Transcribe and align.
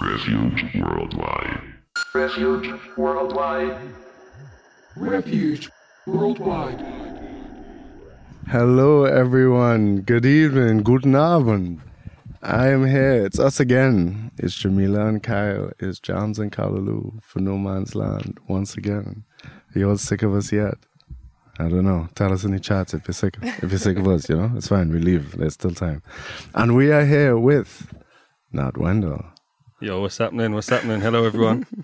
Refuge 0.00 0.74
Worldwide. 0.74 1.60
Refuge 2.14 2.80
Worldwide. 2.98 3.78
Refuge 4.94 5.70
Worldwide. 6.06 6.84
Hello, 8.48 9.04
everyone. 9.04 10.02
Good 10.02 10.26
evening. 10.26 10.82
Guten 10.82 11.14
Abend. 11.14 11.80
I 12.42 12.68
am 12.68 12.86
here. 12.86 13.24
It's 13.24 13.38
us 13.38 13.58
again. 13.58 14.32
It's 14.36 14.54
Jamila 14.54 15.06
and 15.06 15.22
Kyle. 15.22 15.70
It's 15.78 15.98
Jams 15.98 16.38
and 16.38 16.52
Kalaloo 16.52 17.22
for 17.22 17.40
No 17.40 17.56
Man's 17.56 17.94
Land 17.94 18.38
once 18.48 18.76
again. 18.76 19.24
Are 19.44 19.78
you 19.78 19.88
all 19.88 19.96
sick 19.96 20.22
of 20.22 20.34
us 20.34 20.52
yet? 20.52 20.74
I 21.58 21.68
don't 21.68 21.84
know. 21.86 22.08
Tell 22.14 22.34
us 22.34 22.44
in 22.44 22.52
the 22.52 22.60
chats 22.60 22.92
if 22.92 23.08
you're 23.08 23.14
sick. 23.14 23.38
If 23.40 23.70
you're 23.70 23.78
sick 23.78 23.96
of 23.96 24.06
us, 24.06 24.28
you 24.28 24.36
know, 24.36 24.52
it's 24.56 24.68
fine. 24.68 24.92
We 24.92 24.98
leave. 24.98 25.38
There's 25.38 25.54
still 25.54 25.74
time. 25.74 26.02
And 26.54 26.76
we 26.76 26.92
are 26.92 27.06
here 27.06 27.38
with 27.38 27.94
Nat 28.52 28.76
Wendell. 28.76 29.24
Yo, 29.80 30.00
what's 30.00 30.18
happening? 30.18 30.54
What's 30.54 30.68
happening? 30.70 31.00
Hello, 31.00 31.24
everyone. 31.24 31.66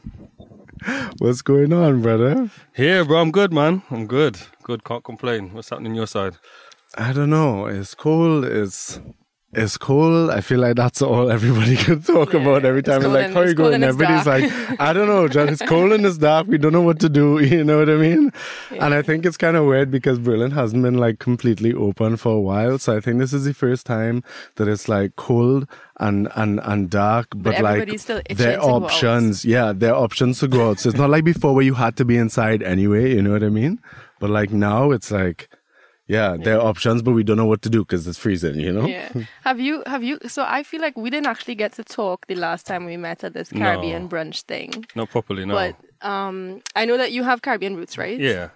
What's 1.19 1.43
going 1.43 1.73
on, 1.73 2.03
brother? 2.03 2.51
Here, 2.75 3.05
bro. 3.05 3.21
I'm 3.21 3.31
good, 3.31 3.53
man. 3.53 3.83
I'm 3.91 4.07
good. 4.07 4.39
Good. 4.65 4.83
Can't 4.83 5.05
complain. 5.05 5.53
What's 5.53 5.69
happening 5.69 5.95
your 5.95 6.09
side? 6.09 6.35
I 6.97 7.13
don't 7.13 7.31
know. 7.31 7.67
It's 7.67 7.95
cold. 7.95 8.45
It's 8.45 8.99
it's 9.53 9.77
cold. 9.77 10.31
I 10.31 10.41
feel 10.41 10.59
like 10.61 10.75
that's 10.77 11.01
all 11.03 11.31
everybody 11.31 11.77
can 11.85 12.03
talk 12.03 12.33
Yeah, 12.33 12.41
about 12.41 12.65
every 12.65 12.81
it's 12.81 12.89
time. 12.89 13.03
cold 13.03 13.13
Like, 13.13 13.27
and- 13.27 13.35
how 13.35 13.43
you 13.43 13.55
going? 13.55 13.75
and 13.75 13.85
Everybody's 13.85 14.25
dark. 14.25 14.43
like, 14.43 14.81
I 14.81 14.93
don't 14.95 15.07
know, 15.07 15.29
John. 15.29 15.51
It's 15.51 15.63
cold 15.63 15.93
and 15.93 16.05
it's 16.07 16.19
dark. 16.19 16.49
We 16.49 16.59
don't 16.59 16.73
know 16.73 16.81
what 16.81 16.99
to 17.01 17.09
do. 17.09 17.39
You 17.45 17.63
know 17.63 17.79
what 17.79 17.91
I 17.91 17.97
mean? 17.97 18.33
And 18.71 18.93
I 18.95 19.03
think 19.03 19.25
it's 19.27 19.37
kind 19.37 19.57
of 19.57 19.67
weird 19.67 19.91
because 19.91 20.19
Berlin 20.19 20.51
hasn't 20.53 20.83
been 20.83 20.97
like 20.99 21.19
completely 21.21 21.73
open 21.75 22.17
for 22.17 22.33
a 22.35 22.41
while. 22.41 22.79
So 22.79 22.97
I 22.97 23.01
think 23.01 23.19
this 23.21 23.33
is 23.35 23.45
the 23.45 23.55
first 23.55 23.87
time 23.87 24.25
that 24.57 24.67
it's 24.67 24.89
like 24.89 25.15
cold 25.17 25.69
and 26.09 26.29
and 26.35 26.61
and 26.71 26.91
dark, 26.91 27.27
but, 27.37 27.55
like 27.55 27.83
everybody's 27.83 28.03
still 28.03 28.21
their 28.43 28.57
to 28.57 28.61
go 28.61 28.75
out. 28.77 28.83
options. 28.85 29.45
Yeah, 29.45 29.73
their 29.83 29.95
options 29.95 30.41
to 30.41 30.49
go 30.49 30.61
out. 30.71 30.81
So 30.81 30.89
it's 30.91 30.99
not 30.99 31.11
like 31.15 31.25
before 31.25 31.55
where 31.55 31.65
you 31.71 31.75
had 31.75 31.97
to 32.01 32.05
be 32.05 32.17
inside 32.25 32.61
anyway. 32.75 33.15
You 33.15 33.23
know 33.23 33.33
what 33.37 33.45
I 33.45 33.49
mean? 33.63 33.79
But 34.21 34.31
like 34.31 34.51
now, 34.53 34.91
it's 34.97 35.11
like. 35.11 35.49
Yeah, 36.09 36.37
there 36.37 36.57
are 36.59 36.67
options, 36.73 37.01
but 37.01 37.13
we 37.13 37.23
don't 37.23 37.39
know 37.43 37.47
what 37.47 37.63
to 37.63 37.71
do 37.71 37.81
because 37.87 38.07
it's 38.09 38.19
freezing, 38.19 38.59
you 38.61 38.73
know? 38.73 38.87
Yeah. 38.87 39.09
Have 39.45 39.59
you 39.61 39.83
have 39.87 40.03
you 40.03 40.19
so 40.27 40.41
I 40.47 40.63
feel 40.71 40.83
like 40.83 40.95
we 41.05 41.09
didn't 41.15 41.29
actually 41.35 41.55
get 41.55 41.73
to 41.79 41.85
talk 41.85 42.27
the 42.27 42.35
last 42.35 42.67
time 42.67 42.85
we 42.85 42.97
met 42.99 43.25
at 43.25 43.33
this 43.33 43.49
Caribbean 43.51 44.03
No. 44.03 44.09
brunch 44.09 44.43
thing. 44.43 44.85
Not 44.95 45.09
properly, 45.11 45.47
no. 45.47 45.55
But 45.55 45.73
um 46.07 46.61
I 46.75 46.85
know 46.89 46.99
that 47.03 47.13
you 47.13 47.23
have 47.23 47.41
Caribbean 47.41 47.77
roots, 47.77 47.97
right? 47.97 48.19
yeah. 48.19 48.51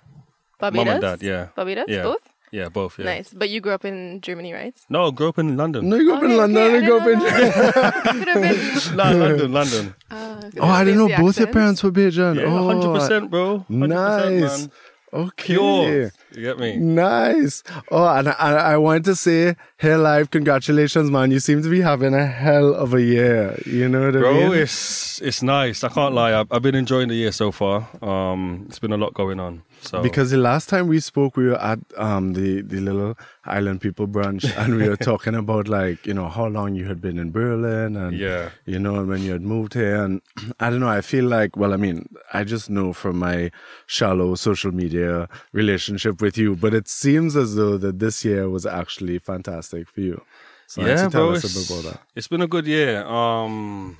Barbados? 0.61 0.87
Mom 0.87 0.95
and 0.95 1.03
dad, 1.03 1.23
yeah. 1.23 1.45
Barbados? 1.57 1.87
Yeah. 1.89 2.03
Both? 2.03 2.25
Yeah, 2.57 2.69
both, 2.71 2.99
yeah. 2.99 3.05
Nice. 3.05 3.29
But 3.41 3.51
you 3.51 3.61
grew 3.61 3.73
up 3.73 3.85
in 3.85 4.21
Germany, 4.23 4.53
right? 4.55 4.75
No, 4.89 5.11
grew 5.13 5.29
up 5.29 5.39
in 5.39 5.57
London. 5.59 5.89
No, 5.91 5.97
you 5.97 6.07
go 6.09 6.15
up 6.17 6.23
in 6.25 6.37
London, 6.39 6.63
okay, 6.63 6.77
I 6.77 6.81
you 6.81 6.87
go 6.89 6.97
up 7.01 7.07
in. 7.13 7.19
didn't 7.19 7.73
Could 8.19 8.29
have 8.33 8.43
been 8.43 8.97
Nah, 8.97 9.11
London, 9.11 9.53
London. 9.61 9.95
uh, 10.11 10.41
Oh, 10.61 10.69
I 10.79 10.85
didn't 10.85 10.99
know 11.01 11.09
the 11.09 11.17
both 11.23 11.39
your 11.39 11.49
accents. 11.49 11.53
parents 11.53 11.83
were 11.85 11.93
Bajan. 11.93 12.37
Yeah, 12.37 12.45
oh, 12.47 12.99
100%, 12.99 13.29
bro. 13.31 13.67
100%, 13.69 13.89
Nice. 13.89 14.61
Man. 14.63 14.71
Okay. 15.13 15.45
Pure. 15.55 16.11
You 16.35 16.43
get 16.43 16.59
me? 16.59 16.77
Nice. 16.79 17.63
Oh, 17.91 18.07
and 18.09 18.29
I, 18.29 18.73
I 18.73 18.77
wanted 18.79 19.05
to 19.05 19.17
say, 19.17 19.55
here 19.79 19.99
live, 19.99 20.31
congratulations, 20.31 21.11
man. 21.11 21.31
You 21.31 21.39
seem 21.41 21.63
to 21.63 21.69
be 21.69 21.81
having 21.83 22.15
a 22.15 22.27
hell 22.27 22.75
of 22.75 22.95
a 22.95 23.03
year. 23.03 23.61
You 23.67 23.89
know 23.89 24.07
what 24.07 24.17
I 24.17 24.21
mean? 24.33 24.49
Bro, 24.49 24.53
it's 24.53 25.21
it's 25.21 25.43
nice. 25.43 25.85
I 25.85 25.89
can't 25.89 26.15
lie. 26.15 26.39
I've, 26.39 26.51
I've 26.51 26.63
been 26.63 26.75
enjoying 26.75 27.09
the 27.09 27.15
year 27.15 27.33
so 27.33 27.53
far. 27.53 27.87
Um, 28.03 28.65
it's 28.69 28.79
been 28.79 28.93
a 28.93 28.97
lot 28.97 29.13
going 29.13 29.39
on. 29.39 29.63
So 29.83 30.03
Because 30.03 30.31
the 30.31 30.39
last 30.39 30.71
time 30.71 30.89
we 30.89 30.99
spoke, 31.01 31.37
we 31.37 31.47
were 31.49 31.61
at 31.61 31.79
um 31.99 32.33
the 32.33 32.63
the 32.63 32.81
little 32.81 33.19
island 33.45 33.83
people 33.83 34.09
brunch, 34.09 34.45
and 34.59 34.77
we 34.77 34.89
were 34.89 34.97
talking 34.97 35.35
about 35.35 35.69
like 35.69 36.07
you 36.07 36.15
know 36.15 36.29
how 36.31 36.47
long 36.47 36.75
you 36.75 36.87
had 36.87 37.03
been 37.03 37.19
in 37.19 37.31
Berlin, 37.31 37.97
and 37.97 38.17
Yeah. 38.17 38.49
you 38.65 38.79
know 38.79 39.05
when 39.05 39.21
you 39.23 39.33
had 39.33 39.43
moved 39.43 39.75
here, 39.75 40.03
and 40.03 40.23
I 40.61 40.71
don't 40.71 40.81
know. 40.81 40.89
I 40.89 41.03
feel 41.03 41.27
like 41.27 41.55
well, 41.59 41.75
I 41.75 41.77
mean, 41.77 42.09
I 42.33 42.45
just 42.45 42.71
know 42.71 42.95
from 42.95 43.19
my 43.19 43.51
shallow 43.87 44.35
social 44.37 44.73
media 44.73 45.29
relationship 45.53 46.23
with 46.23 46.39
you, 46.39 46.57
but 46.57 46.73
it 46.73 46.89
seems 46.89 47.37
as 47.37 47.57
though 47.57 47.77
that 47.77 47.99
this 47.99 48.25
year 48.25 48.49
was 48.49 48.65
actually 48.65 49.19
fantastic 49.19 49.66
for 49.89 50.01
you. 50.01 50.23
So 50.67 50.85
yeah, 50.85 51.09
bro, 51.09 51.33
us 51.33 51.45
a 51.45 51.47
it's, 51.47 51.69
bit 51.69 51.81
about 51.81 51.93
that. 51.93 52.03
it's 52.15 52.29
been 52.29 52.43
a 52.43 52.49
good 52.49 52.67
year. 52.67 53.05
Um, 53.05 53.99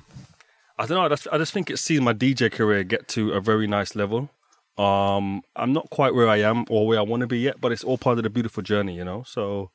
I 0.77 0.85
don't 0.85 0.97
know. 0.97 1.05
I 1.05 1.09
just, 1.09 1.27
I 1.31 1.37
just 1.37 1.53
think 1.53 1.69
it's 1.69 1.81
seen 1.81 2.03
my 2.03 2.13
DJ 2.13 2.51
career 2.51 2.83
get 2.83 3.07
to 3.09 3.31
a 3.33 3.41
very 3.41 3.67
nice 3.67 3.95
level. 3.95 4.29
Um, 4.77 5.41
I'm 5.55 5.73
not 5.73 5.89
quite 5.89 6.13
where 6.13 6.29
I 6.29 6.37
am 6.37 6.65
or 6.69 6.85
where 6.85 6.99
I 6.99 7.01
want 7.01 7.21
to 7.21 7.27
be 7.27 7.39
yet, 7.39 7.59
but 7.59 7.71
it's 7.71 7.83
all 7.83 7.97
part 7.97 8.17
of 8.19 8.23
the 8.23 8.29
beautiful 8.29 8.61
journey, 8.61 8.95
you 8.95 9.03
know. 9.03 9.23
So, 9.25 9.71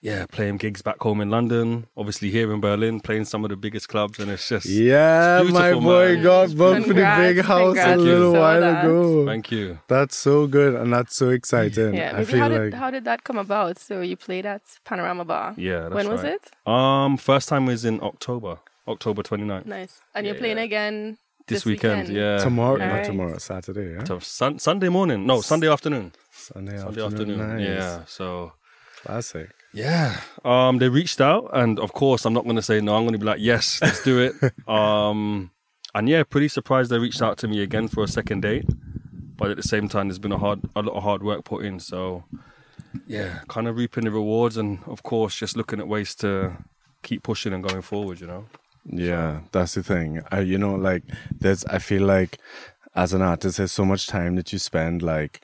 yeah, 0.00 0.26
playing 0.26 0.56
gigs 0.58 0.82
back 0.82 1.00
home 1.00 1.20
in 1.20 1.30
London, 1.30 1.86
obviously 1.96 2.30
here 2.30 2.52
in 2.52 2.60
Berlin, 2.60 3.00
playing 3.00 3.24
some 3.24 3.44
of 3.44 3.50
the 3.50 3.56
biggest 3.56 3.88
clubs, 3.88 4.18
and 4.18 4.30
it's 4.30 4.48
just 4.48 4.66
Yeah, 4.66 5.40
it's 5.42 5.50
my 5.52 5.72
boy 5.72 6.14
man. 6.14 6.22
got 6.22 6.56
booked 6.56 6.86
for 6.86 6.94
the 6.94 7.14
big 7.18 7.44
house 7.44 7.76
a 7.78 7.96
little 7.96 8.32
Saw 8.32 8.40
while 8.40 8.60
that. 8.60 8.84
ago. 8.84 9.26
Thank 9.26 9.50
you. 9.50 9.78
That's 9.88 10.16
so 10.16 10.46
good 10.46 10.74
and 10.74 10.92
that's 10.92 11.16
so 11.16 11.30
exciting. 11.30 11.94
Yeah, 11.94 12.10
I 12.10 12.12
maybe 12.14 12.24
feel 12.26 12.40
how 12.40 12.48
like 12.48 12.60
did 12.62 12.74
how 12.74 12.90
did 12.90 13.04
that 13.04 13.24
come 13.24 13.38
about? 13.38 13.78
So 13.78 14.00
you 14.00 14.16
played 14.16 14.46
at 14.46 14.62
Panorama 14.84 15.24
Bar. 15.24 15.54
Yeah, 15.56 15.80
that's 15.82 15.94
when 15.94 16.08
was 16.08 16.22
right. 16.22 16.34
it? 16.34 16.70
Um, 16.70 17.16
first 17.16 17.48
time 17.48 17.66
was 17.66 17.84
in 17.84 18.00
October, 18.02 18.58
October 18.86 19.22
29th. 19.22 19.66
Nice. 19.66 20.00
And 20.14 20.26
you're 20.26 20.34
Yeah. 20.36 20.40
playing 20.40 20.58
again 20.58 21.18
This, 21.48 21.64
weekend, 21.64 22.08
yeah. 22.08 22.38
tomorrow, 22.38 22.76
not 22.76 22.88
Alright. 22.88 23.04
tomorrow, 23.06 23.38
Saturday, 23.38 23.94
yeah? 23.94 24.04
So 24.04 24.18
sun- 24.18 24.58
Sunday 24.58 24.88
morning, 24.88 25.26
no, 25.26 25.40
Sunday 25.42 25.68
afternoon. 25.70 26.12
Sunday, 26.32 26.76
Sunday 26.78 27.04
afternoon. 27.04 27.40
afternoon, 27.40 27.56
Nice. 27.58 27.68
yeah. 27.68 28.00
So 28.06 28.52
Classic. 29.04 29.48
Yeah. 29.76 30.20
Um, 30.42 30.78
they 30.78 30.88
reached 30.88 31.20
out, 31.20 31.50
and 31.52 31.78
of 31.78 31.92
course, 31.92 32.24
I'm 32.24 32.32
not 32.32 32.44
going 32.44 32.56
to 32.56 32.62
say 32.62 32.80
no. 32.80 32.96
I'm 32.96 33.02
going 33.02 33.12
to 33.12 33.18
be 33.18 33.26
like, 33.26 33.40
yes, 33.40 33.78
let's 33.82 34.02
do 34.02 34.18
it. 34.18 34.34
um, 34.68 35.50
and 35.94 36.08
yeah, 36.08 36.22
pretty 36.24 36.48
surprised 36.48 36.90
they 36.90 36.98
reached 36.98 37.20
out 37.20 37.36
to 37.38 37.48
me 37.48 37.62
again 37.62 37.86
for 37.86 38.02
a 38.02 38.08
second 38.08 38.40
date. 38.40 38.64
But 39.36 39.50
at 39.50 39.58
the 39.58 39.62
same 39.62 39.86
time, 39.88 40.08
there's 40.08 40.18
been 40.18 40.32
a 40.32 40.38
hard, 40.38 40.62
a 40.74 40.80
lot 40.80 40.96
of 40.96 41.02
hard 41.02 41.22
work 41.22 41.44
put 41.44 41.62
in. 41.62 41.78
So 41.78 42.24
yeah, 43.06 43.40
kind 43.48 43.68
of 43.68 43.76
reaping 43.76 44.04
the 44.04 44.10
rewards, 44.10 44.56
and 44.56 44.78
of 44.86 45.02
course, 45.02 45.36
just 45.36 45.58
looking 45.58 45.78
at 45.78 45.88
ways 45.88 46.14
to 46.16 46.56
keep 47.02 47.22
pushing 47.22 47.52
and 47.52 47.62
going 47.62 47.82
forward. 47.82 48.18
You 48.18 48.28
know. 48.28 48.46
Yeah, 48.86 49.40
that's 49.52 49.74
the 49.74 49.82
thing. 49.82 50.22
I, 50.32 50.40
you 50.40 50.56
know, 50.56 50.74
like 50.74 51.02
there's. 51.38 51.66
I 51.66 51.80
feel 51.80 52.04
like 52.04 52.38
as 52.94 53.12
an 53.12 53.20
artist, 53.20 53.58
there's 53.58 53.72
so 53.72 53.84
much 53.84 54.06
time 54.06 54.36
that 54.36 54.54
you 54.54 54.58
spend 54.58 55.02
like, 55.02 55.42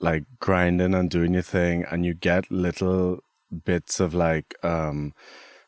like 0.00 0.24
grinding 0.40 0.94
and 0.94 1.08
doing 1.08 1.34
your 1.34 1.42
thing, 1.42 1.84
and 1.88 2.04
you 2.04 2.14
get 2.14 2.50
little 2.50 3.20
bits 3.64 4.00
of 4.00 4.14
like, 4.14 4.54
um, 4.62 5.12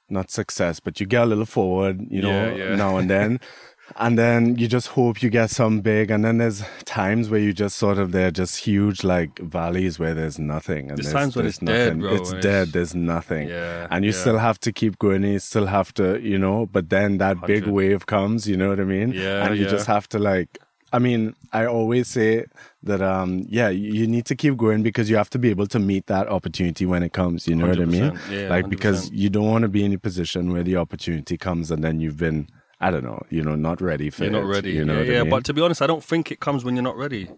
not 0.08 0.30
success, 0.30 0.80
but 0.80 0.98
you 1.00 1.06
get 1.06 1.22
a 1.22 1.26
little 1.26 1.46
forward, 1.46 2.00
you 2.10 2.20
know, 2.22 2.54
Yeah, 2.54 2.64
yeah. 2.70 2.74
now 2.76 2.96
and 2.96 3.08
then. 3.10 3.40
And 3.96 4.16
then 4.16 4.54
you 4.56 4.68
just 4.68 4.86
hope 4.86 5.20
you 5.20 5.30
get 5.30 5.50
some 5.50 5.80
big, 5.80 6.12
and 6.12 6.24
then 6.24 6.38
there's 6.38 6.62
times 6.84 7.28
where 7.28 7.40
you 7.40 7.52
just 7.52 7.76
sort 7.76 7.98
of 7.98 8.12
they're 8.12 8.30
just 8.30 8.58
huge 8.58 9.02
like 9.02 9.36
valleys 9.40 9.98
where 9.98 10.14
there's 10.14 10.38
nothing, 10.38 10.90
and 10.90 10.96
There's 10.96 11.06
there's, 11.06 11.12
times 11.12 11.34
when 11.36 11.46
it's 11.46 11.58
dead, 11.58 11.98
bro, 11.98 12.14
It's 12.14 12.30
dead. 12.34 12.44
it's- 12.44 12.70
There's 12.72 12.94
nothing, 12.94 13.48
Yeah, 13.48 13.88
and 13.90 14.04
you 14.04 14.12
yeah. 14.12 14.16
still 14.16 14.38
have 14.38 14.60
to 14.60 14.70
keep 14.70 14.96
going. 15.00 15.24
And 15.24 15.32
you 15.32 15.40
still 15.40 15.66
have 15.66 15.92
to, 15.94 16.20
you 16.20 16.38
know. 16.38 16.66
But 16.66 16.88
then 16.88 17.18
that 17.18 17.44
big 17.48 17.66
wave 17.66 18.06
comes. 18.06 18.46
You 18.48 18.56
know 18.56 18.68
what 18.68 18.78
I 18.78 18.84
mean? 18.84 19.10
Yeah, 19.10 19.44
And 19.46 19.56
you 19.58 19.66
just 19.68 19.88
have 19.88 20.08
to 20.10 20.20
like. 20.20 20.56
I 20.92 20.98
mean, 20.98 21.34
I 21.52 21.66
always 21.66 22.08
say 22.08 22.46
that, 22.82 23.00
um, 23.00 23.44
yeah, 23.48 23.68
you 23.68 23.92
you 23.92 24.06
need 24.06 24.26
to 24.26 24.34
keep 24.34 24.56
going 24.56 24.82
because 24.82 25.08
you 25.10 25.16
have 25.16 25.30
to 25.30 25.38
be 25.38 25.50
able 25.50 25.66
to 25.68 25.78
meet 25.78 26.06
that 26.06 26.28
opportunity 26.28 26.84
when 26.86 27.02
it 27.02 27.12
comes. 27.12 27.46
You 27.46 27.54
know 27.56 27.68
what 27.68 27.80
I 27.80 27.84
mean? 27.84 28.18
yeah, 28.28 28.48
like 28.48 28.68
because 28.68 29.08
100%. 29.10 29.12
you 29.12 29.30
don't 29.30 29.46
want 29.50 29.62
to 29.62 29.68
be 29.68 29.84
in 29.84 29.92
a 29.92 29.98
position 29.98 30.52
where 30.52 30.62
the 30.64 30.76
opportunity 30.76 31.36
comes 31.38 31.70
and 31.70 31.84
then 31.84 32.00
you've 32.00 32.16
been, 32.16 32.48
I 32.80 32.90
don't 32.90 33.04
know, 33.04 33.22
you 33.30 33.42
know, 33.42 33.54
not 33.54 33.80
ready 33.80 34.10
for 34.10 34.24
You're 34.24 34.32
it. 34.32 34.40
not 34.40 34.46
ready. 34.46 34.72
You 34.72 34.84
know 34.84 34.94
yeah, 34.94 34.98
what 35.00 35.08
I 35.08 35.12
yeah. 35.12 35.22
mean? 35.22 35.30
But 35.30 35.44
to 35.44 35.54
be 35.54 35.60
honest, 35.62 35.80
I 35.82 35.86
don't 35.86 36.02
think 36.04 36.32
it 36.32 36.40
comes 36.40 36.64
when 36.64 36.74
you're 36.74 36.82
not 36.82 36.96
ready. 36.96 37.30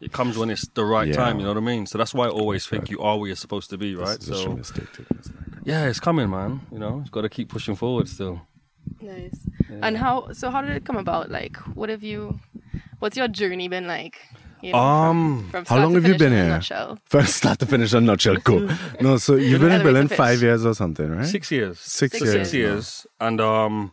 It 0.00 0.12
comes 0.12 0.38
when 0.38 0.50
it's 0.50 0.66
the 0.68 0.84
right 0.84 1.08
Yeah. 1.08 1.16
time. 1.16 1.38
You 1.38 1.44
know 1.46 1.54
what 1.54 1.62
I 1.62 1.72
mean? 1.72 1.86
So 1.86 1.98
that's 1.98 2.14
why 2.14 2.26
I 2.26 2.30
always 2.30 2.66
think 2.66 2.90
you 2.90 3.00
are 3.00 3.16
where 3.18 3.26
you're 3.28 3.36
supposed 3.36 3.70
to 3.70 3.78
be, 3.78 3.94
right? 3.94 4.14
It's 4.16 4.28
a 4.28 4.34
So 4.34 4.54
mistake 4.54 4.92
to 4.92 5.04
yeah, 5.64 5.86
it's 5.86 6.00
coming, 6.00 6.30
man. 6.30 6.62
You 6.72 6.78
know, 6.78 7.00
it's 7.00 7.10
got 7.10 7.22
to 7.22 7.28
keep 7.28 7.48
pushing 7.48 7.76
forward 7.76 8.08
still. 8.08 8.42
Nice. 9.00 9.46
And 9.68 9.96
how? 9.98 10.32
So 10.32 10.50
how 10.50 10.62
did 10.62 10.70
it 10.76 10.84
come 10.84 10.96
about? 10.96 11.30
Like, 11.30 11.56
what 11.76 11.88
have 11.88 12.02
you? 12.02 12.40
What's 12.98 13.16
your 13.16 13.28
journey 13.28 13.68
been 13.68 13.86
like? 13.86 14.18
You 14.60 14.72
know, 14.72 14.78
Um, 14.78 15.48
from, 15.50 15.64
from 15.64 15.76
how 15.76 15.82
long 15.84 15.94
have 15.94 16.02
you 16.04 16.14
finish 16.14 16.18
been 16.18 16.32
in 16.32 16.50
a 16.50 16.58
here? 16.60 16.96
First, 17.04 17.36
start 17.36 17.60
to 17.60 17.66
finish 17.66 17.92
a 17.92 18.00
nutshell. 18.00 18.36
Cool. 18.44 18.68
No, 19.00 19.16
so 19.18 19.36
you've 19.36 19.60
been 19.60 19.70
in 19.72 19.82
Berlin 19.82 20.08
five 20.08 20.42
years 20.42 20.66
or 20.66 20.74
something, 20.74 21.08
right? 21.10 21.26
Six 21.26 21.50
years. 21.52 21.78
Six 21.78 22.18
Six 22.18 22.24
years. 22.24 22.32
Six 22.48 22.54
years. 22.54 23.06
And 23.20 23.40
um, 23.40 23.92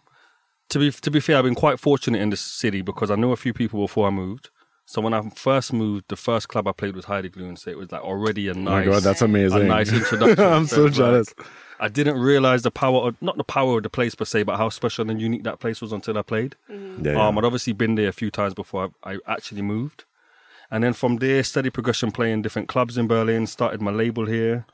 to 0.70 0.80
be 0.80 0.92
to 0.92 1.12
be 1.12 1.20
fair, 1.20 1.38
I've 1.38 1.44
been 1.44 1.54
quite 1.56 1.80
fortunate 1.80 2.20
in 2.20 2.32
this 2.32 2.42
city 2.42 2.82
because 2.82 3.12
I 3.12 3.16
knew 3.16 3.32
a 3.32 3.36
few 3.38 3.54
people 3.54 3.80
before 3.82 4.08
I 4.08 4.10
moved. 4.12 4.50
So 4.88 5.02
when 5.02 5.14
I 5.14 5.22
first 5.36 5.72
moved, 5.74 6.06
the 6.10 6.16
first 6.16 6.48
club 6.48 6.68
I 6.68 6.72
played 6.72 6.96
was 6.96 7.06
Heideglühen, 7.06 7.48
and 7.50 7.60
so 7.60 7.70
it 7.72 7.78
was 7.78 7.92
like 7.92 8.02
already 8.02 8.48
a 8.48 8.52
Oh 8.52 8.56
nice, 8.56 8.86
my 8.88 8.92
god, 8.94 9.04
that's 9.04 9.22
amazing. 9.22 9.62
a 9.62 9.66
nice 9.66 9.92
introduction. 10.00 10.44
I'm 10.46 10.66
so 10.68 10.86
it's 10.88 10.98
like- 10.98 11.08
jealous. 11.12 11.34
I 11.80 11.90
didn't 11.90 12.18
realize 12.20 12.62
the 12.64 12.72
power, 12.72 13.08
of, 13.10 13.22
not 13.22 13.38
the 13.38 13.44
power 13.44 13.78
of 13.78 13.84
the 13.84 13.90
place 13.90 14.16
per 14.16 14.26
se, 14.26 14.44
but 14.44 14.58
how 14.58 14.70
special 14.70 15.10
and 15.10 15.22
unique 15.22 15.44
that 15.44 15.60
place 15.60 15.82
was 15.82 15.92
until 15.92 16.18
I 16.18 16.22
played. 16.22 16.56
Yeah, 16.70 16.78
yeah. 17.02 17.28
Um, 17.28 17.38
I'd 17.38 17.46
obviously 17.46 17.74
been 17.74 17.96
there 17.96 18.08
a 18.08 18.14
few 18.14 18.32
times 18.32 18.54
before 18.54 18.92
I, 19.04 19.14
I 19.14 19.18
actually 19.28 19.62
moved. 19.62 20.06
And 20.72 20.84
then 20.84 20.94
from 20.94 21.18
there, 21.18 21.44
steady 21.44 21.70
progression 21.70 22.12
playing 22.12 22.42
different 22.42 22.68
clubs 22.68 22.98
in 22.98 23.08
Berlin, 23.08 23.46
started 23.48 23.82
my 23.82 23.92
label 23.92 24.26
here. 24.26 24.66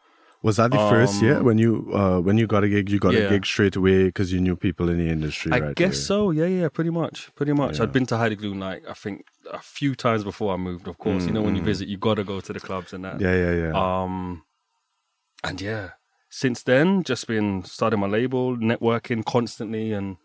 Was 0.43 0.57
that 0.57 0.71
the 0.71 0.77
first 0.77 1.21
year 1.21 1.37
Um, 1.37 1.43
when 1.45 1.59
you 1.59 1.91
uh, 1.93 2.19
when 2.19 2.39
you 2.39 2.47
got 2.47 2.63
a 2.63 2.67
gig? 2.69 2.89
You 2.89 2.97
got 2.97 3.13
a 3.13 3.29
gig 3.29 3.45
straight 3.45 3.75
away 3.75 4.05
because 4.05 4.33
you 4.33 4.39
knew 4.41 4.55
people 4.55 4.89
in 4.89 4.97
the 4.97 5.07
industry. 5.07 5.51
I 5.51 5.59
right 5.59 5.75
guess 5.75 6.09
away. 6.09 6.17
so. 6.17 6.31
Yeah, 6.31 6.45
yeah, 6.47 6.67
pretty 6.69 6.89
much, 6.89 7.29
pretty 7.35 7.53
much. 7.53 7.77
Yeah. 7.77 7.83
I'd 7.83 7.91
been 7.91 8.07
to 8.07 8.15
Heideglühen 8.15 8.57
like 8.59 8.81
I 8.89 8.93
think 8.93 9.25
a 9.53 9.59
few 9.59 9.93
times 9.93 10.23
before 10.23 10.51
I 10.51 10.57
moved. 10.57 10.87
Of 10.87 10.97
course, 10.97 11.25
you 11.27 11.31
know 11.31 11.43
when 11.43 11.55
you 11.55 11.61
visit, 11.61 11.87
you 11.89 11.97
got 11.97 12.15
to 12.15 12.23
go 12.23 12.39
to 12.41 12.53
the 12.53 12.59
clubs 12.59 12.91
and 12.91 13.05
that. 13.05 13.21
Yeah, 13.21 13.35
yeah, 13.35 13.53
yeah. 13.67 13.73
Um, 14.03 14.41
and 15.43 15.61
yeah, 15.61 15.89
since 16.31 16.63
then, 16.63 17.03
just 17.03 17.27
been 17.27 17.63
starting 17.65 17.99
my 17.99 18.07
label, 18.07 18.55
networking 18.57 19.23
constantly, 19.23 19.91
and 19.93 20.15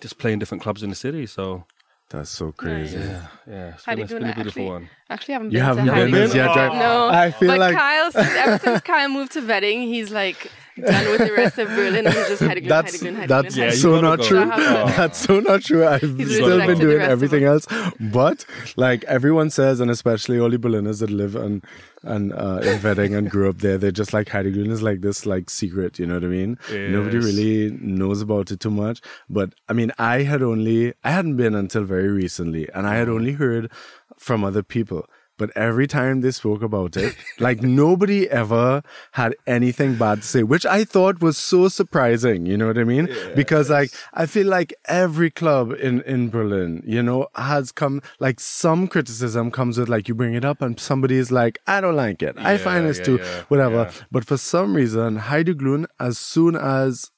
just 0.00 0.18
playing 0.18 0.38
different 0.38 0.62
clubs 0.62 0.82
in 0.84 0.90
the 0.90 0.96
city. 0.96 1.24
So 1.26 1.64
That's 2.10 2.30
so 2.30 2.52
crazy. 2.52 2.98
yeah, 2.98 3.26
yeah, 3.48 3.68
it's 3.74 3.84
Heidi 3.84 4.02
been, 4.02 4.04
it's 4.04 4.10
Glue, 4.12 4.18
been 4.20 4.28
a 4.28 4.30
I 4.30 4.34
beautiful 4.34 4.62
actually- 4.62 4.70
one. 4.70 4.90
Actually, 5.10 5.32
haven't 5.34 5.50
You 5.52 5.58
been 5.58 5.64
haven't 5.64 5.86
to 5.86 5.92
Heidi 5.94 6.12
been 6.12 6.30
Glue. 6.30 6.36
yet, 6.40 6.46
right? 6.56 6.78
No, 6.78 7.08
I 7.08 7.30
feel 7.30 7.48
but 7.48 7.58
like 7.58 7.76
Kyle, 7.76 8.12
since, 8.12 8.28
ever 8.44 8.58
since 8.58 8.80
Kyle 8.82 9.08
moved 9.08 9.32
to 9.32 9.40
Wedding, 9.40 9.82
he's 9.82 10.10
like 10.10 10.50
done 10.76 11.10
with 11.10 11.20
the 11.26 11.32
rest 11.32 11.58
of 11.58 11.68
Berlin. 11.68 12.06
And 12.06 12.14
just 12.14 12.42
Heideglühen, 12.48 12.68
that's 12.68 12.96
Heideglühen, 13.02 13.28
that's 13.28 13.54
Glue, 13.54 13.64
Yeah, 13.64 13.70
so 13.70 13.90
gotta 14.00 14.02
not 14.02 14.18
go. 14.18 14.24
true. 14.28 14.38
So 14.38 14.50
I 14.50 14.56
have 14.60 14.86
to- 14.90 14.96
That's 14.96 15.18
so 15.18 15.40
not 15.40 15.62
true. 15.62 15.86
I've 15.86 16.00
still 16.00 16.66
been 16.66 16.78
doing 16.78 17.00
everything 17.00 17.44
else, 17.44 17.66
but 18.00 18.44
like 18.76 19.04
everyone 19.04 19.50
says, 19.50 19.80
and 19.80 19.90
especially 19.90 20.38
all 20.38 20.50
the 20.50 20.58
Berliners 20.58 21.00
that 21.00 21.10
live 21.10 21.36
and 21.36 21.62
and 22.02 22.34
uh, 22.34 22.60
in 22.62 22.82
Wedding 22.82 23.14
and 23.14 23.30
grew 23.30 23.48
up 23.48 23.58
there, 23.58 23.78
they're 23.78 23.90
just 23.90 24.12
like 24.12 24.28
Heideglühen 24.28 24.70
is 24.70 24.82
like 24.82 25.00
this 25.00 25.24
like 25.24 25.48
secret. 25.48 25.98
You 25.98 26.06
know 26.06 26.14
what 26.14 26.24
I 26.24 26.28
mean? 26.28 26.58
Nobody 26.70 27.18
really 27.18 27.70
knows 27.80 28.20
about 28.20 28.50
it 28.50 28.60
too 28.60 28.70
much. 28.70 29.00
But 29.30 29.54
I 29.68 29.72
mean, 29.72 29.90
I 29.98 30.22
had 30.22 30.42
only 30.42 30.92
I 31.02 31.12
hadn't 31.12 31.36
been 31.36 31.54
until 31.54 31.84
very 31.84 32.08
recently, 32.08 32.68
and 32.74 32.86
I 32.86 32.96
had 32.96 33.08
only 33.08 33.32
heard 33.32 33.70
from 34.18 34.44
other 34.44 34.62
people. 34.62 35.06
But 35.36 35.50
every 35.56 35.86
time 35.88 36.20
they 36.20 36.30
spoke 36.30 36.62
about 36.62 36.96
it, 36.96 37.14
like 37.40 37.60
nobody 37.60 38.30
ever 38.30 38.82
had 39.12 39.34
anything 39.46 39.96
bad 39.96 40.22
to 40.22 40.28
say, 40.28 40.42
which 40.44 40.64
I 40.64 40.84
thought 40.84 41.20
was 41.20 41.36
so 41.36 41.66
surprising. 41.68 42.46
You 42.46 42.56
know 42.56 42.68
what 42.68 42.78
I 42.78 42.84
mean? 42.84 43.08
because 43.34 43.68
like 43.70 43.90
I 44.12 44.26
feel 44.26 44.46
like 44.46 44.72
every 44.86 45.30
club 45.30 45.72
in 45.72 46.02
in 46.02 46.30
Berlin, 46.30 46.82
you 46.86 47.02
know, 47.02 47.26
has 47.34 47.72
come 47.72 48.00
like 48.20 48.38
some 48.40 48.86
criticism 48.86 49.50
comes 49.50 49.78
with 49.78 49.88
like 49.88 50.06
you 50.08 50.14
bring 50.14 50.34
it 50.34 50.44
up 50.44 50.62
and 50.62 50.78
somebody 50.78 51.16
is 51.16 51.32
like, 51.32 51.58
I 51.66 51.80
don't 51.80 51.96
like 51.96 52.22
it. 52.22 52.36
I 52.38 52.56
find 52.56 52.82
Yeah, 52.84 52.88
this 52.88 52.98
yeah, 52.98 53.04
too, 53.04 53.18
yeah, 53.22 53.42
whatever. 53.48 53.76
yeah. 53.90 54.06
But 54.12 54.24
for 54.24 54.36
some 54.36 54.74
reason, 54.76 55.18
Heideglühen, 55.18 55.86
as 55.98 56.18
soon 56.18 56.54
as 56.56 57.10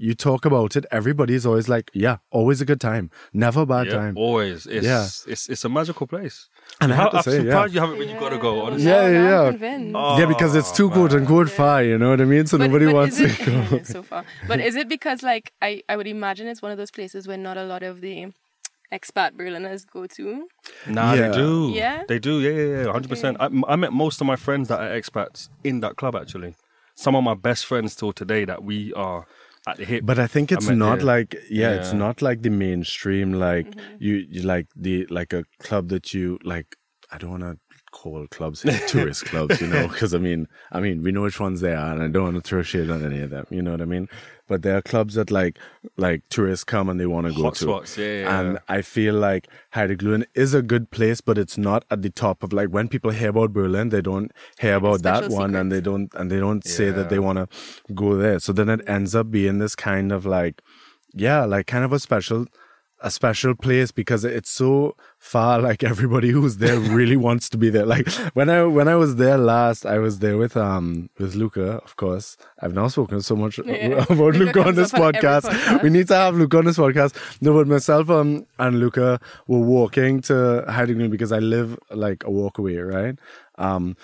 you 0.00 0.14
talk 0.14 0.44
about 0.44 0.76
it, 0.76 0.86
everybody's 0.92 1.44
always 1.44 1.68
like, 1.68 1.90
yeah, 1.92 2.18
always 2.30 2.60
a 2.60 2.64
good 2.64 2.80
time, 2.80 3.10
never 3.32 3.62
a 3.62 3.66
bad 3.66 3.86
Yeah, 3.88 3.92
time. 3.94 4.16
always. 4.16 4.64
It's, 4.66 4.84
Yeah. 4.86 5.04
it's 5.32 5.48
it's 5.48 5.64
a 5.64 5.68
magical 5.68 6.06
place. 6.06 6.48
And 6.80 6.92
I 6.92 6.96
have 6.96 7.10
to 7.10 7.16
I'm 7.18 7.22
say, 7.24 7.42
yeah. 7.42 7.66
you 7.66 7.80
haven't 7.80 7.98
really 7.98 8.12
got 8.14 8.28
to 8.28 8.38
go. 8.38 8.62
Honestly, 8.62 8.88
Yeah, 8.88 9.08
yeah, 9.08 9.52
yeah. 9.52 9.96
I'm 9.98 10.18
yeah, 10.20 10.26
because 10.26 10.54
it's 10.54 10.70
too 10.70 10.90
good 10.90 11.12
and 11.12 11.22
unquote 11.22 11.48
oh, 11.48 11.50
far, 11.50 11.82
you 11.82 11.98
know 11.98 12.10
what 12.10 12.20
I 12.20 12.24
mean? 12.24 12.46
So 12.46 12.56
But- 12.56 12.66
nobody 12.68 12.86
but 12.86 12.94
wants 12.94 13.18
is 13.18 13.36
to 13.38 13.44
go. 13.70 13.82
so 13.82 14.02
far. 14.02 14.24
But 14.46 14.60
is 14.60 14.76
it 14.76 14.88
because 14.88 15.22
like 15.22 15.52
I, 15.60 15.82
I 15.88 15.96
would 15.96 16.06
imagine 16.06 16.46
it's 16.46 16.62
one 16.62 16.70
of 16.70 16.78
those 16.78 16.90
places 16.92 17.26
where 17.26 17.36
not 17.36 17.56
a 17.56 17.64
lot 17.64 17.82
of 17.82 18.00
the 18.00 18.32
expat 18.92 19.32
Berliners 19.32 19.84
go 19.90 20.06
to? 20.06 20.48
Nah, 20.86 21.14
Yeah. 21.14 21.28
they 21.28 21.36
do. 21.36 21.70
Yeah? 21.74 22.02
they 22.06 22.18
do. 22.20 22.40
Yeah, 22.40 22.50
yeah, 22.50 22.84
yeah, 22.84 22.92
hundred 22.92 23.08
percent. 23.08 23.36
I, 23.40 23.48
I 23.66 23.76
met 23.76 23.92
most 23.92 24.20
of 24.20 24.26
my 24.28 24.36
friends 24.36 24.68
that 24.68 24.80
are 24.80 24.90
expats 25.00 25.48
in 25.64 25.80
that 25.80 25.96
club. 25.96 26.14
Actually, 26.14 26.54
some 26.94 27.16
of 27.16 27.24
my 27.24 27.34
best 27.34 27.66
friends 27.66 27.96
till 27.96 28.12
today 28.12 28.44
that 28.44 28.62
we 28.62 28.92
are 28.94 29.26
at 29.70 29.76
the 29.78 29.84
hip. 29.84 30.04
But 30.06 30.18
I 30.18 30.26
think 30.26 30.52
it's 30.52 30.68
met 30.68 30.76
not 30.76 30.96
there. 30.98 31.06
like 31.06 31.36
yeah, 31.50 31.72
it's 31.72 31.92
not 31.92 32.22
like 32.22 32.42
the 32.42 32.50
mainstream 32.50 33.32
like 33.32 33.66
Mm-hmm. 33.68 33.96
you, 33.98 34.14
you 34.28 34.42
like 34.42 34.66
the 34.76 35.06
like 35.06 35.32
a 35.32 35.44
club 35.60 35.88
that 35.88 36.14
you 36.14 36.38
like 36.44 36.76
I 37.10 37.18
don't 37.18 37.30
want 37.30 37.42
to 37.42 37.58
call 38.10 38.26
clubs 38.28 38.64
tourist 38.88 39.24
clubs, 39.26 39.60
you 39.60 39.66
know, 39.66 39.88
because 39.88 40.14
I 40.14 40.18
mean, 40.18 40.48
I 40.72 40.80
mean, 40.80 41.02
we 41.02 41.12
know 41.12 41.22
which 41.22 41.40
ones 41.40 41.60
they 41.60 41.74
are, 41.74 41.92
and 41.92 42.02
I 42.02 42.08
don't 42.08 42.24
want 42.24 42.36
to 42.36 42.42
throw 42.42 42.62
shade 42.62 42.90
on 42.90 43.04
any 43.04 43.20
of 43.20 43.30
them, 43.30 43.46
you 43.50 43.62
know 43.62 43.72
what 43.72 43.80
I 43.80 43.86
mean? 43.86 44.08
But 44.46 44.62
there 44.62 44.76
are 44.76 44.82
clubs 44.82 45.14
that 45.14 45.30
like 45.30 45.58
like 45.96 46.22
tourists 46.30 46.64
come 46.64 46.88
and 46.88 46.98
they 46.98 47.06
want 47.06 47.26
to 47.26 47.32
go 47.32 47.50
to. 47.50 47.66
Hotspots, 47.66 47.96
yeah, 47.98 48.22
yeah, 48.22 48.40
And 48.40 48.52
yeah. 48.54 48.58
I 48.68 48.82
feel 48.82 49.14
like 49.14 49.48
Heideglühen 49.74 50.24
is 50.34 50.54
a 50.54 50.62
good 50.62 50.90
place, 50.90 51.20
but 51.20 51.36
it's 51.36 51.58
not 51.58 51.84
at 51.90 52.02
the 52.02 52.10
top 52.10 52.42
of 52.42 52.52
like 52.52 52.70
when 52.70 52.88
people 52.88 53.10
hear 53.10 53.28
about 53.28 53.52
Berlin, 53.52 53.90
they 53.90 54.00
don't 54.00 54.32
hear 54.58 54.76
about 54.76 55.02
that 55.02 55.24
special 55.24 55.38
one, 55.38 55.54
and 55.54 55.70
they 55.70 55.80
don't 55.80 56.12
and 56.14 56.30
they 56.30 56.40
don't 56.40 56.66
say 56.66 56.90
that 56.90 57.10
they 57.10 57.18
want 57.18 57.38
to 57.38 57.92
go 57.94 58.16
there. 58.16 58.38
So 58.38 58.52
then 58.52 58.68
it 58.70 58.80
ends 58.88 59.14
up 59.14 59.30
being 59.30 59.58
this 59.58 59.76
kind 59.76 60.12
of 60.12 60.24
like, 60.24 60.62
yeah, 61.12 61.44
like 61.44 61.66
kind 61.66 61.84
of 61.84 61.92
a 61.92 61.98
special, 61.98 62.46
a 63.00 63.10
special 63.10 63.54
place 63.54 63.92
because 63.92 64.24
it's 64.24 64.50
so 64.50 64.96
far. 65.18 65.60
Like 65.68 65.82
everybody 65.84 66.30
who's 66.30 66.56
there 66.58 66.78
really 66.78 67.16
wants 67.28 67.48
to 67.50 67.58
be 67.58 67.68
there. 67.70 67.84
Like 67.86 68.08
when 68.34 68.48
I 68.48 68.64
when 68.64 68.88
I 68.88 68.94
was 68.96 69.16
there 69.16 69.36
last, 69.38 69.84
I 69.86 69.98
was 69.98 70.18
there 70.20 70.36
with 70.36 70.56
um 70.56 71.10
with 71.18 71.34
Luca, 71.34 71.72
of 71.84 71.96
course. 71.96 72.36
I've 72.62 72.74
now 72.74 72.88
spoken 72.88 73.20
so 73.22 73.36
much 73.36 73.58
Yeah. 73.64 74.04
about 74.10 74.34
Luca 74.34 74.38
Luca 74.38 74.64
on 74.68 74.74
this 74.74 74.94
on 74.94 75.00
podcast. 75.00 75.42
podcast. 75.42 75.82
We 75.82 75.90
need 75.90 76.08
to 76.08 76.14
have 76.16 76.36
Luca 76.36 76.58
on 76.58 76.64
this 76.64 76.78
podcast. 76.78 77.14
No, 77.40 77.52
but 77.54 77.66
myself 77.68 78.08
um, 78.10 78.46
and 78.58 78.80
Luca 78.80 79.20
were 79.46 79.60
walking 79.60 80.20
to 80.22 80.64
Heideglühen 80.68 81.10
because 81.10 81.32
I 81.32 81.38
live 81.40 81.78
like 81.90 82.24
a 82.24 82.30
walk 82.30 82.58
away, 82.58 82.76
right? 82.78 83.18
Um, 83.58 83.96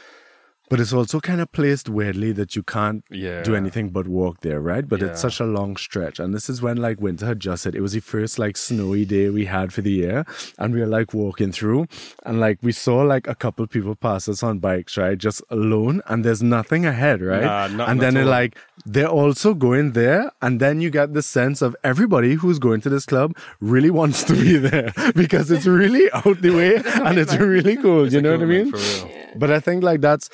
but 0.71 0.81
it's 0.81 0.93
also 0.93 1.21
kind 1.21 1.41
of 1.41 1.53
placed 1.53 1.89
weirdly 1.89 2.33
that 2.33 2.57
you 2.57 2.63
can't 2.63 3.05
Yeah. 3.11 3.43
do 3.43 3.55
anything 3.55 3.91
but 3.91 4.09
walk 4.09 4.41
there, 4.41 4.61
right? 4.61 4.89
But 4.89 5.03
it's 5.03 5.21
such 5.21 5.39
a 5.41 5.45
long 5.45 5.77
stretch. 5.77 6.19
And 6.19 6.33
this 6.35 6.49
is 6.49 6.63
when 6.63 6.79
like 6.79 7.01
winter 7.01 7.27
had 7.27 7.39
just 7.39 7.65
hit. 7.65 7.75
It 7.75 7.81
was 7.83 7.93
the 7.93 8.01
first 8.01 8.39
like 8.39 8.57
snowy 8.57 9.05
day 9.05 9.29
we 9.29 9.45
had 9.45 9.73
for 9.73 9.83
the 9.83 9.91
year. 9.93 10.25
And 10.59 10.73
we 10.75 10.81
were 10.81 10.87
like 10.87 11.13
walking 11.13 11.53
through 11.53 11.87
and 12.25 12.41
like 12.41 12.59
we 12.63 12.73
saw 12.73 13.03
like 13.03 13.27
a 13.29 13.35
couple 13.35 13.67
people 13.67 13.95
pass 13.95 14.29
us 14.29 14.43
on 14.43 14.59
bikes, 14.59 14.97
right? 14.97 15.19
Just 15.19 15.43
alone. 15.51 16.01
And 16.07 16.25
there's 16.25 16.43
nothing 16.43 16.87
ahead, 16.87 17.21
right? 17.21 17.43
Nah, 17.71 17.85
and 17.87 18.01
then 18.01 18.17
all. 18.17 18.25
like 18.25 18.57
they're 18.87 19.07
also 19.09 19.53
going 19.55 19.93
there. 19.93 20.33
And 20.41 20.61
then 20.61 20.81
you 20.81 20.89
get 20.91 21.13
the 21.13 21.23
sense 21.23 21.61
of 21.63 21.77
everybody 21.85 22.35
who's 22.35 22.59
going 22.59 22.81
to 22.83 22.89
this 22.89 23.05
club 23.05 23.37
really 23.61 23.91
wants 23.91 24.25
to 24.25 24.33
be 24.33 24.57
there 24.71 24.93
because 25.15 25.51
it's 25.51 25.67
really 25.67 26.11
out 26.13 26.41
the 26.41 26.51
way 26.51 26.77
and 27.07 27.19
it's 27.19 27.37
really 27.37 27.77
cool. 27.77 28.11
you 28.11 28.21
know 28.23 28.33
what 28.33 28.43
I 28.43 28.47
mean? 28.47 28.71
For 28.71 28.79
real. 28.79 29.11
But 29.37 29.51
I 29.51 29.61
think 29.61 29.83
like 29.85 30.01
that's 30.01 30.31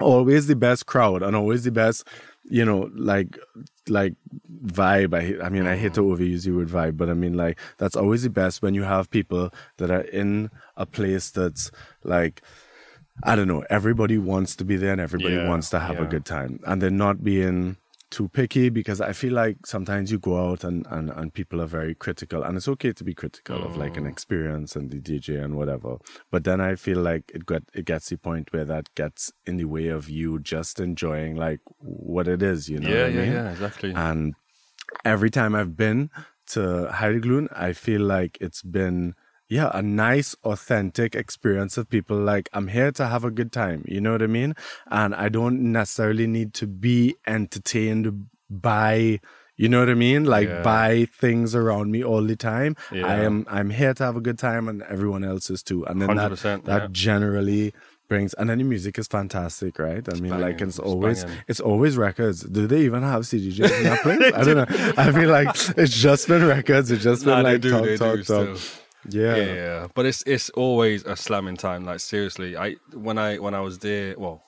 always 0.00 0.46
the 0.46 0.56
best 0.56 0.86
crowd 0.86 1.22
and 1.22 1.36
always 1.36 1.64
the 1.64 1.72
best, 1.72 2.06
you 2.44 2.64
know, 2.64 2.90
like 2.94 3.38
like 3.88 4.14
vibe. 4.64 5.14
I 5.14 5.44
I 5.44 5.48
mean, 5.48 5.66
I 5.66 5.76
hate 5.76 5.94
to 5.94 6.02
overuse 6.02 6.44
the 6.44 6.52
word 6.52 6.68
vibe, 6.68 6.96
but 6.96 7.08
I 7.10 7.14
mean 7.14 7.34
like 7.34 7.58
that's 7.78 7.96
always 7.96 8.22
the 8.22 8.30
best 8.30 8.62
when 8.62 8.74
you 8.74 8.82
have 8.84 9.10
people 9.10 9.52
that 9.78 9.90
are 9.90 10.02
in 10.02 10.50
a 10.76 10.86
place 10.86 11.30
that's 11.30 11.70
like. 12.04 12.42
I 13.22 13.36
don't 13.36 13.48
know. 13.48 13.64
Everybody 13.68 14.16
wants 14.18 14.56
to 14.56 14.64
be 14.64 14.76
there 14.76 14.92
and 14.92 15.00
everybody 15.00 15.36
Yeah, 15.36 15.48
wants 15.48 15.68
to 15.70 15.78
have 15.80 16.00
a 16.00 16.06
good 16.06 16.24
time. 16.24 16.60
And 16.66 16.80
they're 16.80 16.90
not 16.90 17.22
being 17.22 17.76
too 18.10 18.28
picky 18.28 18.68
because 18.68 19.00
I 19.00 19.12
feel 19.12 19.32
like 19.32 19.66
sometimes 19.66 20.10
you 20.10 20.18
go 20.18 20.50
out 20.50 20.64
and, 20.64 20.86
and, 20.90 21.10
and 21.10 21.32
people 21.32 21.60
are 21.62 21.66
very 21.66 21.94
critical. 21.94 22.42
And 22.42 22.56
it's 22.56 22.68
okay 22.68 22.92
to 22.92 23.04
be 23.04 23.14
critical 23.14 23.62
of 23.62 23.76
like 23.76 23.96
an 23.96 24.04
Mm. 24.04 24.10
experience 24.10 24.76
and 24.76 24.90
the 24.90 24.98
DJ 25.00 25.42
and 25.42 25.56
whatever. 25.56 25.96
But 26.30 26.44
then 26.44 26.60
I 26.60 26.74
feel 26.76 26.98
like 26.98 27.30
it 27.34 27.46
got 27.46 27.62
it 27.72 27.84
gets 27.84 28.08
the 28.08 28.16
point 28.18 28.52
where 28.52 28.64
that 28.64 28.94
gets 28.94 29.32
in 29.46 29.56
the 29.56 29.64
way 29.66 29.88
of 29.88 30.08
you 30.08 30.38
just 30.40 30.80
enjoying 30.80 31.36
like 31.36 31.60
what 31.78 32.26
it 32.28 32.42
is, 32.42 32.68
you 32.68 32.80
know 32.80 32.90
yeah, 32.90 32.96
what 32.96 33.06
I 33.06 33.10
yeah, 33.10 33.22
mean? 33.22 33.32
yeah, 33.32 33.50
exactly. 33.52 33.92
And 33.94 34.34
every 35.04 35.30
time 35.30 35.54
I've 35.54 35.76
been 35.76 36.10
to 36.48 36.90
Heideglühen, 36.92 37.48
I 37.56 37.72
feel 37.72 38.00
like 38.02 38.38
it's 38.40 38.62
been 38.62 39.14
yeah, 39.50 39.70
a 39.74 39.82
nice, 39.82 40.34
authentic 40.44 41.14
experience 41.14 41.76
of 41.76 41.88
people 41.90 42.16
like, 42.16 42.48
I'm 42.52 42.68
here 42.68 42.92
to 42.92 43.06
have 43.08 43.24
a 43.24 43.30
good 43.32 43.50
time. 43.52 43.84
You 43.86 44.00
know 44.00 44.12
what 44.12 44.22
I 44.22 44.28
mean? 44.28 44.54
And 44.90 45.14
I 45.14 45.28
don't 45.28 45.72
necessarily 45.72 46.26
need 46.26 46.54
to 46.54 46.66
be 46.66 47.16
entertained 47.26 48.26
by, 48.48 49.20
you 49.56 49.68
know 49.68 49.80
what 49.80 49.90
I 49.90 49.94
mean? 49.94 50.24
Like 50.24 50.48
Yeah. 50.48 50.62
by 50.62 51.06
things 51.06 51.54
around 51.54 51.90
me 51.90 52.02
all 52.04 52.22
the 52.22 52.36
time. 52.36 52.76
Yeah. 52.92 53.06
I 53.06 53.16
am, 53.16 53.44
I'm 53.48 53.70
here 53.70 53.92
to 53.92 54.04
have 54.04 54.16
a 54.16 54.20
good 54.20 54.38
time 54.38 54.68
and 54.68 54.82
everyone 54.82 55.24
else 55.24 55.50
is 55.50 55.62
too. 55.62 55.84
And 55.86 56.00
then 56.00 56.16
that, 56.16 56.30
100%, 56.32 56.64
that 56.64 56.82
yeah. 56.82 56.88
generally 56.92 57.74
brings, 58.08 58.34
and 58.34 58.50
then 58.50 58.58
the 58.58 58.64
music 58.64 58.98
is 58.98 59.06
fantastic, 59.08 59.78
right? 59.78 60.04
I 60.12 60.18
mean, 60.20 60.30
like 60.32 60.58
banging, 60.58 60.68
it's 60.68 60.78
it's 60.78 60.78
always, 60.78 61.24
banging. 61.24 61.38
it's 61.48 61.60
always 61.60 61.96
records. 61.96 62.42
Do 62.42 62.66
they 62.66 62.82
even 62.82 63.02
have 63.02 63.22
CDJs 63.22 63.78
in 63.78 63.84
that 63.84 64.00
place? 64.06 64.32
I 64.34 64.44
don't 64.44 64.56
know. 64.56 64.92
I 64.96 65.10
mean, 65.12 65.28
like 65.28 65.48
it's 65.76 65.96
just 65.96 66.26
been 66.28 66.44
records. 66.46 66.90
It's 66.90 67.02
just 67.04 67.24
been 67.24 67.34
Nah, 67.42 67.48
like 67.50 67.60
do, 67.60 67.70
talk, 67.70 67.86
talk, 67.98 68.16
talk. 68.26 68.56
still. 68.56 68.56
Yeah. 69.08 69.36
yeah, 69.36 69.54
yeah. 69.54 69.86
But 69.94 70.06
it's 70.06 70.22
it's 70.26 70.50
always 70.50 71.04
a 71.04 71.16
slamming 71.16 71.56
time. 71.56 71.84
Like 71.84 72.00
seriously, 72.00 72.56
I 72.56 72.76
when 72.92 73.18
I 73.18 73.38
when 73.38 73.54
I 73.54 73.60
was 73.60 73.78
there, 73.78 74.14
well, 74.18 74.42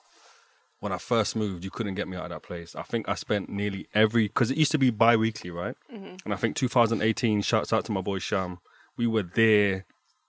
when 0.79 0.91
I 0.91 0.97
first 0.97 1.35
moved, 1.35 1.63
you 1.63 1.71
couldn't 1.71 1.95
get 1.95 2.07
me 2.07 2.17
out 2.17 2.25
of 2.25 2.29
that 2.29 2.43
place. 2.43 2.75
I 2.75 2.83
think 2.83 3.07
I 3.09 3.15
spent 3.15 3.49
nearly 3.49 3.87
every 3.93 4.27
because 4.27 4.51
it 4.51 4.57
used 4.57 4.71
to 4.71 4.77
be 4.77 4.89
bi-weekly, 4.89 5.49
right? 5.49 5.75
And 5.89 6.33
I 6.33 6.35
think 6.35 6.55
2018. 6.55 7.41
Shouts 7.41 7.73
out 7.73 7.85
to 7.85 7.91
my 7.91 8.01
boy 8.01 8.19
Sham. 8.19 8.59
We 8.95 9.07
were 9.07 9.23
there 9.23 9.85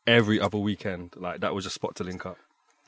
every 0.06 0.40
other 0.40 0.58
weekend. 0.58 1.14
Like 1.16 1.40
that 1.40 1.54
was 1.54 1.66
a 1.66 1.70
spot 1.70 1.96
to 1.96 2.04
link 2.04 2.24
up. 2.24 2.38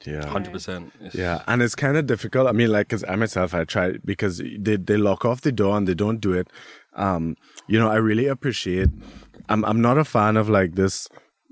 Yeah. 0.04 0.26
Hundred 0.26 0.52
percent. 0.52 0.92
Yeah, 1.12 1.42
and 1.46 1.62
it's 1.62 1.74
kind 1.74 1.96
of 1.96 2.06
difficult. 2.06 2.46
I 2.46 2.52
mean, 2.52 2.70
like, 2.70 2.88
because 2.88 3.04
I 3.08 3.16
myself, 3.16 3.54
I 3.54 3.64
tried 3.64 4.02
because 4.04 4.38
they 4.38 4.76
they 4.76 4.96
lock 4.96 5.24
off 5.24 5.40
the 5.40 5.52
door 5.52 5.76
and 5.76 5.88
they 5.88 5.94
don't 5.94 6.20
do 6.20 6.32
it. 6.34 6.48
Um, 6.94 7.36
you 7.66 7.78
know, 7.78 7.88
I 7.88 7.96
really 7.96 8.26
appreciate. 8.26 8.90
I'm 9.48 9.64
I'm 9.64 9.80
not 9.80 9.96
a 9.98 10.04
fan 10.04 10.36
of 10.36 10.48
like 10.48 10.74
this, 10.74 11.08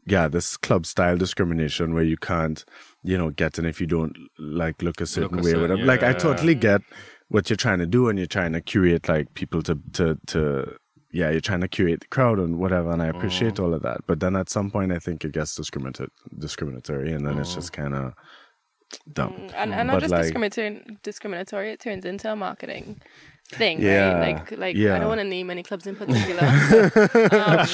yeah, 0.06 0.28
this 0.28 0.56
club 0.56 0.86
style 0.86 1.16
discrimination 1.16 1.94
where 1.94 2.04
you 2.04 2.16
can't, 2.16 2.64
you 3.02 3.16
know, 3.16 3.30
get 3.30 3.58
in 3.58 3.64
if 3.64 3.80
you 3.80 3.86
don't 3.86 4.16
like 4.38 4.82
look 4.82 5.00
a 5.00 5.06
certain 5.06 5.38
a 5.38 5.42
way. 5.42 5.50
or 5.50 5.54
certain- 5.54 5.70
whatever. 5.70 5.86
Like, 5.86 6.02
I 6.02 6.12
totally 6.12 6.54
get 6.54 6.82
what 7.28 7.48
you're 7.50 7.56
trying 7.56 7.78
to 7.78 7.86
do 7.86 8.08
and 8.08 8.18
you're 8.18 8.26
trying 8.26 8.52
to 8.52 8.60
curate 8.60 9.08
like 9.08 9.32
people 9.34 9.62
to 9.62 9.78
to 9.92 10.18
to 10.26 10.76
yeah 11.10 11.30
you're 11.30 11.40
trying 11.40 11.60
to 11.60 11.68
curate 11.68 12.00
the 12.00 12.06
crowd 12.06 12.38
and 12.38 12.58
whatever 12.58 12.90
and 12.90 13.02
i 13.02 13.06
appreciate 13.06 13.54
mm. 13.54 13.64
all 13.64 13.72
of 13.74 13.82
that 13.82 13.98
but 14.06 14.20
then 14.20 14.36
at 14.36 14.50
some 14.50 14.70
point 14.70 14.92
i 14.92 14.98
think 14.98 15.24
it 15.24 15.32
gets 15.32 15.54
discriminated 15.54 16.10
discriminatory 16.38 17.12
and 17.12 17.26
then 17.26 17.38
it's 17.38 17.52
mm. 17.52 17.56
just 17.56 17.72
kind 17.72 17.94
of 17.94 18.12
dumb 19.12 19.32
mm, 19.32 19.52
And, 19.56 19.72
and 19.72 19.88
not 19.88 20.00
just 20.00 20.12
like- 20.12 20.22
discriminatory, 20.22 20.84
discriminatory, 21.02 21.70
it 21.70 21.80
turns 21.80 22.04
into 22.04 22.30
a 22.30 22.36
marketing 22.36 23.00
thing, 23.48 23.80
Yeah, 23.80 24.18
right? 24.18 24.36
Like, 24.36 24.58
like 24.58 24.76
I 24.76 24.98
don't 24.98 25.08
want 25.08 25.20
to 25.20 25.24
name 25.24 25.50
any 25.50 25.62
clubs 25.62 25.86
in 25.86 25.96
particular, 25.96 26.42
um, 27.32 27.66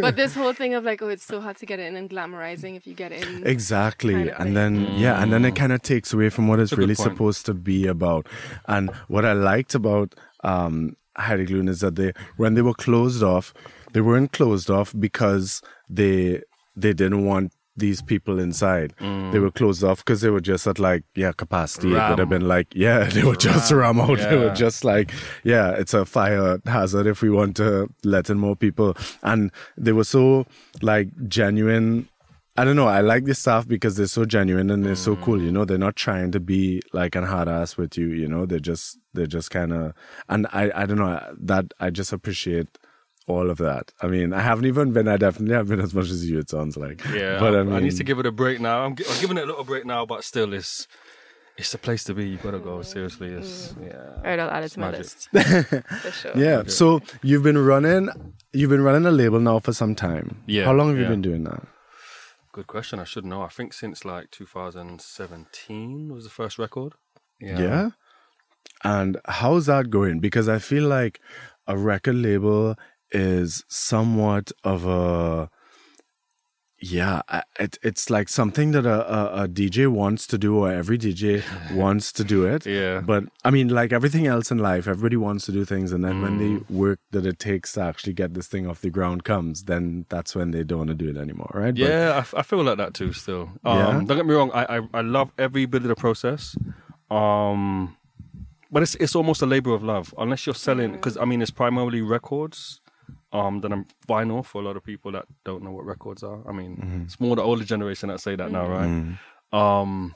but 0.00 0.16
this 0.16 0.34
whole 0.34 0.52
thing 0.52 0.74
of 0.74 0.84
like, 0.84 1.02
oh, 1.02 1.08
it's 1.08 1.24
so 1.24 1.40
hard 1.40 1.56
to 1.58 1.66
get 1.66 1.80
in 1.80 1.96
and 1.96 2.08
glamorizing 2.10 2.76
if 2.76 2.86
you 2.86 2.94
get 2.94 3.12
in. 3.12 3.46
Exactly. 3.46 4.14
kind 4.14 4.28
of 4.28 4.34
and 4.36 4.44
thing. 4.44 4.54
then, 4.54 4.74
yeah, 4.98 5.22
and 5.22 5.32
then 5.32 5.44
it 5.44 5.56
kind 5.56 5.72
of 5.72 5.82
takes 5.82 6.12
away 6.12 6.28
from 6.28 6.48
what 6.48 6.60
it's 6.60 6.72
a 6.72 6.76
really 6.76 6.94
supposed 6.94 7.46
to 7.46 7.54
be 7.54 7.86
about. 7.86 8.26
And 8.66 8.90
what 9.08 9.24
I 9.24 9.32
liked 9.32 9.74
about 9.74 10.14
um, 10.42 10.96
Heideglühen 11.18 11.68
is 11.68 11.80
that 11.80 11.96
they, 11.96 12.12
when 12.36 12.54
they 12.54 12.62
were 12.62 12.74
closed 12.74 13.22
off, 13.22 13.54
they 13.92 14.00
weren't 14.00 14.32
closed 14.32 14.70
off 14.70 14.92
because 14.98 15.62
they 15.88 16.42
they 16.76 16.92
didn't 16.92 17.24
want 17.24 17.52
these 17.76 18.02
people 18.02 18.38
inside. 18.38 18.94
Mm. 19.00 19.32
They 19.32 19.38
were 19.38 19.50
closed 19.50 19.82
off 19.82 19.98
because 19.98 20.20
they 20.20 20.30
were 20.30 20.40
just 20.40 20.66
at 20.66 20.78
like, 20.78 21.04
yeah, 21.14 21.32
capacity. 21.32 21.88
It 21.88 22.08
would 22.08 22.18
have 22.18 22.28
been 22.28 22.46
like, 22.46 22.68
yeah, 22.74 23.04
they 23.12 23.22
were 23.22 23.36
just 23.36 23.70
ram 23.72 24.00
out. 24.00 24.18
They 24.18 24.36
were 24.36 24.54
just 24.54 24.84
like, 24.84 25.10
yeah, 25.42 25.70
it's 25.70 25.94
a 25.94 26.04
fire 26.04 26.60
hazard 26.66 27.06
if 27.06 27.22
we 27.22 27.30
want 27.30 27.56
to 27.56 27.88
let 28.04 28.30
in 28.30 28.38
more 28.38 28.56
people. 28.56 28.96
And 29.22 29.50
they 29.76 29.92
were 29.92 30.04
so 30.04 30.46
like 30.82 31.08
genuine. 31.28 32.08
I 32.56 32.64
don't 32.64 32.76
know. 32.76 32.86
I 32.86 33.00
like 33.00 33.24
the 33.24 33.34
staff 33.34 33.66
because 33.66 33.96
they're 33.96 34.06
so 34.06 34.24
genuine 34.24 34.70
and 34.70 34.86
they're 34.86 34.94
so 34.94 35.16
mm. 35.16 35.22
cool. 35.22 35.42
You 35.42 35.50
know, 35.50 35.64
they're 35.64 35.76
not 35.76 35.96
trying 35.96 36.30
to 36.32 36.40
be 36.40 36.80
like 36.92 37.16
an 37.16 37.24
hard 37.24 37.48
ass 37.48 37.76
with 37.76 37.98
you. 37.98 38.08
You 38.10 38.28
know, 38.28 38.46
they're 38.46 38.60
just 38.60 38.98
they're 39.12 39.26
just 39.26 39.50
kind 39.50 39.72
of. 39.72 39.94
And 40.28 40.46
I 40.52 40.70
I 40.74 40.86
don't 40.86 40.98
know 40.98 41.20
that 41.40 41.74
I 41.80 41.90
just 41.90 42.12
appreciate 42.12 42.78
all 43.26 43.50
of 43.50 43.58
that. 43.58 43.92
I 44.00 44.06
mean, 44.06 44.32
I 44.32 44.40
haven't 44.40 44.66
even 44.66 44.92
been. 44.92 45.08
I 45.08 45.16
definitely 45.16 45.54
haven't 45.54 45.76
been 45.76 45.84
as 45.84 45.94
much 45.94 46.10
as 46.10 46.28
you. 46.28 46.38
It 46.38 46.50
sounds 46.50 46.76
like. 46.76 47.04
Yeah, 47.06 47.38
but 47.38 47.54
I, 47.54 47.60
I, 47.60 47.62
mean, 47.62 47.74
I 47.74 47.80
need 47.80 47.96
to 47.96 48.04
give 48.04 48.18
it 48.18 48.26
a 48.26 48.32
break 48.32 48.60
now. 48.60 48.84
I'm, 48.84 48.92
I'm 48.92 49.20
giving 49.20 49.38
it 49.38 49.44
a 49.44 49.46
little 49.46 49.64
break 49.64 49.86
now, 49.86 50.04
but 50.04 50.24
still, 50.24 50.52
it's 50.52 50.86
it's 51.56 51.72
the 51.72 51.78
place 51.78 52.04
to 52.04 52.14
be. 52.14 52.28
You 52.28 52.36
gotta 52.38 52.58
go. 52.58 52.82
Seriously, 52.82 53.28
it's 53.28 53.68
mm. 53.72 53.86
yeah. 53.88 54.16
All 54.16 54.22
right, 54.24 54.38
I'll 54.38 54.50
add 54.50 54.64
it 54.64 54.70
to 54.70 54.80
my 54.80 54.90
magic. 54.90 55.04
list 55.04 55.28
for 56.02 56.10
sure. 56.10 56.32
Yeah. 56.36 56.64
So 56.66 57.00
you've 57.22 57.42
been 57.42 57.58
running. 57.58 58.08
You've 58.52 58.70
been 58.70 58.82
running 58.82 59.06
a 59.06 59.10
label 59.10 59.40
now 59.40 59.58
for 59.58 59.72
some 59.72 59.94
time. 59.94 60.42
Yeah, 60.46 60.64
How 60.64 60.72
long 60.72 60.90
have 60.90 60.98
you 60.98 61.06
been 61.06 61.22
doing 61.22 61.44
that? 61.44 61.66
Good 62.52 62.66
question. 62.66 63.00
I 63.00 63.04
should 63.04 63.24
know. 63.24 63.42
I 63.42 63.48
think 63.48 63.72
since 63.72 64.04
like 64.04 64.30
2017 64.30 66.12
was 66.12 66.24
the 66.24 66.30
first 66.30 66.58
record. 66.58 66.94
Yeah. 67.40 67.90
And 68.84 69.18
how's 69.26 69.66
that 69.66 69.90
going? 69.90 70.20
Because 70.20 70.48
I 70.48 70.58
feel 70.58 70.86
like 70.86 71.20
a 71.66 71.76
record 71.76 72.16
label 72.16 72.76
is 73.14 73.64
somewhat 73.68 74.52
of 74.64 74.84
a 74.86 75.48
yeah, 76.80 77.22
it, 77.58 77.78
it's 77.82 78.10
like 78.10 78.28
something 78.28 78.72
that 78.72 78.84
a, 78.84 79.10
a, 79.40 79.44
a 79.44 79.48
DJ 79.48 79.88
wants 79.88 80.26
to 80.26 80.36
do, 80.36 80.58
or 80.58 80.70
every 80.70 80.98
DJ 80.98 81.42
wants 81.74 82.12
to 82.12 82.24
do 82.24 82.44
it. 82.44 82.66
Yeah. 82.66 83.00
But 83.00 83.24
I 83.42 83.50
mean, 83.50 83.68
like 83.68 83.90
everything 83.94 84.26
else 84.26 84.50
in 84.50 84.58
life, 84.58 84.86
everybody 84.86 85.16
wants 85.16 85.46
to 85.46 85.52
do 85.52 85.64
things, 85.64 85.92
and 85.92 86.04
then 86.04 86.20
when 86.20 86.38
Mm. 86.38 86.66
the 86.66 86.74
work 86.74 86.98
that 87.12 87.24
it 87.24 87.38
takes 87.38 87.72
to 87.74 87.80
actually 87.80 88.12
get 88.12 88.34
this 88.34 88.48
thing 88.48 88.66
off 88.66 88.82
the 88.82 88.90
ground 88.90 89.24
comes, 89.24 89.62
then 89.64 90.04
that's 90.10 90.34
when 90.34 90.50
they 90.50 90.62
don't 90.62 90.78
want 90.78 90.88
to 90.90 90.94
do 90.94 91.08
it 91.08 91.16
anymore, 91.16 91.50
right? 91.54 91.72
But- 91.74 91.78
Yeah, 91.88 92.10
I, 92.16 92.18
f- 92.18 92.34
I 92.36 92.42
feel 92.42 92.62
like 92.62 92.76
that 92.76 92.92
too. 92.92 93.14
Still, 93.14 93.48
um, 93.64 93.78
Yeah? 93.78 93.92
don't 94.06 94.16
get 94.18 94.26
me 94.26 94.34
wrong. 94.34 94.50
I, 94.52 94.78
I 94.78 94.80
I 94.92 95.00
love 95.00 95.30
every 95.38 95.64
bit 95.64 95.82
of 95.82 95.88
the 95.88 95.94
process. 95.96 96.54
Um, 97.10 97.96
but 98.70 98.82
it's 98.82 98.94
it's 98.96 99.14
almost 99.14 99.40
a 99.40 99.46
labor 99.46 99.72
of 99.72 99.82
love 99.82 100.12
unless 100.18 100.44
you're 100.44 100.54
selling 100.54 100.92
because 100.92 101.16
I 101.16 101.24
mean 101.24 101.40
it's 101.40 101.52
primarily 101.52 102.02
records. 102.02 102.80
Um, 103.34 103.60
then 103.60 103.72
I'm 103.72 103.86
vinyl 104.08 104.44
for 104.44 104.62
a 104.62 104.64
lot 104.64 104.76
of 104.76 104.84
people 104.84 105.10
that 105.12 105.26
don't 105.44 105.62
know 105.64 105.72
what 105.72 105.84
records 105.84 106.22
are. 106.22 106.48
I 106.48 106.52
mean, 106.52 106.76
Mm-hmm. 106.76 107.02
it's 107.02 107.18
more 107.18 107.34
the 107.36 107.42
older 107.42 107.64
generation 107.64 108.08
that 108.08 108.20
say 108.20 108.36
that 108.36 108.50
now, 108.52 108.66
right? 108.68 109.16
Um, 109.52 110.14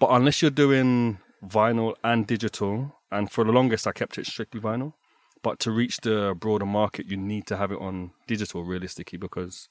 but 0.00 0.08
unless 0.10 0.40
you're 0.40 0.50
doing 0.64 1.18
vinyl 1.44 1.94
and 2.02 2.26
digital, 2.26 2.96
and 3.10 3.30
for 3.30 3.44
the 3.44 3.52
longest 3.52 3.86
I 3.86 3.92
kept 3.92 4.16
it 4.18 4.26
strictly 4.26 4.60
vinyl. 4.60 4.94
But 5.42 5.58
to 5.60 5.70
reach 5.70 5.98
the 5.98 6.34
broader 6.38 6.66
market, 6.66 7.06
you 7.06 7.16
need 7.16 7.46
to 7.48 7.56
have 7.56 7.70
it 7.70 7.78
on 7.80 8.10
digital 8.26 8.64
realistically 8.64 9.18
because 9.18 9.68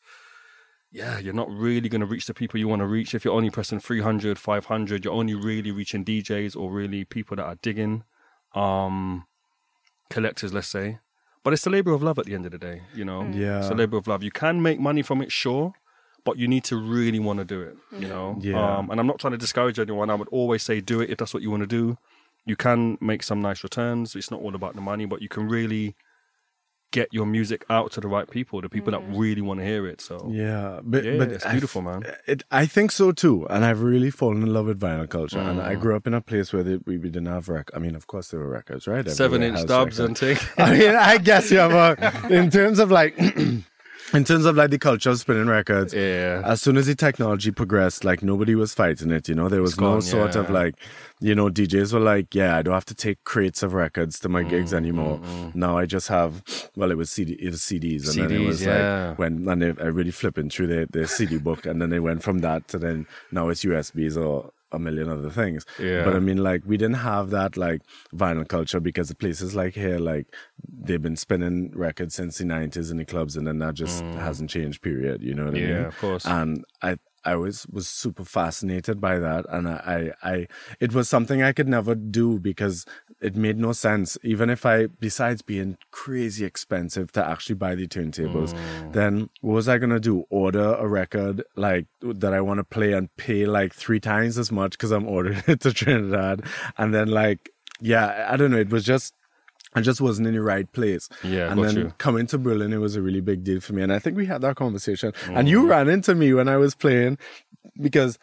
yeah, 0.92 1.18
you're 1.20 1.34
not 1.34 1.50
really 1.50 1.90
going 1.90 2.00
to 2.02 2.08
reach 2.08 2.26
the 2.28 2.34
people 2.34 2.60
you 2.60 2.68
want 2.70 2.80
to 2.82 2.86
reach 2.88 3.14
if 3.14 3.26
you're 3.26 3.34
only 3.34 3.50
pressing 3.50 3.80
300, 3.80 4.40
500. 4.40 5.04
You're 5.04 5.14
only 5.14 5.34
really 5.36 5.72
reaching 5.72 6.06
DJs 6.06 6.56
or 6.56 6.72
really 6.72 7.04
people 7.04 7.36
that 7.36 7.44
are 7.44 7.58
digging, 7.62 8.04
um, 8.56 9.26
collectors, 10.10 10.54
let's 10.54 10.70
say. 10.70 11.00
But 11.48 11.54
it's 11.54 11.66
a 11.66 11.70
labor 11.70 11.94
of 11.94 12.04
love 12.04 12.20
at 12.20 12.26
the 12.26 12.34
end 12.36 12.46
of 12.46 12.52
the 12.52 12.58
day, 12.58 12.82
you 12.94 13.06
know? 13.06 13.26
Yeah. 13.32 13.60
It's 13.60 13.70
a 13.70 13.74
labor 13.74 13.96
of 13.96 14.06
love. 14.06 14.22
You 14.22 14.32
can 14.32 14.62
make 14.62 14.82
money 14.82 15.02
from 15.02 15.22
it, 15.22 15.32
sure, 15.32 15.72
but 16.26 16.38
you 16.38 16.46
need 16.46 16.66
to 16.66 16.76
really 16.76 17.20
want 17.20 17.40
to 17.40 17.46
do 17.46 17.62
it, 17.62 17.78
you 17.98 18.10
know? 18.10 18.38
Yeah. 18.42 18.62
Um, 18.62 18.92
and 18.92 19.00
I'm 19.00 19.08
not 19.08 19.18
trying 19.18 19.32
to 19.32 19.38
discourage 19.38 19.80
anyone. 19.80 20.10
I 20.10 20.16
would 20.16 20.28
always 20.28 20.62
say 20.62 20.82
do 20.82 21.00
it 21.00 21.10
if 21.10 21.20
that's 21.20 21.34
what 21.34 21.42
you 21.42 21.50
want 21.50 21.64
to 21.64 21.68
do. 21.68 21.98
You 22.44 22.58
can 22.58 22.98
make 23.00 23.24
some 23.24 23.42
nice 23.42 23.64
returns. 23.64 24.14
It's 24.14 24.30
not 24.30 24.42
all 24.42 24.56
about 24.56 24.76
the 24.76 24.82
money, 24.82 25.06
but 25.06 25.22
you 25.22 25.30
can 25.30 25.48
really 25.48 25.96
get 26.92 27.10
your 27.14 27.26
music 27.26 27.66
out 27.70 27.92
to 27.92 28.00
the 28.02 28.08
right 28.08 28.30
people, 28.30 28.62
the 28.62 28.70
people 28.70 28.92
that 28.92 29.02
really 29.10 29.42
want 29.42 29.60
to 29.60 29.66
hear 29.66 29.86
it. 29.88 30.00
So 30.02 30.30
Yeah, 30.32 30.80
but 30.84 31.04
Yeah, 31.04 31.18
but 31.18 31.32
it's 31.32 31.46
beautiful, 31.46 31.82
f- 31.82 31.86
man. 32.04 32.14
It, 32.26 32.44
I 32.52 32.66
think 32.66 32.92
so 32.92 33.12
too, 33.12 33.46
and 33.50 33.66
I've 33.66 33.82
really 33.82 34.10
fallen 34.10 34.42
in 34.42 34.54
love 34.54 34.68
with 34.68 34.80
vinyl 34.80 35.10
culture. 35.10 35.40
And 35.40 35.60
Mm. 35.60 35.64
I 35.66 35.76
grew 35.76 35.96
up 35.96 36.08
in 36.08 36.14
a 36.14 36.22
place 36.22 36.54
where 36.54 36.64
they, 36.64 36.78
we, 36.86 36.98
we 36.98 37.10
didn't 37.10 37.26
have 37.28 37.50
rec. 37.50 37.70
I 37.76 37.80
mean, 37.80 37.96
of 37.96 38.08
course 38.08 38.30
there 38.30 38.40
were 38.40 38.50
records, 38.50 38.88
right? 38.88 39.08
seven 39.10 39.44
Everywhere 39.44 39.48
inch 39.50 39.58
has 39.58 39.66
dubs 39.66 40.00
and 40.00 40.18
thing. 40.18 40.38
I 40.58 40.78
mean, 40.78 40.96
I 40.96 41.18
guess 41.18 41.52
yeah, 41.52 41.68
but 42.00 42.32
in 42.32 42.50
terms 42.50 42.80
of 42.80 42.90
like, 42.92 43.18
in 44.14 44.24
terms 44.24 44.46
of 44.46 44.56
like 44.56 44.70
the 44.72 44.80
culture 44.80 45.10
of 45.10 45.20
spinning 45.20 45.48
records, 45.48 45.94
Yeah. 45.94 46.42
as 46.46 46.62
soon 46.62 46.78
as 46.78 46.86
the 46.88 46.96
technology 46.96 47.52
progressed, 47.52 48.04
like 48.06 48.24
nobody 48.24 48.56
was 48.56 48.74
fighting 48.74 49.12
it. 49.12 49.28
You 49.28 49.36
know, 49.36 49.50
there 49.50 49.62
was 49.62 49.74
It's 49.74 49.82
no 49.82 49.90
gone, 49.96 50.02
sort 50.02 50.36
of 50.36 50.50
like, 50.50 50.76
you 51.20 51.36
know, 51.36 51.50
DJs 51.50 51.92
were 51.94 52.00
like, 52.00 52.34
yeah, 52.34 52.58
I 52.58 52.62
don't 52.62 52.74
have 52.74 52.86
to 52.86 52.96
take 52.96 53.24
crates 53.26 53.64
of 53.64 53.74
records 53.74 54.20
to 54.20 54.30
my 54.30 54.44
Mm, 54.44 54.50
gigs 54.50 54.74
anymore. 54.74 55.20
Now 55.54 55.78
I 55.78 55.86
just 55.86 56.08
have, 56.08 56.42
well, 56.76 56.92
it 56.92 56.98
was 56.98 57.10
CD, 57.12 57.34
it 57.34 57.52
was 57.52 57.62
CDs, 57.62 58.08
and 58.10 58.20
then 58.20 58.32
it 58.32 58.40
was 58.40 58.62
yeah. 58.66 59.10
like 59.10 59.20
when 59.20 59.48
and 59.48 59.62
they, 59.62 59.84
I 59.84 59.88
really 59.88 60.12
flipping 60.12 60.50
through 60.50 60.68
the 60.68 60.88
the 60.92 61.08
CD 61.08 61.38
book, 61.38 61.66
and 61.66 61.82
then 61.82 61.90
they 61.90 62.00
went 62.00 62.24
from 62.24 62.40
that 62.40 62.68
to 62.70 62.78
then 62.80 63.08
now 63.32 63.50
it's 63.50 63.64
USBs 63.66 64.16
or 64.18 64.52
a 64.72 64.80
million 64.80 65.10
other 65.10 65.30
things. 65.30 65.66
Yeah. 65.80 66.04
But 66.04 66.16
I 66.16 66.20
mean, 66.20 66.38
like, 66.38 66.64
we 66.66 66.78
didn't 66.78 66.98
have 66.98 67.30
that 67.32 67.58
like 67.58 67.82
vinyl 68.14 68.48
culture 68.48 68.80
because 68.80 69.10
the 69.10 69.16
places 69.16 69.56
like 69.56 69.76
here, 69.76 70.00
like, 70.00 70.28
they've 70.68 71.02
been 71.02 71.16
spinning 71.16 71.72
records 71.74 72.16
since 72.16 72.38
the 72.38 72.46
nineties 72.46 72.92
in 72.92 72.98
the 72.98 73.06
clubs, 73.06 73.38
and 73.38 73.48
then 73.48 73.60
that 73.60 73.76
just 73.76 74.04
hasn't 74.04 74.50
changed. 74.50 74.82
Period. 74.82 75.22
You 75.22 75.34
know 75.34 75.46
what 75.46 75.56
I 75.56 75.60
mean? 75.60 75.70
Mm. 75.70 75.82
Yeah, 75.82 75.88
of 75.88 75.98
course. 75.98 76.26
And 76.26 76.66
I. 76.82 76.98
I 77.32 77.36
was 77.36 77.68
was 77.78 77.88
super 77.88 78.26
fascinated 78.26 79.00
by 79.02 79.20
that, 79.20 79.46
and 79.50 79.68
I, 79.68 80.12
I, 80.24 80.32
I, 80.34 80.48
it 80.80 80.94
was 80.94 81.10
something 81.10 81.44
I 81.44 81.52
could 81.52 81.68
never 81.68 81.94
do 81.94 82.40
because 82.40 82.86
it 83.22 83.36
made 83.36 83.58
no 83.58 83.72
sense. 83.74 84.18
Even 84.24 84.50
if 84.50 84.66
I, 84.66 84.88
besides 84.88 85.42
being 85.42 85.78
crazy 85.92 86.46
expensive 86.46 87.12
to 87.14 87.22
actually 87.34 87.56
buy 87.56 87.76
the 87.76 87.88
turntables, 87.88 88.54
Mm. 88.54 88.94
then 88.94 89.30
what 89.42 89.54
was 89.60 89.68
I 89.68 89.78
gonna 89.78 90.00
do? 90.00 90.24
Order 90.30 90.76
a 90.76 90.88
record 90.88 91.44
like 91.56 91.86
that 92.02 92.34
I 92.34 92.42
want 92.42 92.60
to 92.60 92.64
play 92.64 92.94
and 92.94 93.14
pay 93.18 93.46
like 93.46 93.74
three 93.74 94.00
times 94.00 94.38
as 94.38 94.52
much 94.52 94.72
because 94.72 94.92
I'm 94.92 95.08
ordering 95.08 95.44
it 95.48 95.60
to 95.62 95.74
Trinidad, 95.74 96.44
and 96.78 96.94
then 96.96 97.08
like, 97.10 97.50
yeah, 97.82 98.28
I 98.32 98.38
don't 98.38 98.52
know. 98.52 98.58
It 98.68 98.70
was 98.70 98.86
just. 98.86 99.14
I 99.78 99.82
just 99.82 100.02
wasn't 100.02 100.28
in 100.28 100.34
the 100.34 100.42
right 100.42 100.72
place. 100.72 101.10
Yeah, 101.24 101.52
and 101.52 101.64
then 101.64 101.76
you. 101.76 101.94
coming 101.98 102.28
to 102.28 102.38
Berlin, 102.38 102.74
it 102.74 102.78
was 102.78 102.96
a 102.96 103.02
really 103.02 103.22
big 103.22 103.44
deal 103.44 103.60
for 103.62 103.74
me. 103.74 103.82
And 103.84 103.94
I 103.94 104.00
think 104.00 104.18
we 104.18 104.26
had 104.26 104.42
that 104.42 104.56
conversation. 104.56 105.14
And 105.28 105.48
Mm. 105.48 105.52
you 105.52 105.70
ran 105.70 105.88
into 105.90 106.16
me 106.16 106.34
when 106.34 106.48
I 106.48 106.58
was 106.58 106.76
playing 106.76 107.18
because 107.80 108.18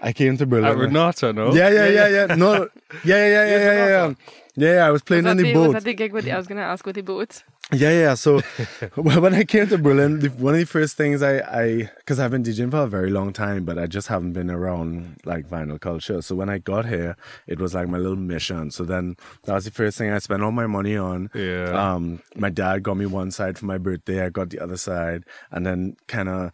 I 0.00 0.12
came 0.12 0.36
to 0.38 0.46
Berlin. 0.46 0.64
At 0.66 0.76
Renata, 0.76 1.32
no? 1.32 1.52
Yeah, 1.52 1.70
yeah, 1.70 1.86
yeah, 1.88 2.08
yeah. 2.08 2.34
No, 2.34 2.52
yeah, 3.04 3.26
yeah, 3.26 3.28
yeah, 3.28 3.46
yeah, 3.46 3.58
yeah, 3.58 3.86
yeah. 3.86 4.06
Yeah, 4.08 4.14
yeah, 4.58 4.86
I 4.86 4.90
was 4.90 5.02
playing 5.02 5.24
Was 5.24 5.32
in 5.32 5.36
that 5.38 5.42
the 5.42 5.52
the, 5.52 5.60
was 5.60 5.72
that 5.72 5.84
the 5.84 5.94
gig 5.94 6.12
with 6.12 6.24
the, 6.24 6.32
I 6.32 6.36
was 6.36 6.46
gonna 6.46 6.62
ask 6.62 6.84
with 6.84 6.96
the 6.96 7.02
boat? 7.02 7.42
Yeah, 7.72 7.90
yeah. 7.90 8.14
So 8.14 8.40
when 8.94 9.34
I 9.34 9.44
came 9.44 9.68
to 9.68 9.78
Berlin, 9.78 10.20
the, 10.20 10.28
one 10.30 10.54
of 10.54 10.60
the 10.60 10.66
first 10.66 10.96
things 10.96 11.22
I, 11.22 11.38
I, 11.38 11.90
because 11.98 12.18
I've 12.18 12.30
been 12.30 12.42
DJing 12.42 12.70
for 12.70 12.78
a 12.78 12.86
very 12.86 13.10
long 13.10 13.32
time, 13.32 13.64
but 13.64 13.78
I 13.78 13.86
just 13.86 14.08
haven't 14.08 14.32
been 14.32 14.50
around 14.50 15.20
like 15.24 15.48
vinyl 15.48 15.80
culture. 15.80 16.22
So 16.22 16.34
when 16.34 16.48
I 16.48 16.58
got 16.58 16.86
here, 16.86 17.16
it 17.46 17.60
was 17.60 17.74
like 17.74 17.88
my 17.88 17.98
little 17.98 18.16
mission. 18.16 18.70
So 18.70 18.84
then 18.84 19.16
that 19.44 19.54
was 19.54 19.66
the 19.66 19.70
first 19.70 19.98
thing 19.98 20.10
I 20.10 20.18
spent 20.18 20.42
all 20.42 20.50
my 20.50 20.66
money 20.66 20.96
on. 20.96 21.30
Yeah. 21.34 21.70
Um, 21.72 22.22
my 22.34 22.50
dad 22.50 22.82
got 22.82 22.96
me 22.96 23.06
one 23.06 23.30
side 23.30 23.58
for 23.58 23.66
my 23.66 23.78
birthday. 23.78 24.24
I 24.24 24.30
got 24.30 24.50
the 24.50 24.60
other 24.60 24.76
side, 24.76 25.24
and 25.50 25.66
then 25.66 25.96
kind 26.06 26.28
of. 26.28 26.52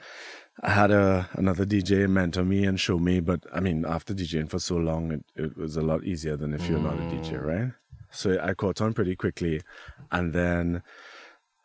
I 0.62 0.70
had 0.70 0.92
a 0.92 1.28
another 1.32 1.66
DJ 1.66 2.08
mentor 2.08 2.44
me 2.44 2.64
and 2.64 2.78
show 2.78 2.96
me, 2.96 3.18
but 3.18 3.44
I 3.52 3.58
mean, 3.58 3.84
after 3.84 4.14
DJing 4.14 4.49
for 4.49 4.61
so 4.61 4.76
long, 4.76 5.11
it, 5.11 5.25
it 5.34 5.56
was 5.56 5.76
a 5.76 5.82
lot 5.82 6.04
easier 6.04 6.37
than 6.37 6.54
if 6.54 6.68
you're 6.68 6.78
not 6.78 6.94
a 6.94 7.02
DJ, 7.02 7.44
right? 7.44 7.73
So 8.14 8.38
I 8.40 8.54
caught 8.54 8.80
on 8.80 8.94
pretty 8.94 9.16
quickly, 9.16 9.61
and 10.12 10.33
then 10.33 10.83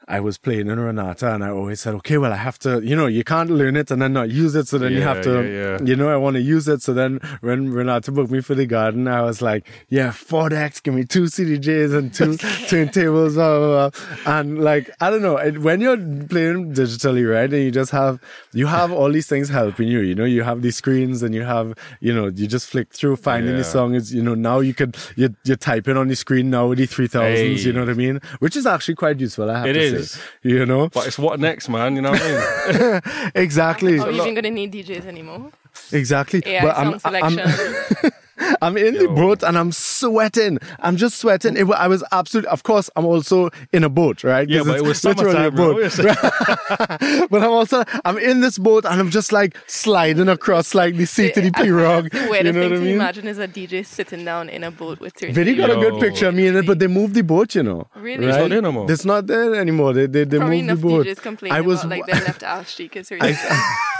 I 0.10 0.20
was 0.20 0.40
playing 0.40 0.68
in 0.70 0.80
Renata 0.80 1.34
and 1.36 1.44
I 1.44 1.50
always 1.50 1.80
said, 1.82 1.94
okay, 1.96 2.18
well, 2.18 2.34
I 2.34 2.38
have 2.38 2.58
to, 2.60 2.82
you 2.84 2.96
know, 2.96 3.06
you 3.06 3.24
can't 3.24 3.52
learn 3.52 3.76
it 3.76 3.92
and 3.92 4.02
then 4.02 4.12
not 4.14 4.32
use 4.32 4.56
it. 4.56 4.68
So 4.68 4.80
then 4.80 4.92
you 4.94 5.04
have 5.04 5.22
to, 5.22 5.34
yeah, 5.44 5.78
yeah. 5.80 5.86
you 5.86 5.96
know, 5.96 6.10
I 6.10 6.18
want 6.18 6.34
to 6.36 6.42
use 6.42 6.68
it. 6.68 6.82
So 6.82 6.94
then 6.96 7.20
when 7.42 7.70
Renata 7.72 8.12
booked 8.12 8.32
me 8.32 8.42
for 8.42 8.56
the 8.56 8.66
garden, 8.66 9.08
I 9.08 9.22
was 9.22 9.42
like, 9.42 9.68
yeah, 9.88 10.10
four 10.12 10.50
decks, 10.50 10.80
give 10.80 10.96
me 10.96 11.04
two 11.06 11.26
CDJs 11.26 11.96
and 11.96 12.12
two 12.12 12.32
turntables, 12.74 13.36
blah, 13.36 13.60
blah, 13.60 13.90
blah. 13.90 14.34
And 14.40 14.60
like, 14.64 14.90
I 15.00 15.10
don't 15.12 15.22
know, 15.22 15.38
it, 15.38 15.60
when 15.60 15.80
you're 15.82 15.98
playing 15.98 16.74
digitally, 16.74 17.30
right? 17.32 17.52
And 17.54 17.64
you 17.64 17.72
just 17.72 17.92
have, 17.92 18.20
you 18.52 18.66
have 18.68 18.92
all 18.92 19.12
these 19.12 19.28
things 19.28 19.50
helping 19.50 19.88
you, 19.88 20.00
you 20.00 20.16
know, 20.16 20.26
you 20.26 20.42
have 20.44 20.62
these 20.62 20.76
screens 20.78 21.22
and 21.24 21.36
you 21.36 21.44
have, 21.44 21.74
you 22.00 22.14
know, 22.14 22.28
you 22.28 22.48
just 22.48 22.68
flick 22.70 22.94
through, 22.94 23.18
finding 23.18 23.52
Yeah. 23.52 23.58
the 23.58 23.64
song 23.64 23.94
is, 23.96 24.14
you 24.14 24.24
know, 24.24 24.34
now 24.34 24.60
you 24.60 24.74
could, 24.74 24.98
you're, 25.16 25.36
you're 25.44 25.56
typing 25.58 25.98
on 25.98 26.08
the 26.08 26.16
screen 26.16 26.50
now 26.50 26.68
with 26.68 26.80
the 26.80 26.88
3000s, 26.88 27.36
Hey. 27.36 27.54
you 27.54 27.74
know 27.74 27.82
what 27.82 27.90
I 27.90 27.94
mean? 27.94 28.20
Which 28.40 28.56
is 28.56 28.66
actually 28.66 28.96
quite 28.96 29.20
useful, 29.20 29.50
I 29.52 29.60
have 29.60 29.68
It 29.68 29.74
to 29.74 29.80
is. 29.80 29.92
say. 29.92 29.99
You 30.44 30.66
know? 30.66 30.90
But 30.90 31.08
it's 31.08 31.20
what 31.20 31.40
next, 31.40 31.70
man. 31.70 31.96
You 31.96 32.02
know 32.02 32.12
what 32.12 32.22
I 32.22 32.82
mean? 32.82 33.32
Exactly. 33.36 34.00
Are 34.00 34.08
we 34.12 34.22
even 34.22 34.36
gonna 34.36 34.50
need 34.50 34.72
DJs 34.74 35.06
anymore? 35.06 35.52
Exactly. 35.92 36.42
Yeah, 36.46 36.66
But 36.66 36.76
song 36.76 36.86
I'm, 36.86 36.94
I'm, 36.94 37.34
selection. 37.34 37.80
I'm 38.04 38.12
in 38.62 38.94
the 38.96 39.08
boat 39.16 39.44
and 39.44 39.58
I'm 39.58 39.72
sweating. 39.72 40.60
I'm 40.80 40.96
just 40.98 41.18
sweating. 41.20 41.58
It, 41.58 41.70
I 41.72 41.88
was 41.88 42.04
absolutely, 42.12 42.50
of 42.50 42.64
course, 42.64 42.90
I'm 42.96 43.06
also 43.06 43.50
in 43.74 43.84
a 43.84 43.90
boat, 43.90 44.24
right? 44.24 44.48
Yeah, 44.50 44.60
'Cause 44.60 44.68
but 44.68 44.78
it 44.78 44.84
was 44.84 45.04
literally 45.04 45.30
a 45.30 45.52
summertime, 45.52 45.56
bro. 45.56 45.74
boat. 45.74 47.30
but 47.30 47.44
I'm 47.44 47.52
also, 47.52 47.84
I'm 48.06 48.18
in 48.18 48.42
this 48.42 48.58
boat 48.58 48.86
and 48.86 49.00
I'm 49.00 49.10
just 49.10 49.32
like 49.32 49.58
sliding 49.68 50.30
across 50.30 50.74
like 50.76 50.96
the 50.96 51.06
seat 51.06 51.34
to 51.36 51.42
the 51.42 51.52
pirogue. 51.60 52.12
the 52.12 52.18
You 52.20 52.24
know 52.24 52.30
thing 52.30 52.44
what 52.44 52.48
I 52.48 52.70
to 52.70 52.80
mean? 52.82 52.96
imagine 52.96 53.28
is 53.28 53.40
a 53.40 53.48
DJ 53.48 53.86
sitting 53.86 54.24
down 54.26 54.50
in 54.50 54.64
a 54.64 54.72
boat 54.72 55.00
with 55.00 55.16
turntables. 55.16 55.34
Vinny 55.34 55.56
got 55.56 55.70
a 55.72 55.76
good 55.76 56.00
picture 56.00 56.28
of 56.28 56.36
me 56.36 56.48
in 56.48 56.56
it, 56.56 56.66
but 56.66 56.80
they 56.80 56.88
moved 56.88 57.16
the 57.16 57.24
boat, 57.24 57.56
you 57.56 57.64
know. 57.64 57.88
Really? 57.96 58.26
Right? 58.28 58.30
It's 58.30 58.38
not 58.40 58.50
there 58.50 58.62
no 58.62 58.72
more. 58.72 58.92
It's 58.92 59.06
not 59.06 59.28
there 59.28 59.56
anymore. 59.56 59.94
They, 59.94 60.06
they, 60.08 60.24
they 60.24 60.38
Probably 60.38 60.62
moved 60.62 60.82
the 60.82 60.88
boat. 60.88 61.06
DJs 61.06 61.22
complain 61.22 61.52
I 61.54 61.62
was, 61.62 61.80
about 61.84 61.90
like 61.90 62.06
they 62.06 62.14
left 62.22 62.44
Ash 62.44 62.70
Street 62.70 62.92
because 62.92 63.12
I, 63.12 63.36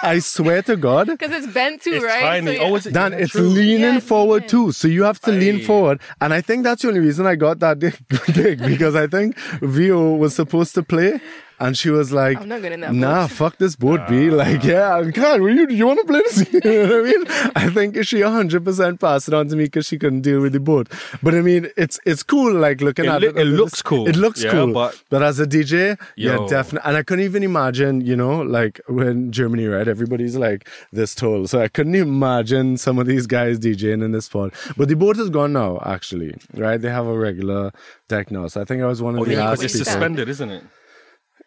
I 0.04 0.20
swear 0.20 0.62
to 0.64 0.76
God. 0.78 1.08
because 1.08 1.32
it's 1.32 1.52
bent 1.54 1.82
too, 1.82 1.92
It's 1.94 2.06
right? 2.06 2.22
tiny. 2.22 2.58
So 2.58 2.64
Oh, 2.64 2.70
yeah. 2.70 2.76
is 2.76 2.86
it? 2.86 2.94
Dan, 2.94 3.12
Yeah, 3.12 3.18
it's 3.20 3.32
true. 3.32 3.42
leaning 3.44 3.82
Yeah, 3.96 4.00
forward 4.00 4.29
leaning. 4.38 4.50
too. 4.50 4.72
So 4.72 4.88
you 4.88 5.04
have 5.04 5.20
to 5.22 5.32
lean 5.32 5.62
forward. 5.64 6.00
And 6.22 6.34
I 6.34 6.42
think 6.42 6.64
that's 6.64 6.82
the 6.82 6.90
only 6.90 7.00
reason 7.02 7.26
I 7.26 7.36
got 7.36 7.60
that 7.60 7.80
gig 8.34 8.60
because 8.60 8.96
I 8.96 9.08
think 9.08 9.38
Vio 9.62 10.16
was 10.16 10.36
supposed 10.36 10.74
to 10.76 10.84
play. 10.84 11.20
And 11.60 11.78
she 11.78 11.90
was 11.90 12.12
like, 12.12 12.38
I'm 12.40 12.48
not 12.48 12.62
going 12.62 12.74
in 12.74 12.80
that 12.82 12.94
Nah, 12.94 13.24
boat." 13.28 13.32
fuck 13.32 13.58
this 13.58 13.76
boat, 13.76 14.02
B. 14.08 14.30
Ah. 14.30 14.36
Like, 14.36 14.64
yeah, 14.64 15.04
God, 15.12 15.42
will 15.42 15.54
you, 15.56 15.68
do 15.68 15.76
you 15.76 15.86
want 15.88 16.00
to 16.00 16.06
play 16.06 16.22
this? 16.22 16.54
you 16.54 16.60
know 16.62 16.82
what 16.84 16.92
I 16.92 17.02
mean? 17.12 17.52
I 17.56 17.70
think 17.70 18.04
she 18.06 18.18
100% 18.20 19.00
passed 19.00 19.28
it 19.28 19.34
on 19.34 19.48
to 19.50 19.56
me 19.56 19.66
because 19.66 19.86
she 19.86 19.98
couldn't 20.00 20.22
deal 20.22 20.40
with 20.40 20.54
the 20.54 20.60
boat. 20.62 20.88
But 21.22 21.36
I 21.36 21.42
mean, 21.42 21.68
it's 21.76 22.00
it's 22.06 22.24
cool, 22.24 22.54
like 22.54 22.80
looking 22.82 23.06
It 23.06 23.10
at 23.10 23.22
look- 23.22 23.36
it. 23.36 23.42
it 23.42 23.46
looks 23.46 23.82
cool. 23.82 24.08
It 24.08 24.16
looks 24.16 24.44
Yeah, 24.44 24.52
cool. 24.52 24.74
but- 24.74 25.02
but 25.10 25.22
as 25.22 25.40
a 25.40 25.46
DJ, 25.46 25.98
yeah, 26.16 26.38
definitely. 26.48 26.88
And 26.88 26.96
I 26.98 27.04
couldn't 27.04 27.26
even 27.26 27.44
imagine, 27.44 28.02
you 28.02 28.16
know, 28.16 28.42
like 28.42 28.80
when 28.88 29.32
Germany, 29.32 29.66
right? 29.68 29.88
Everybody's 29.88 30.38
like 30.38 30.68
this 30.94 31.14
tall. 31.14 31.46
So 31.48 31.62
I 31.62 31.68
couldn't 31.68 31.96
imagine 31.96 32.78
some 32.78 33.00
of 33.00 33.06
these 33.08 33.28
guys 33.28 33.60
DJing 33.60 34.04
in 34.04 34.12
this 34.14 34.26
spot. 34.26 34.54
But 34.78 34.88
the 34.88 34.96
boat 34.96 35.18
is 35.18 35.30
gone 35.30 35.54
now, 35.54 35.82
actually, 35.86 36.36
right? 36.56 36.78
They 36.82 36.90
have 36.90 37.06
a 37.06 37.18
regular 37.18 37.72
deck 38.08 38.32
now. 38.32 38.48
So 38.48 38.62
I 38.62 38.66
think 38.66 38.82
I 38.82 38.86
was 38.86 39.02
one 39.02 39.16
of 39.16 39.22
Oh, 39.22 39.26
the 39.26 39.34
yeah, 39.34 39.46
last 39.50 39.60
because 39.60 39.76
it's 39.76 39.82
people. 39.82 39.92
suspended, 39.92 40.30
isn't 40.30 40.50
it? 40.50 40.64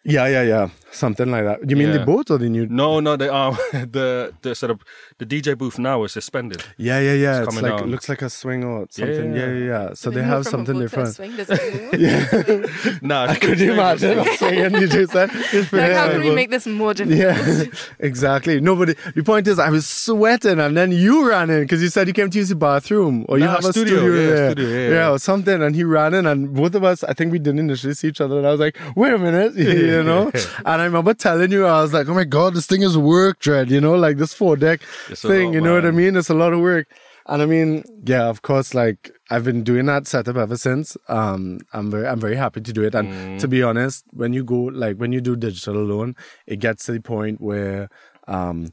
Yeah, 0.05 0.27
yeah, 0.27 0.43
yeah. 0.43 0.69
Something 0.91 1.31
like 1.31 1.45
that. 1.45 1.69
You 1.69 1.77
mean 1.77 1.91
the 1.91 2.05
boat 2.05 2.29
or 2.29 2.37
the 2.37 2.49
new? 2.49 2.67
No, 2.67 2.99
no, 2.99 3.15
they 3.15 3.29
um 3.29 3.55
the 3.71 4.33
the 4.41 4.53
sort 4.53 4.71
of 4.71 4.81
the 5.23 5.41
DJ 5.41 5.57
booth 5.57 5.77
now 5.79 6.03
is 6.03 6.11
suspended. 6.11 6.63
Yeah, 6.77 6.99
yeah, 6.99 7.13
yeah. 7.13 7.39
It's, 7.41 7.47
coming 7.49 7.63
like 7.69 7.79
down. 7.81 7.91
looks 7.91 8.09
like 8.09 8.21
a 8.21 8.29
swing 8.29 8.63
or 8.63 8.87
something. 8.89 9.33
yeah, 9.35 9.41
Yeah, 9.41 9.53
yeah, 9.53 9.65
yeah. 9.65 9.93
So 9.93 10.09
They 10.09 10.17
they 10.21 10.23
have 10.27 10.45
something 10.45 10.75
boat 10.75 10.79
to 10.79 10.85
a 10.85 10.89
different. 10.89 11.15
swing, 11.15 11.35
does 11.35 11.49
it 11.49 11.93
move? 11.93 13.01
Nah, 13.01 13.25
I 13.25 13.35
could 13.35 13.61
imagine 13.61 14.19
a 14.19 14.37
swing 14.37 14.59
and 14.59 14.75
you 14.75 14.87
just 14.87 15.11
said, 15.13 15.29
Like, 15.71 15.91
how 15.91 16.09
can 16.11 16.21
we 16.21 16.31
make 16.31 16.49
this 16.49 16.65
more 16.67 16.93
difficult? 16.93 17.19
Yeah, 17.19 17.63
exactly. 17.99 18.59
No, 18.61 18.75
but 18.75 18.95
the 19.15 19.23
point 19.23 19.47
is, 19.47 19.59
I 19.59 19.69
was 19.69 19.85
sweating, 19.87 20.59
and 20.59 20.75
then 20.77 20.91
you 20.91 21.27
ran 21.27 21.49
in 21.49 21.61
because 21.61 21.81
you 21.81 21.89
said 21.89 22.07
you 22.07 22.13
came 22.13 22.29
to 22.29 22.37
use 22.37 22.49
the 22.49 22.55
bathroom, 22.55 23.25
or 23.29 23.37
you 23.39 23.45
have 23.47 23.65
a 23.65 23.71
studio, 23.71 23.97
studio, 23.97 24.13
yeah, 24.13 24.29
there, 24.35 24.51
studio, 24.51 24.69
yeah, 24.77 24.89
yeah. 24.89 25.11
or 25.11 25.19
something. 25.19 25.61
And 25.61 25.75
he 25.75 25.83
ran 25.83 26.13
in, 26.13 26.25
and 26.25 26.53
both 26.53 26.75
of 26.75 26.83
us, 26.83 27.03
I 27.03 27.13
think 27.13 27.31
we 27.31 27.39
didn't 27.39 27.59
initially 27.59 27.93
see 27.93 28.09
each 28.09 28.21
other, 28.21 28.37
and 28.37 28.47
I 28.47 28.51
was 28.51 28.59
like, 28.59 28.77
"Wait 28.95 29.13
a 29.13 29.17
minute," 29.17 29.55
you 29.55 30.03
know. 30.03 30.31
and 30.65 30.81
I 30.81 30.85
remember 30.85 31.13
telling 31.13 31.51
you, 31.51 31.65
I 31.65 31.81
was 31.81 31.93
like, 31.93 32.07
"Oh 32.07 32.13
my 32.13 32.23
god, 32.23 32.53
this 32.55 32.65
thing 32.67 32.81
is 32.83 32.97
work, 32.97 33.39
dread," 33.39 33.69
you 33.71 33.81
know, 33.81 33.93
like 33.95 34.17
this 34.17 34.33
four 34.33 34.55
deck 34.55 34.81
It's 35.09 35.11
a 35.11 35.12
thing. 35.21 35.53
you 35.53 35.61
know 35.61 35.73
what 35.75 35.85
I 35.85 35.91
mean? 35.91 36.15
It's 36.15 36.29
a 36.29 36.33
lot 36.33 36.53
of 36.53 36.59
work. 36.59 36.87
And 37.25 37.41
I 37.41 37.45
mean, 37.45 37.83
yeah, 38.03 38.27
of 38.27 38.41
course, 38.41 38.73
like 38.73 39.11
I've 39.29 39.45
been 39.45 39.63
doing 39.63 39.85
that 39.85 40.07
setup 40.07 40.35
ever 40.35 40.57
since. 40.57 40.97
Um, 41.07 41.59
I'm 41.71 41.89
very, 41.89 42.05
I'm 42.07 42.19
very 42.19 42.35
happy 42.35 42.59
to 42.61 42.73
do 42.73 42.83
it. 42.83 42.93
And 42.95 43.07
Mm. 43.09 43.39
to 43.39 43.47
be 43.47 43.63
honest, 43.63 44.03
when 44.11 44.33
you 44.33 44.43
go, 44.43 44.55
like 44.63 44.97
when 44.97 45.11
you 45.13 45.21
do 45.21 45.35
digital 45.35 45.77
alone, 45.77 46.15
it 46.47 46.59
gets 46.59 46.85
to 46.85 46.91
the 46.91 47.01
point 47.01 47.39
where, 47.39 47.89
um, 48.27 48.71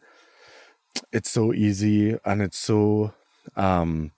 it's 1.13 1.31
so 1.31 1.53
easy 1.53 2.17
and 2.25 2.43
it's 2.43 2.59
so, 2.59 3.13
um, 3.57 4.11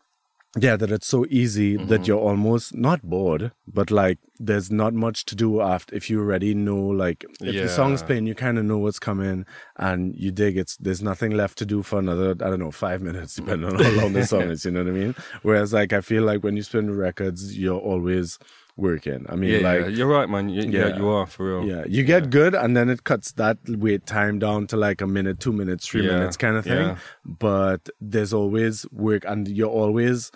yeah, 0.59 0.77
that 0.77 0.91
it's 0.91 1.07
so 1.07 1.25
easy 1.31 1.77
Mm-hmm. 1.77 1.87
that 1.89 2.07
you're 2.07 2.19
almost 2.21 2.75
not 2.75 3.03
bored, 3.03 3.53
but 3.67 3.91
like 3.91 4.19
there's 4.39 4.71
not 4.71 4.93
much 4.93 5.25
to 5.27 5.35
do 5.37 5.61
after 5.61 5.95
if 5.95 6.11
you 6.11 6.19
already 6.21 6.55
know, 6.55 6.77
like 6.79 7.25
if 7.41 7.55
the 7.55 7.69
song's 7.69 8.03
playing, 8.03 8.27
you 8.27 8.35
kind 8.35 8.59
of 8.59 8.65
know 8.65 8.79
what's 8.79 8.99
coming 8.99 9.47
and 9.77 10.15
you 10.17 10.31
dig 10.33 10.57
it's 10.59 10.77
there's 10.79 11.01
nothing 11.03 11.31
left 11.33 11.57
to 11.59 11.65
do 11.65 11.83
for 11.83 11.99
another, 12.01 12.31
I 12.33 12.51
don't 12.51 12.59
know, 12.59 12.71
five 12.73 13.01
minutes, 13.09 13.37
depending 13.37 13.71
on 13.71 13.83
how 13.83 13.91
long 14.03 14.13
the 14.13 14.27
song 14.27 14.43
is, 14.51 14.65
you 14.65 14.73
know 14.73 14.83
what 14.85 14.91
I 14.91 14.97
mean? 14.97 15.15
Whereas 15.43 15.73
like 15.73 15.93
I 15.93 16.01
feel 16.01 16.25
like 16.25 16.43
when 16.45 16.57
you 16.57 16.63
spin 16.63 16.95
records, 16.95 17.57
you're 17.59 17.79
always 17.81 18.39
working. 18.77 19.27
I 19.29 19.37
mean, 19.37 19.51
Yeah, 19.51 19.59
like 19.69 19.81
yeah, 19.83 19.87
you're 19.89 20.07
right, 20.07 20.29
man. 20.29 20.49
You, 20.49 20.63
yeah, 20.63 20.89
Yeah. 20.89 20.97
you 20.97 21.09
are 21.09 21.27
for 21.27 21.61
real. 21.61 21.69
yeah, 21.69 21.85
you 21.89 22.03
get 22.05 22.31
good, 22.31 22.55
and 22.55 22.77
then 22.77 22.89
it 22.89 23.05
cuts 23.05 23.33
that 23.33 23.59
wait 23.69 24.07
time 24.07 24.39
down 24.39 24.67
to 24.69 24.77
like 24.77 25.01
a 25.01 25.07
minute, 25.07 25.41
two 25.41 25.53
minutes, 25.53 25.87
three 25.87 26.03
minutes 26.07 26.37
kind 26.37 26.57
of 26.57 26.65
thing. 26.65 26.97
But 27.25 27.89
there's 28.01 28.33
always 28.33 28.87
work, 28.91 29.25
and 29.27 29.47
you're 29.49 29.69
always, 29.69 30.31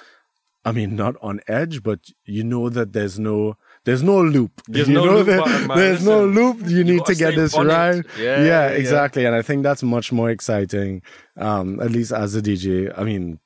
I 0.64 0.72
mean, 0.72 0.96
not 0.96 1.14
on 1.22 1.40
edge, 1.48 1.82
but 1.82 2.00
you 2.24 2.44
know 2.44 2.68
that 2.68 2.92
there's 2.92 3.18
no. 3.18 3.56
There's 3.84 4.02
no 4.02 4.20
loop. 4.20 4.50
There's 4.66 4.88
you 4.88 4.94
no 4.94 5.04
know 5.04 5.14
loop 5.18 5.26
that 5.28 5.44
button. 5.68 5.78
There's 5.78 6.04
no 6.04 6.26
loop. 6.26 6.58
You 6.66 6.82
need 6.82 6.98
gotta 6.98 7.14
get 7.14 7.36
this 7.36 7.56
right. 7.56 8.04
Yeah, 8.18 8.24
yeah, 8.40 8.44
yeah. 8.44 8.66
exactly. 8.70 9.24
And 9.26 9.32
I 9.36 9.42
think 9.42 9.62
that's 9.62 9.84
much 9.84 10.10
more 10.10 10.28
exciting. 10.28 11.02
Um, 11.36 11.78
at 11.80 11.92
least 11.92 12.10
as 12.10 12.34
a 12.34 12.42
DJ. 12.42 12.92
I 12.98 13.04
mean, 13.04 13.38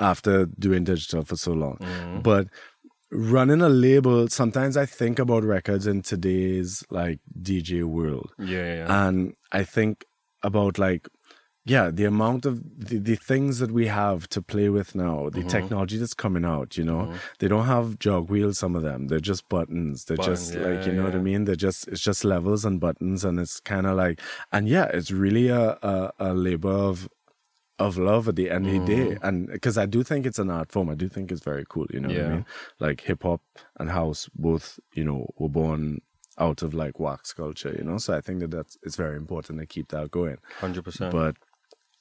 after 0.00 0.46
doing 0.58 0.82
digital 0.84 1.24
for 1.24 1.36
so 1.36 1.52
long, 1.52 1.76
Mm-hmm. 1.80 2.20
but 2.22 2.48
running 3.12 3.60
a 3.60 3.68
label 3.68 4.26
sometimes 4.28 4.74
i 4.76 4.86
think 4.86 5.18
about 5.18 5.44
records 5.44 5.86
in 5.86 6.00
today's 6.00 6.82
like 6.90 7.20
dj 7.40 7.84
world. 7.84 8.32
Yeah, 8.38 8.46
yeah, 8.58 8.74
yeah. 8.76 9.06
and 9.08 9.34
i 9.52 9.64
think 9.64 10.06
about 10.42 10.78
like 10.78 11.06
yeah 11.64 11.90
the 11.90 12.04
amount 12.06 12.44
of 12.46 12.60
the, 12.88 12.98
the 12.98 13.14
things 13.14 13.58
that 13.60 13.70
we 13.70 13.86
have 13.86 14.28
to 14.30 14.40
play 14.42 14.68
with 14.70 14.94
now 14.94 15.28
Mm-hmm. 15.28 15.40
the 15.42 15.46
technology 15.46 15.96
that's 15.98 16.14
coming 16.14 16.44
out 16.44 16.76
you 16.78 16.84
know? 16.84 17.12
They 17.38 17.48
don't 17.48 17.66
have 17.66 17.98
jog 17.98 18.30
wheels 18.30 18.58
some 18.58 18.74
of 18.74 18.82
them. 18.82 19.06
They're 19.08 19.20
just 19.20 19.48
buttons. 19.48 20.06
They're 20.06 20.16
just 20.16 20.54
like 20.54 20.86
you 20.86 20.92
yeah, 20.92 20.98
know 20.98 21.04
what 21.04 21.14
i 21.14 21.18
mean? 21.18 21.44
They're 21.44 21.54
just 21.54 21.86
it's 21.88 22.00
just 22.00 22.24
levels 22.24 22.64
and 22.64 22.80
buttons 22.80 23.24
and 23.24 23.38
it's 23.38 23.60
kind 23.60 23.86
of 23.86 23.96
like 23.96 24.20
and 24.50 24.68
yeah 24.68 24.86
it's 24.86 25.10
really 25.12 25.48
a, 25.48 25.78
a, 25.82 26.12
a 26.18 26.34
labor 26.34 26.70
of 26.70 27.08
of 27.86 27.98
love 27.98 28.28
at 28.28 28.36
the 28.36 28.50
end 28.50 28.66
of 28.66 28.72
the 28.72 28.94
day 28.94 29.06
mm. 29.14 29.18
and 29.22 29.48
because 29.48 29.76
i 29.76 29.86
do 29.86 30.02
think 30.02 30.26
it's 30.26 30.38
an 30.38 30.50
art 30.50 30.70
form. 30.70 30.88
I 30.88 30.94
do 30.94 31.08
think 31.08 31.30
it's 31.30 31.42
very 31.42 31.64
cool 31.68 31.86
you 31.90 32.00
know 32.00 32.08
what 32.08 32.18
i 32.18 32.28
mean? 32.28 32.46
Like 32.78 33.00
hip-hop 33.00 33.42
and 33.78 33.90
house 33.90 34.28
both 34.34 34.78
you 34.94 35.04
know 35.04 35.28
were 35.38 35.48
born 35.48 36.00
out 36.38 36.62
of 36.62 36.74
like 36.74 36.98
wax 36.98 37.32
culture 37.32 37.74
you 37.76 37.84
know? 37.84 37.98
So 37.98 38.16
i 38.16 38.20
think 38.20 38.40
that 38.40 38.50
that's 38.50 38.76
it's 38.82 38.96
very 38.96 39.16
important 39.16 39.60
to 39.60 39.66
keep 39.66 39.88
that 39.88 40.10
going. 40.10 40.38
Hundred 40.60 40.84
percent. 40.84 41.12
but 41.12 41.36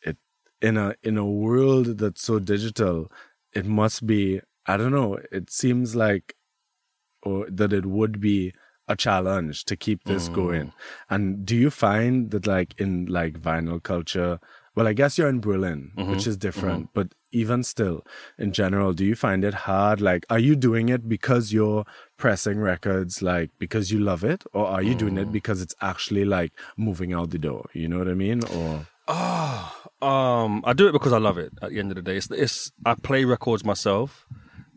it 0.04 0.18
in 0.62 0.78
a 0.78 0.96
in 1.04 1.18
a 1.18 1.26
world 1.26 1.98
that's 1.98 2.24
so 2.24 2.40
digital 2.40 3.12
it 3.54 3.66
must 3.66 4.06
be 4.06 4.42
i 4.68 4.78
don't 4.78 4.92
know 4.92 5.20
it 5.32 5.50
seems 5.50 5.96
like 5.96 6.36
or 7.24 7.48
that 7.50 7.74
it 7.74 7.86
would 7.86 8.20
be 8.20 8.54
a 8.88 8.96
challenge 8.96 9.66
to 9.66 9.76
keep 9.76 10.04
this 10.04 10.28
mm. 10.30 10.34
going. 10.34 10.74
And 11.10 11.46
do 11.46 11.56
you 11.56 11.70
find 11.70 12.32
that 12.32 12.46
like 12.46 12.74
in 12.78 13.06
like 13.06 13.40
vinyl 13.40 13.82
culture 13.82 14.40
well 14.76 14.88
i 14.88 14.94
guess 14.94 15.18
you're 15.18 15.30
in 15.30 15.40
berlin 15.40 15.92
which 15.96 16.26
is 16.28 16.38
different 16.38 16.90
but 16.94 17.08
even 17.32 17.64
still 17.64 18.06
in 18.38 18.52
general 18.52 18.92
do 18.94 19.06
you 19.06 19.16
find 19.16 19.46
it 19.46 19.54
hard? 19.54 20.02
Like 20.02 20.26
are 20.30 20.40
you 20.40 20.56
doing 20.56 20.90
it 20.90 21.08
because 21.08 21.54
you're 21.54 21.86
pressing 22.18 22.60
records 22.60 23.22
like 23.22 23.52
because 23.58 23.90
you 23.92 24.00
love 24.00 24.24
it? 24.26 24.44
Or 24.54 24.66
are 24.68 24.82
you 24.82 24.96
doing 24.96 25.18
it 25.18 25.32
because 25.32 25.62
it's 25.62 25.74
actually 25.82 26.26
like 26.26 26.52
moving 26.76 27.14
out 27.14 27.30
the 27.30 27.38
door? 27.38 27.70
You 27.74 27.88
know 27.88 28.00
what 28.00 28.10
i 28.10 28.14
mean? 28.14 28.44
Or 28.44 28.86
Um, 30.02 30.64
I 30.66 30.74
do 30.74 30.88
it 30.88 30.92
because 30.94 31.14
I 31.14 31.20
love 31.20 31.38
it. 31.38 31.54
At 31.62 31.70
the 31.70 31.80
end 31.80 31.92
of 31.92 31.96
the 31.96 32.02
day, 32.02 32.18
it's, 32.18 32.30
it's 32.32 32.72
I 32.86 32.96
play 32.96 33.24
records 33.24 33.64
myself. 33.64 34.26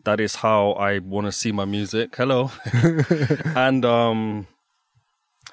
That 0.03 0.19
is 0.19 0.35
how 0.35 0.73
I 0.73 0.99
want 0.99 1.25
to 1.25 1.31
see 1.31 1.51
my 1.51 1.65
music. 1.65 2.15
Hello, 2.15 2.51
and 3.55 3.83
um, 3.83 4.47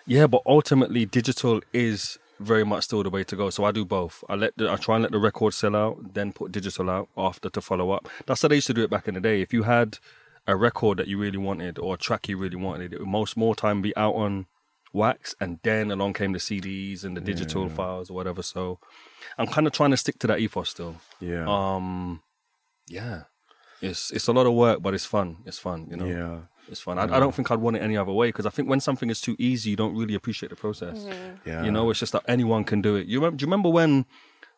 yeah, 0.07 0.27
but 0.27 0.43
ultimately, 0.47 1.07
digital 1.07 1.63
is 1.73 2.19
very 2.41 2.65
much 2.65 2.85
still 2.85 3.03
the 3.03 3.11
way 3.11 3.25
to 3.25 3.37
go. 3.37 3.51
So 3.51 3.65
I 3.65 3.73
do 3.73 3.85
both. 3.85 4.25
I 4.29 4.35
let 4.35 4.57
the, 4.57 4.71
I 4.71 4.77
try 4.77 4.97
and 4.97 5.03
let 5.03 5.13
the 5.13 5.19
record 5.19 5.55
sell 5.55 5.77
out, 5.77 6.15
then 6.15 6.33
put 6.33 6.53
digital 6.53 6.91
out 6.91 7.09
after 7.17 7.49
to 7.51 7.61
follow 7.61 7.91
up. 7.91 8.09
That's 8.27 8.43
how 8.43 8.49
they 8.49 8.57
used 8.57 8.67
to 8.69 8.75
do 8.75 8.83
it 8.83 8.91
back 8.91 9.09
in 9.09 9.15
the 9.15 9.21
day. 9.21 9.41
If 9.41 9.53
you 9.53 9.65
had 9.65 9.99
a 10.47 10.57
record 10.57 10.99
that 10.99 11.07
you 11.09 11.19
really 11.19 11.39
wanted 11.39 11.79
or 11.79 11.95
a 11.95 11.99
track 11.99 12.29
you 12.29 12.37
really 12.37 12.57
wanted, 12.57 12.93
it 12.93 12.99
would 12.99 13.09
most 13.09 13.37
more 13.37 13.55
time 13.55 13.81
be 13.83 13.97
out 13.97 14.15
on 14.15 14.47
wax, 14.93 15.35
and 15.41 15.59
then 15.63 15.91
along 15.91 16.15
came 16.15 16.33
the 16.33 16.39
CDs 16.39 17.05
and 17.05 17.17
the 17.17 17.21
digital 17.21 17.69
files 17.69 18.11
or 18.11 18.15
whatever. 18.15 18.43
So 18.43 18.79
I'm 19.39 19.47
kind 19.47 19.67
of 19.67 19.73
trying 19.73 19.91
to 19.93 19.97
stick 19.97 20.19
to 20.21 20.27
that 20.27 20.41
ethos 20.41 20.71
still. 20.71 20.97
Yeah. 21.21 21.47
Um, 21.49 22.23
yeah, 22.89 23.23
it's 23.81 24.11
it's 24.11 24.27
a 24.29 24.33
lot 24.33 24.47
of 24.47 24.55
work, 24.55 24.83
but 24.83 24.95
it's 24.95 25.07
fun. 25.07 25.39
It's 25.47 25.59
fun, 25.59 25.89
you 25.91 25.97
know. 25.97 26.07
yeah. 26.07 26.39
It's 26.69 26.81
fun. 26.81 26.99
I, 26.99 27.05
I 27.05 27.21
don't 27.21 27.35
think 27.35 27.51
I'd 27.51 27.59
want 27.59 27.77
it 27.77 27.83
any 27.83 27.97
other 27.97 28.13
way 28.13 28.29
because 28.29 28.47
I 28.47 28.51
think 28.51 28.69
when 28.69 28.81
something 28.81 29.11
is 29.11 29.21
too 29.21 29.37
easy, 29.39 29.71
you 29.71 29.77
don't 29.77 29.97
really 29.97 30.15
appreciate 30.15 30.51
the 30.51 30.57
process. 30.57 30.99
Mm-hmm. 30.99 31.49
Yeah. 31.49 31.65
You 31.65 31.71
know, 31.71 31.91
it's 31.91 32.01
just 32.01 32.13
that 32.13 32.23
anyone 32.29 32.65
can 32.65 32.81
do 32.81 32.97
it. 32.97 33.07
You 33.07 33.19
remember? 33.19 33.37
Do 33.37 33.43
you 33.43 33.47
remember 33.47 33.69
when 33.69 34.07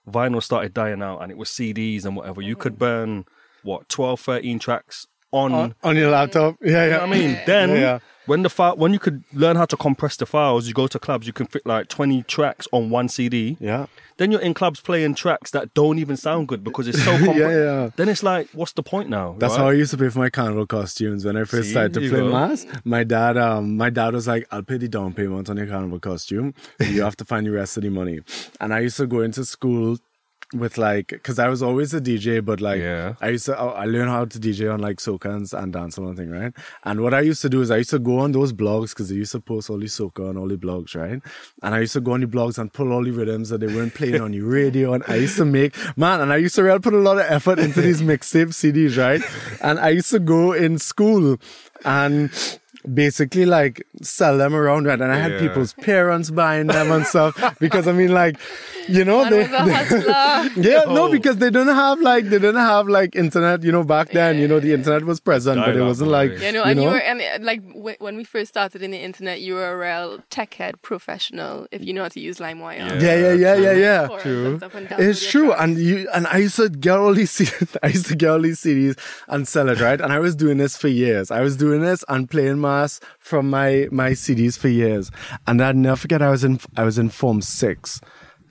vinyl 0.09 0.43
started 0.43 0.75
dying 0.75 1.03
out 1.03 1.23
and 1.23 1.33
it 1.33 1.39
was 1.39 1.49
CDs 1.49 2.05
and 2.05 2.17
whatever? 2.17 2.43
You 2.43 2.57
could 2.57 2.75
mm-hmm. 2.75 2.79
burn 2.79 3.25
what 3.63 3.89
12, 3.89 4.21
13 4.21 4.59
tracks 4.59 5.07
on. 5.35 5.53
on, 5.53 5.75
on 5.83 5.97
your 5.97 6.11
laptop. 6.11 6.57
Yeah, 6.63 6.71
yeah. 6.71 6.85
you 6.85 6.91
know 6.93 6.99
what 7.01 7.09
I 7.09 7.19
mean, 7.19 7.39
then 7.47 7.69
Yeah, 7.71 7.75
yeah. 7.77 7.99
when 8.27 8.43
the 8.43 8.49
file, 8.51 8.77
when 8.77 8.93
you 8.93 8.99
could 8.99 9.25
learn 9.33 9.57
how 9.57 9.65
to 9.67 9.77
compress 9.77 10.17
the 10.17 10.27
files, 10.27 10.67
you 10.69 10.75
go 10.75 10.87
to 10.87 10.99
clubs, 10.99 11.27
you 11.27 11.33
can 11.33 11.47
fit 11.47 11.67
like 11.67 11.89
twenty 11.89 12.23
tracks 12.23 12.67
on 12.73 12.91
one 12.91 13.09
CD. 13.09 13.57
Yeah. 13.61 13.87
Then 14.17 14.31
you're 14.31 14.41
in 14.41 14.55
clubs 14.55 14.81
playing 14.81 15.17
tracks 15.17 15.51
that 15.51 15.75
don't 15.75 15.99
even 15.99 16.17
sound 16.17 16.47
good 16.47 16.63
because 16.63 16.87
it's 16.87 17.03
so. 17.03 17.13
Yeah, 17.35 17.51
yeah. 17.51 17.91
Then 17.97 18.09
it's 18.09 18.23
like, 18.23 18.49
what's 18.53 18.73
the 18.73 18.83
point 18.85 19.09
now? 19.11 19.35
That's 19.39 19.55
right? 19.55 19.59
how 19.61 19.69
I 19.71 19.73
used 19.73 19.91
to 19.91 19.97
pay 19.99 20.09
for 20.09 20.21
my 20.21 20.31
carnival 20.31 20.67
costumes 20.67 21.25
when 21.25 21.37
I 21.37 21.43
first 21.43 21.65
See, 21.65 21.71
started 21.73 21.95
to 21.95 22.01
play 22.01 22.21
go. 22.21 22.31
mass. 22.31 22.65
My 22.85 23.03
dad, 23.03 23.37
um, 23.37 23.77
my 23.77 23.91
dad 23.91 24.15
was 24.15 24.29
like, 24.29 24.47
"I'll 24.53 24.63
pay 24.63 24.79
the 24.79 24.87
down 24.89 25.15
payment 25.15 25.51
on 25.51 25.57
your 25.57 25.67
carnival 25.67 25.99
costume. 25.99 26.55
You 26.81 27.03
have 27.03 27.17
to 27.17 27.25
find 27.25 27.45
the 27.45 27.51
rest 27.51 27.77
of 27.77 27.83
the 27.83 27.91
money." 27.91 28.21
And 28.61 28.73
I 28.73 28.81
used 28.81 28.97
to 28.99 29.07
go 29.09 29.21
into 29.21 29.45
school 29.45 29.99
with 30.55 30.79
like, 30.79 31.09
because 31.09 31.39
I 31.39 31.49
was 31.49 31.63
always 31.63 31.93
a 31.95 32.01
DJ, 32.01 32.43
but 32.45 32.61
like, 32.61 32.81
Yeah. 32.81 33.15
I 33.21 33.31
used 33.31 33.47
to, 33.47 33.57
I 33.59 33.85
learned 33.87 34.09
how 34.11 34.25
to 34.25 34.39
DJ 34.39 34.73
on 34.73 34.81
like 34.81 34.99
soca 34.99 35.25
and, 35.27 35.41
dance 35.41 35.53
and 35.53 35.73
dance 35.73 35.99
and 35.99 36.17
thing, 36.17 36.31
right? 36.31 36.53
And 36.85 37.01
what 37.03 37.13
I 37.13 37.21
used 37.21 37.43
to 37.43 37.49
do 37.49 37.61
is 37.61 37.71
I 37.71 37.79
used 37.79 37.91
to 37.91 37.99
go 37.99 38.21
on 38.21 38.33
those 38.33 38.53
blogs 38.53 38.91
because 38.91 39.09
they 39.09 39.17
used 39.17 39.33
to 39.33 39.41
post 39.41 39.69
all 39.69 39.79
the 39.79 39.87
soca 39.87 40.29
and 40.31 40.39
all 40.39 40.49
the 40.49 40.57
blogs, 40.57 40.95
right? 40.95 41.21
And 41.63 41.75
I 41.75 41.81
used 41.81 41.93
to 41.95 42.01
go 42.01 42.13
on 42.13 42.21
the 42.21 42.27
blogs 42.29 42.57
and 42.59 42.73
pull 42.73 42.93
all 42.93 43.03
the 43.05 43.11
rhythms 43.11 43.49
that 43.49 43.59
they 43.61 43.67
weren't 43.67 43.95
playing 43.95 44.21
on 44.21 44.31
the 44.31 44.41
radio. 44.59 44.95
And 44.95 45.03
I 45.09 45.17
used 45.17 45.37
to 45.39 45.45
make, 45.45 45.75
man, 45.97 46.21
and 46.21 46.33
I 46.33 46.37
used 46.37 46.55
to 46.55 46.63
really 46.63 46.79
put 46.79 46.95
a 46.95 46.99
lot 46.99 47.19
of 47.19 47.25
effort 47.29 47.59
into 47.59 47.83
these 47.83 48.01
mixtape 48.11 48.49
CDs, 48.55 48.97
right? 48.97 49.23
And 49.61 49.79
I 49.81 49.89
used 49.91 50.11
to 50.11 50.21
go 50.21 50.53
in 50.53 50.79
school 50.79 51.39
and 51.85 52.31
basically 52.93 53.47
like 53.47 53.83
sell 54.03 54.37
them 54.37 54.55
around, 54.55 54.85
right? 54.87 55.01
And 55.01 55.11
I 55.11 55.17
had 55.19 55.33
Yeah. 55.33 55.39
people's 55.39 55.73
parents 55.75 56.31
buying 56.31 56.67
them 56.67 56.91
and 56.91 57.07
stuff 57.07 57.35
because 57.59 57.89
I 57.89 57.93
mean, 57.93 58.13
like, 58.13 58.39
you 58.89 59.05
know, 59.05 59.23
Man 59.23 59.33
they, 59.33 59.39
was 59.43 59.53
a 59.53 59.73
hustler. 59.75 60.63
yeah, 60.63 60.85
no, 60.87 61.05
Oh. 61.07 61.11
because 61.13 61.37
they 61.39 61.51
didn't 61.51 61.75
have 61.75 62.01
like 62.01 62.25
they 62.25 62.39
didn't 62.39 62.57
have 62.57 62.89
like 62.89 63.15
internet. 63.17 63.63
You 63.63 63.73
know, 63.73 63.85
back 63.85 64.11
then, 64.11 64.39
you 64.39 64.49
know, 64.49 64.61
the 64.61 64.73
internet 64.73 65.05
was 65.05 65.21
present, 65.21 65.59
but 65.65 65.77
it 65.77 65.83
wasn't 65.83 66.11
like. 66.11 66.33
Yeah, 66.39 66.51
no, 66.53 66.65
you 66.65 66.71
and 66.71 66.79
you 66.81 66.87
know? 66.87 66.93
were, 66.93 66.99
and 66.99 67.21
uh, 67.21 67.39
like 67.45 67.67
w- 67.75 67.97
when 67.99 68.17
we 68.17 68.25
first 68.25 68.49
started 68.51 68.83
in 68.83 68.91
the 68.91 68.99
internet, 68.99 69.41
you 69.41 69.55
were 69.55 69.71
a 69.73 69.77
real 69.77 70.21
tech 70.31 70.55
head 70.55 70.81
professional 70.83 71.67
if 71.71 71.85
you 71.85 71.93
know 71.93 72.03
how 72.03 72.09
to 72.09 72.21
use 72.21 72.39
LimeWire. 72.39 73.01
yeah, 73.01 73.17
yeah, 73.17 73.33
yeah, 73.33 73.57
yeah, 73.57 73.73
yeah. 73.73 74.07
Forums 74.09 74.27
and 74.27 74.59
stuff 74.59 74.75
and 74.75 74.87
It's 75.01 75.31
true, 75.31 75.47
tracks. 75.49 75.63
and 75.63 75.79
you 75.79 76.09
and 76.15 76.27
I 76.27 76.39
used 76.39 76.57
to 76.57 76.69
get 76.69 76.97
all 76.99 77.15
these 77.15 77.33
CDs, 77.33 77.77
I 77.83 77.89
used 77.89 78.07
to 78.07 78.17
get 78.17 78.31
all 78.31 78.41
these 78.41 78.61
CDs 78.61 78.99
and 79.29 79.47
sell 79.47 79.69
it, 79.69 79.81
right? 79.81 80.01
And 80.01 80.13
I 80.13 80.19
was 80.19 80.35
doing 80.37 80.59
this 80.59 80.77
for 80.77 80.89
years. 80.89 81.31
I 81.31 81.41
was 81.41 81.57
doing 81.57 81.81
this 81.81 82.05
and 82.09 82.29
playing 82.31 82.61
mass 82.61 83.01
from 83.19 83.51
my 83.51 83.89
my 83.91 84.11
CDs 84.11 84.59
for 84.59 84.69
years. 84.69 85.11
And 85.47 85.63
I'd 85.63 85.77
never 85.77 85.97
forget 85.97 86.23
I 86.23 86.31
was 86.31 86.45
in 86.45 86.59
I 86.77 86.85
was 86.85 86.99
in 86.99 87.09
Form 87.11 87.41
Six. 87.43 88.01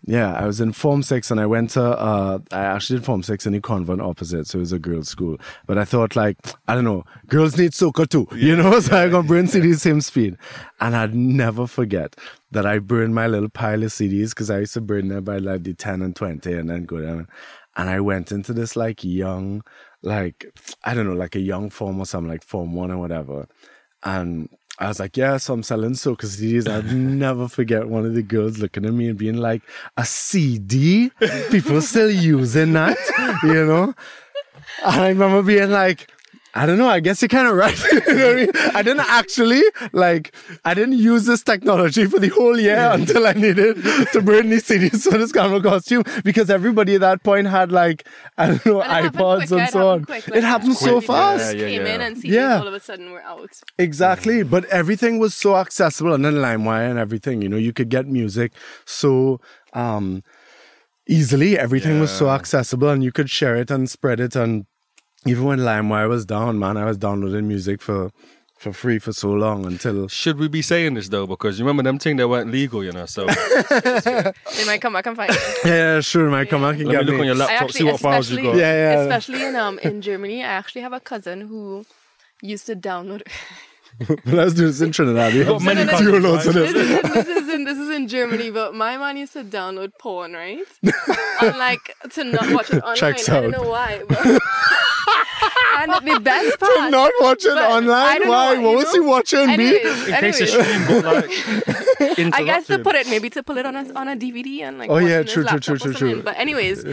Yeah, 0.06 0.34
I 0.34 0.46
was 0.46 0.60
in 0.60 0.74
Form 0.74 1.02
Six, 1.02 1.32
and 1.32 1.40
I 1.40 1.46
went 1.46 1.70
to 1.72 1.82
uh, 1.82 2.40
I 2.52 2.60
actually 2.60 3.00
did 3.00 3.06
Form 3.06 3.24
Six 3.24 3.46
in 3.46 3.54
the 3.54 3.62
convent 3.62 4.02
opposite, 4.02 4.48
so 4.48 4.58
it 4.58 4.60
was 4.60 4.74
a 4.74 4.80
girls' 4.80 5.08
school. 5.08 5.38
But 5.66 5.78
I 5.78 5.86
thought 5.86 6.18
like 6.18 6.38
I 6.68 6.76
don't 6.76 6.84
know, 6.84 7.06
girls 7.28 7.58
need 7.58 7.72
soca 7.72 8.08
too, 8.10 8.28
you 8.36 8.56
know. 8.56 8.80
So 8.82 8.98
I 8.98 9.08
got 9.08 9.28
burn 9.28 9.46
CDs 9.46 9.80
same 9.80 10.02
speed, 10.02 10.36
and 10.82 10.94
I'd 10.94 11.16
never 11.16 11.68
forget 11.68 12.18
that 12.52 12.66
I 12.66 12.80
burned 12.80 13.16
my 13.16 13.28
little 13.28 13.48
pile 13.48 13.82
of 13.82 13.92
CDs 13.92 14.32
because 14.32 14.50
I 14.50 14.60
used 14.60 14.74
to 14.74 14.82
burn 14.82 15.08
them 15.08 15.24
by 15.24 15.38
like 15.38 15.64
the 15.64 15.74
ten 15.74 16.02
and 16.02 16.14
twenty, 16.14 16.52
and 16.54 16.70
then 16.70 16.84
go 16.84 17.00
down. 17.00 17.28
And 17.78 17.90
I 17.90 18.02
went 18.02 18.32
into 18.32 18.52
this 18.52 18.76
like 18.76 19.06
young, 19.06 19.64
like 20.02 20.46
I 20.84 20.94
don't 20.96 21.08
know, 21.08 21.16
like 21.16 21.36
a 21.36 21.40
young 21.40 21.70
form 21.70 22.00
or 22.00 22.06
something, 22.06 22.30
like 22.30 22.44
Form 22.44 22.74
One 22.74 22.92
or 22.92 22.98
whatever, 22.98 23.48
and 24.04 24.50
I 24.84 24.90
was 24.90 25.00
like, 25.00 25.16
yeah, 25.16 25.38
so 25.38 25.54
I'm 25.54 25.64
selling 25.64 25.92
soca 25.92 26.26
CDs. 26.26 26.68
I'd 26.68 26.94
never 26.94 27.48
forget 27.48 27.88
one 27.88 28.06
of 28.06 28.16
the 28.16 28.22
girls 28.22 28.58
looking 28.58 28.86
at 28.86 28.94
me 28.94 29.08
and 29.08 29.18
being 29.18 29.38
like, 29.38 29.62
a 29.96 30.06
CD? 30.06 31.10
People 31.52 31.82
still 31.82 32.12
using 32.12 32.74
that, 32.74 32.98
you 33.44 33.66
know? 33.66 33.94
And 34.86 35.02
I 35.02 35.08
remember 35.08 35.42
being 35.42 35.72
like, 35.72 36.12
I 36.56 36.68
don't 36.68 36.78
know, 36.78 36.88
I 36.88 37.00
guess 37.00 37.20
you're 37.22 37.30
kind 37.30 37.48
of 37.48 37.56
right. 37.56 37.76
you 37.92 38.00
know 38.16 38.28
what 38.28 38.34
I 38.34 38.36
mean? 38.36 38.50
I 38.76 38.82
didn't 38.84 39.06
actually, 39.10 39.64
like, 39.92 40.36
I 40.64 40.76
didn't 40.76 41.00
use 41.00 41.26
this 41.26 41.42
technology 41.44 42.06
for 42.06 42.20
the 42.20 42.30
whole 42.30 42.60
year 42.60 42.78
until 42.92 43.26
I 43.26 43.34
needed 43.34 43.78
to 44.14 44.22
burn 44.22 44.50
these 44.52 44.68
CDs 44.68 45.02
for 45.12 45.18
this 45.18 45.32
carnival 45.32 45.64
costume 45.64 46.04
because 46.24 46.52
everybody 46.52 46.94
at 46.96 47.02
that 47.02 47.24
point 47.24 47.48
had, 47.48 47.72
like, 47.72 48.08
I 48.38 48.48
don't 48.50 48.66
know, 48.68 48.82
And 48.84 49.12
iPods 49.12 49.48
quicker, 49.48 49.62
and 49.64 49.70
so 49.72 49.88
on. 49.90 50.06
quick, 50.06 50.28
like 50.28 50.38
it 50.38 50.44
happened 50.44 50.74
that. 50.74 50.78
so 50.80 51.02
fast. 51.02 51.56
yeah, 51.56 51.66
yeah. 51.66 51.78
came 51.80 51.88
in 51.88 52.02
and 52.02 52.18
CDs 52.18 52.32
Yeah. 52.32 52.60
all 52.60 52.68
of 52.68 52.74
a 52.76 52.80
sudden 52.80 53.12
were 53.12 53.24
out. 53.24 53.50
Exactly, 53.80 54.44
but 54.44 54.66
everything 54.66 55.18
was 55.18 55.34
so 55.34 55.56
accessible, 55.58 56.14
and 56.14 56.24
then 56.24 56.36
LimeWire 56.36 56.88
and 56.90 57.00
everything. 57.00 57.42
You 57.42 57.50
know, 57.50 57.58
you 57.58 57.74
could 57.74 57.90
get 57.90 58.08
music 58.08 58.52
so 58.86 59.42
um 59.74 60.22
easily. 61.08 61.58
Everything 61.58 62.00
was 62.00 62.12
so 62.12 62.30
accessible, 62.30 62.90
and 62.90 63.04
you 63.04 63.12
could 63.12 63.30
share 63.30 63.56
it 63.56 63.72
and 63.72 63.90
spread 63.90 64.20
it. 64.20 64.36
And 64.36 64.66
even 65.26 65.44
when 65.46 65.60
LimeWire 65.60 66.10
was 66.10 66.26
down, 66.26 66.60
man, 66.60 66.78
I 66.78 66.86
was 66.86 66.98
downloading 66.98 67.48
music 67.48 67.82
for 67.82 68.12
for 68.58 68.72
free 68.72 68.98
for 68.98 69.12
so 69.12 69.30
long 69.30 69.66
until 69.66 70.08
Should 70.08 70.38
we 70.40 70.48
be 70.48 70.62
saying 70.62 70.94
this 70.94 71.10
though? 71.10 71.28
Because 71.28 71.60
you 71.60 71.66
remember 71.66 71.84
them 71.84 72.00
thing 72.00 72.16
they 72.16 72.24
weren't 72.24 72.50
legal, 72.50 72.84
you 72.84 72.94
know. 72.94 73.06
So 73.06 73.26
They 73.70 74.66
might 74.66 74.80
come 74.82 74.94
back 74.94 75.06
and 75.06 75.18
find 75.18 75.32
it. 75.34 75.58
yeah, 75.66 76.00
sure, 76.00 76.30
man, 76.30 76.46
come 76.46 76.62
back 76.62 76.78
can 76.78 76.86
let 76.86 77.00
me 77.00 77.04
get 77.04 77.06
look 77.06 77.20
on 77.20 77.26
your 77.26 77.36
laptop, 77.36 77.64
actually, 77.64 77.80
see 77.80 77.84
what 77.84 78.00
files 78.00 78.32
you 78.32 78.42
got. 78.42 78.56
Yeah, 78.56 78.74
yeah. 78.74 79.02
especially 79.02 79.44
in 79.44 79.56
um 79.56 79.80
in 79.80 80.02
Germany, 80.02 80.44
I 80.44 80.48
actually 80.48 80.82
have 80.82 80.94
a 80.94 81.02
cousin 81.02 81.42
who 81.42 81.86
used 82.42 82.66
to 82.68 82.76
download. 82.76 83.24
Let's 84.26 84.54
do 84.54 84.68
this 84.68 84.82
in 84.82 84.92
Trinidad. 84.92 85.34
We 85.34 85.44
got 85.44 85.62
have 85.62 85.64
many 85.64 85.84
two 85.84 85.90
countries, 85.90 86.24
loads 86.24 86.46
of 86.48 86.54
this, 86.54 86.74
this. 86.74 86.88
is 86.88 86.90
in, 86.90 87.14
this 87.14 87.28
is 87.28 87.50
in 87.50 87.64
this 87.64 87.78
is 87.78 87.90
in 87.90 88.08
Germany, 88.08 88.52
but 88.52 88.74
my 88.76 88.98
man 88.98 89.18
used 89.18 89.34
to 89.34 89.44
download 89.44 89.92
porn, 90.00 90.34
right? 90.34 90.64
and 91.42 91.58
like 91.58 91.96
to 92.12 92.24
not 92.24 92.52
watch 92.52 92.72
it 92.72 92.84
online. 92.84 92.96
Checks 92.96 93.30
I 93.30 93.42
don't 93.42 93.52
know 93.52 93.64
why. 93.64 94.04
But... 94.08 94.26
and 95.78 95.92
the 96.08 96.20
best 96.20 96.60
part. 96.60 96.72
To 96.74 96.90
not 96.90 97.12
watching 97.20 97.54
But 97.54 97.64
I 97.64 97.78
online. 97.78 98.28
Why? 98.28 98.56
know, 98.56 98.62
what 98.62 98.76
was 98.76 98.86
know? 98.86 98.94
he 98.94 99.00
watching? 99.00 99.48
B? 99.48 99.52
Anyways, 99.54 100.08
In 100.08 100.16
case 100.16 100.40
the 100.40 100.48
stream 100.48 101.02
got 101.02 101.16
like. 101.16 102.34
I 102.34 102.44
guess 102.44 102.68
to 102.68 102.80
put 102.80 102.96
it 102.96 103.08
maybe 103.08 103.30
to 103.32 103.44
put 103.44 103.58
it 103.58 103.66
on 103.66 103.76
a 103.76 103.94
on 103.94 104.08
a 104.08 104.16
DVD 104.16 104.62
and 104.62 104.78
like 104.78 104.90
Oh, 104.90 104.98
yeah, 104.98 105.08
it 105.08 105.20
on 105.20 105.24
his 105.26 105.34
true, 105.34 105.44
true, 105.46 105.60
true, 105.60 105.78
true, 105.78 105.94
true. 105.94 106.22
But 106.22 106.38
anyways, 106.38 106.86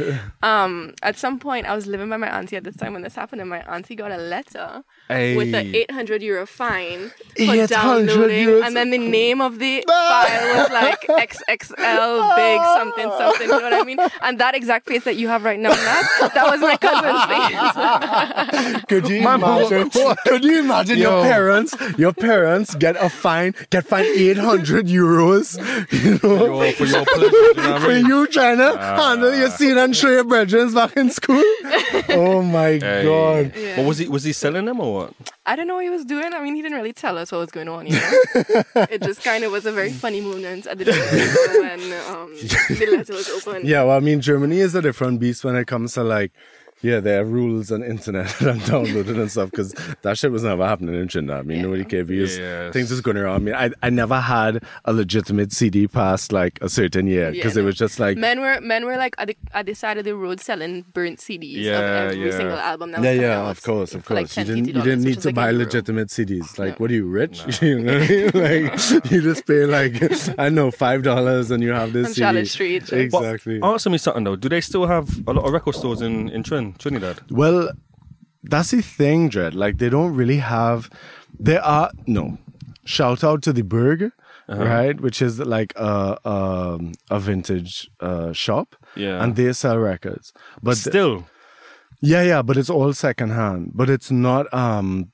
um, 0.42 0.94
at 1.02 1.16
some 1.16 1.38
point 1.38 1.66
I 1.66 1.74
was 1.74 1.86
living 1.86 2.08
by 2.08 2.16
my 2.16 2.28
auntie 2.28 2.56
at 2.56 2.64
this 2.64 2.76
time 2.76 2.92
when 2.92 3.02
this 3.02 3.14
happened, 3.14 3.40
and 3.40 3.50
my 3.50 3.60
auntie 3.60 3.96
got 3.96 4.10
a 4.10 4.16
letter 4.16 4.84
with 5.36 5.54
an 5.54 5.74
800 5.74 6.22
euro 6.22 6.46
fine 6.46 7.10
for 7.10 7.42
800 7.42 7.68
downloading, 7.68 8.46
euros. 8.48 8.64
and 8.64 8.76
then 8.76 8.90
the 8.90 8.98
name 8.98 9.40
of 9.40 9.58
the 9.58 9.82
file 9.88 10.56
was 10.56 10.70
like 10.70 11.00
XXL 11.02 12.36
big 12.36 12.60
something 12.78 13.10
something. 13.18 13.48
You 13.48 13.58
know 13.58 13.62
what 13.62 13.74
I 13.74 13.84
mean? 13.84 13.98
And 14.22 14.38
that 14.38 14.54
exact 14.54 14.86
face 14.86 15.04
that 15.04 15.16
you 15.16 15.28
have 15.28 15.44
right 15.44 15.58
now, 15.58 15.70
Nat, 15.70 16.30
that 16.34 16.46
was 16.50 16.60
my 16.60 16.76
cousin's 16.76 17.24
face. 18.74 18.84
Could 18.88 19.08
you 19.08 19.22
Man, 19.22 19.40
imagine? 19.42 19.90
Could 20.26 20.44
you 20.44 20.58
imagine 20.60 20.98
your 20.98 21.22
parents? 21.22 21.74
Your 21.98 22.12
parents 22.12 22.74
get 22.74 22.96
a 22.96 23.08
fine, 23.08 23.54
get 23.70 23.86
fined 23.86 24.06
eight 24.06 24.36
hundred 24.38 24.86
euros. 24.86 25.56
You 25.92 26.18
know, 26.22 26.44
Your- 26.62 26.72
for 26.72 26.84
your 26.84 27.04
pleasure, 27.04 27.30
you 27.30 27.54
know 27.54 27.72
what 27.72 27.82
for 27.82 27.90
I 27.90 27.94
mean? 27.96 28.06
you 28.06 28.26
trying 28.26 28.58
to 28.58 28.76
ah. 28.78 28.96
handle 29.08 29.34
your 29.34 29.50
scene 29.50 29.78
and 29.78 29.94
show 29.96 30.10
your 30.10 30.24
brethren 30.24 30.72
back 30.74 30.96
in 30.96 31.10
school. 31.10 31.42
Oh 32.10 32.42
my 32.42 32.78
Hey. 32.80 33.02
god! 33.04 33.52
Yeah. 33.56 33.76
But 33.76 33.84
was 33.86 33.98
he 33.98 34.08
was 34.08 34.24
he 34.24 34.32
selling 34.32 34.64
them 34.66 34.80
or 34.80 34.99
what? 35.00 35.14
I 35.46 35.56
don't 35.56 35.66
know 35.66 35.74
what 35.76 35.84
he 35.84 35.90
was 35.90 36.04
doing. 36.04 36.32
I 36.32 36.42
mean, 36.42 36.54
he 36.54 36.62
didn't 36.62 36.76
really 36.76 36.92
tell 36.92 37.18
us 37.18 37.32
what 37.32 37.38
was 37.38 37.50
going 37.50 37.68
on. 37.68 37.86
You 37.86 37.94
know, 37.94 38.22
it 38.90 39.02
just 39.02 39.22
kind 39.22 39.44
of 39.44 39.52
was 39.52 39.66
a 39.66 39.72
very 39.72 39.90
funny 39.90 40.20
moment 40.20 40.66
at 40.66 40.78
the 40.78 40.84
when 41.60 41.80
um, 42.14 42.34
the 42.34 42.96
letter 42.96 43.12
was 43.14 43.28
open. 43.28 43.66
Yeah, 43.66 43.84
well, 43.84 43.96
I 43.96 44.00
mean, 44.00 44.20
Germany 44.20 44.58
is 44.60 44.74
a 44.74 44.82
different 44.82 45.20
beast 45.20 45.44
when 45.44 45.56
it 45.56 45.66
comes 45.66 45.94
to 45.94 46.04
like. 46.04 46.32
Yeah, 46.82 47.00
there 47.00 47.20
are 47.20 47.24
rules 47.24 47.70
on 47.70 47.82
internet 47.82 48.40
and 48.40 48.64
downloading 48.64 49.16
and 49.20 49.30
stuff 49.30 49.50
because 49.50 49.74
that 50.02 50.16
shit 50.16 50.32
was 50.32 50.44
never 50.44 50.66
happening 50.66 50.94
in 50.94 51.08
Trinidad. 51.08 51.40
I 51.40 51.42
mean, 51.42 51.60
nobody 51.62 51.84
cared 51.84 52.06
because 52.06 52.38
Yes. 52.38 52.72
things 52.72 52.90
was 52.90 53.02
going 53.02 53.18
around. 53.18 53.34
I 53.36 53.38
mean, 53.38 53.54
I, 53.54 53.70
I 53.82 53.90
never 53.90 54.18
had 54.18 54.64
a 54.86 54.92
legitimate 54.94 55.52
CD 55.52 55.86
past 55.88 56.32
like 56.32 56.58
a 56.62 56.68
certain 56.70 57.06
year 57.06 57.32
because 57.32 57.54
Yeah, 57.56 57.62
it 57.62 57.66
was 57.66 57.76
just 57.76 58.00
like 58.00 58.16
Men 58.16 58.40
were 58.40 58.60
men 58.62 58.86
were 58.86 58.96
like 58.96 59.14
at 59.18 59.28
the, 59.28 59.36
at 59.52 59.66
the 59.66 59.74
side 59.74 59.98
of 59.98 60.04
the 60.04 60.16
road 60.16 60.40
selling 60.40 60.86
burnt 60.94 61.18
CDs 61.18 61.66
of 61.66 61.82
every 61.84 62.24
yeah. 62.24 62.30
single 62.36 62.58
album. 62.58 62.92
That 62.92 63.02
Yeah, 63.02 63.10
coming 63.10 63.20
yeah, 63.22 63.40
out 63.42 63.50
of 63.50 63.62
course, 63.62 63.94
of 63.94 64.04
for 64.04 64.14
like 64.14 64.26
course. 64.32 64.36
you 64.38 64.44
didn't, 64.44 64.66
you 64.68 64.72
didn't 64.82 65.02
need 65.02 65.20
to 65.20 65.28
like 65.28 65.34
buy 65.34 65.48
a 65.48 65.52
euro. 65.52 65.64
legitimate 65.64 66.08
CDs. 66.08 66.58
Like, 66.58 66.80
what 66.80 66.90
are 66.90 66.94
you 66.94 67.06
rich? 67.06 67.44
you 67.62 67.78
know 67.80 67.92
what 67.98 68.02
I 68.02 68.08
mean? 68.08 68.30
Like, 68.34 69.10
you 69.10 69.20
just 69.20 69.46
pay 69.46 69.66
like 69.66 70.00
I 70.38 70.48
know 70.48 70.70
five 70.70 71.02
dollars 71.02 71.50
and 71.50 71.62
you 71.62 71.72
have 71.72 71.92
this 71.92 72.06
On 72.06 72.12
CD. 72.14 72.20
Charlotte 72.24 72.48
Street. 72.48 72.84
But 72.88 72.98
Exactly. 73.00 73.60
answer 73.62 73.90
me 73.90 73.98
something 73.98 74.24
though. 74.24 74.36
Do 74.36 74.48
they 74.48 74.62
still 74.62 74.86
have 74.86 75.10
a 75.28 75.32
lot 75.34 75.44
of 75.44 75.52
record 75.52 75.74
stores 75.74 76.00
in 76.00 76.30
in 76.30 76.42
Trin, 76.78 76.94
Trinidad? 77.00 77.20
Well, 77.30 77.70
that's 78.42 78.70
the 78.70 78.83
thing, 78.83 79.28
Dread. 79.28 79.54
Like, 79.54 79.78
they 79.78 79.88
don't 79.90 80.14
really 80.14 80.38
have. 80.38 80.90
There 81.38 81.62
are 81.62 81.90
no. 82.06 82.38
Shout 82.85 83.22
out 83.24 83.42
to 83.42 83.52
the 83.52 83.62
Berg. 83.62 84.12
right? 84.48 85.00
Which 85.00 85.22
is 85.22 85.38
like 85.38 85.72
a 85.76 86.18
um, 86.28 86.92
a 87.09 87.20
vintage 87.20 87.88
uh, 88.00 88.33
shop, 88.33 88.74
Yeah. 88.96 89.22
and 89.22 89.37
they 89.37 89.52
sell 89.52 89.78
records. 89.78 90.33
But 90.61 90.74
th- 90.74 90.87
Still, 90.88 91.26
yeah, 92.00 92.22
yeah, 92.24 92.42
but 92.42 92.56
it's 92.56 92.68
all 92.70 92.92
secondhand. 92.92 93.70
But 93.74 93.88
it's 93.88 94.11
not. 94.11 94.52
Um, 94.52 95.12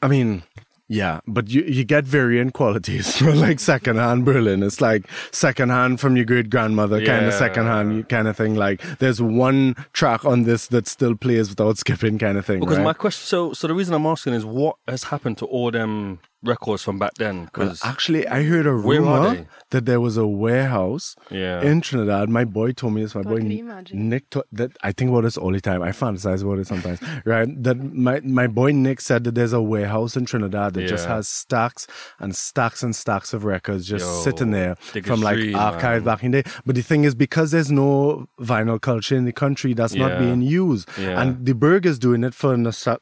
I 0.00 0.08
mean, 0.08 0.44
yeah, 0.88 1.20
but 1.26 1.48
you 1.48 1.62
you 1.62 1.84
get 1.84 2.04
varying 2.04 2.50
qualities 2.50 3.20
like 3.22 3.58
secondhand 3.60 4.24
Berlin. 4.24 4.62
It's 4.62 4.80
like 4.80 5.06
secondhand 5.32 6.00
from 6.00 6.16
your 6.16 6.24
great 6.26 6.50
grandmother, 6.50 6.98
kind 7.04 7.24
of 7.26 7.32
Yeah. 7.32 7.38
secondhand 7.38 8.08
kind 8.08 8.28
of 8.28 8.36
thing. 8.36 8.54
Like 8.54 8.82
there's 8.98 9.20
one 9.20 9.74
track 9.92 10.24
on 10.24 10.42
this 10.44 10.66
that 10.68 10.86
still 10.86 11.14
plays 11.16 11.48
without 11.48 11.78
skipping, 11.78 12.18
kind 12.18 12.36
of 12.38 12.44
thing. 12.46 12.60
because 12.60 12.76
right? 12.78 12.84
my 12.84 12.92
question. 12.92 13.24
So, 13.26 13.52
so 13.52 13.66
the 13.66 13.74
reason 13.74 13.94
I'm 13.94 14.06
asking 14.06 14.34
is 14.34 14.44
what 14.44 14.76
has 14.86 15.04
happened 15.04 15.38
to 15.38 15.46
all 15.46 15.70
them 15.70 16.20
records 16.44 16.82
from 16.82 16.98
back 16.98 17.14
then? 17.14 17.40
Uh, 17.40 17.44
because 17.46 17.84
Actually, 17.84 18.26
I 18.28 18.42
heard 18.44 18.66
a 18.66 18.72
rumor 18.72 19.46
that 19.70 19.86
there 19.86 20.00
was 20.00 20.16
a 20.16 20.26
warehouse 20.26 21.16
Yeah. 21.30 21.60
in 21.62 21.80
Trinidad. 21.80 22.28
My 22.28 22.44
boy 22.44 22.72
told 22.72 22.94
me 22.94 23.02
this. 23.02 23.14
My 23.14 23.22
God, 23.22 23.30
boy 23.30 23.36
can 23.38 23.50
you 23.50 23.58
imagine? 23.60 24.08
Nick. 24.08 24.30
To- 24.30 24.44
that 24.52 24.76
I 24.82 24.92
think 24.92 25.10
about 25.10 25.22
this 25.22 25.36
all 25.36 25.52
the 25.52 25.60
time. 25.60 25.82
I 25.82 25.90
fantasize 25.90 26.42
about 26.42 26.58
it 26.58 26.66
sometimes. 26.66 27.00
right? 27.24 27.48
That 27.62 27.76
my 27.94 28.20
my 28.20 28.46
boy 28.46 28.72
Nick 28.72 29.00
said 29.00 29.24
that 29.24 29.34
there's 29.34 29.52
a 29.52 29.62
warehouse 29.62 30.16
in 30.16 30.24
Trinidad 30.26 30.74
that 30.74 30.86
just 30.86 31.06
has 31.06 31.28
stacks 31.28 31.86
and 32.20 32.34
stacks 32.36 32.82
and 32.82 32.94
stacks 32.94 33.32
of 33.34 33.44
records 33.44 33.86
just 33.86 34.04
Yo, 34.06 34.20
sitting 34.22 34.50
there 34.50 34.76
from 35.04 35.20
like 35.20 35.36
dream, 35.36 35.56
archive 35.56 36.04
man. 36.04 36.14
back 36.14 36.24
in 36.24 36.30
the 36.32 36.42
day. 36.42 36.50
But 36.66 36.74
the 36.76 36.82
thing 36.82 37.04
is, 37.04 37.14
because 37.14 37.50
there's 37.50 37.70
no 37.72 38.28
vinyl 38.40 38.80
culture 38.80 39.16
in 39.16 39.24
the 39.24 39.32
country, 39.32 39.74
that's 39.74 39.94
not 39.94 40.18
being 40.18 40.42
used. 40.42 40.88
Yeah. 40.98 41.20
And 41.20 41.44
the 41.46 41.54
Berg 41.54 41.86
is 41.86 41.98
doing 41.98 42.22
it 42.24 42.34
for 42.34 42.56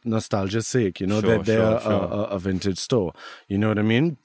nostalgia's 0.04 0.66
sake. 0.66 1.00
You 1.00 1.06
know, 1.06 1.20
Sure, 1.20 1.38
that 1.38 1.44
they're 1.46 1.58
sure, 1.58 1.76
a- 1.76 1.82
sure. 1.82 1.92
a, 1.92 2.20
a 2.36 2.38
vintage 2.38 2.78
store. 2.78 3.12
You 3.48 3.58
know 3.58 3.68
what 3.68 3.78
I 3.78 3.82
mean? 3.82 4.16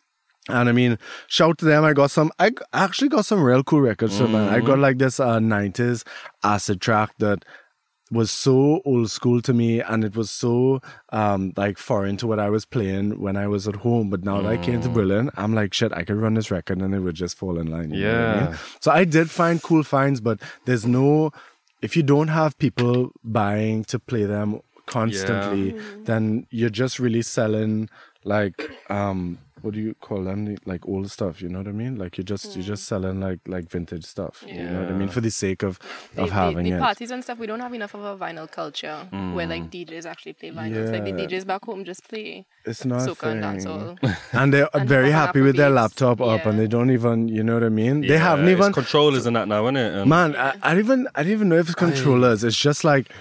And 0.50 0.70
I 0.70 0.72
mean, 0.72 0.98
shout 1.28 1.58
to 1.60 1.66
them. 1.66 1.84
I 1.84 1.94
got 1.94 2.10
some, 2.12 2.32
I 2.40 2.52
actually 2.74 3.10
got 3.10 3.26
some 3.26 3.44
real 3.44 3.64
cool 3.64 3.82
records 3.82 4.18
from 4.18 4.32
man. 4.32 4.48
I 4.48 4.58
Mm-hmm. 4.58 4.66
got 4.66 4.80
like 4.80 4.98
this 4.98 5.20
uh, 5.20 5.40
90s 5.40 6.04
acid 6.44 6.80
track 6.82 7.12
that 7.20 7.44
was 8.10 8.32
so 8.32 8.82
old 8.86 9.12
school 9.12 9.42
to 9.42 9.54
me 9.54 9.82
and 9.82 10.06
it 10.06 10.16
was 10.16 10.32
so 10.32 10.80
um 11.10 11.52
like 11.58 11.78
foreign 11.78 12.16
to 12.16 12.26
what 12.26 12.40
I 12.40 12.50
was 12.50 12.64
playing 12.66 13.20
when 13.20 13.36
I 13.36 13.48
was 13.48 13.68
at 13.68 13.78
home. 13.78 14.10
But 14.10 14.24
now 14.24 14.42
that 14.42 14.50
I 14.50 14.58
came 14.58 14.80
to 14.82 14.90
Mm. 14.90 14.94
Berlin, 14.94 15.30
I'm 15.36 15.54
like, 15.54 15.74
shit, 15.74 15.92
I 15.92 16.04
could 16.06 16.16
run 16.16 16.36
this 16.36 16.50
record 16.50 16.80
and 16.82 16.96
it 16.96 17.02
would 17.02 17.16
just 17.16 17.38
fall 17.38 17.60
in 17.60 17.68
line. 17.70 17.92
know 17.92 18.22
I 18.22 18.26
mean? 18.26 18.50
Yeah. 18.50 18.58
So 18.80 18.92
I 18.92 19.04
did 19.04 19.30
find 19.30 19.62
cool 19.62 19.84
finds, 19.84 20.22
but 20.22 20.40
there's 20.64 20.86
no, 20.86 21.32
if 21.82 21.98
you 21.98 22.04
don't 22.04 22.30
have 22.30 22.58
people 22.58 23.12
buying 23.26 23.84
to 23.86 24.00
play 24.00 24.24
them 24.24 24.62
constantly, 24.86 25.76
then 26.06 26.48
you're 26.50 26.70
just 26.70 27.00
really 27.00 27.22
selling 27.22 27.90
like 28.28 28.70
um 28.90 29.40
what 29.62 29.74
do 29.74 29.80
you 29.80 29.94
call 29.96 30.24
them 30.24 30.46
The- 30.46 30.58
like 30.66 30.88
old 30.88 31.10
stuff 31.12 31.42
you 31.42 31.50
know 31.50 31.60
what 31.60 31.68
i 31.68 31.72
mean 31.72 31.98
like 31.98 32.18
you're 32.18 32.24
just 32.24 32.56
you're 32.56 32.64
just 32.64 32.84
mm. 32.84 32.88
selling 32.88 33.20
like 33.20 33.40
like 33.48 33.70
vintage 33.70 34.06
stuff 34.06 34.44
you 34.48 34.64
know 34.64 34.82
what 34.82 34.90
i 34.92 34.94
mean 34.94 35.10
for 35.10 35.22
the 35.22 35.32
sake 35.32 35.64
of 35.64 35.80
the, 36.16 36.24
of 36.24 36.32
having 36.32 36.64
the, 36.64 36.72
the 36.72 36.78
it 36.78 36.80
parties 36.80 37.12
and 37.12 37.24
stuff, 37.24 37.38
we 37.38 37.48
don't 37.48 37.60
have 37.60 37.74
enough 37.74 37.94
of 37.94 38.04
a 38.04 38.18
vinyl 38.18 38.50
culture 38.50 39.08
where 39.34 39.48
like 39.48 39.64
mm. 39.64 39.88
DJs 39.88 40.06
actually 40.06 40.34
play 40.34 40.52
vinyls. 40.52 40.92
Like 40.92 41.04
the 41.04 41.12
DJs 41.12 41.46
back 41.46 41.64
home 41.66 41.84
just 41.86 42.08
play 42.08 42.46
it's 42.66 42.86
not 42.86 43.02
soca 43.02 43.32
and 43.32 43.42
thing. 43.62 43.72
dancehall. 43.72 44.18
and 44.34 44.54
they're 44.54 44.70
And 44.74 44.88
very 44.88 45.12
happy 45.12 45.42
with 45.42 45.56
their 45.56 45.70
Afrobeats. 45.70 45.76
laptop 45.76 46.22
up 46.22 46.46
and 46.46 46.60
they 46.60 46.68
don't 46.68 46.92
even 46.92 47.28
you 47.28 47.44
know 47.44 47.56
what 47.56 47.64
i 47.64 47.70
mean 47.70 48.02
they 48.02 48.18
haven't 48.18 48.50
even 48.50 48.74
controllers 48.74 49.26
and 49.26 49.36
that 49.36 49.48
now, 49.48 49.64
isn't 49.66 49.78
it? 49.78 49.94
And 49.94 50.10
Man, 50.10 50.36
I, 50.36 50.56
I 50.62 50.70
don't 50.74 50.80
even 50.80 51.08
I 51.16 51.24
don't 51.24 51.32
even 51.32 51.50
know 51.50 51.58
if 51.58 51.68
it's 51.68 51.76
controllers. 51.76 52.44
It's 52.44 52.58
just 52.58 52.84
like 52.84 53.12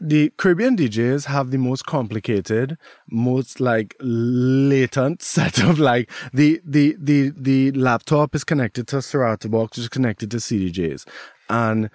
the 0.00 0.30
Caribbean 0.36 0.76
DJs 0.76 1.26
have 1.26 1.50
the 1.50 1.58
most 1.58 1.86
complicated, 1.86 2.78
most 3.10 3.60
like 3.60 3.96
latent 4.00 5.22
set 5.34 5.58
of 5.62 5.78
like 5.82 6.10
the 6.32 6.60
the 6.64 6.96
the 6.98 7.32
the 7.36 7.72
laptop 7.72 8.34
is 8.34 8.44
connected 8.44 8.88
to 8.88 8.98
a 8.98 9.02
Serato 9.02 9.48
box, 9.48 9.76
which 9.76 9.84
is 9.84 9.88
connected 9.88 10.30
to 10.30 10.38
CDJs, 10.38 11.06
and 11.50 11.90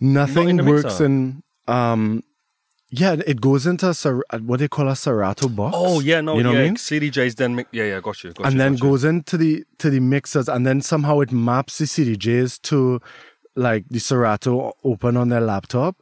nothing 0.00 0.48
in 0.48 0.66
works 0.66 0.84
mixer? 0.84 1.04
in 1.06 1.42
um. 1.68 2.22
Yeah, 2.94 3.16
it 3.26 3.40
goes 3.40 3.66
into 3.66 3.88
a, 3.88 4.38
what 4.40 4.60
they 4.60 4.68
call 4.68 4.86
a 4.88 4.94
Serato 4.94 5.48
box. 5.48 5.74
oh 5.78 6.00
yeah, 6.00 6.20
no, 6.20 6.36
you 6.36 6.42
know 6.42 6.50
yeah, 6.50 6.58
what 6.58 6.62
I 6.62 6.66
mean? 6.66 6.76
CDJs 6.76 7.36
then 7.36 7.54
mi- 7.54 7.64
yeah, 7.72 7.84
yeah, 7.84 8.00
got 8.02 8.22
you, 8.22 8.32
got 8.32 8.44
and 8.44 8.52
you, 8.52 8.58
then 8.58 8.72
got 8.72 8.82
you. 8.82 8.90
goes 8.90 9.04
into 9.04 9.38
the 9.38 9.64
to 9.78 9.88
the 9.88 9.98
mixers 10.00 10.46
and 10.46 10.66
then 10.66 10.82
somehow 10.82 11.20
it 11.20 11.32
maps 11.32 11.78
the 11.78 11.86
CDJs 11.86 12.60
to 12.62 13.00
like 13.56 13.86
the 13.88 13.98
Serato 13.98 14.74
open 14.84 15.16
on 15.16 15.30
their 15.30 15.40
laptop 15.40 15.96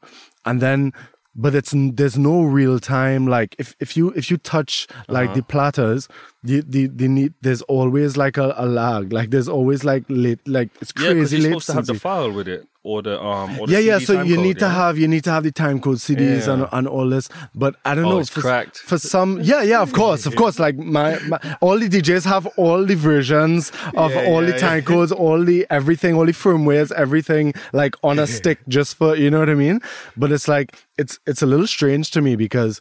and 0.45 0.61
then 0.61 0.93
but 1.35 1.55
it's 1.55 1.73
there's 1.95 2.19
no 2.19 2.43
real 2.43 2.79
time 2.81 3.27
like 3.27 3.55
if 3.59 3.75
if 3.81 3.97
you 3.97 4.11
if 4.11 4.31
you 4.31 4.37
touch 4.37 4.87
like 5.09 5.29
Uh-huh. 5.31 5.37
the 5.37 5.43
platters 5.45 6.09
the 6.43 6.61
the, 6.67 6.87
the 6.89 7.07
need 7.09 7.35
there's 7.41 7.63
always 7.63 8.17
like 8.17 8.37
a, 8.37 8.55
a 8.57 8.67
lag. 8.67 9.13
Like 9.13 9.31
there's 9.31 9.49
always 9.49 9.85
like 9.85 10.05
late 10.09 10.41
like 10.47 10.71
it's 10.81 10.93
crazy 10.93 11.37
yeah, 11.37 11.43
you're 11.43 11.51
late 11.55 11.63
supposed 11.63 11.67
to 11.67 11.73
have 11.75 11.87
the 11.87 11.95
file 11.95 12.33
with 12.33 12.49
it 12.49 12.67
or 12.83 13.03
the 13.03 13.21
um 13.23 13.59
or 13.61 13.67
the 13.67 13.75
yeah, 13.75 13.79
yeah. 13.79 13.99
So 13.99 14.23
you 14.23 14.37
code, 14.37 14.45
need 14.47 14.59
to 14.61 14.69
have 14.69 14.97
you 14.97 15.07
need 15.07 15.25
to 15.25 15.31
have 15.31 15.43
the 15.43 15.53
time 15.53 15.81
code 15.81 15.99
CDs 15.99 16.49
and, 16.49 16.63
Yeah. 16.63 16.69
and 16.73 16.89
all 16.89 17.09
this. 17.09 17.29
But 17.55 17.77
I 17.85 17.95
don't 17.95 18.07
Oh, 18.07 18.11
know. 18.13 18.19
it's 18.21 18.31
for, 18.31 18.41
cracked. 18.41 18.79
for 18.79 18.97
some. 18.99 19.41
Yeah, 19.43 19.63
yeah. 19.63 19.81
Of 19.83 19.93
course, 19.93 20.25
of 20.27 20.35
course. 20.37 20.59
Like 20.59 20.77
my, 20.79 21.19
my 21.29 21.39
all 21.61 21.79
the 21.79 21.89
DJs 21.89 22.25
have 22.25 22.47
all 22.57 22.85
the 22.87 22.95
versions 22.95 23.71
of 23.97 24.13
Yeah, 24.13 24.25
all 24.29 24.43
yeah, 24.45 24.53
the 24.53 24.59
time 24.67 24.83
codes, 24.85 25.13
all 25.13 25.45
the 25.45 25.67
everything, 25.71 26.15
all 26.15 26.25
the 26.27 26.33
firmwares, 26.33 26.91
everything 26.93 27.53
like 27.73 27.95
on 28.03 28.19
a 28.19 28.27
stick, 28.27 28.59
just 28.69 28.97
for 28.97 29.15
you 29.15 29.31
know 29.31 29.41
what 29.41 29.51
I 29.51 29.55
mean. 29.55 29.81
But 30.17 30.33
it's 30.33 30.49
like 30.49 30.75
it's 30.97 31.19
it's 31.27 31.43
a 31.43 31.47
little 31.47 31.67
strange 31.67 32.11
to 32.13 32.23
me 32.23 32.35
because 32.37 32.81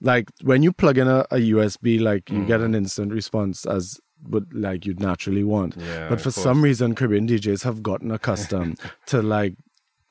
like 0.00 0.30
when 0.42 0.62
you 0.62 0.72
plug 0.72 0.96
in 0.96 1.08
a, 1.08 1.26
a 1.30 1.36
USB, 1.52 2.00
like 2.00 2.30
you 2.30 2.38
Mm. 2.38 2.46
get 2.46 2.60
an 2.60 2.74
instant 2.74 3.12
response 3.12 3.66
as 3.66 3.98
would 4.28 4.52
like 4.52 4.86
you'd 4.86 5.00
naturally 5.00 5.44
want. 5.44 5.76
Yeah, 5.76 6.08
but 6.08 6.20
for 6.20 6.30
some 6.30 6.62
reason, 6.62 6.94
Caribbean 6.94 7.26
DJs 7.26 7.64
have 7.64 7.82
gotten 7.82 8.10
accustomed 8.10 8.78
to 9.06 9.22
like 9.22 9.54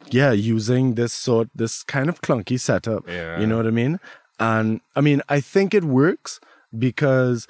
yeah, 0.07 0.31
using 0.31 0.95
this 0.95 1.13
sort, 1.13 1.49
this 1.53 1.83
kind 1.83 2.09
of 2.09 2.21
clunky 2.21 2.59
setup. 2.59 3.07
Yeah. 3.07 3.39
You 3.39 3.47
know 3.47 3.57
what 3.57 3.67
I 3.67 3.71
mean? 3.71 3.99
And 4.39 4.81
I 4.95 5.01
mean, 5.01 5.21
I 5.29 5.41
think 5.41 5.73
it 5.73 5.83
works 5.83 6.39
because 6.77 7.47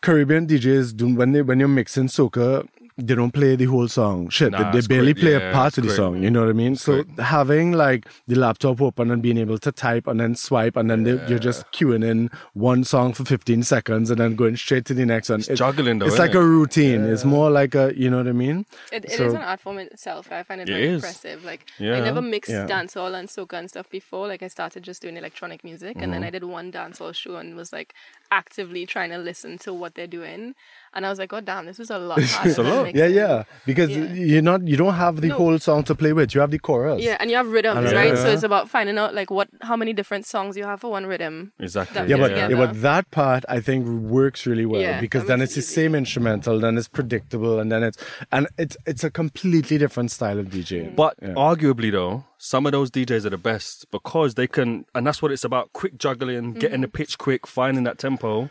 Caribbean 0.00 0.46
DJs 0.46 0.96
do 0.96 1.14
when 1.14 1.32
they 1.32 1.42
when 1.42 1.58
you're 1.58 1.68
mixing 1.68 2.06
soca, 2.06 2.66
they 2.96 3.14
don't 3.16 3.32
play 3.32 3.56
the 3.56 3.64
whole 3.64 3.88
song. 3.88 4.28
Shit, 4.28 4.52
Nah, 4.52 4.70
they, 4.70 4.80
they 4.80 4.86
barely 4.86 5.12
great. 5.14 5.22
play 5.22 5.32
Yeah, 5.32 5.50
a 5.50 5.52
part 5.52 5.68
it's 5.68 5.78
of 5.78 5.82
the 5.84 5.88
great. 5.88 5.96
song. 5.96 6.22
You 6.22 6.30
know 6.30 6.40
what 6.42 6.50
I 6.50 6.52
mean? 6.52 6.76
So 6.76 7.02
great. 7.02 7.18
having 7.18 7.72
like 7.72 8.06
the 8.28 8.36
laptop 8.36 8.80
open 8.80 9.10
and 9.10 9.20
being 9.20 9.36
able 9.38 9.58
to 9.58 9.72
type 9.72 10.06
and 10.06 10.20
then 10.20 10.36
swipe 10.36 10.76
and 10.76 10.88
then 10.88 11.02
they, 11.02 11.12
you're 11.28 11.40
just 11.40 11.64
queuing 11.72 12.04
in 12.08 12.30
one 12.52 12.84
song 12.84 13.12
for 13.12 13.24
15 13.24 13.64
seconds 13.64 14.10
and 14.10 14.20
then 14.20 14.36
going 14.36 14.56
straight 14.56 14.84
to 14.86 14.94
the 14.94 15.04
next 15.04 15.28
one. 15.28 15.40
It- 15.40 15.56
juggling 15.56 15.98
though, 15.98 16.06
It's 16.06 16.18
like 16.18 16.30
it? 16.30 16.36
a 16.36 16.42
routine. 16.44 17.04
It's 17.04 17.24
more 17.24 17.50
like 17.50 17.74
a, 17.74 17.92
you 17.96 18.08
know 18.10 18.18
what 18.18 18.28
I 18.28 18.32
mean? 18.32 18.64
It, 18.92 19.04
it 19.06 19.10
is 19.12 19.16
So- 19.16 19.30
an 19.30 19.36
art 19.38 19.60
form 19.60 19.78
in 19.78 19.88
itself. 19.88 20.30
I 20.30 20.44
find 20.44 20.60
it 20.60 20.68
It 20.68 20.72
very 20.72 20.84
is. 20.86 20.94
impressive. 21.02 21.44
Like 21.44 21.66
Yeah. 21.80 21.96
I 21.96 22.00
never 22.00 22.22
mixed 22.22 22.50
Yeah. 22.52 22.66
dancehall 22.66 23.18
and 23.18 23.28
soca 23.28 23.54
and 23.58 23.68
stuff 23.68 23.90
before. 23.90 24.28
Like 24.28 24.42
I 24.44 24.48
started 24.48 24.84
just 24.84 25.02
doing 25.02 25.16
electronic 25.16 25.64
music, 25.64 25.96
and 26.00 26.12
then 26.12 26.20
Mm-hmm. 26.20 26.26
I 26.28 26.30
did 26.30 26.44
one 26.44 26.70
dancehall 26.70 27.14
show 27.14 27.36
and 27.36 27.56
was 27.56 27.72
like 27.72 27.92
actively 28.30 28.86
trying 28.86 29.10
to 29.10 29.18
listen 29.18 29.58
to 29.58 29.74
what 29.74 29.94
they're 29.96 30.06
doing. 30.06 30.54
And 30.94 31.04
I 31.04 31.10
was 31.10 31.18
like, 31.18 31.32
oh 31.32 31.40
damn, 31.40 31.66
this 31.66 31.80
is 31.80 31.90
a 31.90 31.98
lot 31.98 32.22
harder. 32.22 32.60
a 32.60 32.64
lot. 32.64 32.84
mixing. 32.84 32.98
Yeah, 33.00 33.06
yeah. 33.06 33.42
Because 33.66 33.90
Yeah. 33.90 34.12
you're 34.12 34.42
not, 34.42 34.66
you 34.66 34.76
don't 34.76 34.94
have 34.94 35.20
the 35.20 35.28
No. 35.28 35.36
whole 35.36 35.58
song 35.58 35.82
to 35.84 35.94
play 35.94 36.12
with. 36.12 36.34
You 36.34 36.40
have 36.40 36.50
the 36.50 36.58
chorus. 36.58 37.02
Yeah, 37.02 37.16
and 37.20 37.30
you 37.30 37.36
have 37.36 37.48
rhythms, 37.50 37.90
Yeah. 37.90 37.98
right? 37.98 38.16
So 38.16 38.30
it's 38.30 38.42
about 38.42 38.70
finding 38.70 38.96
out 38.98 39.14
like 39.14 39.30
what, 39.30 39.48
how 39.62 39.76
many 39.76 39.92
different 39.92 40.26
songs 40.26 40.56
you 40.56 40.64
have 40.64 40.80
for 40.80 40.90
one 40.90 41.06
rhythm. 41.06 41.52
Exactly. 41.58 42.08
Yeah, 42.08 42.16
but 42.16 42.30
Yeah. 42.30 42.48
yeah, 42.48 42.56
but 42.56 42.80
that 42.82 43.10
part 43.10 43.44
I 43.48 43.60
think 43.60 43.86
works 43.86 44.46
really 44.46 44.66
well 44.66 44.80
Yeah, 44.80 45.00
because 45.00 45.26
then 45.26 45.40
makes 45.40 45.56
it's 45.56 45.66
the 45.66 45.72
same 45.72 45.94
instrumental, 45.94 46.60
then 46.60 46.78
it's 46.78 46.88
predictable, 46.88 47.58
and 47.58 47.70
then 47.72 47.82
it's 47.82 47.98
and 48.30 48.46
it's 48.56 48.76
it's 48.86 49.04
a 49.04 49.10
completely 49.10 49.78
different 49.78 50.10
style 50.10 50.38
of 50.38 50.46
DJing. 50.46 50.90
Mm. 50.92 50.96
But 50.96 51.14
Yeah. 51.20 51.28
arguably, 51.34 51.90
though, 51.90 52.24
some 52.38 52.66
of 52.66 52.72
those 52.72 52.90
DJs 52.90 53.24
are 53.24 53.30
the 53.30 53.38
best 53.38 53.90
because 53.90 54.34
they 54.34 54.46
can, 54.46 54.84
and 54.94 55.06
that's 55.06 55.20
what 55.22 55.32
it's 55.32 55.44
about: 55.44 55.72
quick 55.72 55.98
juggling, 55.98 56.52
getting 56.54 56.82
the 56.82 56.86
mm-hmm. 56.86 56.92
pitch 56.96 57.18
quick, 57.18 57.46
finding 57.46 57.84
that 57.84 57.98
tempo. 57.98 58.50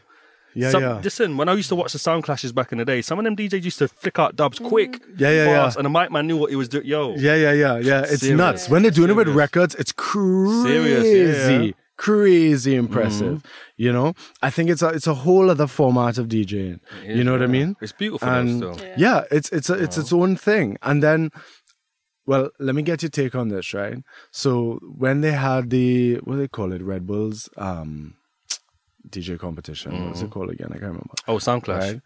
Yeah, 0.56 0.70
Some- 0.70 0.82
yeah, 0.84 1.00
Listen, 1.04 1.38
when 1.38 1.50
I 1.50 1.54
used 1.54 1.70
to 1.70 1.76
watch 1.76 1.94
the 1.94 2.00
sound 2.00 2.24
clashes 2.24 2.52
back 2.52 2.72
in 2.72 2.78
the 2.78 2.86
day, 2.86 3.02
some 3.02 3.18
of 3.20 3.26
them 3.26 3.36
DJs 3.36 3.64
used 3.64 3.80
to 3.80 3.88
flick 3.88 4.20
out 4.20 4.36
dubs 4.36 4.60
quick, 4.60 5.02
Yeah, 5.18 5.30
yeah, 5.32 5.46
yeah. 5.46 5.74
and 5.76 5.86
the 5.86 5.90
mic 5.90 6.12
man 6.12 6.28
knew 6.28 6.38
what 6.38 6.50
he 6.50 6.56
was 6.56 6.70
doing. 6.70 6.86
Yo, 6.86 7.16
yeah, 7.16 7.36
yeah, 7.36 7.52
yeah, 7.54 7.78
yeah. 7.80 8.02
It's 8.02 8.22
Serious. 8.22 8.38
nuts 8.38 8.70
when 8.70 8.82
they're 8.84 8.92
doing 8.92 9.10
it 9.10 9.16
with 9.16 9.30
records. 9.30 9.76
It's 9.76 9.92
crazy, 9.92 10.64
Serious, 10.68 11.50
yeah. 11.68 11.72
Crazy 11.96 12.76
impressive. 12.76 13.44
You 13.78 13.94
know, 13.94 14.14
I 14.42 14.50
think 14.50 14.70
it's 14.70 14.82
a 14.82 14.90
it's 14.90 15.08
a 15.08 15.14
whole 15.14 15.50
other 15.50 15.68
format 15.68 16.18
of 16.18 16.28
DJing. 16.28 16.80
It 17.04 17.10
you 17.10 17.14
is, 17.22 17.26
know 17.26 17.32
what 17.34 17.44
I 17.44 17.48
mean? 17.48 17.76
It's 17.82 17.92
beautiful, 17.92 18.28
and 18.28 18.62
though, 18.62 18.74
still. 18.74 18.94
yeah, 18.98 19.24
it's 19.32 19.50
it's 19.52 19.70
a, 19.70 19.76
it's 19.76 19.98
its 19.98 20.12
own 20.12 20.36
thing. 20.36 20.78
And 20.82 21.02
then, 21.04 21.30
well, 22.26 22.50
let 22.60 22.74
me 22.76 22.82
get 22.82 23.04
your 23.04 23.10
take 23.10 23.36
on 23.36 23.50
this, 23.50 23.74
right? 23.74 23.98
So 24.32 24.80
when 24.82 25.22
they 25.22 25.32
had 25.34 25.70
the 25.70 26.16
what 26.24 26.34
do 26.36 26.40
they 26.40 26.48
call 26.48 26.74
it, 26.74 26.82
Red 26.82 27.06
Bulls 27.06 27.48
um, 27.58 28.16
DJ 29.10 29.38
competition, 29.40 30.08
what's 30.08 30.22
it 30.22 30.30
called 30.32 30.50
again? 30.50 30.68
I 30.70 30.74
can't 30.74 30.84
remember. 30.84 31.14
Oh, 31.28 31.40
Sound 31.40 31.64
Clash. 31.64 31.94
Right? 31.94 32.02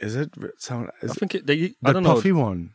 Is 0.00 0.14
it 0.14 0.32
sound? 0.58 0.90
Is 1.02 1.10
I 1.10 1.14
think 1.14 1.34
it, 1.34 1.46
they. 1.46 1.74
I 1.84 1.92
don't 1.92 2.04
know 2.04 2.14
Puffy 2.14 2.32
one? 2.32 2.74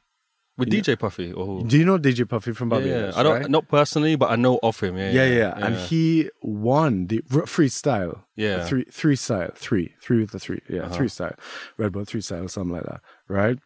with 0.57 0.69
DJ 0.69 0.97
Puffy. 0.99 1.31
Or 1.31 1.63
Do 1.63 1.77
you 1.77 1.85
know 1.85 1.97
DJ 1.97 2.27
Puffy 2.27 2.53
from 2.53 2.69
yeah, 2.69 2.77
Barbados? 2.77 3.17
I 3.17 3.23
don't 3.23 3.41
right? 3.41 3.49
not 3.49 3.67
personally, 3.67 4.15
but 4.15 4.29
I 4.31 4.35
know 4.35 4.59
of 4.61 4.79
him. 4.79 4.97
Yeah, 4.97 5.11
Yeah, 5.11 5.25
yeah, 5.25 5.53
and 5.55 5.75
he 5.75 6.29
won 6.41 7.07
the 7.07 7.21
freestyle. 7.21 8.23
Yeah. 8.35 8.55
Uh-huh. 8.55 8.65
three, 8.67 8.85
three 8.91 9.15
style, 9.15 9.51
three, 9.55 9.93
three 10.01 10.19
with 10.19 10.31
the 10.31 10.39
three, 10.39 10.61
yeah, 10.69 10.87
three 10.89 11.07
style, 11.07 11.35
Red 11.77 11.91
Bull 11.93 12.05
three 12.05 12.21
style, 12.21 12.47
something 12.47 12.73
like 12.75 12.85
that. 12.85 13.01
right? 13.27 13.57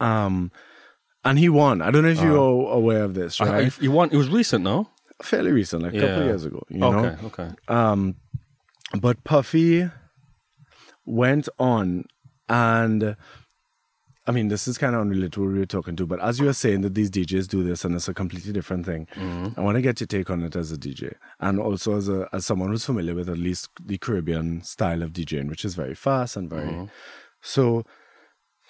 Um, 0.00 0.52
and 1.24 1.38
he 1.38 1.48
won. 1.48 1.82
I 1.82 1.90
don't 1.90 2.02
know 2.02 2.08
if 2.10 2.22
you're 2.22 2.70
aware 2.70 3.02
of 3.02 3.14
this, 3.14 3.40
right? 3.40 3.64
if 3.64 3.82
you 3.82 3.90
want, 3.90 4.12
it 4.12 4.16
was 4.16 4.28
recent, 4.28 4.62
no? 4.64 4.88
Fairly 5.22 5.50
recent, 5.50 5.82
like 5.82 5.94
a 5.94 6.00
couple 6.00 6.20
of 6.20 6.26
years 6.26 6.44
ago. 6.44 6.62
You 6.68 6.78
know, 6.78 6.98
Okay, 6.98 7.26
okay. 7.26 7.50
um, 7.68 8.16
but 9.00 9.24
Puffy 9.24 9.90
went 11.04 11.48
on 11.58 12.04
and 12.48 13.16
I 14.28 14.32
mean, 14.32 14.48
this 14.48 14.66
is 14.66 14.76
kind 14.76 14.96
of 14.96 15.02
unrelated 15.02 15.34
to 15.34 15.40
what 15.42 15.52
we 15.52 15.58
were 15.60 15.66
talking 15.66 15.94
to, 15.96 16.06
but 16.06 16.20
as 16.20 16.40
you 16.40 16.46
were 16.46 16.52
saying 16.52 16.80
that 16.80 16.94
these 16.94 17.10
DJs 17.10 17.46
do 17.46 17.62
this 17.62 17.84
and 17.84 17.94
it's 17.94 18.08
a 18.08 18.14
completely 18.14 18.52
different 18.52 18.84
thing, 18.84 19.06
mm-hmm. 19.14 19.58
I 19.58 19.62
want 19.62 19.76
to 19.76 19.82
get 19.82 20.00
your 20.00 20.08
take 20.08 20.30
on 20.30 20.42
it 20.42 20.56
as 20.56 20.72
a 20.72 20.76
DJ 20.76 21.14
and 21.38 21.60
also 21.60 21.96
as 21.96 22.08
a 22.08 22.28
as 22.32 22.44
someone 22.44 22.70
who's 22.70 22.84
familiar 22.84 23.14
with 23.14 23.28
at 23.28 23.38
least 23.38 23.68
the 23.84 23.98
Caribbean 23.98 24.62
style 24.62 25.02
of 25.02 25.12
DJing, 25.12 25.48
which 25.48 25.64
is 25.64 25.76
very 25.76 25.94
fast 25.94 26.36
and 26.36 26.50
very. 26.50 26.70
Mm-hmm. 26.70 26.84
So 27.40 27.84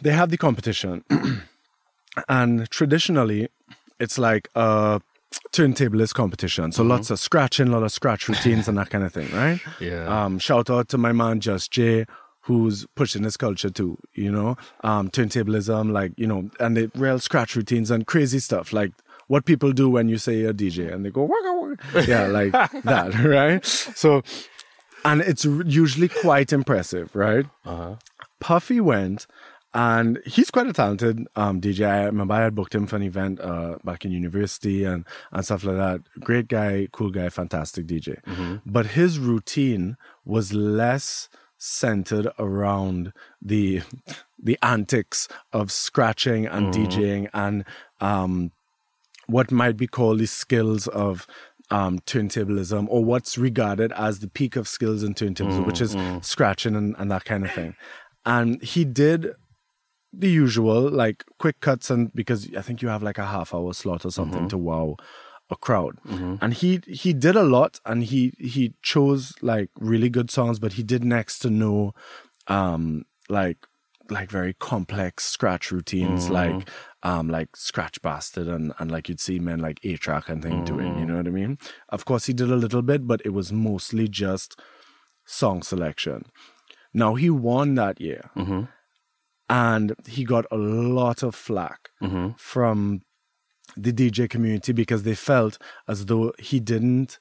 they 0.02 0.12
have 0.12 0.28
the 0.28 0.36
competition, 0.36 1.04
and 2.28 2.68
traditionally, 2.68 3.48
it's 3.98 4.18
like 4.18 4.48
a 4.54 5.00
turntablist 5.52 6.14
competition. 6.14 6.72
So 6.72 6.82
lots 6.82 7.10
of 7.10 7.18
scratching, 7.18 7.68
a 7.68 7.70
lot 7.70 7.82
of 7.82 7.92
scratch 7.92 8.28
routines 8.28 8.68
and 8.68 8.78
that 8.78 8.90
kind 8.90 9.04
of 9.04 9.12
thing, 9.12 9.30
right? 9.32 9.60
Yeah. 9.80 10.24
Um, 10.24 10.38
shout 10.38 10.70
out 10.70 10.88
to 10.90 10.98
my 10.98 11.12
man 11.12 11.40
Just 11.40 11.70
Jay, 11.70 12.06
who's 12.42 12.86
pushing 12.94 13.22
this 13.22 13.36
culture 13.36 13.70
too. 13.70 13.98
You 14.14 14.30
know, 14.30 14.56
um, 14.82 15.10
turntablism, 15.10 15.92
like 15.92 16.12
you 16.16 16.26
know, 16.26 16.50
and 16.60 16.76
the 16.76 16.90
real 16.94 17.18
scratch 17.18 17.56
routines 17.56 17.90
and 17.90 18.06
crazy 18.06 18.38
stuff, 18.38 18.72
like 18.72 18.92
what 19.28 19.44
people 19.44 19.72
do 19.72 19.90
when 19.90 20.08
you 20.08 20.18
say 20.18 20.38
you're 20.38 20.50
a 20.50 20.54
DJ 20.54 20.92
and 20.92 21.04
they 21.04 21.10
go 21.10 21.22
waka 21.22 21.54
waka. 21.54 22.10
Yeah, 22.10 22.26
like 22.26 22.52
that, 22.84 23.14
right? 23.24 23.64
So, 23.64 24.22
and 25.04 25.20
it's 25.22 25.44
usually 25.44 26.08
quite 26.08 26.52
impressive, 26.52 27.14
right? 27.14 27.46
Uh-huh. 27.64 27.96
Puffy 28.40 28.80
went, 28.80 29.26
and 29.76 30.22
he's 30.24 30.50
quite 30.50 30.66
a 30.66 30.72
talented 30.72 31.28
um, 31.36 31.60
DJ. 31.60 31.86
I 31.86 32.04
remember 32.04 32.32
I 32.32 32.44
had 32.44 32.54
booked 32.54 32.74
him 32.74 32.86
for 32.86 32.96
an 32.96 33.02
event 33.02 33.38
uh, 33.40 33.76
back 33.84 34.06
in 34.06 34.10
university 34.10 34.84
and, 34.84 35.04
and 35.32 35.44
stuff 35.44 35.64
like 35.64 35.76
that. 35.76 36.00
Great 36.20 36.48
guy, 36.48 36.88
cool 36.92 37.10
guy, 37.10 37.28
fantastic 37.28 37.86
DJ. 37.86 38.16
But 38.64 38.86
his 38.86 39.18
routine 39.18 39.98
was 40.24 40.54
less 40.54 41.28
centered 41.58 42.28
around 42.38 43.12
the 43.42 43.82
the 44.42 44.58
antics 44.62 45.28
of 45.52 45.70
scratching 45.70 46.46
and 46.46 46.72
DJing 46.72 47.28
and 47.34 47.64
um, 48.00 48.52
what 49.26 49.50
might 49.50 49.76
be 49.76 49.86
called 49.86 50.20
the 50.20 50.26
skills 50.26 50.86
of 50.88 51.26
um, 51.70 51.98
turntablism 52.00 52.86
or 52.88 53.04
what's 53.04 53.36
regarded 53.36 53.92
as 53.92 54.20
the 54.20 54.28
peak 54.28 54.56
of 54.56 54.68
skills 54.68 55.02
in 55.02 55.12
turntablism, 55.12 55.66
which 55.66 55.82
is 55.82 55.94
scratching 56.22 56.74
and, 56.74 56.94
and 56.98 57.10
that 57.10 57.26
kind 57.26 57.44
of 57.44 57.52
thing. 57.52 57.74
And 58.24 58.62
he 58.62 58.84
did 58.84 59.34
the 60.18 60.30
usual, 60.30 60.90
like 60.90 61.24
quick 61.38 61.60
cuts, 61.60 61.90
and 61.90 62.12
because 62.14 62.48
I 62.56 62.62
think 62.62 62.82
you 62.82 62.88
have 62.88 63.02
like 63.02 63.18
a 63.18 63.26
half 63.26 63.54
hour 63.54 63.72
slot 63.72 64.04
or 64.04 64.10
something 64.10 64.40
mm-hmm. 64.40 64.48
to 64.48 64.58
wow 64.58 64.96
a 65.48 65.56
crowd. 65.56 65.98
Mm-hmm. 66.06 66.36
And 66.40 66.54
he 66.54 66.80
he 66.86 67.12
did 67.12 67.36
a 67.36 67.42
lot, 67.42 67.80
and 67.84 68.04
he 68.04 68.32
he 68.38 68.74
chose 68.82 69.34
like 69.42 69.70
really 69.78 70.08
good 70.08 70.30
songs, 70.30 70.58
but 70.58 70.74
he 70.74 70.82
did 70.82 71.04
next 71.04 71.38
to 71.40 71.50
no 71.50 71.92
um 72.48 73.04
like 73.28 73.66
like 74.10 74.30
very 74.30 74.54
complex 74.54 75.24
scratch 75.24 75.72
routines 75.72 76.24
mm-hmm. 76.24 76.34
like 76.34 76.68
um 77.02 77.28
like 77.28 77.56
Scratch 77.56 78.00
Bastid 78.02 78.48
and 78.48 78.72
and 78.78 78.90
like 78.90 79.08
you'd 79.08 79.20
see 79.20 79.38
men 79.38 79.58
like 79.58 79.80
A-Trak 79.84 80.28
and 80.28 80.42
thing 80.42 80.64
doing 80.64 80.98
you 80.98 81.06
know 81.06 81.16
what 81.16 81.26
i 81.26 81.30
mean? 81.30 81.58
Of 81.88 82.04
course 82.04 82.26
he 82.26 82.32
did 82.32 82.50
a 82.50 82.56
little 82.56 82.82
bit 82.82 83.06
but 83.06 83.20
it 83.24 83.30
was 83.30 83.52
mostly 83.52 84.08
just 84.08 84.60
song 85.24 85.62
selection. 85.62 86.26
Now 86.94 87.14
he 87.14 87.30
won 87.30 87.74
that 87.74 88.00
year 88.00 88.30
and 89.48 89.94
he 90.06 90.24
got 90.24 90.44
a 90.50 90.56
lot 90.56 91.22
of 91.22 91.34
flack 91.34 91.90
mm-hmm. 92.02 92.30
from 92.36 93.02
the 93.76 93.92
dj 93.92 94.28
community 94.28 94.72
because 94.72 95.02
they 95.02 95.14
felt 95.14 95.58
as 95.88 96.06
though 96.06 96.32
he 96.38 96.60
didn't 96.60 97.18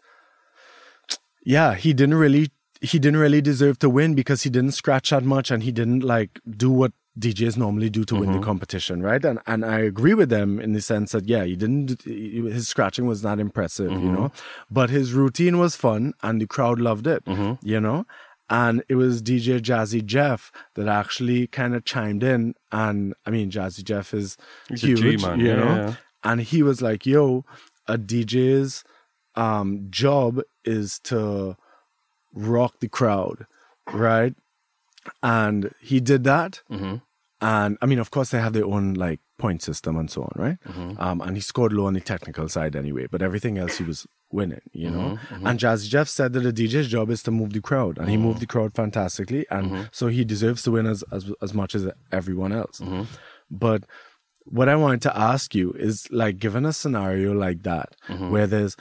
yeah, 1.46 1.76
he 1.76 1.94
didn't 1.94 2.16
really 2.16 2.50
he 2.82 3.00
didn't 3.00 3.20
really 3.20 3.42
deserve 3.42 3.80
to 3.80 3.90
win 3.90 4.16
because 4.16 4.44
he 4.44 4.50
didn't 4.50 4.72
scratch 4.72 5.12
that 5.12 5.24
much 5.24 5.50
and 5.50 5.64
he 5.64 5.72
didn't 5.72 6.02
like 6.02 6.42
do 6.46 6.70
what 6.70 6.92
DJs 7.18 7.56
normally 7.56 7.90
do 7.90 8.04
to 8.04 8.16
win 8.16 8.26
the 8.26 8.34
mm-hmm. 8.34 8.44
competition, 8.44 9.02
right? 9.02 9.24
And 9.24 9.40
and 9.48 9.64
I 9.64 9.80
agree 9.80 10.16
with 10.16 10.30
them 10.30 10.60
in 10.60 10.74
the 10.74 10.82
sense 10.82 11.14
that 11.14 11.30
yeah, 11.30 11.46
he 11.46 11.56
didn't 11.56 12.02
his 12.02 12.68
scratching 12.68 13.06
was 13.06 13.24
not 13.24 13.40
impressive, 13.40 13.92
you 13.92 13.98
mm-hmm. 14.00 14.14
know, 14.14 14.32
but 14.70 14.90
his 14.90 15.14
routine 15.14 15.58
was 15.60 15.76
fun 15.76 16.14
and 16.24 16.42
the 16.42 16.48
crowd 16.48 16.82
loved 16.82 17.08
it, 17.08 17.24
you 17.62 17.80
know. 17.80 18.06
And 18.50 18.84
it 18.88 18.96
was 18.96 19.22
DJ 19.24 19.60
Jazzy 19.60 20.06
Jeff 20.06 20.52
that 20.76 20.88
actually 20.88 21.48
kind 21.48 21.76
of 21.76 21.84
chimed 21.84 22.24
in, 22.24 22.54
and 22.72 23.14
I 23.26 23.32
mean 23.32 23.50
Jazzy 23.50 23.84
Jeff 23.84 24.14
is 24.14 24.38
He's 24.70 24.82
huge, 24.82 25.22
man. 25.24 25.40
you 25.40 25.48
Yeah, 25.48 25.56
know, 25.56 25.76
yeah. 25.76 25.94
and 26.24 26.42
he 26.42 26.62
was 26.62 26.82
like, 26.82 27.06
"Yo, 27.08 27.44
a 27.88 27.98
DJ's 27.98 28.84
um, 29.36 29.88
job 29.90 30.42
is 30.64 31.00
to 31.06 31.58
rock 32.34 32.80
the 32.82 32.88
crowd, 32.88 33.48
right?" 33.92 34.36
And 35.24 35.74
he 35.82 36.00
did 36.00 36.24
that. 36.26 36.62
Mm-hmm. 36.72 36.98
And 37.54 37.78
I 37.82 37.86
mean, 37.90 38.00
of 38.00 38.10
course, 38.16 38.30
they 38.32 38.40
have 38.46 38.54
their 38.58 38.66
own 38.76 38.94
like 39.06 39.20
point 39.38 39.62
system 39.70 39.94
and 40.02 40.10
so 40.10 40.20
on, 40.28 40.32
right? 40.46 40.58
Mm-hmm. 40.68 41.00
Um, 41.06 41.18
and 41.26 41.34
he 41.38 41.42
scored 41.52 41.74
low 41.74 41.86
on 41.90 41.94
the 41.94 42.06
technical 42.14 42.48
side 42.56 42.74
anyway, 42.76 43.06
but 43.12 43.22
everything 43.22 43.56
else 43.62 43.78
he 43.78 43.84
was 43.92 44.00
winning, 44.32 44.66
you 44.84 44.90
know. 44.96 45.10
Mm-hmm, 45.30 45.48
And 45.48 45.60
Jazzy 45.60 45.88
Jeff 45.96 46.08
said 46.08 46.30
that 46.34 46.44
the 46.48 46.54
DJ's 46.60 46.88
job 46.96 47.08
is 47.16 47.22
to 47.24 47.32
move 47.40 47.52
the 47.54 47.62
crowd, 47.70 47.98
and 48.00 48.08
he 48.10 48.18
moved 48.18 48.40
the 48.40 48.48
crowd 48.54 48.72
fantastically, 48.82 49.44
and 49.56 49.66
Mm-hmm. 49.72 49.82
so 50.00 50.08
he 50.18 50.24
deserves 50.34 50.62
to 50.64 50.72
win 50.76 50.88
as 50.94 51.04
as 51.18 51.24
as 51.46 51.54
much 51.54 51.76
as 51.76 51.84
everyone 52.20 52.54
else. 52.62 52.78
Mm-hmm. 52.80 53.04
But 53.66 53.82
what 54.58 54.70
I 54.70 54.76
wanted 54.84 55.02
to 55.08 55.14
ask 55.32 55.54
you 55.60 55.68
is 55.90 55.96
like, 56.22 56.36
given 56.46 56.66
a 56.66 56.74
scenario 56.82 57.30
like 57.46 57.62
that, 57.72 57.90
Mm-hmm. 58.10 58.30
where 58.32 58.48
there's 58.48 58.76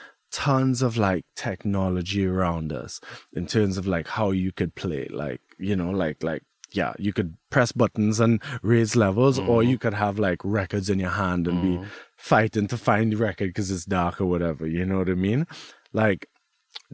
tons 0.46 0.82
of 0.82 0.96
like 1.08 1.24
technology 1.36 2.24
around 2.26 2.72
us 2.72 3.00
in 3.38 3.46
terms 3.46 3.76
of 3.78 3.86
like 3.86 4.08
how 4.18 4.28
you 4.42 4.50
could 4.52 4.72
play, 4.74 5.04
like, 5.24 5.40
you 5.58 5.76
know, 5.80 5.90
like, 6.04 6.22
like, 6.30 6.42
yeah, 6.74 6.92
you 6.98 7.12
could 7.12 7.36
press 7.50 7.72
buttons 7.72 8.20
and 8.20 8.42
raise 8.62 8.94
levels, 8.96 9.38
or 9.38 9.60
Mm-hmm. 9.62 9.70
you 9.70 9.78
could 9.78 9.94
have 9.94 10.18
like 10.18 10.40
records 10.44 10.90
in 10.90 10.98
your 10.98 11.10
hand 11.10 11.46
and 11.48 11.62
be 11.62 11.88
fighting 12.16 12.66
to 12.68 12.76
find 12.76 13.12
the 13.12 13.16
record 13.16 13.48
because 13.48 13.70
it's 13.70 13.84
dark 13.84 14.20
or 14.20 14.26
whatever. 14.26 14.66
You 14.66 14.84
know 14.84 14.98
what 14.98 15.08
I 15.08 15.14
mean? 15.14 15.46
Like, 15.92 16.28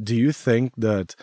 do 0.03 0.15
you 0.15 0.33
think 0.33 0.73
that, 0.77 1.15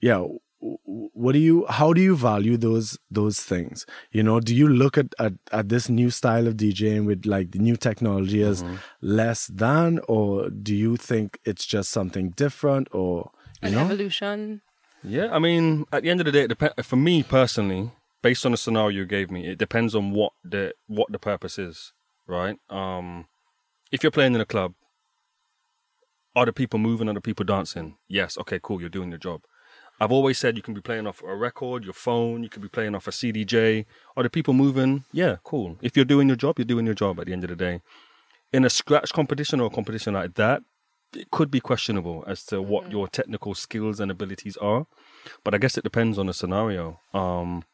yeah, 0.00 0.20
w- 0.20 0.38
w- 0.86 1.10
what 1.14 1.32
do 1.32 1.38
you, 1.38 1.64
how 1.68 1.92
do 1.92 2.00
you 2.00 2.14
value 2.16 2.56
those, 2.56 2.98
those 3.10 3.40
things? 3.40 3.86
You 4.10 4.22
know, 4.22 4.40
do 4.40 4.54
you 4.54 4.68
look 4.68 4.98
at, 4.98 5.14
at, 5.18 5.32
at 5.52 5.68
this 5.70 5.88
new 5.88 6.10
style 6.10 6.46
of 6.46 6.54
DJing 6.56 7.06
with 7.06 7.24
like 7.24 7.52
the 7.52 7.58
new 7.58 7.76
technology 7.76 8.42
as 8.42 8.62
less 9.00 9.46
than, 9.46 10.00
or 10.08 10.50
do 10.50 10.74
you 10.74 10.96
think 10.96 11.38
it's 11.44 11.64
just 11.66 11.90
something 11.90 12.30
different 12.36 12.88
or, 12.92 13.30
you 13.62 13.68
An 13.68 13.74
know? 13.74 13.84
evolution. 13.86 14.60
Yeah, 15.06 15.28
I 15.32 15.38
mean, 15.38 15.86
at 15.92 16.02
the 16.02 16.10
end 16.10 16.20
of 16.20 16.26
the 16.26 16.32
day, 16.32 16.42
it 16.42 16.58
dep- 16.58 16.84
for 16.84 16.96
me 16.96 17.22
personally, 17.22 17.92
based 18.22 18.44
on 18.44 18.50
the 18.52 18.58
scenario 18.58 18.88
you 18.88 19.06
gave 19.06 19.30
me, 19.30 19.46
it 19.46 19.56
depends 19.56 19.94
on 19.94 20.10
what 20.10 20.32
the 20.44 20.74
what 20.88 21.10
the 21.12 21.18
purpose 21.18 21.58
is, 21.58 21.92
right? 22.26 22.58
Um, 22.68 23.26
if 23.92 24.02
you're 24.02 24.10
playing 24.10 24.34
in 24.34 24.40
a 24.40 24.44
club, 24.44 24.74
are 26.34 26.44
the 26.44 26.52
people 26.52 26.80
moving? 26.80 27.08
Are 27.08 27.14
the 27.14 27.20
people 27.20 27.44
dancing? 27.44 27.96
Yes. 28.08 28.36
Okay, 28.36 28.58
cool. 28.60 28.80
You're 28.80 28.90
doing 28.90 29.10
your 29.10 29.18
job. 29.18 29.42
I've 30.00 30.12
always 30.12 30.38
said 30.38 30.56
you 30.56 30.62
can 30.62 30.74
be 30.74 30.82
playing 30.82 31.06
off 31.06 31.22
a 31.22 31.34
record, 31.34 31.84
your 31.84 31.94
phone. 31.94 32.42
You 32.42 32.48
could 32.50 32.60
be 32.60 32.68
playing 32.68 32.94
off 32.94 33.06
a 33.06 33.10
CDJ. 33.10 33.86
Are 34.16 34.24
the 34.24 34.28
people 34.28 34.52
moving? 34.54 35.04
Yeah, 35.12 35.36
cool. 35.44 35.78
If 35.80 35.96
you're 35.96 36.04
doing 36.04 36.26
your 36.28 36.36
job, 36.36 36.58
you're 36.58 36.66
doing 36.66 36.84
your 36.84 36.94
job. 36.94 37.18
At 37.20 37.26
the 37.26 37.32
end 37.32 37.44
of 37.44 37.50
the 37.50 37.56
day, 37.56 37.80
in 38.52 38.64
a 38.64 38.70
scratch 38.70 39.12
competition 39.12 39.60
or 39.60 39.68
a 39.68 39.70
competition 39.70 40.14
like 40.14 40.34
that, 40.34 40.62
it 41.14 41.30
could 41.30 41.50
be 41.50 41.60
questionable 41.60 42.24
as 42.26 42.44
to 42.46 42.60
what 42.60 42.84
mm-hmm. 42.84 42.92
your 42.92 43.08
technical 43.08 43.54
skills 43.54 44.00
and 44.00 44.10
abilities 44.10 44.56
are. 44.58 44.86
But 45.44 45.54
I 45.54 45.58
guess 45.58 45.76
it 45.76 45.84
depends 45.84 46.18
on 46.18 46.26
the 46.26 46.34
scenario. 46.34 47.00
Um, 47.14 47.64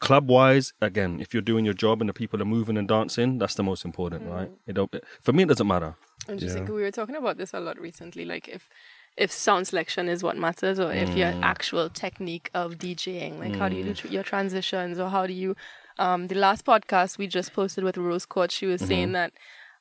club 0.00 0.28
wise, 0.28 0.72
again, 0.80 1.20
if 1.20 1.32
you're 1.32 1.42
doing 1.42 1.64
your 1.64 1.74
job 1.74 2.00
and 2.00 2.08
the 2.08 2.14
people 2.14 2.40
are 2.40 2.46
moving 2.46 2.76
and 2.76 2.88
dancing, 2.88 3.38
that's 3.38 3.54
the 3.54 3.62
most 3.62 3.84
important, 3.84 4.22
mm-hmm. 4.22 4.32
right? 4.32 4.50
It 4.66 4.74
don't, 4.74 4.94
for 5.20 5.32
me, 5.32 5.44
it 5.44 5.48
doesn't 5.48 5.66
matter. 5.66 5.96
Interesting. 6.28 6.66
We 6.66 6.82
were 6.82 6.90
talking 6.90 7.16
about 7.16 7.36
this 7.36 7.52
a 7.52 7.60
lot 7.60 7.78
recently. 7.78 8.24
Like 8.24 8.48
if 8.48 8.68
if 9.16 9.30
sound 9.30 9.68
selection 9.68 10.08
is 10.08 10.22
what 10.22 10.36
matters, 10.36 10.80
or 10.80 10.92
if 10.92 11.14
your 11.16 11.30
mm. 11.30 11.42
actual 11.42 11.88
technique 11.88 12.50
of 12.52 12.78
DJing, 12.78 13.38
like 13.38 13.54
how 13.54 13.68
do 13.68 13.76
you 13.76 13.84
do 13.84 13.92
mm. 13.92 13.96
tr- 13.96 14.08
your 14.08 14.22
transitions, 14.22 14.98
or 14.98 15.08
how 15.08 15.26
do 15.26 15.32
you? 15.32 15.54
Um, 15.98 16.26
the 16.26 16.34
last 16.34 16.64
podcast 16.64 17.18
we 17.18 17.28
just 17.28 17.52
posted 17.52 17.84
with 17.84 17.96
Rose 17.96 18.26
Court, 18.26 18.50
she 18.50 18.66
was 18.66 18.80
saying 18.80 19.08
mm-hmm. 19.08 19.12
that 19.12 19.32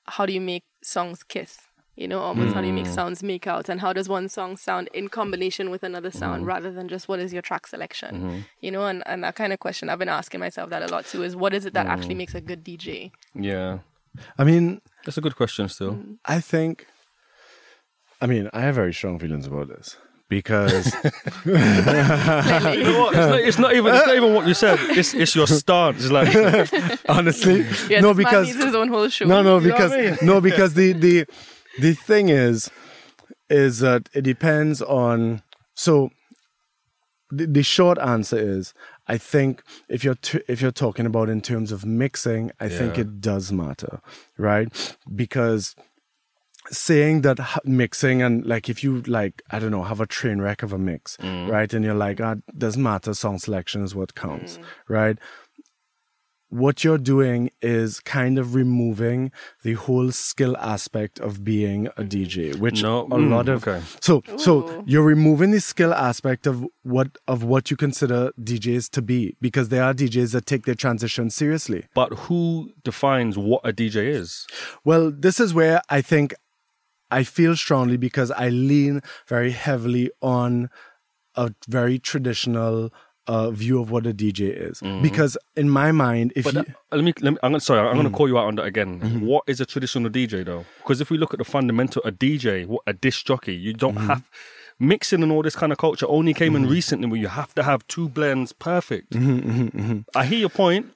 how 0.05 0.26
do 0.26 0.34
you 0.34 0.41
make 0.41 0.63
songs 0.84 1.24
kiss? 1.24 1.57
You 1.95 2.07
know, 2.07 2.19
almost 2.19 2.55
how 2.55 2.61
do 2.61 2.67
you 2.67 2.73
make 2.73 2.87
hmm. 2.87 2.93
sounds 2.93 3.21
make 3.21 3.45
out, 3.45 3.69
and 3.69 3.79
how 3.79 3.93
does 3.93 4.09
one 4.09 4.27
song 4.27 4.57
sound 4.57 4.89
in 4.95 5.09
combination 5.09 5.69
with 5.69 5.83
another 5.83 6.09
sound, 6.09 6.41
hmm. 6.41 6.47
rather 6.47 6.71
than 6.71 6.87
just 6.87 7.07
what 7.07 7.19
is 7.19 7.31
your 7.31 7.43
track 7.43 7.67
selection? 7.67 8.15
Hmm. 8.15 8.39
You 8.61 8.71
know, 8.71 8.85
and, 8.87 9.03
and 9.05 9.23
that 9.23 9.35
kind 9.35 9.53
of 9.53 9.59
question 9.59 9.89
I've 9.89 9.99
been 9.99 10.09
asking 10.09 10.39
myself 10.39 10.71
that 10.71 10.81
a 10.81 10.87
lot 10.87 11.05
too 11.05 11.23
is 11.23 11.35
what 11.35 11.53
is 11.53 11.65
it 11.67 11.73
that 11.73 11.85
actually 11.85 12.15
makes 12.15 12.33
a 12.33 12.41
good 12.41 12.63
DJ? 12.63 13.11
Yeah, 13.35 13.79
I 14.39 14.43
mean, 14.43 14.81
that's 15.05 15.17
a 15.17 15.21
good 15.21 15.35
question. 15.35 15.69
Still, 15.69 16.03
I 16.25 16.39
think, 16.39 16.87
I 18.19 18.25
mean, 18.25 18.49
I 18.53 18.61
have 18.61 18.75
very 18.75 18.93
strong 18.93 19.19
feelings 19.19 19.45
about 19.45 19.67
this 19.67 19.95
because 20.29 20.93
You 21.45 21.53
know 21.53 22.99
what? 22.99 23.15
It's 23.15 23.27
not, 23.29 23.39
it's 23.39 23.59
not 23.59 23.75
even. 23.75 23.93
It's 23.93 24.07
not 24.07 24.15
even 24.15 24.33
what 24.33 24.47
you 24.47 24.53
said. 24.53 24.79
It's 24.97 25.13
it's 25.13 25.35
your 25.35 25.47
stance. 25.47 26.03
It's 26.03 26.11
like 26.11 26.33
honestly, 27.09 27.65
Yeah, 27.89 28.01
no, 28.01 28.13
because 28.13 28.47
needs 28.47 28.63
his 28.63 28.75
own 28.75 28.87
whole 28.87 29.09
show. 29.09 29.25
no, 29.25 29.43
no, 29.43 29.59
You 29.59 29.67
know 29.67 29.73
because 29.73 29.91
I 29.91 30.01
mean? 30.01 30.17
no, 30.23 30.41
because 30.41 30.73
the 30.73 30.93
the 30.93 31.25
the 31.80 31.93
thing 31.93 32.30
is, 32.30 32.69
is 33.49 33.80
that 33.80 34.09
it 34.13 34.21
depends 34.21 34.82
on. 34.82 35.41
So, 35.76 36.11
the, 37.30 37.47
the 37.47 37.63
short 37.63 37.97
answer 37.97 38.38
is, 38.38 38.74
I 39.07 39.17
think 39.17 39.63
if 39.89 40.03
you're 40.03 40.15
t- 40.15 40.43
if 40.47 40.61
you're 40.61 40.71
talking 40.71 41.05
about 41.05 41.30
in 41.30 41.41
terms 41.41 41.71
of 41.71 41.86
mixing, 41.86 42.51
I 42.59 42.69
think 42.69 42.97
it 42.97 43.21
does 43.21 43.51
matter, 43.51 44.01
right? 44.38 44.95
Because 45.13 45.76
saying 46.71 47.21
that 47.21 47.39
h- 47.39 47.59
mixing 47.65 48.21
and 48.21 48.45
like 48.45 48.69
if 48.69 48.84
you 48.84 49.01
like 49.01 49.41
I 49.51 49.59
don't 49.59 49.71
know 49.71 49.84
have 49.84 49.99
a 49.99 50.05
train 50.07 50.39
wreck 50.39 50.63
of 50.63 50.71
a 50.71 50.78
mix, 50.78 51.17
right? 51.45 51.74
And 51.74 51.84
you're 51.84 51.93
like, 51.93 52.21
ah, 52.21 52.36
doesn't 52.57 52.82
matter. 52.82 53.13
Song 53.13 53.38
selection 53.39 53.84
is 53.84 53.93
what 53.95 54.15
counts, 54.15 54.59
right? 54.88 55.17
What 56.54 56.84
you're 56.84 56.99
doing 57.16 57.49
is 57.62 57.99
kind 57.99 58.38
of 58.38 58.54
removing 58.54 59.32
the 59.64 59.74
whole 59.74 60.12
skill 60.12 60.56
aspect 60.58 61.20
of 61.20 61.43
being 61.43 61.88
a 61.97 62.04
DJ, 62.04 62.56
which 62.56 62.84
No, 62.84 63.01
a 63.06 63.18
mm, 63.18 63.30
lot 63.32 63.49
of 63.49 63.68
okay. 63.68 63.82
so 64.01 64.22
so 64.38 64.84
you're 64.86 65.04
removing 65.16 65.49
the 65.51 65.60
skill 65.60 65.93
aspect 65.93 66.45
of 66.45 66.64
what 66.84 67.18
of 67.28 67.43
what 67.43 67.72
you 67.72 67.78
consider 67.78 68.32
DJs 68.39 68.89
to 68.91 69.01
be 69.01 69.36
because 69.41 69.70
there 69.70 69.84
are 69.84 69.93
DJs 69.95 70.34
that 70.34 70.45
take 70.45 70.66
their 70.66 70.76
transition 70.76 71.30
seriously. 71.32 71.86
But 71.95 72.10
who 72.26 72.70
defines 72.84 73.36
what 73.36 73.62
a 73.64 73.74
DJ 73.74 73.95
is? 74.08 74.45
Well, 74.86 75.12
this 75.12 75.39
is 75.39 75.54
where 75.56 75.82
I 75.89 76.01
think 76.01 76.36
I 77.10 77.24
feel 77.24 77.56
strongly 77.56 77.97
because 77.97 78.30
I 78.32 78.49
lean 78.49 79.01
very 79.28 79.51
heavily 79.51 80.12
on 80.22 80.70
a 81.36 81.51
very 81.68 81.97
traditional 81.97 82.91
uh, 83.28 83.51
view 83.51 83.80
of 83.82 83.89
what 83.91 84.05
a 84.05 84.13
DJ 84.13 84.41
is. 84.69 84.82
Because 85.01 85.38
in 85.55 85.69
my 85.69 85.91
mind, 85.91 86.34
if 86.36 86.45
Mm-hmm. 86.45 86.57
But 86.57 86.67
you, 86.67 86.74
that- 86.91 86.97
let 86.97 87.03
me, 87.05 87.13
let 87.21 87.32
me. 87.34 87.38
I'm 87.43 87.51
gonna, 87.51 87.59
sorry, 87.61 87.80
I'm 87.80 87.88
Mm. 87.95 87.99
going 88.01 88.11
to 88.11 88.17
call 88.17 88.28
you 88.28 88.38
out 88.38 88.47
on 88.47 88.55
that 88.55 88.65
again. 88.65 88.99
Mm-hmm. 88.99 89.26
What 89.26 89.43
is 89.47 89.61
a 89.61 89.65
traditional 89.65 90.09
DJ 90.11 90.43
though? 90.45 90.65
Because 90.80 90.99
if 91.01 91.09
we 91.09 91.17
look 91.17 91.34
at 91.34 91.38
the 91.39 91.45
fundamental, 91.45 92.01
a 92.05 92.11
DJ, 92.11 92.65
what 92.65 92.82
a 92.88 92.93
disc 92.93 93.26
jockey, 93.26 93.55
you 93.55 93.74
don't 93.74 93.95
Mm-hmm. 93.95 94.07
have 94.07 94.30
mixing 94.80 95.21
and 95.24 95.32
all 95.32 95.41
this 95.43 95.55
kind 95.55 95.71
of 95.71 95.78
culture 95.78 96.05
only 96.09 96.34
came 96.34 96.55
in 96.55 96.67
recently 96.67 97.07
where 97.07 97.19
you 97.19 97.28
have 97.30 97.53
to 97.55 97.63
have 97.63 97.88
two 97.88 98.09
blends 98.09 98.51
perfect. 98.51 99.11
Mm-hmm, 99.11 99.99
I 100.15 100.26
hear 100.26 100.39
your 100.39 100.49
point. 100.49 100.88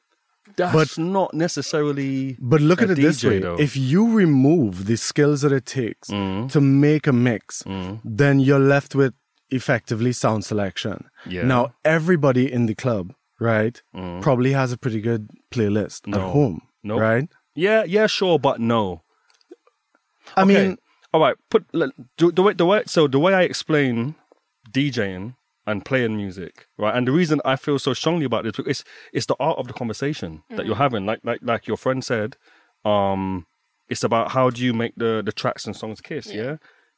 That's 0.55 0.73
But- 0.73 0.97
not 0.97 1.33
necessarily. 1.33 2.37
But 2.39 2.61
look 2.61 2.81
a 2.81 2.85
at 2.85 2.91
it 2.91 2.95
this 2.97 3.23
way: 3.23 3.39
though. 3.39 3.57
if 3.59 3.75
you 3.77 4.11
remove 4.11 4.85
the 4.85 4.97
skills 4.97 5.41
that 5.41 5.51
it 5.51 5.65
takes 5.65 6.09
Mm-hmm. 6.09 6.47
to 6.47 6.61
make 6.61 7.05
a 7.07 7.13
mix, 7.13 7.63
then 8.03 8.39
you're 8.39 8.59
left 8.75 8.95
with 8.95 9.13
effectively 9.49 10.11
sound 10.13 10.43
selection. 10.45 11.05
Yeah. 11.25 11.43
Now, 11.43 11.73
everybody 11.85 12.51
in 12.51 12.65
the 12.65 12.75
club, 12.75 13.13
right, 13.39 13.81
probably 14.21 14.51
has 14.53 14.71
a 14.71 14.77
pretty 14.77 15.01
good 15.01 15.29
playlist 15.51 16.07
at 16.07 16.13
Mm. 16.13 16.17
No. 16.19 16.29
home, 16.29 16.61
Nope. 16.83 16.99
right? 16.99 17.29
yeah, 17.55 17.83
yeah, 17.85 18.07
sure, 18.07 18.37
but 18.39 18.59
no. 18.59 19.03
I 20.35 20.41
Okay. 20.43 20.53
mean, 20.67 20.77
all 21.13 21.21
right. 21.21 21.35
Put 21.49 21.65
do, 22.17 22.31
the 22.31 22.43
way 22.43 22.53
the 22.53 22.65
way 22.65 22.83
so 22.85 23.07
the 23.07 23.19
way 23.19 23.33
I 23.33 23.43
explain 23.43 24.15
DJing 24.71 25.35
and 25.65 25.83
playing 25.85 26.15
music, 26.17 26.67
right? 26.77 26.95
And 26.95 27.07
the 27.07 27.11
reason 27.11 27.41
I 27.45 27.55
feel 27.55 27.79
so 27.79 27.93
strongly 27.93 28.25
about 28.25 28.43
this 28.43 28.59
is 28.65 28.83
it's 29.13 29.25
the 29.25 29.35
art 29.39 29.57
of 29.57 29.67
the 29.67 29.73
conversation 29.73 30.43
that 30.49 30.65
you're 30.65 30.75
having. 30.75 31.05
Like 31.05 31.21
like 31.23 31.39
like 31.41 31.67
your 31.67 31.77
friend 31.77 32.03
said, 32.03 32.35
um, 32.85 33.45
it's 33.89 34.03
about 34.03 34.31
how 34.31 34.49
do 34.49 34.63
you 34.63 34.73
make 34.73 34.95
the 34.97 35.21
the 35.25 35.31
tracks 35.31 35.65
and 35.65 35.75
songs 35.75 36.01
kiss. 36.01 36.27
Yeah. 36.33 36.57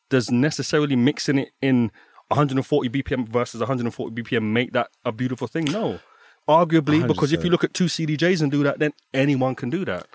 Does 0.09 0.31
necessarily 0.31 0.95
mixing 0.95 1.37
it 1.37 1.49
in 1.61 1.91
140 2.29 2.89
BPM 2.89 3.27
versus 3.27 3.59
140 3.59 4.21
BPM 4.21 4.43
make 4.43 4.71
that 4.73 4.89
a 5.03 5.11
beautiful 5.11 5.47
thing? 5.47 5.65
No. 5.65 5.99
Arguably, 6.47 7.05
because 7.05 7.31
if 7.31 7.43
you 7.43 7.49
look 7.51 7.63
at 7.63 7.73
two 7.73 7.85
CDJs 7.85 8.41
and 8.41 8.51
do 8.51 8.63
that, 8.63 8.79
then 8.79 8.91
anyone 9.13 9.53
can 9.53 9.69
do 9.69 9.85
that. 9.85 10.07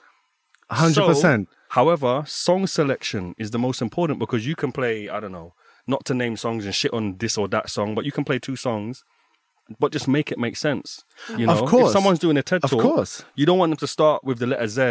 100%. 0.70 1.14
So, 1.14 1.46
however, 1.68 2.24
song 2.26 2.66
selection 2.66 3.34
is 3.38 3.52
the 3.52 3.58
most 3.58 3.80
important 3.80 4.18
because 4.18 4.46
you 4.46 4.56
can 4.56 4.72
play, 4.72 5.08
I 5.08 5.20
don't 5.20 5.32
know, 5.32 5.54
not 5.86 6.04
to 6.06 6.14
name 6.14 6.36
songs 6.36 6.64
and 6.64 6.74
shit 6.74 6.92
on 6.92 7.18
this 7.18 7.38
or 7.38 7.46
that 7.48 7.70
song, 7.70 7.94
but 7.94 8.04
you 8.04 8.10
can 8.10 8.24
play 8.24 8.38
two 8.38 8.56
songs, 8.56 9.04
but 9.80 9.92
just 9.92 10.06
make 10.08 10.30
it 10.30 10.38
make 10.38 10.56
sense. 10.56 11.04
You 11.38 11.46
know, 11.46 11.52
Of 11.52 11.68
course. 11.68 11.86
if 11.86 11.92
someone's 11.92 12.18
doing 12.18 12.36
a 12.36 12.42
TED 12.42 12.62
talk, 12.62 12.72
Of 12.72 12.78
course. 12.80 13.24
you 13.34 13.46
don't 13.46 13.58
want 13.58 13.70
them 13.70 13.76
to 13.78 13.86
start 13.86 14.22
with 14.24 14.38
the 14.38 14.46
letter 14.46 14.66
Z 14.68 14.82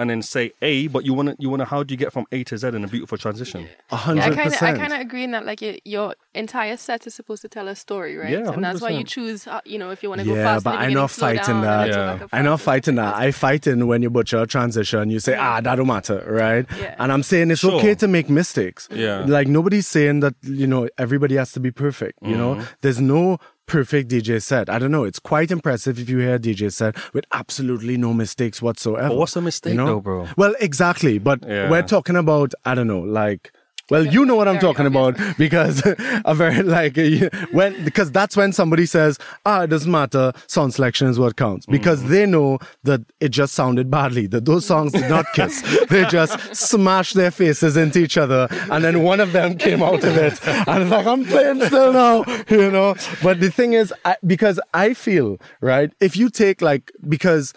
and 0.00 0.10
then 0.10 0.22
say 0.22 0.52
A, 0.62 0.86
but 0.88 1.04
you 1.04 1.12
want 1.14 1.28
to, 1.30 1.36
you 1.38 1.48
want 1.50 1.60
to, 1.60 1.66
how 1.66 1.82
do 1.82 1.92
you 1.92 1.98
get 1.98 2.12
from 2.12 2.24
A 2.32 2.42
to 2.44 2.56
Z 2.58 2.68
in 2.68 2.82
a 2.84 2.88
beautiful 2.88 3.18
transition? 3.18 3.62
A 3.62 3.64
Yeah, 3.64 3.68
I 3.92 3.96
hundred 3.96 4.34
kind 4.34 4.48
of, 4.54 4.62
I 4.62 4.72
kind 4.76 4.92
of 4.92 5.00
agree 5.00 5.24
in 5.24 5.32
that. 5.32 5.44
Like 5.44 5.60
your, 5.62 5.74
your 5.84 6.14
entire 6.34 6.76
set 6.76 7.06
is 7.06 7.14
supposed 7.14 7.42
to 7.42 7.48
tell 7.48 7.68
a 7.68 7.76
story, 7.76 8.16
right? 8.16 8.30
Yeah, 8.30 8.50
and 8.52 8.64
that's 8.64 8.80
why 8.80 8.90
you 8.90 9.04
choose. 9.04 9.46
Uh, 9.46 9.60
you 9.64 9.78
know, 9.78 9.90
if 9.90 10.02
you 10.02 10.08
want 10.08 10.20
to 10.22 10.26
go 10.26 10.34
Yeah, 10.34 10.44
fast, 10.44 10.64
but 10.64 10.76
I'm 10.78 10.92
not 10.94 11.10
fighting 11.10 11.42
down, 11.42 11.62
that. 11.62 11.84
and 11.84 11.92
then 11.92 12.18
go 12.18 12.24
Yeah. 12.24 12.38
I'm 12.38 12.44
not 12.44 12.60
fighting 12.60 12.94
that. 12.96 13.14
I 13.14 13.30
fight 13.30 13.66
in 13.66 13.86
when 13.86 14.02
you 14.02 14.10
butcher 14.10 14.40
a 14.42 14.46
transition. 14.46 15.10
You 15.10 15.20
say, 15.20 15.36
ah, 15.36 15.60
that 15.60 15.74
don't 15.76 15.86
matter, 15.86 16.24
right? 16.28 16.66
Yeah. 16.78 16.94
And 16.98 17.12
I'm 17.12 17.22
saying 17.22 17.50
it's 17.50 17.60
Sure. 17.60 17.74
okay 17.74 17.94
to 17.96 18.08
make 18.08 18.28
mistakes. 18.30 18.88
Yeah. 18.90 19.24
Like 19.26 19.46
nobody's 19.48 19.86
saying 19.86 20.20
that, 20.20 20.34
you 20.42 20.66
know, 20.66 20.88
everybody 20.98 21.36
has 21.36 21.52
to 21.52 21.60
be 21.60 21.70
perfect. 21.70 22.18
You 22.22 22.36
know, 22.36 22.54
Mm-hmm. 22.54 22.64
there's 22.80 23.00
no 23.00 23.38
perfect 23.68 24.10
DJ 24.10 24.42
set. 24.42 24.68
I 24.68 24.78
don't 24.80 24.90
know. 24.90 25.04
It's 25.04 25.20
quite 25.20 25.50
impressive 25.52 25.98
if 26.00 26.08
you 26.10 26.18
hear 26.18 26.34
a 26.34 26.38
DJ 26.40 26.72
set 26.72 26.96
with 27.14 27.24
absolutely 27.32 27.96
no 27.96 28.12
mistakes 28.12 28.60
whatsoever. 28.60 29.08
But 29.10 29.16
what's 29.18 29.36
a 29.36 29.40
mistake 29.40 29.72
you 29.72 29.76
know? 29.76 29.86
though, 29.86 30.00
bro? 30.00 30.26
Well, 30.36 30.54
exactly. 30.60 31.18
But 31.18 31.44
Yeah. 31.46 31.70
we're 31.70 31.82
talking 31.82 32.16
about, 32.16 32.52
I 32.64 32.74
don't 32.74 32.86
know, 32.88 33.00
like, 33.00 33.52
well, 33.90 34.06
you 34.06 34.24
know 34.26 34.34
what 34.34 34.48
I'm 34.48 34.58
talking 34.58 34.86
about 34.86 35.16
because 35.38 35.82
a 36.24 36.34
very 36.34 36.62
like 36.62 36.96
when 37.52 37.84
because 37.84 38.10
that's 38.12 38.36
when 38.36 38.52
somebody 38.52 38.86
says, 38.86 39.18
ah, 39.46 39.62
it 39.62 39.68
doesn't 39.68 39.90
matter, 39.90 40.32
sound 40.46 40.74
selection 40.74 41.08
is 41.08 41.18
what 41.18 41.36
counts 41.36 41.66
because 41.66 42.02
Mm. 42.02 42.08
they 42.08 42.26
know 42.26 42.58
that 42.84 43.00
it 43.20 43.30
just 43.30 43.54
sounded 43.54 43.90
badly. 43.90 44.26
That 44.26 44.44
those 44.44 44.66
songs 44.66 44.92
did 44.92 45.08
not 45.08 45.26
kiss. 45.34 45.62
they 45.88 46.04
just 46.06 46.54
smashed 46.54 47.14
their 47.14 47.30
faces 47.30 47.76
into 47.76 47.98
each 48.00 48.16
other, 48.18 48.46
and 48.70 48.84
then 48.84 49.02
one 49.02 49.20
of 49.20 49.32
them 49.32 49.56
came 49.58 49.82
out 49.82 50.04
of 50.04 50.16
it, 50.16 50.38
and 50.46 50.82
it's 50.82 50.90
like 50.90 51.06
I'm 51.06 51.24
playing 51.24 51.62
still 51.66 51.92
now, 51.92 52.24
you 52.50 52.70
know. 52.70 52.94
But 53.22 53.40
the 53.40 53.50
thing 53.50 53.72
is, 53.72 53.92
I, 54.04 54.16
because 54.26 54.60
I 54.74 54.94
feel 54.94 55.38
right, 55.60 55.90
if 56.00 56.16
you 56.16 56.30
take 56.30 56.60
like 56.62 56.92
because 57.08 57.54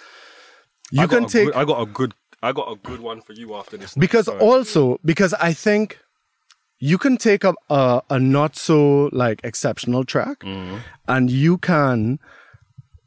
you 0.91 1.01
I 1.01 1.07
can 1.07 1.25
take 1.27 1.47
Good, 1.47 1.55
I 1.55 1.65
got 1.65 1.81
a 1.81 1.85
good, 1.85 2.13
I 2.43 2.51
got 2.51 2.71
a 2.71 2.75
good 2.75 2.99
one 3.01 3.21
for 3.21 3.33
you 3.33 3.55
after 3.55 3.77
this. 3.77 3.93
because 3.95 4.25
Sorry. 4.25 4.39
also 4.39 4.97
because 5.05 5.33
i 5.35 5.53
think 5.53 5.99
you 6.83 6.97
can 6.97 7.15
take 7.15 7.43
a, 7.43 7.53
a, 7.69 8.01
a 8.09 8.19
not 8.19 8.55
so 8.55 9.09
like 9.23 9.39
exceptional 9.43 10.03
track 10.03 10.39
Mm-hmm. 10.39 10.77
and 11.07 11.29
you 11.29 11.57
can 11.57 12.19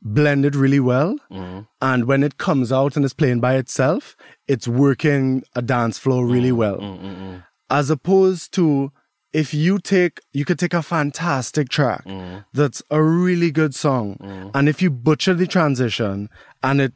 blend 0.03 0.45
it 0.45 0.55
really 0.55 0.81
well 0.81 1.17
Mm-hmm. 1.31 1.61
and 1.81 2.05
when 2.05 2.23
it 2.23 2.37
comes 2.39 2.71
out 2.73 2.97
and 2.97 3.05
is 3.05 3.15
playing 3.15 3.41
by 3.41 3.55
itself 3.57 4.17
it's 4.47 4.69
working 4.69 5.43
a 5.55 5.63
dance 5.63 5.99
floor 5.99 6.27
really 6.27 6.51
Mm-hmm. 6.51 6.59
well 6.59 7.43
as 7.71 7.91
opposed 7.91 8.53
to 8.55 8.93
if 9.33 9.53
you 9.55 9.79
take 9.79 10.21
you 10.33 10.45
could 10.45 10.59
take 10.59 10.75
a 10.75 10.83
fantastic 10.83 11.69
track 11.69 12.05
Mm-hmm. 12.05 12.39
that's 12.53 12.83
a 12.91 13.03
really 13.03 13.51
good 13.51 13.75
song 13.75 14.51
and 14.55 14.69
if 14.69 14.83
you 14.83 14.91
butcher 14.91 15.35
the 15.35 15.47
transition 15.47 16.29
and 16.63 16.81
it 16.81 16.93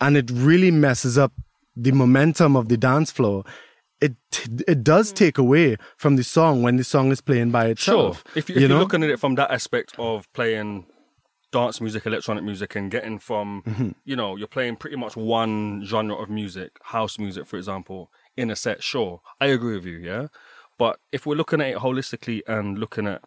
and 0.00 0.16
it 0.16 0.30
really 0.32 0.70
messes 0.70 1.18
up 1.18 1.32
the 1.76 1.90
momentum 1.92 2.56
of 2.56 2.68
the 2.68 2.76
dance 2.76 3.10
floor 3.10 3.44
it 4.00 4.14
it 4.66 4.84
does 4.84 5.12
take 5.12 5.38
away 5.38 5.76
from 5.96 6.16
the 6.16 6.22
song 6.24 6.62
when 6.62 6.76
the 6.76 6.84
song 6.84 7.10
is 7.10 7.20
playing 7.20 7.50
by 7.50 7.64
Sure. 7.74 8.10
itself 8.10 8.24
If, 8.36 8.48
you, 8.48 8.56
if 8.56 8.62
you 8.62 8.68
know 8.68 8.76
are 8.76 8.80
looking 8.80 9.02
at 9.02 9.10
it 9.10 9.18
from 9.20 9.34
that 9.36 9.50
aspect 9.50 9.94
of 9.98 10.32
playing 10.32 10.86
dance 11.50 11.80
music, 11.80 12.04
electronic 12.06 12.44
music, 12.44 12.76
and 12.76 12.90
getting 12.90 13.18
from, 13.18 13.62
Mm-hmm. 13.66 13.90
you 14.04 14.14
know, 14.16 14.36
you're 14.36 14.46
playing 14.46 14.76
pretty 14.76 14.96
much 14.96 15.16
one 15.16 15.82
genre 15.84 16.14
of 16.14 16.28
music, 16.28 16.72
house 16.82 17.18
music, 17.18 17.46
for 17.46 17.56
example, 17.56 18.10
in 18.36 18.50
a 18.50 18.56
set, 18.56 18.82
sure. 18.82 19.20
I 19.40 19.46
agree 19.46 19.74
with 19.76 19.86
you, 19.86 19.96
yeah? 19.96 20.26
But 20.78 21.00
if 21.10 21.24
we're 21.26 21.36
looking 21.36 21.60
at 21.62 21.68
it 21.68 21.78
holistically 21.78 22.42
and 22.46 22.78
looking 22.78 23.06
at, 23.06 23.22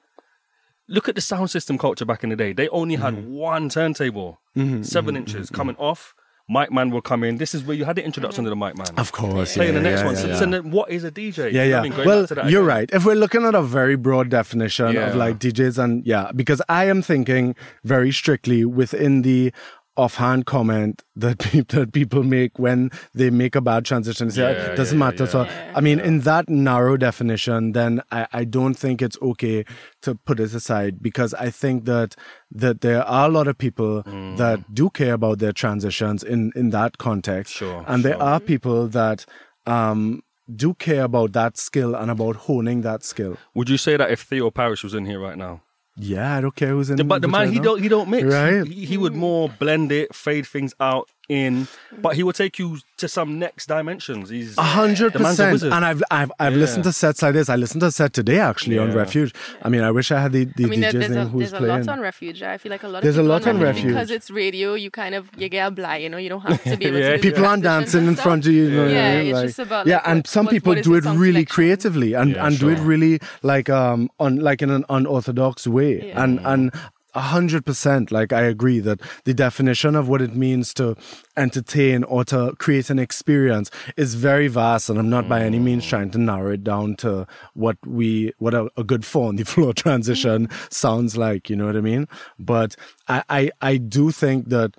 look 0.88 1.10
at 1.10 1.16
the 1.16 1.22
sound 1.22 1.50
system 1.50 1.78
culture 1.80 2.06
back 2.06 2.24
in 2.24 2.30
the 2.30 2.36
day. 2.36 2.54
They 2.54 2.70
only 2.70 2.96
had 2.96 3.16
Mm-hmm. 3.16 3.34
one 3.34 3.70
turntable, 3.70 4.40
7 4.56 5.16
inches 5.18 5.50
coming 5.50 5.76
off. 5.78 6.14
Mic 6.50 6.72
man 6.72 6.90
will 6.90 7.02
come 7.02 7.24
in. 7.24 7.38
This 7.38 7.56
is 7.56 7.64
where 7.64 7.76
you 7.78 7.86
had 7.86 7.96
the 7.96 8.04
introduction 8.04 8.44
to 8.44 8.50
the 8.50 8.56
mic 8.56 8.78
man. 8.78 8.88
of 8.98 9.12
course 9.12 9.54
Playing 9.56 9.74
yeah, 9.74 9.80
the 9.80 9.84
next 9.90 10.02
yeah, 10.02 10.06
one. 10.06 10.16
yeah, 10.16 10.22
So, 10.22 10.36
so 10.40 10.46
then 10.46 10.72
what 10.72 10.90
is 10.92 11.04
a 11.04 11.12
DJ? 11.12 11.38
Yeah, 11.38 11.46
You 11.46 11.52
know 11.54 11.60
what 11.60 11.68
yeah. 11.70 11.78
I 11.96 11.98
mean? 11.98 12.08
Well, 12.08 12.20
back 12.24 12.30
to 12.30 12.36
that 12.36 12.50
you're 12.50 12.62
again. 12.64 12.76
right. 12.78 12.90
If 12.92 13.06
we're 13.06 13.16
looking 13.16 13.46
at 13.46 13.56
a 13.56 13.62
very 13.62 13.96
broad 13.96 14.30
definition 14.30 14.98
of 14.98 15.16
like 15.16 15.40
DJs 15.40 15.78
and 15.82 16.06
yeah, 16.06 16.32
because 16.36 16.62
I 16.68 16.86
am 16.86 17.02
thinking 17.02 17.56
very 17.84 18.12
strictly 18.12 18.66
within 18.66 19.22
the 19.22 19.54
offhand 19.98 20.46
comment 20.46 21.04
that 21.16 21.40
people, 21.52 21.80
that 21.82 21.92
people 21.94 22.24
make 22.24 22.58
when 22.58 22.90
they 23.14 23.30
make 23.30 23.56
a 23.56 23.62
bad 23.62 23.86
transition. 23.86 24.28
They 24.30 24.34
say, 24.36 24.54
Yeah, 24.70 24.76
doesn't 24.76 24.98
yeah, 24.98 25.06
matter. 25.06 25.24
yeah. 25.26 25.30
So, 25.30 25.48
I 25.76 25.82
mean, 25.82 26.00
in 26.00 26.22
that 26.22 26.48
narrow 26.50 26.96
definition, 26.98 27.74
then 27.74 28.02
I, 28.12 28.28
I 28.32 28.44
don't 28.46 28.74
think 28.74 29.02
it's 29.02 29.18
okay 29.22 29.66
to 30.04 30.16
put 30.16 30.40
it 30.40 30.54
aside 30.54 31.02
because 31.02 31.34
I 31.34 31.50
think 31.50 31.86
that 31.86 32.16
that 32.52 32.82
there 32.82 33.04
are 33.04 33.28
a 33.28 33.32
lot 33.32 33.48
of 33.48 33.58
people 33.58 34.04
Mm. 34.04 34.38
that 34.38 34.74
do 34.74 34.90
care 34.90 35.14
about 35.14 35.40
their 35.40 35.54
transitions 35.54 36.24
in 36.24 36.52
in 36.56 36.70
that 36.72 36.98
context. 36.98 37.54
Sure, 37.54 37.84
and 37.88 38.04
there 38.04 38.22
are 38.22 38.40
people 38.40 38.88
that 38.88 39.26
um 39.68 40.22
do 40.56 40.74
care 40.74 41.04
about 41.04 41.32
that 41.34 41.58
skill 41.58 41.96
and 41.96 42.10
about 42.12 42.36
honing 42.48 42.82
that 42.82 43.04
skill. 43.04 43.38
Would 43.56 43.70
you 43.70 43.78
say 43.78 43.96
that 43.98 44.12
if 44.12 44.22
Theo 44.22 44.52
Parrish 44.52 44.84
was 44.84 44.94
in 44.94 45.06
here 45.06 45.20
right 45.20 45.38
now? 45.38 45.62
Yeah, 45.98 46.38
I 46.38 46.42
don't 46.42 46.56
care 46.56 46.70
who's 46.70 46.90
in. 46.90 46.96
The- 46.96 47.04
but 47.04 47.22
the 47.22 47.28
man, 47.28 47.52
he 47.52 47.60
don't 47.60 47.82
he 47.82 47.90
don't 47.90 48.10
mix. 48.10 48.24
Right. 48.26 48.66
He, 48.66 48.86
he 48.86 48.98
would 48.98 49.14
more 49.14 49.50
blend 49.50 49.92
it, 49.92 50.16
fade 50.16 50.48
things 50.48 50.74
out 50.80 51.10
in, 51.30 51.68
but 52.02 52.16
he 52.16 52.24
will 52.24 52.34
take 52.34 52.60
you 52.60 52.80
to 52.98 53.08
some 53.08 53.40
next 53.40 53.68
dimensions. 53.68 54.30
He's 54.30 54.58
A 54.58 54.62
hundred 54.64 55.14
the 55.14 55.20
man's 55.20 55.40
a 55.40 55.50
percent. 55.50 55.74
And 55.74 55.86
I've 55.86 56.04
I've 56.12 56.32
I've 56.40 56.54
Yeah. 56.54 56.60
listened 56.60 56.84
to 56.84 56.92
sets 56.94 57.22
like 57.22 57.34
this. 57.34 57.48
I 57.50 57.56
listened 57.56 57.82
to 57.82 57.88
a 57.88 57.92
set 57.92 58.12
today 58.14 58.40
actually 58.40 58.78
on 58.78 58.94
Refuge. 58.94 59.34
I 59.62 59.70
mean, 59.70 59.82
I 59.82 59.92
wish 59.92 60.12
I 60.12 60.20
had 60.22 60.34
the, 60.34 60.46
the 60.46 60.66
I 60.66 60.68
mean, 60.68 60.82
DJ's 60.82 60.94
there's, 60.94 61.10
a, 61.12 61.16
name 61.16 61.28
who's 61.30 61.52
there's 61.52 61.54
a 61.54 61.66
playing. 61.66 61.86
lot 61.86 61.88
on 61.94 62.00
Refuge. 62.02 62.44
I 62.44 62.58
feel 62.58 62.70
like 62.72 62.84
a 62.84 62.88
lot 62.88 63.02
There's 63.04 63.18
a 63.18 63.22
of 63.22 63.26
people 63.26 63.30
lot 63.40 63.48
on 63.48 63.60
Refuge. 63.62 63.88
because 63.88 64.12
it's 64.12 64.30
radio. 64.30 64.74
You 64.74 64.92
kind 64.92 65.16
of 65.16 65.30
you 65.38 65.48
get 65.48 65.68
a 65.68 65.72
blind, 65.72 66.04
you 66.04 66.10
know. 66.10 66.18
You 66.18 66.30
don't 66.30 66.42
have 66.42 66.64
to 66.64 66.76
be 66.78 66.86
able 66.86 67.00
Yeah. 67.00 67.12
to. 67.12 67.18
do 67.18 67.22
people 67.32 67.46
aren't 67.46 67.64
dancing 67.64 68.08
in 68.08 68.16
front 68.16 68.46
of 68.46 68.52
you. 68.52 68.64
you 68.66 68.70
know 68.72 68.84
what 68.84 68.92
Yeah, 68.92 69.12
it's 69.14 69.34
Like- 69.34 69.46
just 69.48 69.60
about, 69.60 69.88
yeah, 69.88 69.96
like, 69.98 70.08
and 70.08 70.18
what- 70.20 70.28
some 70.28 70.46
what- 70.46 70.52
people 70.52 70.72
what 70.72 70.78
is 70.80 70.86
do 70.86 70.96
it 70.96 71.06
really 71.06 71.32
selection? 71.32 71.46
creatively 71.46 72.14
and, 72.14 72.32
Yeah, 72.32 72.46
and 72.46 72.60
do 72.60 72.70
it 72.70 72.80
really 72.80 73.20
like 73.42 73.70
um 73.70 74.10
on 74.20 74.38
like 74.38 74.62
in 74.62 74.70
an 74.70 74.84
unorthodox 74.90 75.66
way. 75.66 76.12
And 76.12 76.40
and 76.44 76.72
a 77.14 77.22
hundred 77.22 77.66
percent, 77.66 78.12
like 78.12 78.32
I 78.32 78.42
agree 78.42 78.80
that 78.80 79.02
the 79.26 79.34
definition 79.34 79.96
of 79.96 80.08
what 80.08 80.22
it 80.22 80.36
means 80.36 80.74
to 80.76 80.96
entertain 81.36 82.04
or 82.04 82.24
to 82.26 82.54
create 82.58 82.90
an 82.90 83.00
experience 83.00 83.70
is 83.98 84.16
very 84.16 84.48
vast, 84.48 84.90
and 84.90 84.98
I'm 84.98 85.10
not 85.10 85.28
by 85.28 85.44
any 85.44 85.60
means 85.60 85.86
trying 85.86 86.12
to 86.12 86.18
narrow 86.18 86.52
it 86.52 86.64
down 86.64 86.96
to 86.98 87.28
what 87.54 87.78
we 87.86 88.34
what 88.38 88.54
a, 88.54 88.70
a 88.78 88.84
good 88.84 89.06
four 89.06 89.28
on 89.28 89.36
the 89.36 89.44
floor 89.52 89.74
transition 89.74 90.50
sounds 90.70 91.18
like. 91.18 91.50
You 91.50 91.56
know 91.56 91.66
what 91.66 91.76
I 91.76 91.82
mean? 91.82 92.08
But 92.40 92.76
I 93.08 93.24
I, 93.30 93.52
I 93.62 93.78
do 93.78 94.12
think 94.12 94.50
that 94.50 94.76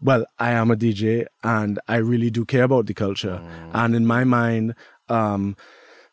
well, 0.00 0.24
I 0.38 0.52
am 0.52 0.70
a 0.70 0.76
DJ 0.76 1.26
and 1.42 1.80
I 1.88 1.96
really 1.96 2.30
do 2.30 2.44
care 2.44 2.62
about 2.64 2.86
the 2.86 2.94
culture. 2.94 3.42
And 3.72 3.96
in 3.96 4.06
my 4.06 4.22
mind, 4.22 4.74
um, 5.08 5.56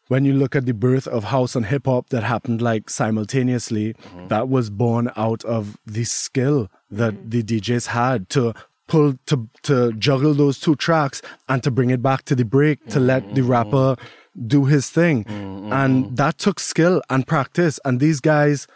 when 0.07 0.25
you 0.25 0.33
look 0.33 0.55
at 0.55 0.65
the 0.65 0.73
birth 0.73 1.07
of 1.07 1.25
house 1.25 1.55
and 1.55 1.65
hip 1.65 1.85
hop 1.85 2.09
that 2.09 2.23
happened 2.23 2.61
like 2.61 2.89
simultaneously, 2.89 3.93
mm-hmm. 3.93 4.27
that 4.27 4.49
was 4.49 4.69
born 4.69 5.11
out 5.15 5.43
of 5.45 5.77
the 5.85 6.03
skill 6.03 6.69
that 6.91 7.13
mm-hmm. 7.13 7.29
the 7.29 7.43
DJs 7.43 7.87
had 7.87 8.29
to 8.29 8.53
pull 8.87 9.15
to 9.25 9.49
to 9.63 9.93
juggle 9.93 10.33
those 10.33 10.59
two 10.59 10.75
tracks 10.75 11.21
and 11.49 11.63
to 11.63 11.71
bring 11.71 11.89
it 11.89 12.01
back 12.01 12.23
to 12.25 12.35
the 12.35 12.45
break 12.45 12.85
to 12.87 12.99
let 12.99 13.23
the 13.33 13.41
mm-hmm. 13.41 13.51
rapper 13.51 13.95
do 14.47 14.65
his 14.65 14.89
thing. 14.89 15.23
Mm, 15.25 15.61
mm, 15.63 15.73
and 15.73 16.05
mm. 16.05 16.15
that 16.17 16.37
took 16.37 16.59
skill 16.59 17.01
and 17.09 17.25
practice. 17.25 17.79
And 17.85 17.99
these 17.99 18.19
guys 18.19 18.67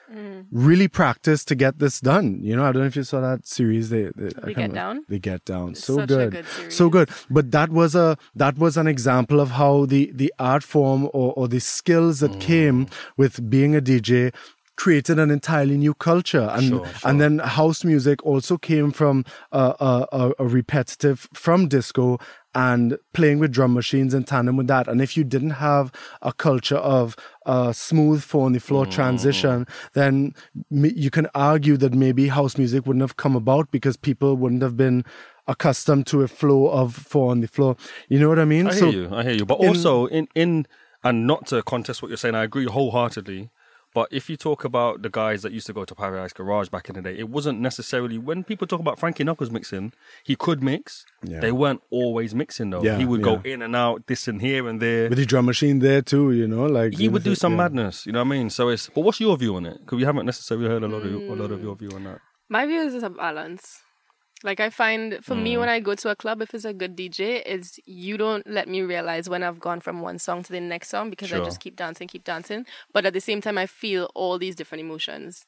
really 0.51 0.87
practiced 0.87 1.47
to 1.49 1.55
get 1.55 1.79
this 1.79 1.99
done. 1.99 2.39
You 2.41 2.55
know, 2.55 2.63
I 2.65 2.71
don't 2.71 2.81
know 2.81 2.87
if 2.87 2.95
you 2.95 3.03
saw 3.03 3.21
that 3.21 3.45
series. 3.45 3.89
They, 3.89 4.09
they, 4.15 4.27
I 4.27 4.29
Get 4.29 4.45
remember. 4.47 4.75
Down? 4.75 5.05
They 5.07 5.19
get 5.19 5.45
down. 5.45 5.71
It's 5.71 5.83
so 5.83 5.95
such 5.95 6.11
a 6.11 6.15
good. 6.15 6.31
good 6.31 6.73
so 6.73 6.89
good. 6.89 7.09
But 7.29 7.51
that 7.51 7.69
was 7.69 7.95
a 7.95 8.17
that 8.35 8.57
was 8.57 8.77
an 8.77 8.87
example 8.87 9.39
of 9.39 9.51
how 9.51 9.85
the 9.85 10.11
the 10.13 10.33
art 10.39 10.63
form 10.63 11.05
or, 11.13 11.33
or 11.33 11.47
the 11.47 11.59
skills 11.59 12.19
that 12.21 12.39
came 12.39 12.87
with 13.17 13.49
being 13.49 13.75
a 13.75 13.81
DJ 13.81 14.33
created 14.75 15.19
an 15.19 15.29
entirely 15.29 15.75
new 15.75 15.93
culture 15.93 16.47
and 16.53 16.63
Sure, 16.69 16.85
sure. 16.85 17.09
and 17.09 17.19
then 17.19 17.39
house 17.39 17.83
music 17.83 18.25
also 18.25 18.57
came 18.57 18.91
from 18.93 19.25
a, 19.51 19.75
a, 19.77 20.07
a, 20.13 20.31
a 20.39 20.47
repetitive 20.47 21.27
from 21.33 21.67
disco 21.67 22.17
and 22.55 22.97
playing 23.13 23.37
with 23.39 23.51
drum 23.51 23.73
machines 23.73 24.13
in 24.13 24.23
tandem 24.23 24.57
with 24.57 24.67
that 24.67 24.87
and 24.87 25.01
if 25.01 25.15
you 25.15 25.23
didn't 25.23 25.51
have 25.51 25.91
a 26.21 26.33
culture 26.33 26.77
of 26.77 27.15
a 27.45 27.73
smooth 27.73 28.23
four 28.23 28.45
on 28.45 28.53
the 28.53 28.59
floor 28.59 28.85
Mm. 28.85 28.91
transition 28.91 29.67
then 29.93 30.33
you 30.71 31.09
can 31.11 31.27
argue 31.35 31.77
that 31.77 31.93
maybe 31.93 32.27
house 32.29 32.57
music 32.57 32.85
wouldn't 32.87 33.01
have 33.03 33.17
come 33.17 33.35
about 33.35 33.69
because 33.71 33.97
people 33.97 34.35
wouldn't 34.35 34.61
have 34.63 34.75
been 34.75 35.05
accustomed 35.47 36.07
to 36.07 36.21
a 36.21 36.27
flow 36.27 36.67
of 36.67 36.95
four 36.95 37.31
on 37.31 37.41
the 37.41 37.47
floor 37.47 37.75
you 38.07 38.19
know 38.19 38.29
what 38.29 38.39
i 38.39 38.45
mean 38.45 38.67
I 38.67 38.73
hear 38.73 38.87
you. 38.89 39.09
I 39.15 39.23
hear 39.23 39.33
you. 39.33 39.45
But 39.45 39.59
in- 39.61 39.67
also 39.69 40.05
in 40.07 40.27
in 40.35 40.65
and 41.03 41.25
not 41.27 41.45
to 41.47 41.63
contest 41.63 42.01
what 42.01 42.09
you're 42.09 42.17
saying, 42.17 42.35
I 42.35 42.43
agree 42.43 42.65
wholeheartedly. 42.65 43.49
But 43.93 44.09
if 44.11 44.29
you 44.29 44.37
talk 44.37 44.63
about 44.63 45.01
the 45.01 45.09
guys 45.09 45.41
that 45.41 45.51
used 45.51 45.67
to 45.67 45.73
go 45.73 45.83
to 45.83 45.95
Paradise 45.95 46.31
Garage 46.31 46.69
back 46.69 46.89
in 46.89 46.95
the 46.95 47.01
day, 47.01 47.17
it 47.17 47.29
wasn't 47.29 47.59
necessarily 47.59 48.17
when 48.17 48.43
people 48.43 48.67
talk 48.67 48.79
about 48.79 48.99
Frankie 48.99 49.23
Knuckles 49.23 49.49
mixing, 49.49 49.93
he 50.23 50.35
could 50.35 50.61
mix. 50.61 51.05
Yeah. 51.23 51.39
They 51.39 51.51
weren't 51.51 51.81
always 51.89 52.35
mixing 52.35 52.69
though. 52.69 52.83
Yeah, 52.83 52.97
he 52.97 53.05
would 53.05 53.23
go 53.23 53.41
in 53.43 53.61
and 53.61 53.75
out, 53.75 54.05
this 54.07 54.27
and 54.27 54.41
here 54.41 54.67
and 54.67 54.79
there. 54.79 55.09
with 55.09 55.17
the 55.17 55.25
drum 55.25 55.45
machine 55.45 55.79
there 55.79 56.01
too 56.01 56.31
you 56.31 56.47
know 56.47 56.65
like 56.65 56.93
he 56.93 57.07
would 57.07 57.23
do 57.23 57.35
some 57.35 57.53
yeah. 57.53 57.57
madness, 57.57 58.05
you 58.05 58.11
know 58.11 58.19
what 58.19 58.33
I 58.33 58.37
mean? 58.37 58.49
So 58.49 58.69
it's 58.69 58.89
but 58.89 59.01
what's 59.01 59.19
your 59.19 59.35
view 59.37 59.55
on 59.55 59.65
it? 59.65 59.79
Because 59.79 59.97
we 59.97 60.03
haven't 60.03 60.25
necessarily 60.25 60.67
heard 60.67 60.83
a 60.83 60.87
lot 60.87 61.03
of 61.03 61.13
a 61.13 61.35
lot 61.35 61.51
of 61.51 61.61
your 61.61 61.75
view 61.75 61.91
on 61.95 62.03
that. 62.03 62.19
My 62.47 62.65
view 62.65 62.81
is 62.81 62.93
it's 62.93 63.03
a 63.03 63.09
balance. 63.09 63.81
Like 64.43 64.59
I 64.59 64.69
find 64.69 65.23
for 65.23 65.35
me 65.35 65.55
Mm. 65.55 65.59
when 65.59 65.69
I 65.69 65.79
go 65.81 65.95
to 65.95 66.09
a 66.09 66.15
club, 66.15 66.41
if 66.41 66.53
it's 66.53 66.63
a 66.65 66.73
good 66.73 66.95
DJ, 66.95 67.41
is 67.45 67.79
you 67.85 68.15
don't 68.17 68.47
let 68.47 68.67
me 68.69 68.81
realize 68.81 69.27
when 69.29 69.43
I've 69.43 69.59
gone 69.59 69.81
from 69.81 69.99
one 70.01 70.17
song 70.17 70.43
to 70.43 70.51
the 70.51 70.61
next 70.61 70.89
song 70.89 71.09
because 71.09 71.33
I 71.33 71.39
just 71.43 71.59
keep 71.59 71.75
dancing, 71.75 72.07
keep 72.07 72.23
dancing. 72.23 72.65
But 72.93 73.05
at 73.05 73.13
the 73.13 73.19
same 73.21 73.41
time, 73.41 73.57
I 73.57 73.65
feel 73.65 74.09
all 74.15 74.37
these 74.39 74.55
different 74.55 74.81
emotions. 74.81 75.45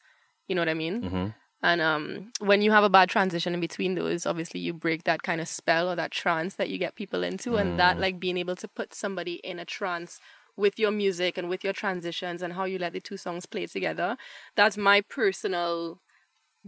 You 0.47 0.55
know 0.55 0.61
what 0.61 0.69
I 0.69 0.73
mean? 0.73 1.01
Mm-hmm. 1.03 1.27
And 1.63 1.79
um, 1.81 2.31
when 2.39 2.61
you 2.63 2.71
have 2.71 2.83
a 2.83 2.89
bad 2.89 3.07
transition 3.07 3.53
in 3.53 3.59
between 3.59 3.95
those, 3.95 4.25
obviously 4.25 4.59
you 4.59 4.73
break 4.73 5.03
that 5.03 5.21
kind 5.23 5.39
of 5.39 5.47
spell 5.47 5.89
or 5.89 5.95
that 5.95 6.11
trance 6.11 6.55
that 6.55 6.69
you 6.69 6.77
get 6.79 6.95
people 6.95 7.23
into, 7.23 7.55
and 7.57 7.79
that 7.79 7.97
Mm. 7.97 8.01
like 8.01 8.19
being 8.19 8.37
able 8.37 8.55
to 8.57 8.67
put 8.67 8.93
somebody 8.93 9.35
in 9.35 9.59
a 9.59 9.63
trance 9.65 10.19
with 10.57 10.77
your 10.77 10.91
music 10.91 11.37
and 11.37 11.47
with 11.49 11.63
your 11.63 11.71
transitions 11.73 12.41
and 12.41 12.53
how 12.53 12.65
you 12.65 12.77
let 12.77 12.91
the 12.93 12.99
two 12.99 13.15
songs 13.15 13.45
play 13.45 13.67
together. 13.67 14.17
That's 14.55 14.75
my 14.75 14.99
personal 15.01 15.99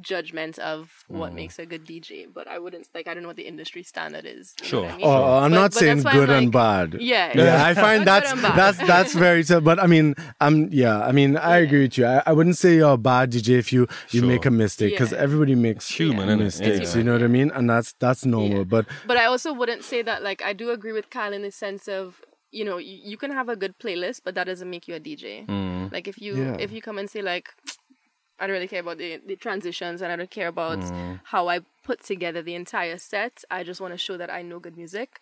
judgment 0.02 0.58
of 0.60 1.04
what 1.08 1.32
Mm. 1.32 1.36
makes 1.36 1.60
a 1.60 1.66
good 1.66 1.86
DJ. 1.86 2.26
But 2.34 2.48
I 2.48 2.58
wouldn't 2.60 2.88
like 2.96 3.08
I 3.08 3.14
don't 3.14 3.24
know 3.24 3.30
what 3.30 3.36
the 3.38 3.48
industry 3.48 3.84
standard 3.84 4.26
is. 4.26 4.54
Sure. 4.64 4.86
I 4.88 4.98
mean? 4.98 5.06
Oh, 5.06 5.38
I'm 5.38 5.52
But- 5.52 5.56
not 5.62 5.72
but 5.72 5.80
saying 5.80 5.98
that's 5.98 6.06
why 6.06 6.12
I'm 6.12 6.18
good 6.20 6.30
and 6.30 6.52
bad. 6.52 6.96
Yeah, 7.00 7.32
Yeah, 7.36 7.64
I 7.66 7.74
find 7.74 8.06
that's 8.12 8.32
that's 8.41 8.78
that's 8.80 9.14
very 9.28 9.44
tough. 9.44 9.64
But 9.64 9.80
I 9.80 9.88
mean, 9.88 10.16
I'm 10.41 10.70
yeah. 10.72 11.00
I 11.06 11.12
mean, 11.12 11.38
I 11.38 11.58
agree 11.60 11.82
with 11.84 11.98
you. 11.98 12.06
I, 12.06 12.24
I 12.26 12.34
wouldn't 12.34 12.58
say 12.58 12.76
you're 12.76 12.94
a 12.94 12.98
bad 12.98 13.32
DJ 13.32 13.60
if 13.60 13.72
you 13.72 13.82
you 14.10 14.20
Sure. 14.22 14.30
make 14.30 14.46
a 14.46 14.52
mistake 14.52 14.91
because 14.91 15.12
Yeah. 15.12 15.20
everybody 15.26 15.56
makes 15.56 15.88
human, 15.89 16.28
Yeah. 16.30 16.36
mistakes. 16.36 16.91
Yeah. 16.91 16.98
You 16.98 17.04
know 17.04 17.14
what 17.14 17.24
I 17.24 17.28
mean? 17.28 17.52
And 17.52 17.70
that's 17.70 17.94
that's 18.00 18.26
normal. 18.26 18.60
Yeah. 18.60 18.64
But 18.76 18.86
But 19.08 19.18
I 19.18 19.26
also 19.26 19.54
wouldn't 19.54 19.84
say 19.84 20.02
that 20.02 20.24
like 20.24 20.41
I 20.44 20.54
do 20.54 20.72
agree 20.72 20.91
with 20.94 21.10
Kyle 21.10 21.34
in 21.34 21.41
the 21.44 21.52
sense 21.52 21.88
of 21.88 22.22
you 22.52 22.64
know 22.64 22.78
you, 22.78 22.98
you 23.12 23.18
can 23.18 23.32
have 23.32 23.50
a 23.50 23.56
good 23.56 23.74
playlist, 23.80 24.22
but 24.26 24.36
that 24.36 24.46
doesn't 24.46 24.70
make 24.70 24.88
you 24.88 24.96
a 24.96 25.00
DJ. 25.00 25.46
Mm. 25.48 25.91
Like 25.91 26.08
if 26.08 26.18
you 26.22 26.36
Yeah. 26.36 26.56
if 26.60 26.72
you 26.72 26.82
come 26.82 26.98
and 27.00 27.10
say 27.10 27.22
like 27.22 27.50
I 28.40 28.48
don't 28.48 28.54
really 28.56 28.68
care 28.68 28.82
about 28.82 28.98
the, 28.98 29.22
the 29.28 29.36
transitions 29.36 30.02
and 30.02 30.12
I 30.12 30.16
don't 30.16 30.30
care 30.32 30.48
about 30.48 30.80
Mm. 30.80 31.20
how 31.24 31.48
I 31.50 31.60
put 31.84 32.04
together 32.04 32.42
the 32.42 32.56
entire 32.56 32.98
set. 32.98 33.44
I 33.52 33.64
just 33.64 33.80
want 33.82 33.94
to 33.94 33.98
show 33.98 34.18
that 34.18 34.30
I 34.32 34.42
know 34.42 34.60
good 34.60 34.76
music. 34.78 35.20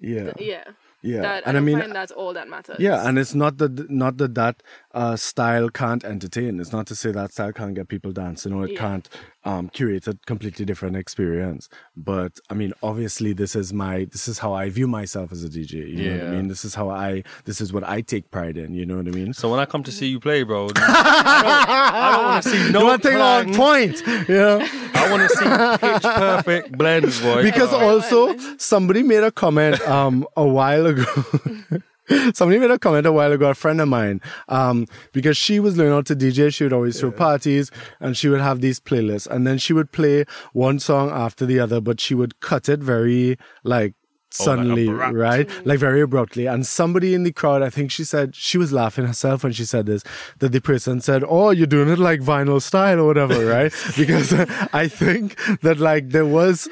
yeah, 0.00 0.32
Yeah. 0.38 0.64
yeah. 1.02 1.20
That, 1.22 1.42
and 1.46 1.56
I 1.56 1.60
I, 1.60 1.62
mean, 1.62 1.78
find 1.78 1.92
that's 1.92 2.12
all 2.12 2.32
that 2.34 2.48
matters. 2.48 2.76
Yeah, 2.80 3.06
and 3.06 3.18
it's 3.18 3.34
not 3.34 3.58
that 3.58 3.90
not 3.90 4.16
that 4.18 4.34
that 4.34 4.62
uh, 4.94 5.16
style 5.16 5.68
can't 5.68 6.04
entertain. 6.04 6.60
It's 6.60 6.72
not 6.72 6.86
to 6.88 6.94
say 6.96 7.12
that 7.12 7.32
style 7.32 7.52
can't 7.52 7.74
get 7.74 7.88
people 7.88 8.12
dancing 8.12 8.52
or 8.52 8.64
it 8.64 8.72
Yeah. 8.72 8.78
can't 8.80 9.08
um, 9.44 9.68
curate 9.68 10.06
a 10.06 10.16
completely 10.26 10.64
different 10.64 10.96
experience. 10.96 11.68
But 11.96 12.38
I 12.50 12.54
mean, 12.54 12.72
obviously, 12.82 13.32
this 13.32 13.56
is 13.56 13.72
my 13.72 14.04
this 14.10 14.28
is 14.28 14.38
how 14.38 14.52
I 14.52 14.68
view 14.70 14.86
myself 14.86 15.32
as 15.32 15.42
a 15.44 15.48
DJ. 15.48 15.88
You 15.88 16.10
know 16.10 16.18
what 16.18 16.26
I 16.26 16.30
mean? 16.36 16.48
This 16.48 16.64
is 16.64 16.74
how 16.74 16.90
I 16.90 17.22
this 17.44 17.60
is 17.60 17.72
what 17.72 17.84
I 17.88 18.00
take 18.00 18.30
pride 18.30 18.56
in. 18.56 18.74
You 18.74 18.86
know 18.86 18.96
what 18.96 19.08
I 19.08 19.10
mean? 19.10 19.32
So 19.32 19.50
when 19.50 19.60
I 19.60 19.66
come 19.66 19.82
to 19.84 19.92
see 19.92 20.06
you 20.06 20.20
play, 20.20 20.42
bro, 20.42 20.66
I 20.68 20.68
don't, 20.68 20.78
I 20.78 22.12
don't 22.12 22.24
want 22.24 22.42
to 22.44 22.48
see 22.50 22.72
no 22.72 22.80
you 22.80 22.86
want 22.86 23.02
take 23.02 23.14
on 23.16 23.54
point, 23.54 24.02
you 24.28 24.34
know? 24.34 24.58
I 24.94 25.10
want 25.10 25.28
to 25.28 25.36
see 25.36 25.86
pitch 25.86 26.02
perfect 26.02 26.78
blends, 26.78 27.20
boy. 27.20 27.42
because 27.42 27.72
Right, 27.72 27.82
also 27.82 28.36
somebody 28.58 29.02
made 29.02 29.24
a 29.24 29.32
comment 29.32 29.80
um 29.88 30.26
a 30.36 30.46
while 30.46 30.86
ago. 30.86 31.04
Somebody 32.34 32.58
made 32.58 32.70
a 32.70 32.78
comment 32.78 33.06
a 33.06 33.12
while 33.12 33.32
ago, 33.32 33.50
a 33.50 33.54
friend 33.54 33.80
of 33.80 33.88
mine, 33.88 34.20
um, 34.48 34.86
because 35.12 35.36
she 35.36 35.60
was 35.60 35.76
learning 35.76 35.92
how 35.92 36.02
to 36.02 36.16
DJ. 36.16 36.52
She 36.52 36.64
would 36.64 36.72
always 36.72 36.98
throw 36.98 37.12
parties 37.12 37.70
and 38.00 38.16
she 38.16 38.28
would 38.28 38.40
have 38.40 38.60
these 38.60 38.80
playlists. 38.80 39.26
And 39.26 39.46
then 39.46 39.58
she 39.58 39.72
would 39.72 39.92
play 39.92 40.24
one 40.52 40.78
song 40.78 41.10
after 41.10 41.46
the 41.46 41.60
other, 41.60 41.80
but 41.80 42.00
she 42.00 42.14
would 42.14 42.40
cut 42.40 42.68
it 42.68 42.80
very 42.80 43.38
like 43.62 43.94
suddenly, 44.32 44.88
abrupt. 44.88 45.14
right? 45.14 45.66
Like 45.66 45.78
very 45.78 46.00
abruptly. 46.00 46.46
And 46.46 46.66
somebody 46.66 47.14
in 47.14 47.22
the 47.22 47.32
crowd, 47.32 47.62
I 47.62 47.70
think 47.70 47.90
she 47.90 48.04
said, 48.04 48.34
she 48.34 48.58
was 48.58 48.72
laughing 48.72 49.06
herself 49.06 49.44
when 49.44 49.52
she 49.52 49.64
said 49.64 49.86
this, 49.86 50.02
that 50.38 50.52
the 50.52 50.60
person 50.60 51.00
said, 51.00 51.22
Oh, 51.26 51.50
you're 51.50 51.66
doing 51.66 51.88
it 51.88 51.98
like 51.98 52.20
vinyl 52.20 52.60
style 52.60 53.00
or 53.00 53.06
whatever, 53.06 53.44
right? 53.44 53.72
because 53.96 54.32
I 54.72 54.88
think 54.88 55.38
that 55.60 55.78
like 55.78 56.10
there 56.10 56.26
was, 56.26 56.68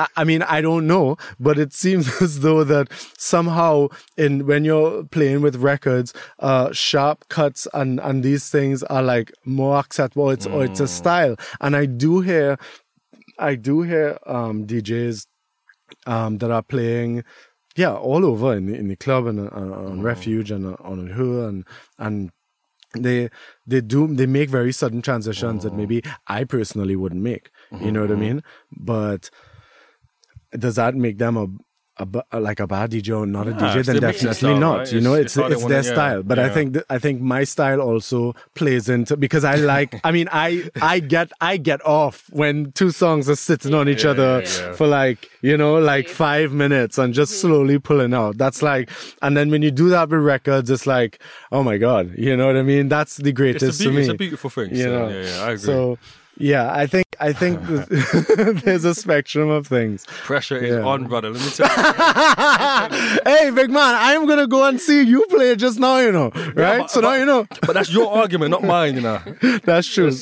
I- 0.00 0.06
I 0.20 0.24
mean, 0.24 0.42
I 0.42 0.60
don't 0.60 0.86
know, 0.86 1.16
but 1.38 1.58
it 1.58 1.72
seems 1.72 2.04
as 2.26 2.40
though 2.40 2.64
that 2.64 2.86
somehow 3.18 3.88
in 4.16 4.46
when 4.46 4.64
you're 4.64 5.04
playing 5.04 5.40
with 5.42 5.56
records, 5.56 6.12
uh, 6.38 6.72
sharp 6.72 7.18
cuts 7.28 7.66
and 7.74 8.00
and 8.00 8.22
these 8.22 8.44
things 8.50 8.82
are 8.84 9.02
like 9.14 9.28
more 9.44 9.76
acceptable. 9.78 10.30
It's 10.30 10.46
or 10.46 10.64
it's 10.64 10.80
a 10.80 10.88
style, 10.88 11.34
and 11.60 11.76
I 11.76 11.84
do 11.86 12.20
hear, 12.20 12.56
I 13.38 13.54
do 13.68 13.82
hear 13.82 14.18
um, 14.26 14.66
DJs 14.66 15.26
um, 16.06 16.38
that 16.38 16.50
are 16.50 16.62
playing, 16.62 17.24
yeah, 17.76 17.94
all 17.94 18.24
over 18.24 18.54
in 18.56 18.66
the, 18.66 18.74
in 18.74 18.88
the 18.88 18.96
club 18.96 19.26
and 19.26 19.38
uh, 19.40 19.50
on, 19.52 19.72
on 19.72 20.02
Refuge 20.02 20.50
and 20.50 20.64
uh, 20.66 20.76
on 20.82 21.08
Who 21.08 21.44
and 21.46 21.64
and 21.98 22.30
they 22.94 23.28
they 23.66 23.80
do 23.80 24.00
they 24.12 24.26
make 24.26 24.50
very 24.50 24.72
sudden 24.72 25.00
transitions 25.02 25.62
that 25.62 25.74
maybe 25.74 26.02
I 26.26 26.44
personally 26.44 26.96
wouldn't 26.96 27.22
make. 27.22 27.50
You 27.84 27.92
know 27.92 28.00
what 28.02 28.10
I 28.10 28.16
mean? 28.16 28.42
But 28.76 29.30
does 30.58 30.76
that 30.76 30.94
make 30.94 31.18
them 31.18 31.36
a 31.36 31.46
a, 31.96 32.06
ba- 32.06 32.24
like 32.32 32.60
a 32.60 32.66
bad 32.66 32.92
DJ 32.92 33.14
or 33.14 33.26
not 33.26 33.46
a 33.46 33.50
DJ, 33.52 33.76
it's 33.76 33.86
then 33.88 34.00
definitely 34.00 34.32
style, 34.32 34.56
not. 34.56 34.78
right? 34.78 34.92
You 34.92 35.02
know, 35.02 35.12
It's- 35.16 35.36
it's 35.36 35.36
it's 35.36 35.42
how 35.42 35.48
they 35.48 35.54
it's 35.54 35.62
wanna- 35.62 35.74
their 35.74 35.84
yeah, 35.84 35.92
style. 35.92 36.22
But 36.22 36.38
I 36.38 36.48
think 36.48 36.72
th- 36.72 36.84
I 36.88 36.98
think 36.98 37.20
my 37.20 37.44
style 37.44 37.80
also 37.82 38.34
plays 38.54 38.88
into 38.88 39.18
because 39.18 39.44
I 39.44 39.56
like. 39.56 40.00
I 40.02 40.10
mean, 40.10 40.26
I 40.32 40.70
I 40.80 41.00
get 41.00 41.30
I 41.42 41.58
get 41.58 41.84
off 41.84 42.24
when 42.30 42.72
two 42.72 42.90
songs 42.90 43.28
are 43.28 43.36
sitting 43.36 43.74
on 43.74 43.86
each 43.86 44.04
Yeah, 44.04 44.10
other 44.12 44.42
yeah, 44.42 44.48
yeah. 44.68 44.72
for 44.72 44.86
like 44.86 45.28
you 45.42 45.58
know 45.58 45.74
like 45.78 46.08
five 46.08 46.52
minutes 46.54 46.96
and 46.96 47.12
just 47.12 47.32
mm-hmm. 47.32 47.48
slowly 47.48 47.78
pulling 47.78 48.14
out. 48.14 48.38
That's 48.38 48.62
like, 48.62 48.88
and 49.20 49.36
then 49.36 49.50
when 49.50 49.60
you 49.60 49.70
do 49.70 49.90
that 49.90 50.08
with 50.08 50.20
records, 50.20 50.70
it's 50.70 50.86
like, 50.86 51.20
oh 51.52 51.62
my 51.62 51.76
god, 51.76 52.14
you 52.16 52.34
know 52.34 52.46
what 52.46 52.56
I 52.56 52.62
mean? 52.62 52.88
That's 52.88 53.18
the 53.18 53.28
It's 53.28 53.36
greatest 53.36 53.78
a, 53.80 53.84
to 53.84 53.90
beauty, 53.90 53.96
me. 53.96 54.00
it's 54.04 54.10
a 54.10 54.14
beautiful 54.14 54.48
thing. 54.48 54.70
you 54.74 54.84
so, 54.84 54.90
know, 54.90 55.08
yeah, 55.10 55.22
yeah, 55.26 55.42
I 55.44 55.50
agree. 55.50 55.58
So 55.58 55.98
yeah, 56.40 56.72
I 56.74 56.86
think 56.86 57.06
I 57.20 57.32
think 57.32 57.60
there's 58.64 58.84
a 58.84 58.94
spectrum 58.94 59.48
of 59.50 59.66
things. 59.66 60.04
Pressure 60.06 60.56
is 60.58 60.74
Yeah. 60.76 60.82
on, 60.84 61.06
brother. 61.06 61.30
Let 61.30 61.42
me 61.44 61.50
tell 61.50 61.68
you. 61.68 63.22
hey, 63.26 63.50
big 63.50 63.70
man, 63.70 63.94
I'm 63.98 64.26
gonna 64.26 64.46
go 64.46 64.66
and 64.66 64.80
see 64.80 65.02
you 65.02 65.26
play 65.28 65.54
just 65.56 65.78
now, 65.78 65.98
you 65.98 66.12
know, 66.12 66.30
right? 66.54 66.80
but- 66.80 66.90
so 66.90 67.00
now 67.00 67.14
you 67.14 67.26
know. 67.26 67.46
but 67.66 67.74
that's 67.74 67.92
your 67.92 68.10
argument, 68.12 68.50
not 68.50 68.62
mine, 68.64 68.94
you 68.94 69.02
know. 69.02 69.20
That's 69.64 69.86
true. 69.86 70.12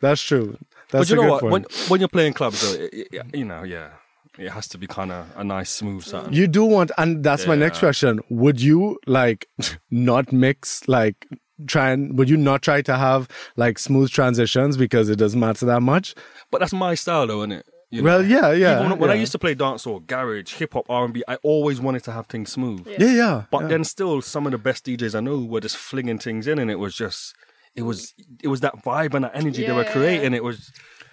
That's 0.00 0.22
true. 0.22 0.56
That's 0.90 1.10
but 1.10 1.10
you 1.10 1.16
know 1.22 1.30
what? 1.30 1.42
When, 1.42 1.50
point. 1.64 1.84
when 1.88 2.00
you're 2.00 2.08
playing 2.08 2.32
clubs, 2.32 2.62
though, 2.62 2.82
it, 2.82 3.08
it- 3.12 3.34
you 3.36 3.44
know, 3.44 3.62
yeah, 3.62 3.90
it 4.38 4.50
has 4.50 4.68
to 4.68 4.78
be 4.78 4.86
kind 4.86 5.12
of 5.12 5.26
a 5.36 5.44
nice, 5.44 5.68
smooth 5.70 6.02
sound. 6.04 6.34
You 6.34 6.46
do 6.46 6.64
want, 6.64 6.90
and 6.96 7.22
that's 7.22 7.46
my 7.46 7.56
next 7.56 7.80
question. 7.80 8.20
Would 8.30 8.60
you 8.60 8.98
like 9.06 9.46
not 9.90 10.32
mix, 10.32 10.86
like 10.88 11.26
try 11.66 11.90
and, 11.90 12.16
would 12.18 12.28
you 12.30 12.36
not 12.36 12.62
try 12.62 12.82
to 12.82 12.96
have 12.96 13.28
like 13.56 13.78
smooth 13.78 14.10
transitions 14.10 14.76
because 14.76 15.08
it 15.08 15.16
doesn't 15.16 15.40
matter 15.40 15.66
that 15.66 15.80
much? 15.80 16.14
But 16.50 16.60
that's 16.60 16.72
my 16.72 16.94
style, 16.94 17.26
though, 17.26 17.40
isn't 17.40 17.52
it? 17.52 17.66
You 17.90 18.02
Well, 18.02 18.22
yeah, 18.24 18.52
yeah. 18.52 18.76
Even 18.80 18.90
when, 18.90 18.98
when 19.00 19.10
I 19.10 19.14
used 19.14 19.32
to 19.32 19.38
play 19.38 19.54
dancehall, 19.54 20.06
garage, 20.06 20.52
hip 20.54 20.74
hop, 20.74 20.84
R 20.90 21.06
and 21.06 21.14
B, 21.14 21.22
I 21.26 21.36
always 21.36 21.80
wanted 21.80 22.04
to 22.04 22.12
have 22.12 22.26
things 22.26 22.52
smooth. 22.52 22.86
Yeah, 22.86 23.12
yeah. 23.12 23.42
But 23.50 23.62
yeah. 23.62 23.68
then 23.68 23.84
still, 23.84 24.20
some 24.20 24.44
of 24.46 24.52
the 24.52 24.58
best 24.58 24.84
DJs 24.84 25.14
I 25.14 25.20
know 25.20 25.38
were 25.38 25.60
just 25.60 25.76
flinging 25.78 26.18
things 26.18 26.46
in, 26.46 26.58
and 26.58 26.70
it 26.70 26.74
was 26.78 26.94
just, 26.94 27.34
it 27.74 27.82
was, 27.82 28.12
it 28.42 28.48
was 28.48 28.60
that 28.60 28.76
vibe 28.84 29.14
and 29.14 29.24
that 29.24 29.32
energy 29.34 29.64
they 29.66 29.72
were 29.72 29.84
Yeah. 29.84 29.92
creating. 29.92 30.34
It 30.34 30.44
was, 30.44 30.70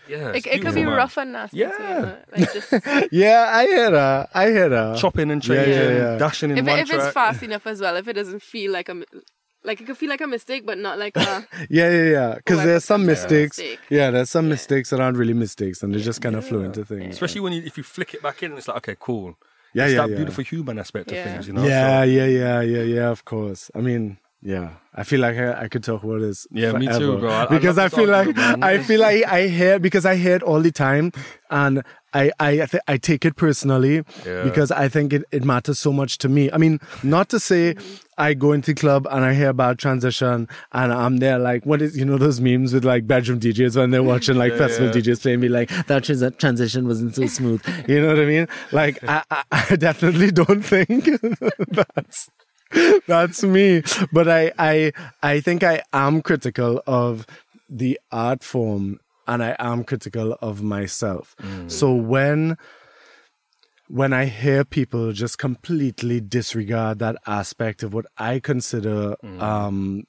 yeah, 0.10 0.32
It, 0.34 0.46
it 0.48 0.62
could 0.62 0.76
be 0.76 0.84
man. 0.84 0.96
rough 0.98 1.18
and 1.18 1.32
nasty. 1.32 1.60
Yeah. 1.60 1.70
know? 1.80 2.18
Like 2.36 2.52
just 2.54 2.72
yeah, 3.14 3.50
I 3.54 3.66
hear 3.68 3.92
that. 3.92 4.30
I 4.34 4.48
hear 4.50 4.68
that. 4.70 4.98
chopping 4.98 5.32
and 5.32 5.48
Yeah, 5.48 5.64
yeah, 5.64 5.90
yeah. 5.92 6.18
dashing 6.18 6.52
in 6.52 6.58
if, 6.58 6.66
one 6.66 6.78
it, 6.80 6.82
if 6.82 6.90
track. 6.90 7.02
it's 7.06 7.14
fast 7.14 7.42
enough 7.42 7.66
as 7.68 7.80
well, 7.80 7.96
if 7.96 8.08
it 8.10 8.14
doesn't 8.14 8.44
feel 8.44 8.72
like 8.74 8.90
a 8.90 8.96
mi- 8.96 9.06
like 9.66 9.82
it 9.82 9.86
could 9.88 9.98
feel 9.98 10.10
like 10.10 10.22
a 10.22 10.28
mistake, 10.28 10.66
but 10.66 10.78
not 10.78 10.98
like 11.00 11.16
a 11.18 11.48
Yeah, 11.70 11.90
yeah, 11.92 12.04
yeah. 12.04 12.36
Because 12.36 12.60
Oh, 12.60 12.66
there's 12.66 12.86
some 12.86 13.02
thought 13.02 13.06
that 13.08 13.12
was 13.12 13.20
a 13.20 13.24
mistakes. 13.24 13.58
mistake. 13.58 13.80
Yeah, 13.90 14.12
there's 14.12 14.30
some 14.30 14.48
mistakes 14.50 14.90
that 14.92 15.00
aren't 15.00 15.18
really 15.18 15.34
mistakes, 15.34 15.84
and 15.84 15.94
they 15.94 16.00
just 16.02 16.22
kind 16.22 16.36
of 16.36 16.46
flow 16.48 16.62
into 16.62 16.86
things. 16.86 17.14
Especially 17.16 17.42
when 17.42 17.54
you, 17.54 17.64
if 17.66 17.78
you 17.78 17.84
flick 17.84 18.14
it 18.14 18.22
back 18.22 18.44
in, 18.44 18.54
it's 18.58 18.68
like 18.68 18.78
okay, 18.78 18.96
cool. 19.00 19.36
Yeah, 19.74 19.86
it's 19.86 19.94
yeah, 19.96 20.02
that 20.04 20.10
yeah. 20.12 20.16
beautiful 20.16 20.44
human 20.44 20.80
aspect 20.80 21.12
Yeah. 21.12 21.18
of 21.18 21.32
things, 21.32 21.48
you 21.48 21.54
know. 21.54 21.66
Yeah, 21.66 22.02
So- 22.02 22.04
yeah, 22.06 22.26
yeah, 22.28 22.62
yeah, 22.62 22.82
yeah. 22.84 23.10
Of 23.10 23.26
course. 23.26 23.70
I 23.76 23.82
mean, 23.82 24.18
yeah. 24.42 24.70
I 24.94 25.04
feel 25.04 25.20
like 25.20 25.36
I, 25.38 25.64
I 25.64 25.68
could 25.68 25.84
talk 25.84 26.02
about 26.04 26.22
this. 26.22 26.48
Yeah, 26.52 26.72
me 26.74 26.88
too, 26.88 27.18
bro. 27.18 27.30
I- 27.30 27.44
I 27.44 27.46
because 27.48 27.78
I, 27.78 27.84
love 27.84 27.92
this 27.92 28.00
feel 28.00 28.10
like 28.10 28.28
argument. 28.28 28.64
I 28.64 28.78
feel 28.80 29.02
like 29.02 29.26
I 29.26 29.48
hear 29.48 29.78
because 29.80 30.06
I 30.06 30.16
hear 30.16 30.36
it 30.38 30.44
all 30.44 30.62
the 30.62 30.72
time, 30.72 31.12
and 31.50 31.84
I 32.22 32.32
I 32.40 32.50
I, 32.64 32.66
th- 32.66 32.84
I 32.88 32.98
take 32.98 33.26
it 33.30 33.36
personally 33.36 33.96
Yeah. 34.26 34.44
because 34.44 34.72
I 34.72 34.88
think 34.90 35.14
it, 35.14 35.24
it 35.32 35.44
matters 35.44 35.78
so 35.80 35.92
much 35.94 36.18
to 36.20 36.30
me. 36.30 36.50
I 36.52 36.58
mean, 36.58 36.80
not 37.04 37.30
to 37.30 37.40
say 37.40 37.76
I 38.18 38.34
go 38.34 38.54
into 38.54 38.74
the 38.74 38.80
club 38.80 39.06
and 39.12 39.26
I 39.26 39.34
hear 39.34 39.50
about 39.50 39.78
transition 39.78 40.48
and 40.72 40.94
I'm 40.94 41.18
there 41.18 41.38
like 41.38 41.66
what 41.66 41.82
is 41.82 41.98
you 41.98 42.06
know 42.06 42.18
those 42.18 42.40
memes 42.40 42.74
with 42.74 42.86
like 42.86 43.06
bedroom 43.06 43.40
DJs 43.40 43.76
when 43.78 43.92
they're 43.92 44.04
watching 44.14 44.38
like 44.38 44.54
festival 44.64 44.88
yeah. 44.88 45.02
DJs 45.02 45.22
playing 45.22 45.42
me 45.42 45.50
like 45.50 45.70
that 45.88 46.04
trans- 46.06 46.36
transition 46.38 46.88
wasn't 46.88 47.14
so 47.16 47.26
smooth. 47.28 47.62
You 47.88 48.02
know 48.02 48.08
what 48.08 48.20
I 48.20 48.26
mean? 48.26 48.48
Like 48.72 49.04
I, 49.08 49.24
I, 49.30 49.44
I 49.72 49.76
definitely 49.76 50.32
don't 50.32 50.64
think 50.64 51.06
that's 51.70 52.30
that's 53.08 53.44
me 53.44 53.84
but 54.12 54.28
I, 54.28 54.52
I 54.58 54.92
i 55.22 55.40
think 55.40 55.64
i 55.64 55.82
am 55.94 56.22
critical 56.24 56.82
of 56.88 57.26
the 57.70 58.00
art 58.12 58.44
form 58.44 59.00
and 59.28 59.44
i 59.44 59.56
am 59.60 59.84
critical 59.84 60.38
of 60.42 60.62
myself. 60.62 61.36
So 61.68 61.94
when 61.94 62.58
when 63.88 64.14
i 64.14 64.26
hear 64.26 64.64
people 64.66 65.12
just 65.12 65.38
completely 65.38 66.20
disregard 66.20 67.00
that 67.00 67.16
aspect 67.28 67.84
of 67.84 67.94
what 67.94 68.06
i 68.18 68.40
consider 68.40 69.16
um 69.40 70.04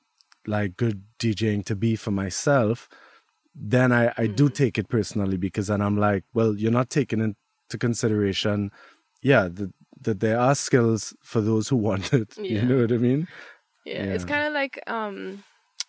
like 0.46 0.76
good 0.76 1.02
djing 1.18 1.62
to 1.64 1.76
be 1.76 1.94
for 1.96 2.10
myself 2.10 2.88
then 3.54 3.92
i 3.92 4.12
i 4.16 4.26
do 4.26 4.48
take 4.48 4.78
it 4.78 4.88
personally 4.88 5.36
because 5.36 5.66
then 5.66 5.82
i'm 5.82 5.98
like 5.98 6.24
well 6.32 6.56
you're 6.56 6.72
not 6.72 6.88
taking 6.88 7.20
into 7.20 7.78
consideration 7.78 8.70
yeah 9.20 9.48
that 9.50 9.70
that 10.00 10.20
there 10.20 10.38
are 10.38 10.54
skills 10.54 11.14
for 11.22 11.40
those 11.40 11.68
who 11.68 11.76
want 11.88 12.12
it. 12.12 12.36
You 12.38 12.62
know 12.62 12.80
what 12.82 12.92
i 12.92 12.96
mean? 12.96 13.28
Yeah, 13.84 14.02
it's 14.14 14.24
kind 14.24 14.46
of 14.46 14.52
like 14.52 14.78
um, 14.86 15.42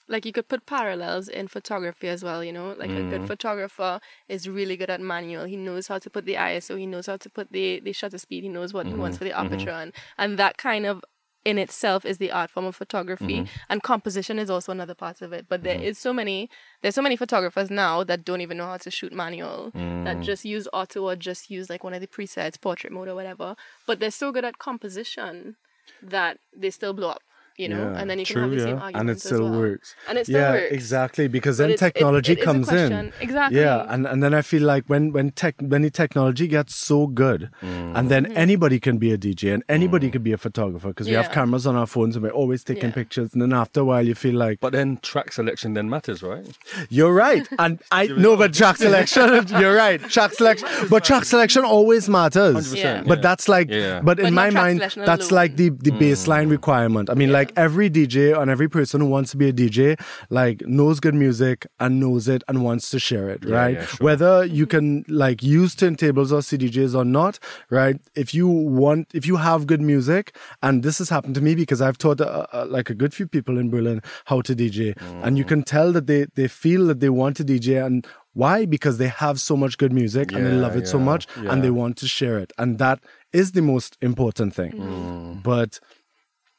like 0.08 0.26
you 0.26 0.32
could 0.32 0.48
put 0.48 0.66
parallels 0.66 1.28
in 1.28 1.48
photography 1.48 2.08
as 2.08 2.24
well. 2.24 2.44
You 2.44 2.54
know, 2.54 2.76
like 2.78 2.90
a 2.90 3.04
good 3.04 3.22
mm. 3.22 3.28
photographer 3.28 4.00
is 4.28 4.48
really 4.48 4.78
good 4.78 4.90
at 4.90 5.02
manual. 5.02 5.46
He 5.46 5.58
knows 5.58 5.88
how 5.88 6.00
to 6.00 6.10
put 6.10 6.26
the 6.26 6.36
ISO. 6.36 6.78
He 6.78 6.86
knows 6.86 7.08
how 7.08 7.18
to 7.18 7.30
put 7.30 7.52
the 7.52 7.80
the 7.80 7.94
shutter 7.94 8.18
speed. 8.18 8.44
He 8.44 8.50
knows 8.50 8.74
what 8.74 8.86
he 8.86 8.94
wants 8.94 9.16
mm-hmm. 9.16 9.20
for 9.20 9.24
the 9.26 9.36
mm-hmm. 9.36 9.54
aperture, 9.54 9.72
and 9.72 9.94
and 10.18 10.40
that 10.40 10.58
kind 10.58 10.86
of 10.86 11.04
in 11.46 11.58
itself 11.58 12.06
is 12.06 12.18
the 12.18 12.30
art 12.30 12.50
form 12.50 12.66
of 12.66 12.76
photography. 12.76 13.40
Mm-hmm. 13.40 13.56
And 13.70 13.82
composition 13.82 14.38
is 14.38 14.50
also 14.50 14.74
another 14.74 14.94
part 14.96 15.22
of 15.22 15.32
it. 15.32 15.46
But 15.48 15.64
there 15.64 15.80
is 15.80 15.98
so 15.98 16.12
many 16.12 16.50
there's 16.82 16.96
so 16.96 17.02
many 17.02 17.16
photographers 17.16 17.70
now 17.70 18.04
that 18.04 18.26
don't 18.26 18.42
even 18.42 18.58
know 18.58 18.66
how 18.66 18.78
to 18.78 18.92
shoot 18.92 19.14
manual 19.14 19.72
that 19.74 20.18
mm. 20.18 20.24
just 20.24 20.44
use 20.46 20.68
auto 20.74 21.04
or 21.04 21.16
just 21.16 21.50
use 21.50 21.70
like 21.70 21.84
one 21.84 21.94
of 21.94 22.02
the 22.02 22.08
presets 22.08 22.60
portrait 22.60 22.92
mode 22.92 23.08
or 23.08 23.16
whatever. 23.16 23.56
But 23.86 24.00
they're 24.00 24.12
so 24.12 24.32
good 24.32 24.46
at 24.46 24.60
composition 24.60 25.56
that 26.02 26.40
they 26.56 26.70
still 26.70 26.94
blow 26.94 27.12
up 27.12 27.22
you 27.58 27.68
know? 27.70 27.92
Yeah, 27.92 28.00
and 28.00 28.10
then 28.10 28.20
you 28.20 28.26
can 28.26 28.34
true, 28.34 28.42
have 28.44 28.52
the 28.52 28.60
same 28.60 28.78
yeah. 28.78 28.84
argument 28.84 29.02
and 29.02 29.10
it 29.10 29.16
as 29.18 29.24
still 29.24 29.50
well. 29.50 29.60
works. 29.60 29.96
And 30.08 30.18
it 30.18 30.26
still 30.26 30.40
yeah 30.42 30.52
works. 30.52 30.72
exactly 30.72 31.28
because 31.28 31.58
But 31.58 31.64
then 31.64 31.72
it's- 31.72 31.88
it- 31.88 31.94
technology 31.94 32.32
it 32.34 32.38
is 32.40 32.44
a 32.44 32.46
comes 32.46 32.70
in. 32.72 33.14
exactly. 33.20 33.60
Yeah 33.60 33.86
and, 33.94 34.06
and 34.08 34.22
then 34.24 34.34
i 34.34 34.42
feel 34.42 34.64
like 34.64 34.86
when 34.88 35.12
when 35.12 35.32
tech 35.32 35.56
when 35.60 35.82
the 35.82 35.90
technology 35.90 36.48
gets 36.48 36.76
so 36.76 37.08
good 37.08 37.50
and 37.62 38.10
then 38.10 38.26
anybody 38.46 38.80
can 38.80 38.98
be 38.98 39.12
a 39.12 39.18
dj 39.18 39.54
and 39.54 39.64
anybody 39.70 40.10
can 40.12 40.22
be 40.24 40.32
a 40.32 40.38
photographer 40.38 40.90
because 40.90 41.08
we 41.08 41.14
have 41.14 41.26
Mm-hmm. 41.28 41.34
Cameras 41.40 41.66
on 41.68 41.76
our 41.76 41.88
phones 41.88 42.16
and 42.16 42.24
we're 42.24 42.32
always 42.32 42.64
taking 42.64 42.90
Yeah. 42.90 42.96
pictures 43.02 43.34
and 43.34 43.42
then 43.42 43.54
after 43.54 43.80
a 43.82 43.86
while 43.86 44.06
you 44.06 44.16
feel 44.16 44.36
like 44.36 44.60
But 44.60 44.74
then 44.74 44.98
track 45.02 45.32
selection 45.34 45.74
then 45.74 45.90
matters, 45.90 46.22
right? 46.24 46.46
you're 46.90 47.14
right 47.14 47.48
and 47.60 47.80
i 47.92 48.08
know 48.08 48.36
but 48.38 48.54
track 48.54 48.78
selection 48.78 49.46
you're 49.60 49.76
right 49.76 50.00
track 50.16 50.34
selection 50.34 50.68
but 50.90 51.04
track 51.04 51.26
selection 51.26 51.64
always 51.66 52.08
matters. 52.10 52.74
100%, 52.74 52.78
Yeah. 52.78 53.04
but 53.06 53.22
that's 53.22 53.48
like 53.50 53.70
Yeah. 53.70 54.02
but, 54.02 54.18
But 54.18 54.28
in 54.28 54.34
not 54.36 54.42
my 54.44 54.50
mind 54.62 54.78
selection 54.80 55.06
that's 55.06 55.32
like 55.32 55.56
the 55.58 55.70
the 55.88 55.92
baseline 55.92 56.50
requirement. 56.50 57.10
I 57.10 57.16
mean 57.22 57.32
like 57.32 57.47
every 57.56 57.90
dj 57.90 58.40
and 58.40 58.50
every 58.50 58.70
person 58.70 59.02
who 59.02 59.08
wants 59.08 59.32
to 59.32 59.38
be 59.38 59.50
a 59.50 59.54
dj 59.54 60.00
like 60.30 60.62
knows 60.66 61.00
good 61.00 61.14
music 61.14 61.68
and 61.80 62.00
knows 62.00 62.28
it 62.28 62.44
and 62.48 62.64
wants 62.64 62.90
to 62.90 63.00
share 63.00 63.30
it 63.30 63.44
right? 63.46 63.76
yeah, 63.76 63.86
sure. 63.86 64.06
whether 64.06 64.46
you 64.46 64.66
can 64.66 65.06
like 65.08 65.42
use 65.44 65.76
turntables 65.76 66.32
or 66.32 66.40
cdjs 66.40 66.96
or 66.96 67.06
not 67.06 67.40
right? 67.70 68.00
If 68.16 68.34
you 68.34 68.48
want 68.48 69.08
if 69.14 69.26
you 69.26 69.38
have 69.38 69.68
good 69.68 69.82
music 69.82 70.36
and 70.62 70.84
this 70.84 70.98
has 71.00 71.10
happened 71.10 71.36
to 71.36 71.42
me 71.42 71.56
because 71.56 71.82
i've 71.82 71.98
taught 71.98 72.22
uh, 72.22 72.48
uh, 72.54 72.66
like 72.68 72.90
a 72.90 72.94
good 72.94 73.14
few 73.14 73.28
people 73.28 73.58
in 73.58 73.70
berlin 73.70 74.02
how 74.26 74.42
to 74.42 74.56
dj 74.56 74.96
and 75.24 75.38
you 75.38 75.44
can 75.44 75.64
tell 75.64 75.92
that 75.92 76.08
they 76.08 76.26
they 76.36 76.48
feel 76.48 76.88
that 76.88 77.00
they 77.00 77.10
want 77.10 77.38
to 77.38 77.44
dj 77.44 77.86
and 77.86 78.08
why? 78.34 78.68
Because 78.68 79.00
they 79.00 79.08
have 79.08 79.40
so 79.40 79.58
much 79.58 79.80
good 79.80 79.92
music 79.92 80.32
and 80.32 80.46
they 80.46 80.52
love 80.52 80.76
it 80.76 80.88
so 80.88 81.00
much 81.00 81.26
yeah. 81.42 81.52
and 81.52 81.64
they 81.64 81.72
want 81.72 81.98
to 81.98 82.08
share 82.08 82.38
it. 82.38 82.54
And 82.60 82.78
that 82.78 83.00
is 83.34 83.54
the 83.54 83.64
most 83.64 83.98
important 84.00 84.54
thing. 84.54 84.74
Mm. 84.74 85.44
but 85.44 85.80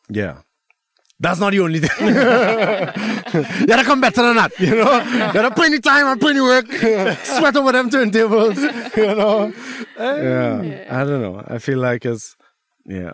yeah 0.08 0.38
that's 1.20 1.40
not 1.40 1.50
the 1.50 1.60
only 1.60 1.80
thing. 1.80 2.06
you 2.08 2.14
gotta 3.66 3.84
come 3.84 4.00
better 4.00 4.22
than 4.22 4.36
that, 4.36 4.52
you 4.60 4.76
know? 4.76 5.02
You 5.02 5.32
gotta 5.32 5.50
put 5.50 5.72
in 5.72 5.82
time 5.82 6.06
and 6.06 6.20
put 6.20 6.30
in 6.30 6.36
the 6.36 6.42
work. 6.44 6.66
Sweat 7.24 7.56
over 7.56 7.72
them 7.72 7.90
turntables, 7.90 8.56
you 8.96 9.14
know? 9.14 9.52
Yeah. 9.98 10.86
I 10.90 11.04
don't 11.04 11.20
know. 11.20 11.44
I 11.46 11.58
feel 11.58 11.78
like 11.78 12.04
it's, 12.04 12.36
yeah. 12.86 13.12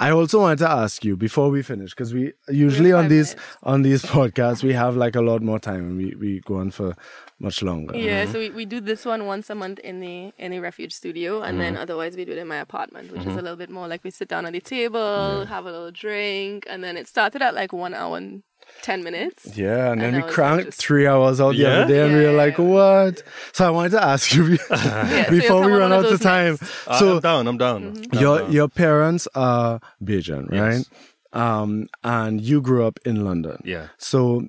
I 0.00 0.10
also 0.10 0.40
wanted 0.40 0.58
to 0.60 0.70
ask 0.70 1.04
you 1.04 1.16
before 1.16 1.50
we 1.50 1.62
finish, 1.62 1.90
because 1.90 2.14
we 2.14 2.32
usually 2.48 2.92
on 2.92 3.08
these 3.08 3.34
minutes. 3.34 3.56
on 3.64 3.82
these 3.82 4.02
podcasts 4.04 4.62
we 4.62 4.72
have 4.72 4.96
like 4.96 5.16
a 5.16 5.20
lot 5.20 5.42
more 5.42 5.58
time 5.58 5.80
and 5.80 5.96
we, 5.96 6.14
we 6.14 6.40
go 6.40 6.58
on 6.58 6.70
for 6.70 6.94
much 7.40 7.62
longer. 7.62 7.96
Yeah, 7.96 8.26
so 8.30 8.38
we, 8.38 8.50
we 8.50 8.64
do 8.64 8.80
this 8.80 9.04
one 9.04 9.26
once 9.26 9.50
a 9.50 9.54
month 9.54 9.78
in 9.80 10.00
the 10.00 10.32
in 10.38 10.50
the 10.52 10.60
refuge 10.60 10.92
studio, 10.94 11.42
and 11.42 11.58
Mm-hmm. 11.58 11.74
then 11.74 11.76
otherwise 11.76 12.16
we 12.16 12.24
do 12.24 12.32
it 12.32 12.38
in 12.38 12.48
my 12.48 12.56
apartment, 12.58 13.12
which 13.12 13.22
is 13.26 13.34
a 13.36 13.42
little 13.42 13.56
bit 13.56 13.70
more 13.70 13.88
like 13.88 14.04
we 14.04 14.10
sit 14.10 14.28
down 14.28 14.46
at 14.46 14.52
the 14.52 14.60
table, 14.60 15.44
have 15.46 15.66
a 15.66 15.70
little 15.72 15.90
drink, 15.90 16.66
and 16.70 16.82
then 16.84 16.96
it 16.96 17.06
started 17.08 17.42
at 17.42 17.54
like 17.54 17.72
one 17.72 17.92
hour 17.94 18.16
and 18.16 18.42
ten 18.82 19.02
minutes. 19.02 19.56
Yeah, 19.56 19.90
and 19.92 20.00
then 20.00 20.14
we 20.14 20.22
cranked 20.22 20.66
just- 20.66 20.78
three 20.80 21.06
hours 21.06 21.40
out 21.40 21.50
the 21.52 21.58
Yeah? 21.62 21.68
other 21.82 21.88
day, 21.94 22.04
and 22.06 22.14
we 22.16 22.24
were 22.24 22.32
like, 22.32 22.56
"What?" 22.58 23.22
So 23.52 23.66
I 23.66 23.70
wanted 23.70 23.90
to 23.92 24.02
ask 24.04 24.34
you 24.34 24.44
Yeah, 24.70 25.24
so 25.26 25.30
before 25.30 25.60
you'll 25.60 25.70
we 25.70 25.72
run 25.72 25.92
out 25.92 26.06
of 26.06 26.20
time. 26.20 26.56
I- 26.88 26.98
So 26.98 27.14
I'm 27.16 27.20
down. 27.20 27.46
I'm 27.48 27.58
down. 27.58 27.80
I'm 28.12 28.20
your 28.20 28.38
down. 28.38 28.52
your 28.52 28.68
parents 28.68 29.26
are 29.34 29.80
Bajan, 30.02 30.50
right? 30.50 30.76
Yes. 30.78 30.90
Um, 31.32 31.88
and 32.04 32.40
you 32.40 32.60
grew 32.62 32.86
up 32.86 32.98
in 33.04 33.24
London. 33.24 33.60
Yeah. 33.64 33.88
So 33.98 34.48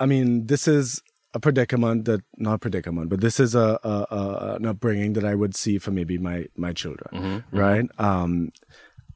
I 0.00 0.06
mean, 0.06 0.46
this 0.46 0.66
is 0.68 1.02
a 1.34 1.40
predicament 1.40 2.04
that 2.04 2.22
not 2.36 2.60
predicament, 2.60 3.10
but 3.10 3.20
this 3.20 3.40
is 3.40 3.54
a, 3.54 3.78
a, 3.82 4.06
a 4.10 4.54
an 4.56 4.66
upbringing 4.66 5.14
that 5.14 5.24
I 5.24 5.34
would 5.34 5.54
see 5.54 5.78
for 5.78 5.90
maybe 5.90 6.16
my 6.16 6.46
my 6.56 6.72
children, 6.72 7.10
mm-hmm, 7.12 7.26
mm-hmm. 7.26 7.58
right? 7.58 7.86
Um, 7.98 8.50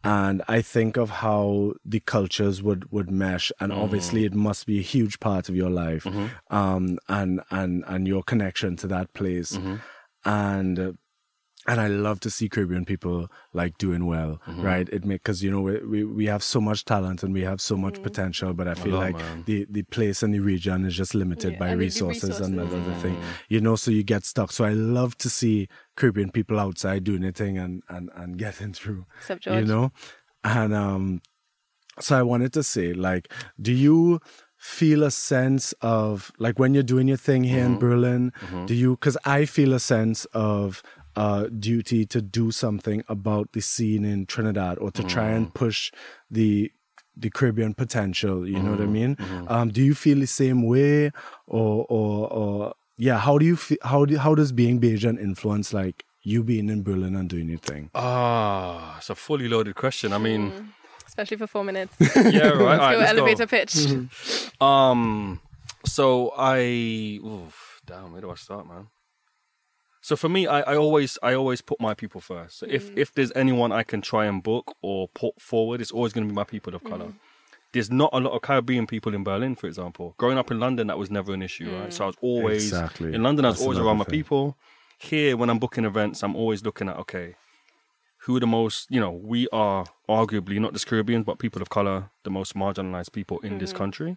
and 0.05 0.43
I 0.49 0.62
think 0.62 0.97
of 0.97 1.11
how 1.11 1.75
the 1.85 2.01
cultures 2.01 2.62
would 2.62 2.91
would 2.91 3.11
mesh, 3.11 3.53
and 3.61 3.73
mm. 3.73 3.79
obviously 3.79 4.25
it 4.25 4.35
must 4.35 4.66
be 4.66 4.79
a 4.79 4.83
huge 4.83 5.21
part 5.21 5.49
of 5.49 5.57
your 5.57 5.71
life, 5.71 6.05
mm-hmm. 6.05 6.55
um, 6.55 6.99
and 7.09 7.41
and 7.51 7.85
and 7.87 8.09
your 8.09 8.23
connection 8.23 8.77
to 8.77 8.87
that 8.89 9.14
place, 9.14 9.59
and. 10.25 10.99
And 11.69 11.81
I 11.81 11.87
love 11.89 12.19
to 12.21 12.31
see 12.31 12.49
Caribbean 12.49 12.85
people 12.87 13.31
like 13.53 13.77
doing 13.79 14.07
well, 14.07 14.41
right? 14.47 14.89
It 14.89 15.05
make 15.05 15.23
because 15.23 15.43
you 15.45 15.51
know 15.51 15.61
we, 15.61 15.79
we 15.93 16.05
we 16.05 16.27
have 16.27 16.43
so 16.43 16.61
much 16.61 16.85
talent 16.87 17.23
and 17.23 17.33
we 17.35 17.43
have 17.43 17.61
so 17.61 17.77
much 17.77 18.01
potential, 18.03 18.55
but 18.55 18.66
I 18.66 18.75
feel 18.75 18.95
lot, 18.95 19.01
like 19.07 19.16
man. 19.19 19.43
the 19.45 19.66
the 19.71 19.83
place 19.83 20.23
and 20.25 20.33
the 20.33 20.41
region 20.41 20.85
is 20.87 20.97
just 20.97 21.14
limited 21.14 21.53
Yeah, 21.53 21.59
by 21.59 21.69
and 21.69 21.75
the 21.81 21.85
resources, 21.85 22.41
and 22.41 22.57
resources. 22.59 22.73
another 22.75 23.01
thing, 23.03 23.16
you 23.49 23.61
know. 23.61 23.77
So 23.77 23.91
you 23.91 24.03
get 24.03 24.25
stuck. 24.25 24.51
So 24.53 24.64
I 24.64 24.73
love 24.73 25.16
to 25.19 25.29
see 25.29 25.69
Caribbean 25.95 26.31
people 26.31 26.59
outside 26.59 27.05
doing 27.05 27.21
their 27.21 27.33
thing 27.33 27.59
and 27.59 27.83
and 27.89 28.09
and 28.14 28.39
getting 28.45 28.73
through, 28.73 29.05
What's 29.29 29.31
up, 29.31 29.45
you 29.47 29.64
know. 29.66 29.93
And 30.43 30.73
um, 30.75 31.21
so 32.01 32.19
I 32.19 32.23
wanted 32.23 32.53
to 32.55 32.62
say, 32.62 32.93
like, 32.95 33.31
do 33.61 33.73
you 33.73 34.21
feel 34.57 35.03
a 35.05 35.11
sense 35.11 35.73
of 35.83 36.33
like 36.39 36.59
when 36.59 36.75
you're 36.75 36.83
doing 36.95 37.09
your 37.09 37.16
thing 37.16 37.45
here 37.45 37.64
Mm-hmm. 37.64 37.75
in 37.75 37.79
Berlin? 37.79 38.33
Do 38.66 38.75
you? 38.75 38.93
Because 38.93 39.16
I 39.25 39.45
feel 39.45 39.73
a 39.75 39.81
sense 39.81 40.25
of 40.33 40.83
uh, 41.23 41.43
duty 41.69 42.01
to 42.14 42.21
do 42.39 42.51
something 42.51 43.01
about 43.09 43.47
the 43.57 43.61
scene 43.73 44.05
in 44.12 44.19
Trinidad 44.27 44.75
or 44.83 44.91
to 44.99 45.03
try 45.14 45.29
Mm. 45.31 45.37
and 45.37 45.45
push 45.62 45.79
the 46.39 46.71
the 47.23 47.31
Caribbean 47.39 47.75
potential. 47.75 48.47
You 48.53 48.61
know 48.62 48.71
what 48.75 48.81
I 48.81 48.85
Mm-hmm. 48.85 48.93
mean? 48.93 49.45
Um, 49.55 49.66
do 49.77 49.81
you 49.89 49.95
feel 50.05 50.19
the 50.21 50.27
same 50.43 50.61
way, 50.75 51.11
or 51.47 51.85
or 51.99 52.12
or 52.41 52.75
yeah? 53.07 53.19
How 53.27 53.35
do 53.41 53.45
you 53.51 53.57
feel? 53.57 53.79
How 53.93 54.05
do 54.09 54.16
how 54.27 54.35
does 54.41 54.53
being 54.53 54.81
Bajan 54.81 55.19
influence 55.29 55.69
like 55.81 56.05
you 56.23 56.45
being 56.45 56.69
in 56.75 56.83
Berlin 56.89 57.16
and 57.16 57.29
doing 57.29 57.49
your 57.49 57.59
thing? 57.71 57.91
Ah, 57.95 58.99
it's 58.99 59.11
a 59.11 59.14
fully 59.16 59.49
loaded 59.49 59.75
question. 59.75 60.12
I 60.12 60.19
mean, 60.19 60.53
Especially 61.07 61.39
for 61.39 61.47
four 61.49 61.64
minutes. 61.64 61.95
yeah, 62.01 62.55
right. 62.55 62.79
all 62.81 62.87
right, 62.87 62.93
Go 62.95 62.99
let's 63.01 63.12
go. 63.12 63.19
elevator 63.19 63.47
pitch. 63.55 63.75
Um, 64.61 65.41
so 65.85 66.33
I, 66.37 67.21
oof, 67.25 67.81
damn, 67.87 68.12
where 68.12 68.21
do 68.21 68.31
I 68.31 68.35
start, 68.37 68.66
man? 68.69 68.87
So 70.09 70.16
for 70.16 70.30
me, 70.30 70.46
I, 70.46 70.61
I 70.61 70.74
always 70.74 71.18
I 71.22 71.34
always 71.34 71.61
put 71.61 71.78
my 71.82 71.92
people 71.92 72.22
first. 72.22 72.61
So 72.61 72.66
if 72.66 72.90
mm. 72.90 72.96
if 72.96 73.12
there's 73.12 73.30
anyone 73.36 73.72
I 73.72 73.82
can 73.82 74.00
try 74.00 74.24
and 74.24 74.42
book 74.42 74.74
or 74.80 75.06
put 75.09 75.38
forward, 75.38 75.82
it's 75.82 75.90
always 75.90 76.14
going 76.14 76.26
to 76.26 76.32
be 76.32 76.34
my 76.34 76.44
people 76.44 76.74
of 76.74 76.82
color. 76.82 77.09
Mm. 77.09 77.14
There's 77.72 77.90
not 77.90 78.09
a 78.14 78.18
lot 78.18 78.32
of 78.32 78.40
Caribbean 78.40 78.86
people 78.86 79.14
in 79.14 79.22
Berlin, 79.22 79.54
for 79.54 79.66
example. 79.66 80.14
Growing 80.16 80.38
up 80.38 80.50
in 80.50 80.59
London, 80.59 80.86
that 80.86 80.96
was 80.96 81.11
never 81.11 81.34
an 81.34 81.42
issue, 81.42 81.70
right? 81.76 81.92
So 81.92 82.04
I 82.04 82.06
was 82.06 82.16
mm. 82.16 82.22
always 82.22 82.64
Exactly. 82.64 83.12
in 83.12 83.22
London. 83.22 83.44
I 83.44 83.48
was 83.48 83.56
That's 83.56 83.64
always 83.64 83.76
another 83.76 83.88
around 83.90 83.98
my 83.98 84.04
people. 84.04 84.56
Here, 84.96 85.36
when 85.36 85.50
I'm 85.50 85.59
booking 85.59 85.84
events, 85.84 86.22
I'm 86.22 86.34
always 86.34 86.64
looking 86.64 86.88
at 86.88 86.96
okay, 86.96 87.34
who 88.20 88.34
are 88.36 88.40
the 88.40 88.46
most, 88.46 88.90
you 88.90 89.00
know, 89.00 89.11
we 89.11 89.46
are 89.52 89.84
arguably 90.09 90.59
not 90.59 90.72
just 90.72 90.86
Caribbeans, 90.86 91.26
but 91.26 91.38
people 91.38 91.61
of 91.61 91.68
color, 91.68 92.09
the 92.24 92.30
most 92.30 92.54
marginalized 92.54 93.12
people 93.12 93.40
in 93.40 93.59
this 93.59 93.74
country. 93.74 94.16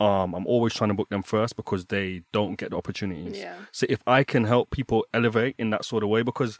Um, 0.00 0.34
I'm 0.34 0.46
always 0.46 0.72
trying 0.72 0.88
to 0.88 0.94
book 0.94 1.10
them 1.10 1.22
first 1.22 1.56
because 1.56 1.84
they 1.86 2.22
don't 2.32 2.56
get 2.56 2.70
the 2.70 2.76
opportunities. 2.76 3.38
Yeah. 3.38 3.54
So 3.70 3.86
if 3.90 4.00
I 4.06 4.24
can 4.24 4.44
help 4.44 4.70
people 4.70 5.04
elevate 5.12 5.54
in 5.58 5.68
that 5.70 5.84
sort 5.84 6.02
of 6.02 6.08
way, 6.08 6.22
because 6.22 6.58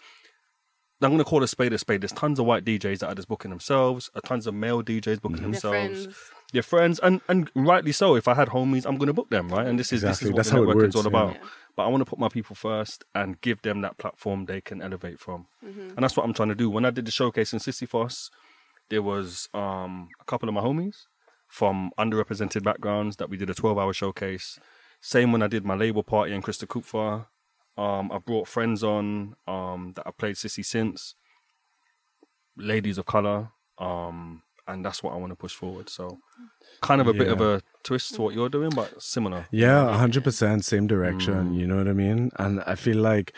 I'm 1.02 1.08
going 1.10 1.18
to 1.18 1.24
call 1.24 1.42
a 1.42 1.48
spade 1.48 1.72
a 1.72 1.78
spade. 1.78 2.02
There's 2.02 2.12
tons 2.12 2.38
of 2.38 2.44
white 2.44 2.62
DJs 2.66 2.98
that 2.98 3.06
are 3.08 3.14
just 3.14 3.28
booking 3.28 3.50
themselves, 3.50 4.10
uh, 4.14 4.20
tons 4.20 4.46
of 4.46 4.52
male 4.54 4.82
DJs 4.82 5.22
booking 5.22 5.38
Their 5.38 5.50
themselves. 5.52 6.04
friends. 6.04 6.16
Your 6.52 6.62
friends, 6.64 6.98
and 7.02 7.20
and 7.28 7.50
rightly 7.54 7.92
so. 7.92 8.16
If 8.16 8.28
I 8.28 8.34
had 8.34 8.48
homies, 8.48 8.84
I'm 8.84 8.98
going 8.98 9.06
to 9.06 9.14
book 9.14 9.30
them, 9.30 9.48
right? 9.48 9.66
And 9.66 9.78
this 9.78 9.92
is 9.92 10.02
Exactly. 10.02 10.32
this 10.32 10.48
is 10.48 10.52
what 10.52 10.58
how 10.60 10.64
the 10.66 10.70
it 10.70 10.74
networking's 10.74 10.94
works, 10.96 11.06
all 11.06 11.12
yeah. 11.12 11.30
about. 11.32 11.36
But 11.76 11.84
I 11.84 11.88
want 11.88 12.00
to 12.02 12.04
put 12.04 12.18
my 12.18 12.28
people 12.28 12.54
first 12.56 13.04
and 13.14 13.40
give 13.40 13.62
them 13.62 13.80
that 13.82 13.96
platform 13.96 14.44
they 14.46 14.60
can 14.60 14.82
elevate 14.82 15.18
from, 15.20 15.46
Mm-hmm. 15.64 15.90
and 15.90 15.98
that's 16.02 16.14
what 16.16 16.26
I'm 16.26 16.34
trying 16.34 16.48
to 16.50 16.54
do. 16.54 16.68
When 16.68 16.84
I 16.84 16.90
did 16.90 17.06
the 17.06 17.10
showcase 17.12 17.52
in 17.54 17.60
Sisyphos, 17.60 18.28
there 18.90 19.00
was 19.00 19.48
um, 19.54 20.08
a 20.20 20.24
couple 20.24 20.48
of 20.50 20.54
my 20.54 20.60
homies 20.60 21.06
from 21.50 21.90
underrepresented 21.98 22.62
backgrounds 22.62 23.16
that 23.16 23.28
we 23.28 23.36
did 23.36 23.50
a 23.50 23.54
12 23.54 23.76
hour 23.76 23.92
showcase. 23.92 24.58
Same 25.00 25.32
when 25.32 25.42
I 25.42 25.48
did 25.48 25.64
my 25.64 25.74
label 25.74 26.02
party 26.02 26.32
in 26.32 26.42
Krista 26.42 26.66
Kupfer. 26.66 27.26
Um, 27.76 28.12
I 28.12 28.18
brought 28.18 28.46
friends 28.46 28.84
on 28.84 29.34
um, 29.46 29.92
that 29.96 30.06
I 30.06 30.10
played 30.10 30.36
Sissy 30.36 30.64
since, 30.64 31.14
ladies 32.56 32.98
of 32.98 33.06
color, 33.06 33.50
um, 33.78 34.42
and 34.68 34.84
that's 34.84 35.02
what 35.02 35.12
I 35.12 35.16
want 35.16 35.32
to 35.32 35.36
push 35.36 35.54
forward. 35.54 35.88
So, 35.88 36.18
kind 36.82 37.00
of 37.00 37.06
a 37.06 37.14
bit 37.14 37.28
of 37.28 37.40
a 37.40 37.62
twist 37.82 38.14
to 38.14 38.22
what 38.22 38.34
you're 38.34 38.48
doing, 38.50 38.70
but 38.70 39.02
similar. 39.02 39.46
Yeah, 39.50 39.96
hundred 39.96 40.24
percent, 40.24 40.64
same 40.64 40.86
direction. 40.86 41.54
You 41.54 41.66
know 41.66 41.76
what 41.76 41.88
I 41.88 41.94
mean? 41.94 42.30
And 42.38 42.60
I 42.66 42.74
feel 42.74 42.98
like, 42.98 43.34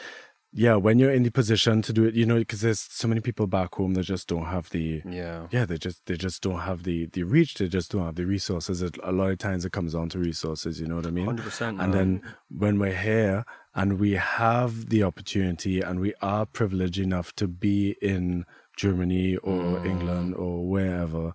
yeah, 0.55 0.77
when 0.77 0.99
you're 0.99 1.11
in 1.13 1.23
the 1.23 1.31
position 1.31 1.81
to 1.83 1.93
do 1.95 2.05
it, 2.05 2.15
you 2.15 2.27
know, 2.27 2.39
because 2.39 2.61
there's 2.61 2.81
so 2.81 3.09
many 3.09 3.21
people 3.23 3.47
back 3.47 3.75
home 3.75 3.95
that 3.95 4.03
just 4.03 4.29
don't 4.29 4.45
have 4.47 4.69
the, 4.71 5.01
Yeah. 5.09 5.47
yeah, 5.51 5.65
they 5.65 5.79
just 5.79 6.05
they 6.07 6.17
just 6.17 6.43
don't 6.43 6.61
have 6.61 6.83
the 6.83 7.07
the 7.07 7.23
reach. 7.23 7.55
They 7.55 7.69
just 7.69 7.91
don't 7.93 8.05
have 8.05 8.17
the 8.17 8.27
resources. 8.27 8.83
It, 8.83 8.99
a 9.03 9.13
lot 9.13 9.31
of 9.31 9.39
times 9.39 9.65
it 9.65 9.73
comes 9.73 9.95
down 9.95 10.11
to 10.11 10.19
resources. 10.19 10.79
You 10.81 10.87
know 10.89 10.97
what 10.97 11.07
I 11.07 11.11
mean? 11.11 11.27
100%, 11.27 11.69
And 11.69 11.77
man. 11.79 11.91
then 11.91 12.23
when 12.51 12.79
we're 12.79 12.97
here 12.97 13.45
and 13.75 13.99
we 13.99 14.13
have 14.13 14.91
the 14.91 15.03
opportunity 15.03 15.81
and 15.81 16.01
we 16.01 16.13
are 16.21 16.45
privileged 16.45 16.99
enough 16.99 17.35
to 17.37 17.49
be 17.49 17.97
in 18.03 18.45
Germany 18.77 19.37
or 19.37 19.79
Mm. 19.81 19.87
England 19.87 20.35
or 20.35 20.67
wherever, 20.69 21.33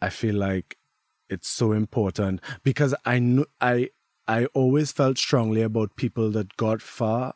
I 0.00 0.08
feel 0.10 0.34
like 0.34 0.78
it's 1.28 1.48
so 1.48 1.72
important 1.72 2.40
because 2.64 2.92
I 3.04 3.18
kn- 3.18 3.46
I 3.60 3.90
I 4.28 4.46
always 4.46 4.90
felt 4.90 5.18
strongly 5.18 5.62
about 5.62 5.94
people 5.96 6.30
that 6.32 6.56
got 6.56 6.82
far 6.82 7.34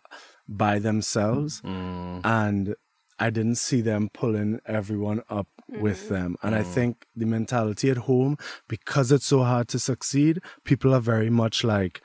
by 0.50 0.78
themselves 0.78 1.62
Mm. 1.62 2.20
and 2.24 2.74
I 3.22 3.28
didn't 3.30 3.56
see 3.56 3.82
them 3.82 4.08
pulling 4.14 4.60
everyone 4.64 5.20
up 5.28 5.46
with 5.68 6.06
mm. 6.06 6.08
them. 6.08 6.36
And 6.42 6.54
I 6.54 6.62
mm. 6.62 6.66
think 6.74 7.04
the 7.14 7.26
mentality 7.26 7.90
at 7.90 7.98
home, 7.98 8.38
because 8.66 9.12
it's 9.12 9.26
so 9.26 9.42
hard 9.42 9.68
to 9.68 9.78
succeed, 9.78 10.40
people 10.64 10.94
are 10.94 11.00
very 11.00 11.28
much 11.28 11.62
like, 11.62 12.00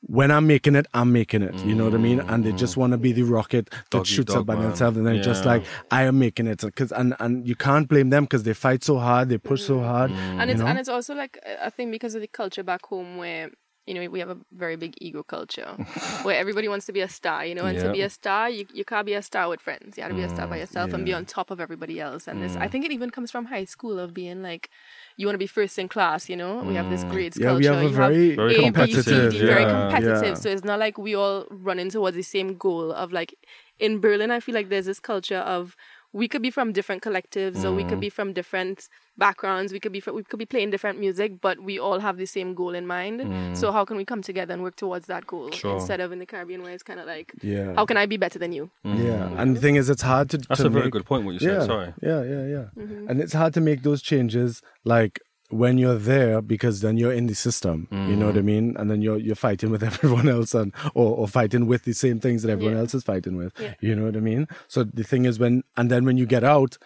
when 0.00 0.30
I'm 0.30 0.46
making 0.46 0.76
it, 0.76 0.86
I'm 0.94 1.12
making 1.12 1.42
it. 1.42 1.54
You 1.64 1.74
know 1.74 1.84
what 1.84 1.94
I 1.94 1.98
mean? 1.98 2.20
And 2.20 2.44
they 2.44 2.52
just 2.52 2.74
mm. 2.74 2.78
want 2.78 2.92
to 2.92 2.98
be 2.98 3.12
the 3.12 3.24
rocket 3.24 3.70
that 3.70 3.90
Dog 3.90 4.02
eat 4.02 4.06
shoots 4.06 4.32
dog, 4.32 4.40
up 4.42 4.46
by 4.46 4.54
man. 4.54 4.68
themselves, 4.68 4.96
and 4.96 5.06
then 5.06 5.22
just 5.22 5.44
Yeah. 5.44 5.52
like 5.52 5.64
I 5.90 6.04
am 6.04 6.18
making 6.18 6.46
it. 6.46 6.62
Cause 6.74 6.92
and 6.92 7.14
and 7.18 7.46
you 7.46 7.56
can't 7.56 7.88
blame 7.88 8.10
them 8.10 8.24
because 8.24 8.44
they 8.44 8.54
fight 8.54 8.84
so 8.84 8.98
hard, 8.98 9.28
they 9.30 9.38
push 9.38 9.62
so 9.62 9.80
hard. 9.80 10.10
and 10.12 10.50
it's 10.50 10.60
know? 10.60 10.66
and 10.66 10.78
it's 10.78 10.88
also 10.88 11.14
like 11.14 11.38
I 11.62 11.70
think 11.70 11.90
because 11.90 12.14
of 12.14 12.20
the 12.22 12.28
culture 12.28 12.62
back 12.62 12.86
home 12.86 13.16
where 13.16 13.50
you 13.86 13.94
know 13.94 14.08
we 14.10 14.18
have 14.18 14.28
a 14.28 14.36
very 14.52 14.76
big 14.76 14.94
ego 14.98 15.22
culture 15.22 15.66
where 16.22 16.36
everybody 16.36 16.68
wants 16.68 16.86
to 16.86 16.92
be 16.92 17.00
a 17.00 17.08
star 17.08 17.46
you 17.46 17.54
know 17.54 17.64
and 17.64 17.78
to 17.78 17.92
be 17.92 18.02
a 18.02 18.10
star 18.10 18.50
you, 18.50 18.66
you 18.72 18.84
can't 18.84 19.06
be 19.06 19.14
a 19.14 19.22
star 19.22 19.48
with 19.48 19.60
friends 19.60 19.96
you 19.96 20.02
have 20.02 20.10
to 20.10 20.16
be 20.16 20.22
a 20.22 20.28
star 20.28 20.46
by 20.46 20.56
mm, 20.56 20.60
yourself 20.60 20.92
and 20.92 21.04
be 21.04 21.12
on 21.12 21.24
top 21.24 21.50
of 21.50 21.60
everybody 21.60 22.00
else 22.00 22.26
and 22.26 22.42
this 22.42 22.56
I 22.56 22.66
mm. 22.66 22.70
think 22.70 22.84
it 22.84 22.92
even 22.92 23.10
comes 23.10 23.30
from 23.30 23.46
high 23.46 23.64
school 23.64 23.98
of 23.98 24.12
being 24.12 24.42
like 24.42 24.70
you 25.16 25.26
want 25.26 25.34
to 25.34 25.38
be 25.38 25.46
first 25.46 25.78
in 25.78 25.88
class 25.88 26.28
you 26.28 26.36
know 26.36 26.62
we 26.62 26.74
have 26.74 26.90
this 26.90 27.04
mm. 27.04 27.10
grades 27.10 27.38
Yeah, 27.38 27.54
we 27.54 27.64
culture 27.64 27.74
have 27.74 27.82
a 27.82 27.88
you 27.88 27.96
very, 27.96 28.34
Very 28.34 28.54
A, 28.54 28.58
B, 28.58 28.62
C, 28.62 28.64
competitive, 28.64 29.32
D, 29.32 29.38
very 29.38 29.62
yeah. 29.62 29.90
competitive. 29.90 30.22
Yeah. 30.28 30.34
So 30.34 30.48
it's 30.50 30.64
not 30.64 30.78
like 30.78 30.98
we 30.98 31.14
all 31.14 31.46
running 31.50 31.90
towards 31.90 32.16
the 32.16 32.22
same 32.22 32.56
goal 32.56 32.92
of 32.92 33.12
like 33.12 33.34
in 33.78 34.00
Berlin. 34.00 34.30
I 34.30 34.40
feel 34.40 34.54
like 34.54 34.68
there's 34.68 34.86
this 34.86 35.00
culture 35.00 35.38
of 35.38 35.76
we 36.20 36.26
could 36.32 36.42
be 36.48 36.50
from 36.56 36.68
different 36.78 37.00
collectives 37.06 37.58
or 37.66 37.70
we 37.78 37.84
Mm. 37.84 37.88
could 37.90 38.00
be 38.06 38.10
from 38.18 38.28
different 38.40 38.78
backgrounds. 39.24 39.68
We 39.76 39.80
could 39.84 39.92
be 39.96 40.00
fr- 40.04 40.12
we 40.18 40.22
could 40.30 40.38
be 40.44 40.50
playing 40.54 40.70
different 40.74 40.96
music, 41.06 41.30
but 41.46 41.56
we 41.68 41.74
all 41.86 41.98
have 42.06 42.16
the 42.22 42.28
same 42.36 42.50
goal 42.60 42.74
in 42.80 42.86
mind. 42.96 43.18
So 43.60 43.64
how 43.76 43.82
can 43.88 43.96
we 44.00 44.04
come 44.12 44.22
together 44.30 44.52
and 44.54 44.62
work 44.66 44.76
towards 44.84 45.06
that 45.12 45.26
goal 45.32 45.48
Mm. 45.50 45.54
Sure. 45.60 45.74
instead 45.76 46.00
of 46.04 46.08
in 46.14 46.18
the 46.24 46.28
Caribbean 46.32 46.60
where 46.62 46.72
it's 46.76 46.86
kind 46.90 47.00
of 47.02 47.06
like 47.14 47.28
Yeah. 47.42 47.74
how 47.78 47.84
can 47.90 47.96
I 48.02 48.06
be 48.14 48.18
better 48.24 48.38
than 48.44 48.52
you? 48.58 48.64
Yeah, 48.84 49.28
and 49.40 49.48
the 49.56 49.60
thing 49.64 49.76
is, 49.80 49.90
it's 49.94 50.02
hard 50.12 50.26
to. 50.32 50.38
That's 50.38 50.60
to 50.62 50.66
a 50.72 50.74
very 50.78 50.90
good 50.96 51.04
point, 51.10 51.24
what 51.26 51.32
you 51.36 51.40
said. 51.48 51.60
Yeah, 51.60 51.66
Sorry. 51.74 51.90
yeah, 52.10 52.22
yeah, 52.32 52.44
yeah. 52.54 52.66
Mm-hmm. 52.82 53.08
And 53.08 53.20
it's 53.24 53.34
hard 53.40 53.52
to 53.58 53.60
make 53.60 53.80
those 53.88 54.00
changes 54.10 54.62
like 54.94 55.14
when 55.50 55.78
you're 55.78 55.98
there 55.98 56.42
because 56.42 56.80
then 56.80 56.96
you're 56.96 57.12
in 57.12 57.26
the 57.26 57.34
system. 57.34 57.88
You 57.90 58.16
know 58.16 58.26
what 58.26 58.36
I 58.36 58.40
mm. 58.40 58.44
mean? 58.44 58.76
And 58.76 58.90
then 58.90 59.00
you're 59.00 59.18
you're 59.18 59.36
fighting 59.36 59.70
with 59.70 59.82
everyone 59.90 60.28
else 60.28 60.54
and 60.54 60.72
or, 60.94 61.16
or 61.16 61.28
fighting 61.28 61.66
with 61.66 61.84
the 61.84 61.92
same 61.92 62.20
things 62.20 62.42
that 62.42 62.50
everyone 62.50 62.74
Yeah. 62.74 62.80
else 62.80 62.94
is 62.94 63.04
fighting 63.04 63.36
with. 63.36 63.52
Yeah. 63.60 63.74
You 63.80 63.94
know 63.94 64.04
what 64.06 64.16
I 64.16 64.20
mean? 64.20 64.48
So 64.68 64.84
the 64.84 65.04
thing 65.04 65.24
is 65.24 65.38
when 65.38 65.62
and 65.76 65.90
then 65.90 66.04
when 66.04 66.16
you 66.16 66.26
get 66.26 66.44
out 66.44 66.78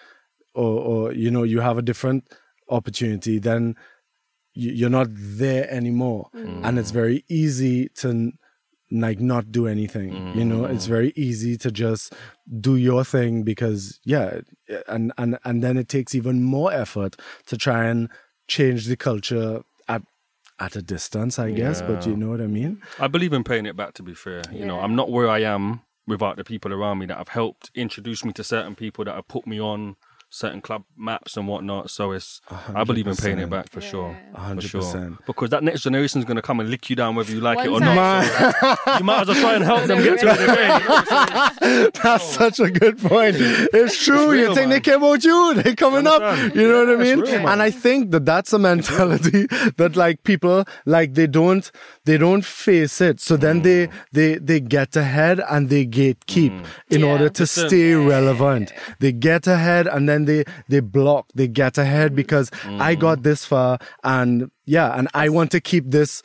or 0.54 0.80
or 0.80 1.12
you 1.12 1.30
know 1.30 1.42
you 1.42 1.60
have 1.60 1.78
a 1.78 1.82
different 1.82 2.28
opportunity, 2.68 3.38
then 3.38 3.76
you, 4.54 4.70
you're 4.72 4.90
not 4.90 5.08
there 5.10 5.70
anymore, 5.70 6.28
mm. 6.34 6.60
and 6.64 6.78
it's 6.78 6.90
very 6.90 7.24
easy 7.28 7.88
to 7.96 8.32
like 8.92 9.20
not 9.20 9.52
do 9.52 9.68
anything. 9.68 10.36
You 10.36 10.44
know, 10.44 10.64
it's 10.64 10.86
mm. 10.86 10.88
very 10.88 11.12
easy 11.14 11.56
to 11.58 11.70
just 11.70 12.12
do 12.60 12.76
your 12.76 13.04
thing 13.04 13.44
because 13.44 14.00
yeah, 14.04 14.40
and 14.88 15.12
and 15.16 15.38
and 15.44 15.62
then 15.62 15.76
it 15.76 15.88
takes 15.88 16.14
even 16.14 16.42
more 16.42 16.72
effort 16.72 17.16
to 17.46 17.56
try 17.56 17.84
and 17.84 18.10
change 18.50 18.86
the 18.86 18.96
culture 18.96 19.62
at 19.88 20.02
at 20.58 20.76
a 20.76 20.82
distance, 20.82 21.38
I 21.38 21.52
guess. 21.52 21.80
But 21.80 22.06
you 22.06 22.16
know 22.16 22.28
what 22.28 22.40
I 22.40 22.46
mean? 22.46 22.82
I 22.98 23.08
believe 23.08 23.32
in 23.32 23.44
paying 23.44 23.64
it 23.64 23.76
back. 23.76 23.94
To 23.94 24.02
be 24.02 24.14
fair, 24.14 24.42
you 24.52 24.66
know, 24.66 24.80
I'm 24.80 24.94
not 24.94 25.10
where 25.10 25.28
I 25.28 25.40
am 25.40 25.82
without 26.06 26.36
the 26.36 26.44
people 26.44 26.72
around 26.72 26.98
me 26.98 27.06
that 27.06 27.16
have 27.16 27.28
helped 27.28 27.70
introduce 27.74 28.24
me 28.24 28.32
to 28.34 28.44
certain 28.44 28.74
people 28.74 29.04
that 29.04 29.14
have 29.14 29.28
put 29.28 29.46
me 29.46 29.60
on 29.60 29.96
certain 30.32 30.60
club 30.60 30.84
maps 30.96 31.36
and 31.36 31.48
whatnot. 31.48 31.90
So 31.90 32.12
it's 32.12 32.40
I 32.74 32.84
believe 32.84 33.06
in 33.08 33.16
paying 33.16 33.38
it 33.40 33.50
back 33.50 33.68
for 33.68 33.80
sure, 33.80 34.16
for 34.32 34.40
hundred 34.40 34.68
sure. 34.70 34.80
percent. 34.80 35.16
Because 35.26 35.50
that 35.50 35.62
next 35.64 35.82
generation 35.82 36.20
is 36.20 36.24
going 36.24 36.36
to 36.36 36.42
come 36.42 36.60
and 36.60 36.70
lick 36.70 36.88
you 36.88 36.96
down 36.96 37.16
whether 37.16 37.32
you 37.32 37.40
like 37.40 37.58
it 37.58 37.66
or 37.68 37.72
One 37.72 37.84
not. 37.84 38.24
So 38.24 38.94
you 38.98 39.04
might 39.04 39.22
as 39.22 39.28
well 39.28 39.40
try 39.40 39.54
and 39.56 39.64
help 39.64 39.84
them 39.84 40.02
get 40.02 40.20
to 40.20 40.28
it. 40.30 41.90
day. 41.90 41.90
That's 42.02 42.24
such 42.24 42.60
a 42.60 42.70
good 42.70 42.98
point. 42.98 43.36
It's 43.38 44.02
true. 44.02 44.26
you 44.26 44.30
real, 44.30 44.54
think 44.54 44.68
they 44.68 44.76
man. 44.76 44.80
care 44.82 44.96
about 44.96 45.24
you? 45.24 45.54
They're 45.62 45.74
coming 45.74 46.06
up. 46.06 46.20
You 46.54 46.68
know 46.68 46.84
what 46.86 47.00
I 47.00 47.02
mean? 47.02 47.20
real, 47.20 47.48
and 47.48 47.60
I 47.62 47.70
think 47.70 48.10
that 48.12 48.24
that's 48.24 48.52
a 48.52 48.58
mentality 48.58 49.46
that 49.76 49.96
like 49.96 50.22
people 50.22 50.64
like 50.86 51.14
they 51.14 51.26
don't 51.26 51.70
they 52.04 52.16
don't 52.18 52.44
face 52.44 53.00
it. 53.00 53.20
So 53.20 53.36
then 53.36 53.62
they 53.62 53.80
Mm. 53.80 53.92
they 54.12 54.34
they 54.36 54.60
get 54.60 54.94
ahead 54.96 55.40
and 55.48 55.70
they 55.70 55.86
gatekeep 55.86 56.66
in 56.90 57.00
Yeah. 57.00 57.06
order 57.06 57.28
to 57.30 57.42
Listen. 57.42 57.68
stay 57.68 57.94
relevant. 57.94 58.72
They 58.98 59.12
get 59.12 59.46
ahead 59.46 59.86
and 59.86 60.08
then 60.08 60.19
they 60.26 60.44
they 60.68 60.80
block. 60.80 61.26
They 61.34 61.48
get 61.48 61.78
ahead 61.78 62.14
because 62.14 62.50
I 62.64 62.94
Mm. 62.96 63.00
got 63.00 63.22
this 63.22 63.44
far 63.44 63.78
and 64.04 64.50
yeah, 64.66 64.96
and 64.98 65.08
I 65.14 65.28
want 65.28 65.50
to 65.52 65.60
keep 65.60 65.90
this 65.90 66.22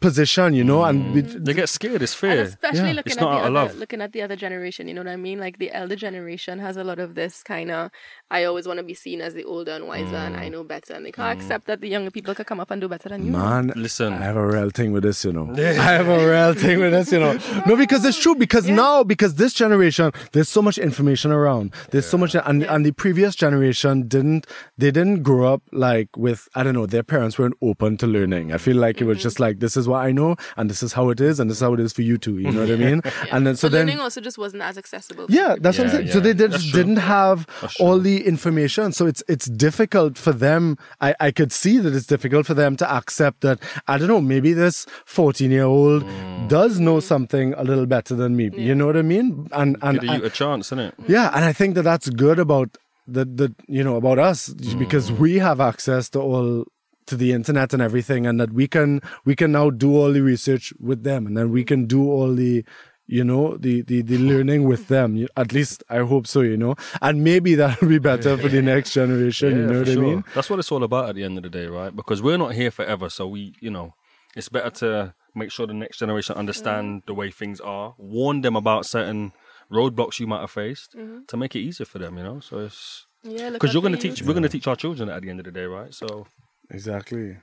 position. 0.00 0.54
You 0.54 0.64
know, 0.64 0.82
and 0.84 1.14
we, 1.14 1.20
They 1.20 1.52
get 1.54 1.68
scared. 1.68 2.02
It's 2.02 2.22
And 2.22 2.40
especially 2.40 2.88
Yeah. 2.88 2.92
looking 2.92 3.12
It's 3.12 3.16
at 3.18 3.24
not 3.24 3.32
the 3.34 3.40
other, 3.42 3.50
love. 3.50 3.76
looking 3.76 4.00
at 4.00 4.12
the 4.12 4.22
other 4.22 4.36
generation, 4.36 4.88
you 4.88 4.94
know 4.94 5.02
what 5.02 5.12
I 5.12 5.16
mean? 5.16 5.38
Like 5.38 5.58
the 5.58 5.70
elder 5.72 5.96
generation 5.96 6.58
has 6.58 6.76
a 6.76 6.84
lot 6.84 6.98
of 6.98 7.14
this 7.14 7.42
kind 7.42 7.70
of. 7.70 7.90
I 8.30 8.44
always 8.44 8.66
want 8.66 8.78
to 8.78 8.82
be 8.84 8.94
seen 8.94 9.20
as 9.20 9.34
the 9.34 9.44
older 9.44 9.72
and 9.72 9.86
wiser, 9.86 10.16
and 10.16 10.36
Mm. 10.36 10.40
I 10.40 10.48
know 10.48 10.62
better, 10.62 10.94
and 10.94 11.04
they 11.04 11.12
can't 11.12 11.38
accept 11.40 11.66
that 11.66 11.80
the 11.80 11.88
younger 11.88 12.10
people 12.10 12.34
could 12.34 12.46
come 12.46 12.60
up 12.60 12.70
and 12.70 12.80
do 12.80 12.88
better 12.88 13.08
than 13.08 13.26
you. 13.26 13.32
Man, 13.32 13.72
Listen. 13.76 14.12
I 14.14 14.24
have 14.24 14.36
a 14.36 14.46
real 14.46 14.70
thing 14.70 14.92
with 14.92 15.02
this, 15.02 15.24
you 15.24 15.32
know. 15.32 15.52
I 15.58 15.92
have 15.98 16.08
a 16.08 16.28
real 16.30 16.54
thing 16.54 16.78
with 16.80 16.92
this, 16.92 17.10
you 17.12 17.18
know. 17.18 17.38
No, 17.66 17.76
because 17.76 18.04
it's 18.04 18.18
true. 18.18 18.34
Because 18.34 18.68
now, 18.68 19.02
because 19.02 19.34
this 19.34 19.52
generation, 19.52 20.12
there's 20.32 20.48
so 20.48 20.62
much 20.62 20.78
information 20.78 21.32
around. 21.32 21.72
There's 21.90 22.06
so 22.06 22.16
much, 22.18 22.34
and 22.34 22.62
and 22.62 22.86
the 22.86 22.92
previous 22.92 23.34
generation 23.34 24.06
didn't. 24.08 24.46
They 24.78 24.90
didn't 24.90 25.22
grow 25.22 25.52
up 25.52 25.62
like 25.72 26.08
with. 26.16 26.48
I 26.54 26.62
don't 26.62 26.74
know. 26.74 26.86
Their 26.86 27.02
parents 27.02 27.38
weren't 27.38 27.56
open 27.62 27.96
to 27.98 28.06
learning. 28.06 28.52
I 28.52 28.58
feel 28.58 28.76
like 28.76 29.00
it 29.00 29.04
was 29.04 29.20
just 29.22 29.40
like 29.40 29.58
this 29.60 29.76
is 29.76 29.88
what 29.88 30.04
I 30.04 30.12
know, 30.12 30.36
and 30.56 30.70
this 30.70 30.82
is 30.82 30.92
how 30.92 31.10
it 31.10 31.20
is, 31.20 31.40
and 31.40 31.50
this 31.50 31.58
is 31.58 31.62
how 31.62 31.74
it 31.74 31.80
is 31.80 31.92
for 31.92 32.02
you 32.02 32.16
too. 32.18 32.38
You 32.38 32.50
know 32.52 32.60
what 32.60 32.70
I 32.70 32.76
mean? 32.76 33.02
And 33.32 33.46
then 33.46 33.56
so 33.56 33.68
but 33.68 33.72
then. 33.72 33.86
learning 33.86 34.00
also 34.00 34.20
just 34.20 34.38
wasn't 34.38 34.62
as 34.62 34.76
accessible. 34.78 35.26
Yeah, 35.28 35.48
people. 35.48 35.62
that's 35.62 35.78
what 35.78 35.86
I'm 35.88 35.92
Yeah, 35.92 35.98
saying. 35.98 36.08
So 36.12 36.18
yeah. 36.18 36.24
they 36.24 36.32
That's 36.32 36.62
just 36.62 36.74
didn't 36.74 36.96
have 36.96 37.46
all 37.80 37.94
true. 38.00 38.02
The 38.20 38.28
information. 38.28 38.92
So 38.92 39.06
it's 39.06 39.22
it's 39.28 39.46
difficult 39.46 40.18
for 40.18 40.32
them. 40.32 40.76
I, 41.00 41.14
I 41.20 41.30
could 41.30 41.52
see 41.52 41.78
that 41.78 41.94
it's 41.94 42.06
difficult 42.06 42.46
for 42.46 42.54
them 42.54 42.76
to 42.76 42.86
accept 42.98 43.40
that 43.40 43.58
I 43.88 43.98
don't 43.98 44.08
know, 44.08 44.20
maybe 44.20 44.52
this 44.52 44.86
14 45.06 45.50
year 45.50 45.64
old 45.64 46.02
Mm. 46.04 46.48
does 46.48 46.78
know 46.80 47.00
something 47.00 47.54
a 47.54 47.62
little 47.64 47.86
better 47.86 48.14
than 48.14 48.36
me. 48.36 48.50
You 48.56 48.74
know 48.74 48.86
what 48.86 48.96
I 48.96 49.02
mean? 49.02 49.48
And 49.52 49.76
and 49.82 50.00
Give 50.00 50.10
you 50.20 50.24
a 50.24 50.30
chance, 50.30 50.66
isn't 50.68 50.80
it? 50.80 50.94
yeah, 51.08 51.30
and 51.34 51.44
I 51.44 51.52
think 51.52 51.74
that 51.76 51.82
that's 51.84 52.08
good 52.10 52.38
about 52.38 52.76
the 53.06 53.24
the 53.24 53.54
you 53.68 53.82
know 53.84 53.96
about 53.96 54.18
us 54.18 54.48
because 54.78 55.12
we 55.12 55.38
have 55.38 55.60
access 55.60 56.08
to 56.10 56.20
all 56.20 56.64
to 57.06 57.16
the 57.16 57.32
internet 57.32 57.72
and 57.74 57.82
everything, 57.82 58.26
and 58.26 58.38
that 58.40 58.52
we 58.52 58.66
can 58.68 59.00
we 59.24 59.34
can 59.34 59.50
now 59.52 59.70
do 59.70 59.90
all 59.96 60.12
the 60.12 60.20
research 60.22 60.72
with 60.78 61.02
them, 61.02 61.26
and 61.26 61.36
then 61.36 61.50
we 61.50 61.64
can 61.64 61.86
do 61.86 62.02
all 62.08 62.34
the 62.34 62.64
you 63.10 63.24
know 63.24 63.56
the 63.56 63.82
the, 63.82 64.02
the 64.02 64.18
learning 64.18 64.64
with 64.64 64.88
them. 64.88 65.26
At 65.36 65.52
least 65.52 65.82
I 65.88 65.98
hope 65.98 66.26
so. 66.26 66.40
You 66.42 66.56
know, 66.56 66.74
and 67.02 67.24
maybe 67.24 67.54
that'll 67.56 67.88
be 67.88 67.98
better 67.98 68.36
for 68.36 68.48
the 68.48 68.62
next 68.62 68.92
generation. 68.92 69.56
you 69.56 69.66
know 69.66 69.78
what 69.80 69.88
sure. 69.88 69.98
I 69.98 70.06
mean? 70.06 70.24
That's 70.34 70.48
what 70.48 70.58
it's 70.58 70.70
all 70.70 70.84
about 70.84 71.10
at 71.10 71.14
the 71.16 71.24
end 71.24 71.36
of 71.36 71.42
the 71.42 71.50
day, 71.50 71.66
right? 71.66 71.94
Because 71.94 72.22
we're 72.22 72.38
not 72.38 72.54
here 72.54 72.70
forever, 72.70 73.10
so 73.10 73.26
we, 73.26 73.54
you 73.60 73.70
know, 73.70 73.94
it's 74.36 74.48
better 74.48 74.70
to 74.70 75.14
make 75.34 75.50
sure 75.50 75.66
the 75.66 75.74
next 75.74 75.98
generation 75.98 76.36
understand 76.36 76.88
mm-hmm. 76.88 77.06
the 77.06 77.14
way 77.14 77.30
things 77.30 77.60
are, 77.60 77.94
warn 77.98 78.40
them 78.42 78.56
about 78.56 78.86
certain 78.86 79.32
roadblocks 79.70 80.18
you 80.18 80.26
might 80.26 80.40
have 80.40 80.50
faced 80.50 80.96
mm-hmm. 80.96 81.20
to 81.26 81.36
make 81.36 81.54
it 81.54 81.60
easier 81.60 81.86
for 81.86 81.98
them, 81.98 82.16
you 82.16 82.24
know. 82.24 82.40
So 82.40 82.60
it's 82.60 83.06
Yeah, 83.22 83.50
because 83.50 83.72
you're 83.72 83.82
going 83.82 83.96
to 83.96 84.08
you. 84.08 84.14
teach, 84.14 84.22
we're 84.22 84.34
going 84.34 84.42
to 84.44 84.48
teach 84.48 84.66
our 84.66 84.76
children 84.76 85.08
at 85.08 85.22
the 85.22 85.30
end 85.30 85.40
of 85.40 85.46
the 85.46 85.52
day, 85.52 85.64
right? 85.64 85.92
So 85.92 86.26
Exactly. 86.70 87.36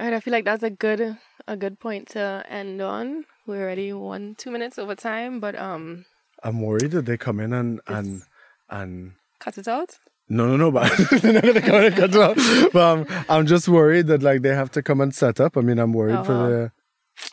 All 0.00 0.06
right, 0.06 0.14
I 0.14 0.20
feel 0.20 0.32
like 0.32 0.44
that's 0.44 0.62
a 0.62 0.70
good 0.70 1.16
a 1.46 1.56
good 1.56 1.78
point 1.78 2.08
to 2.10 2.44
end 2.48 2.80
on. 2.80 3.24
We're 3.46 3.62
already 3.62 3.92
one 3.92 4.34
two 4.36 4.50
minutes 4.50 4.78
over 4.78 4.94
time, 4.94 5.40
but 5.40 5.58
um, 5.58 6.04
I'm 6.42 6.60
worried 6.62 6.92
that 6.92 7.06
they 7.06 7.16
come 7.16 7.40
in 7.40 7.52
and 7.52 7.80
and 7.86 8.22
and 8.70 9.12
cut 9.40 9.58
it 9.58 9.66
out. 9.68 9.98
No, 10.28 10.46
no, 10.46 10.56
no, 10.56 10.70
but 10.70 10.90
they're 11.20 11.32
not 11.32 11.42
gonna 11.44 11.60
come 11.60 11.74
and 11.84 11.94
cut 11.96 12.14
it 12.14 12.16
off. 12.16 12.72
But 12.72 12.82
I'm, 12.98 13.24
I'm 13.28 13.46
just 13.46 13.68
worried 13.68 14.06
that 14.06 14.22
like 14.22 14.42
they 14.42 14.54
have 14.54 14.70
to 14.72 14.82
come 14.82 15.00
and 15.00 15.14
set 15.14 15.40
up. 15.40 15.56
I 15.56 15.60
mean, 15.60 15.78
I'm 15.78 15.92
worried 15.92 16.24
for 16.24 16.32
Uh-huh. 16.32 16.48
the. 16.48 16.72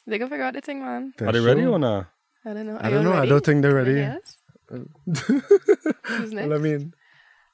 They 0.08 0.18
can 0.20 0.28
figure 0.30 0.44
out 0.44 0.54
the 0.54 0.62
thing, 0.62 0.82
man. 0.84 1.14
are 1.22 1.32
they 1.32 1.40
ready 1.40 1.66
or 1.66 1.80
not? 1.80 2.08
I 2.46 2.54
don't 2.54 2.66
know. 2.66 2.76
Are 2.76 2.86
I 2.86 2.90
don't 2.90 3.04
know. 3.04 3.14
I 3.14 3.26
don't 3.26 3.46
think 3.46 3.62
they're 3.62 3.76
ready. 3.76 3.94
Yes. 3.94 4.38
Who's 4.70 6.32
next? 6.34 6.48
Well, 6.50 6.54
I 6.54 6.58
mean, 6.58 6.94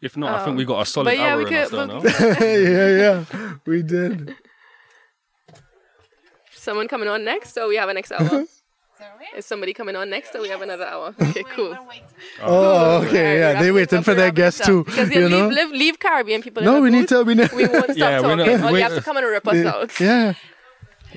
If 0.02 0.18
not, 0.18 0.34
I 0.34 0.38
think 0.40 0.50
Um, 0.50 0.56
we 0.58 0.66
got 0.66 0.82
a 0.82 0.86
solid 0.86 1.06
but 1.06 1.18
yeah, 1.18 1.34
hour 1.34 1.38
we 1.40 1.46
could- 1.46 1.72
but- 1.72 1.86
no? 1.88 2.02
yeah, 2.46 2.90
yeah, 3.26 3.54
we 3.66 3.82
did. 3.84 4.36
Someone 6.66 6.88
coming 6.88 7.08
on 7.08 7.24
next, 7.24 7.58
or 7.58 7.68
we 7.68 7.76
have 7.76 7.90
a 7.90 7.94
next 7.94 8.12
hour? 8.12 8.46
Is 9.38 9.46
somebody 9.46 9.74
coming 9.74 9.96
on 9.96 10.10
next, 10.10 10.34
or 10.36 10.42
we 10.42 10.50
have 10.50 10.62
another 10.64 10.86
hour? 10.94 11.14
Okay, 11.30 11.44
cool. 11.56 11.78
Oh, 12.42 13.04
okay, 13.04 13.40
Alright, 13.42 13.56
yeah. 13.56 13.62
They 13.62 13.68
it 13.70 13.72
waiting 13.80 14.02
for 14.04 14.14
their 14.16 14.28
wrap 14.28 14.36
guests 14.36 14.62
up. 14.62 14.68
too. 14.68 14.84
Because 14.86 15.10
You 15.14 15.22
you 15.24 15.30
know. 15.30 15.48
leave, 15.50 15.58
leave, 15.58 15.72
leave 15.82 16.00
Caribbean 16.00 16.42
people. 16.42 16.64
No, 16.64 16.76
the 16.76 16.82
we 16.82 16.90
need 16.90 17.08
to. 17.10 17.24
We 17.24 17.36
need. 17.36 17.52
We 17.52 17.68
won't 17.68 17.84
stop 17.86 17.98
Yeah, 17.98 18.22
we're 18.22 18.38
talking. 18.38 18.62
not- 18.62 18.70
or 18.70 18.74
we- 18.74 18.80
you 18.80 18.84
have 18.84 18.96
to 18.96 19.02
come 19.02 19.18
and 19.18 19.28
rip 19.28 19.48
us 19.48 19.66
out. 19.74 20.00
Yeah. 20.00 20.34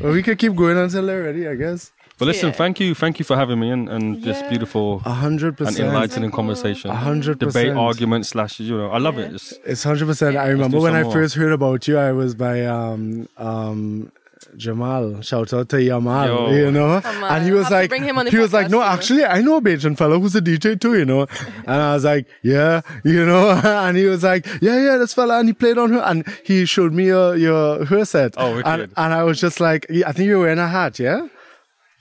Well, 0.01 0.13
we 0.13 0.23
could 0.23 0.39
keep 0.39 0.55
going 0.55 0.77
until 0.77 1.07
they're 1.07 1.23
ready, 1.23 1.49
I 1.49 1.55
guess. 1.55 1.93
But 2.19 2.27
listen, 2.27 2.49
Yeah. 2.49 2.55
thank 2.63 2.81
you, 2.81 2.95
thank 2.97 3.21
you 3.21 3.25
for 3.25 3.37
having 3.37 3.61
me 3.61 3.71
and, 3.71 3.89
and 3.89 4.05
this 4.25 4.43
beautiful 4.51 5.01
A 5.05 5.11
hundred 5.25 5.49
and 5.61 5.69
percent. 5.69 5.89
enlightening 5.89 6.33
conversation. 6.33 6.91
A 6.91 6.97
hundred 6.97 7.39
Debate, 7.39 7.73
argument, 7.77 8.27
slash, 8.27 8.59
you 8.59 8.77
know, 8.77 8.91
I 8.91 8.99
love 8.99 9.19
it. 9.19 9.33
It's, 9.37 9.53
It's 9.65 9.85
hundred 9.85 10.07
percent. 10.07 10.37
I 10.37 10.49
remember 10.49 10.81
when 10.81 10.97
I 10.97 11.05
more. 11.05 11.13
first 11.13 11.37
heard 11.37 11.53
about 11.53 11.87
you, 11.87 11.97
I 11.97 12.11
was 12.11 12.35
by 12.35 12.67
um 12.67 13.29
um 13.37 14.11
Jamal. 14.57 15.21
Shout 15.23 15.53
out 15.53 15.69
to 15.71 15.77
Yamal, 15.77 16.27
Yo. 16.27 16.51
you 16.51 16.71
know. 16.71 17.01
Come 17.01 17.25
and 17.25 17.45
he 17.45 17.53
was 17.53 17.65
Have 17.65 17.73
like, 17.73 17.89
bring 17.91 18.05
him 18.05 18.19
on 18.19 18.25
the 18.25 18.31
he 18.31 18.39
was 18.39 18.53
like, 18.53 18.71
no, 18.71 18.79
too. 18.79 18.83
actually, 18.85 19.25
I 19.25 19.41
know 19.41 19.57
a 19.57 19.61
Bajan 19.61 19.97
fellow 19.97 20.19
who's 20.19 20.35
a 20.35 20.41
DJ 20.41 20.81
too, 20.81 20.99
you 20.99 21.05
know. 21.05 21.27
And 21.67 21.83
I 21.83 21.95
was 21.95 22.05
like, 22.05 22.27
yeah, 22.43 22.81
you 23.05 23.25
know. 23.25 23.51
and 23.65 23.97
he 23.97 24.07
was 24.07 24.23
like, 24.23 24.47
yeah, 24.61 24.81
yeah, 24.81 24.97
this 24.97 25.15
fella, 25.15 25.39
and 25.41 25.49
he 25.49 25.53
played 25.53 25.79
on 25.79 25.93
her, 25.93 26.01
and 26.01 26.25
he 26.45 26.65
showed 26.67 26.93
me 26.93 27.07
your 27.07 27.37
your 27.37 27.85
her 27.85 28.05
set. 28.05 28.35
Oh, 28.37 28.57
wicked. 28.57 28.69
and, 28.69 28.83
and 28.97 29.15
I 29.15 29.23
was 29.25 29.41
just 29.41 29.61
like, 29.61 29.87
I 29.91 30.13
think 30.13 30.27
you 30.27 30.37
were 30.39 30.45
wearing 30.45 30.59
a 30.59 30.69
hat, 30.69 30.99
yeah, 30.99 31.29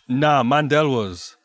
nah, 0.08 0.44
Mandel 0.44 0.90
was. 0.90 1.36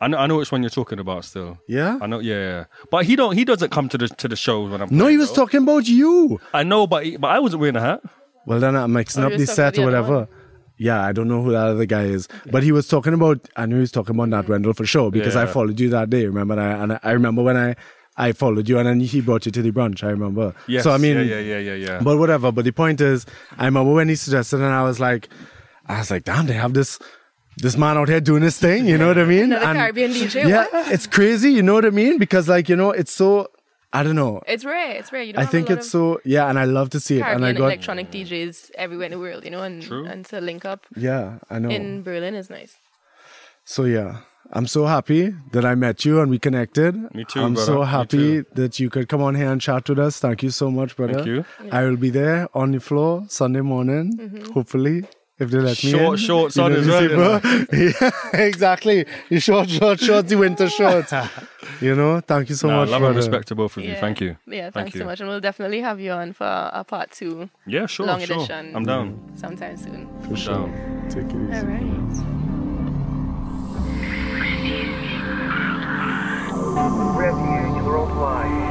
I 0.00 0.08
know, 0.08 0.18
I 0.18 0.26
know 0.26 0.36
which 0.38 0.50
one 0.50 0.64
you're 0.64 0.70
talking 0.70 0.98
about. 0.98 1.24
Still, 1.24 1.58
yeah. 1.68 1.96
I 2.02 2.08
know, 2.08 2.18
yeah, 2.18 2.34
yeah. 2.34 2.64
But 2.90 3.04
he 3.04 3.14
don't. 3.14 3.36
He 3.36 3.44
doesn't 3.44 3.70
come 3.70 3.88
to 3.88 3.96
the 3.96 4.08
to 4.08 4.26
the 4.26 4.34
shows 4.34 4.68
when 4.72 4.82
I'm. 4.82 4.88
No, 4.90 5.06
he 5.06 5.16
was 5.16 5.28
though. 5.28 5.44
talking 5.44 5.62
about 5.62 5.86
you. 5.86 6.40
I 6.52 6.64
know, 6.64 6.88
but 6.88 7.04
he, 7.04 7.16
but 7.16 7.28
I 7.30 7.38
wasn't 7.38 7.60
wearing 7.60 7.76
a 7.76 7.80
hat. 7.80 8.00
Well, 8.46 8.60
then 8.60 8.76
I'm 8.76 8.92
mixing 8.92 9.22
Oh, 9.22 9.26
up 9.26 9.32
you 9.32 9.38
the 9.38 9.42
was 9.42 9.48
talking 9.50 9.74
set 9.74 9.78
or 9.78 9.84
whatever. 9.84 10.28
Yeah, 10.78 11.00
I 11.04 11.12
don't 11.12 11.28
know 11.28 11.42
who 11.42 11.52
that 11.52 11.66
other 11.66 11.86
guy 11.86 12.04
is, 12.04 12.26
but 12.50 12.62
he 12.62 12.72
was 12.72 12.88
talking 12.88 13.14
about. 13.14 13.46
I 13.56 13.66
knew 13.66 13.76
he 13.76 13.80
was 13.82 13.92
talking 13.92 14.16
about 14.16 14.30
Nat 14.30 14.48
Wendell 14.48 14.72
for 14.72 14.84
sure 14.86 15.10
because 15.10 15.36
I 15.36 15.46
followed 15.46 15.78
you 15.78 15.90
that 15.90 16.10
day. 16.10 16.26
Remember, 16.26 16.54
and 16.54 16.60
I, 16.62 16.82
and 16.82 17.00
I 17.04 17.10
remember 17.12 17.42
when 17.42 17.56
I 17.56 17.76
I 18.16 18.32
followed 18.32 18.68
you 18.68 18.78
and 18.78 18.86
then 18.88 19.00
he 19.00 19.20
brought 19.20 19.46
you 19.46 19.52
to 19.52 19.62
the 19.62 19.70
brunch. 19.70 20.02
I 20.02 20.08
remember. 20.10 20.54
Yes. 20.66 20.82
So 20.84 20.90
I 20.90 20.98
mean, 20.98 21.16
yeah, 21.18 21.22
yeah, 21.22 21.38
yeah, 21.38 21.58
yeah, 21.58 21.74
yeah. 21.74 22.00
but 22.02 22.18
whatever. 22.18 22.50
But 22.50 22.64
the 22.64 22.72
point 22.72 23.00
is, 23.00 23.26
I 23.58 23.66
remember 23.66 23.92
when 23.92 24.08
he 24.08 24.16
suggested, 24.16 24.56
and 24.56 24.66
I 24.66 24.82
was 24.82 24.98
like, 24.98 25.28
I 25.86 25.98
was 25.98 26.10
like, 26.10 26.24
damn, 26.24 26.46
they 26.46 26.54
have 26.54 26.74
this. 26.74 26.98
This 27.58 27.76
man 27.76 27.98
out 27.98 28.08
here 28.08 28.18
doing 28.18 28.42
his 28.42 28.56
thing, 28.58 28.86
you 28.86 28.96
know 28.96 29.08
what 29.08 29.18
I 29.18 29.24
mean? 29.24 29.52
Another 29.52 29.74
Caribbean 29.74 30.10
DJ, 30.10 30.48
Yeah, 30.48 30.64
what? 30.70 30.90
it's 30.90 31.06
crazy, 31.06 31.50
you 31.52 31.62
know 31.62 31.74
what 31.74 31.84
I 31.84 31.90
mean? 31.90 32.16
Because 32.16 32.48
like 32.48 32.70
you 32.70 32.76
know, 32.76 32.92
it's 32.92 33.12
so 33.12 33.48
I 33.94 34.02
don't 34.02 34.16
know. 34.16 34.40
It's 34.46 34.64
rare. 34.64 34.92
It's 34.96 35.12
rare. 35.12 35.22
You 35.22 35.32
don't 35.34 35.42
I 35.42 35.46
think 35.46 35.68
it's 35.70 35.88
so 35.90 36.20
yeah, 36.24 36.48
and 36.48 36.58
I 36.58 36.64
love 36.64 36.90
to 36.90 37.00
see 37.00 37.18
it. 37.18 37.22
And 37.26 37.44
I 37.44 37.52
got 37.52 37.64
electronic 37.66 38.10
DJs 38.10 38.70
everywhere 38.76 39.06
in 39.06 39.12
the 39.12 39.18
world, 39.18 39.44
you 39.44 39.50
know, 39.50 39.62
and 39.62 39.82
True. 39.82 40.06
and 40.06 40.24
to 40.26 40.40
link 40.40 40.64
up 40.64 40.86
yeah, 40.96 41.38
I 41.50 41.58
know. 41.58 41.68
in 41.68 42.02
Berlin 42.02 42.34
is 42.34 42.48
nice. 42.48 42.76
So 43.64 43.84
yeah, 43.84 44.20
I'm 44.52 44.66
so 44.66 44.86
happy 44.86 45.34
that 45.52 45.64
I 45.64 45.74
met 45.74 46.04
you 46.04 46.20
and 46.20 46.30
we 46.30 46.38
connected. 46.38 46.94
Me 47.14 47.24
too, 47.24 47.40
I'm 47.40 47.54
brother. 47.54 47.66
so 47.66 47.82
happy 47.82 48.40
that 48.54 48.80
you 48.80 48.88
could 48.90 49.08
come 49.08 49.22
on 49.22 49.34
here 49.34 49.50
and 49.52 49.60
chat 49.60 49.88
with 49.88 49.98
us. 49.98 50.18
Thank 50.20 50.42
you 50.42 50.50
so 50.50 50.70
much, 50.70 50.96
brother. 50.96 51.14
Thank 51.14 51.26
you. 51.26 51.44
I 51.70 51.84
will 51.84 51.96
be 51.96 52.10
there 52.10 52.48
on 52.54 52.72
the 52.72 52.80
floor 52.80 53.24
Sunday 53.28 53.60
morning, 53.60 54.16
Mm-hmm. 54.16 54.52
hopefully. 54.52 55.04
If 55.42 55.50
they 55.50 55.58
let 55.58 55.82
me 55.84 55.90
Short, 55.90 56.18
in. 56.18 56.24
short 56.28 56.56
You 56.56 56.62
know 56.62 56.68
sun 56.68 56.72
as 56.80 56.86
well. 56.88 57.40
people? 57.40 57.78
you 57.78 57.92
know. 58.00 58.10
yeah, 58.32 58.40
exactly. 58.50 59.04
The 59.28 59.40
short, 59.40 59.68
short, 59.70 59.98
short, 60.00 60.28
the 60.28 60.36
winter 60.36 60.68
shorts. 60.68 61.12
you 61.80 61.94
know, 61.94 62.20
thank 62.20 62.48
you 62.48 62.54
so 62.54 62.68
Nah, 62.68 62.76
much. 62.80 62.88
love 62.90 63.00
brother. 63.00 63.06
and 63.08 63.16
respect 63.16 63.48
to 63.48 63.54
both 63.54 63.76
of 63.76 63.84
you. 63.84 63.96
Thank 63.96 64.20
you. 64.20 64.36
Yeah, 64.46 64.70
Thank 64.70 64.74
thanks 64.74 64.94
you. 64.94 65.00
so 65.00 65.04
much. 65.06 65.20
And 65.20 65.28
we'll 65.28 65.40
definitely 65.40 65.80
have 65.80 65.98
you 66.00 66.12
on 66.12 66.32
for 66.32 66.46
a 66.72 66.84
part 66.84 67.10
two 67.10 67.50
Yeah, 67.66 67.86
sure, 67.86 68.06
Long 68.06 68.20
sure. 68.20 68.36
edition. 68.36 68.74
I'm 68.76 68.84
down. 68.84 69.18
sometime 69.36 69.76
soon. 69.76 70.08
For 70.28 70.36
sure. 70.36 70.54
down. 70.54 71.06
Take 71.10 71.24
it 71.24 71.34
easy. 71.34 71.58
All 71.58 71.64
right. 71.64 73.22
Refuge 77.16 77.82
worldwide. 77.84 78.61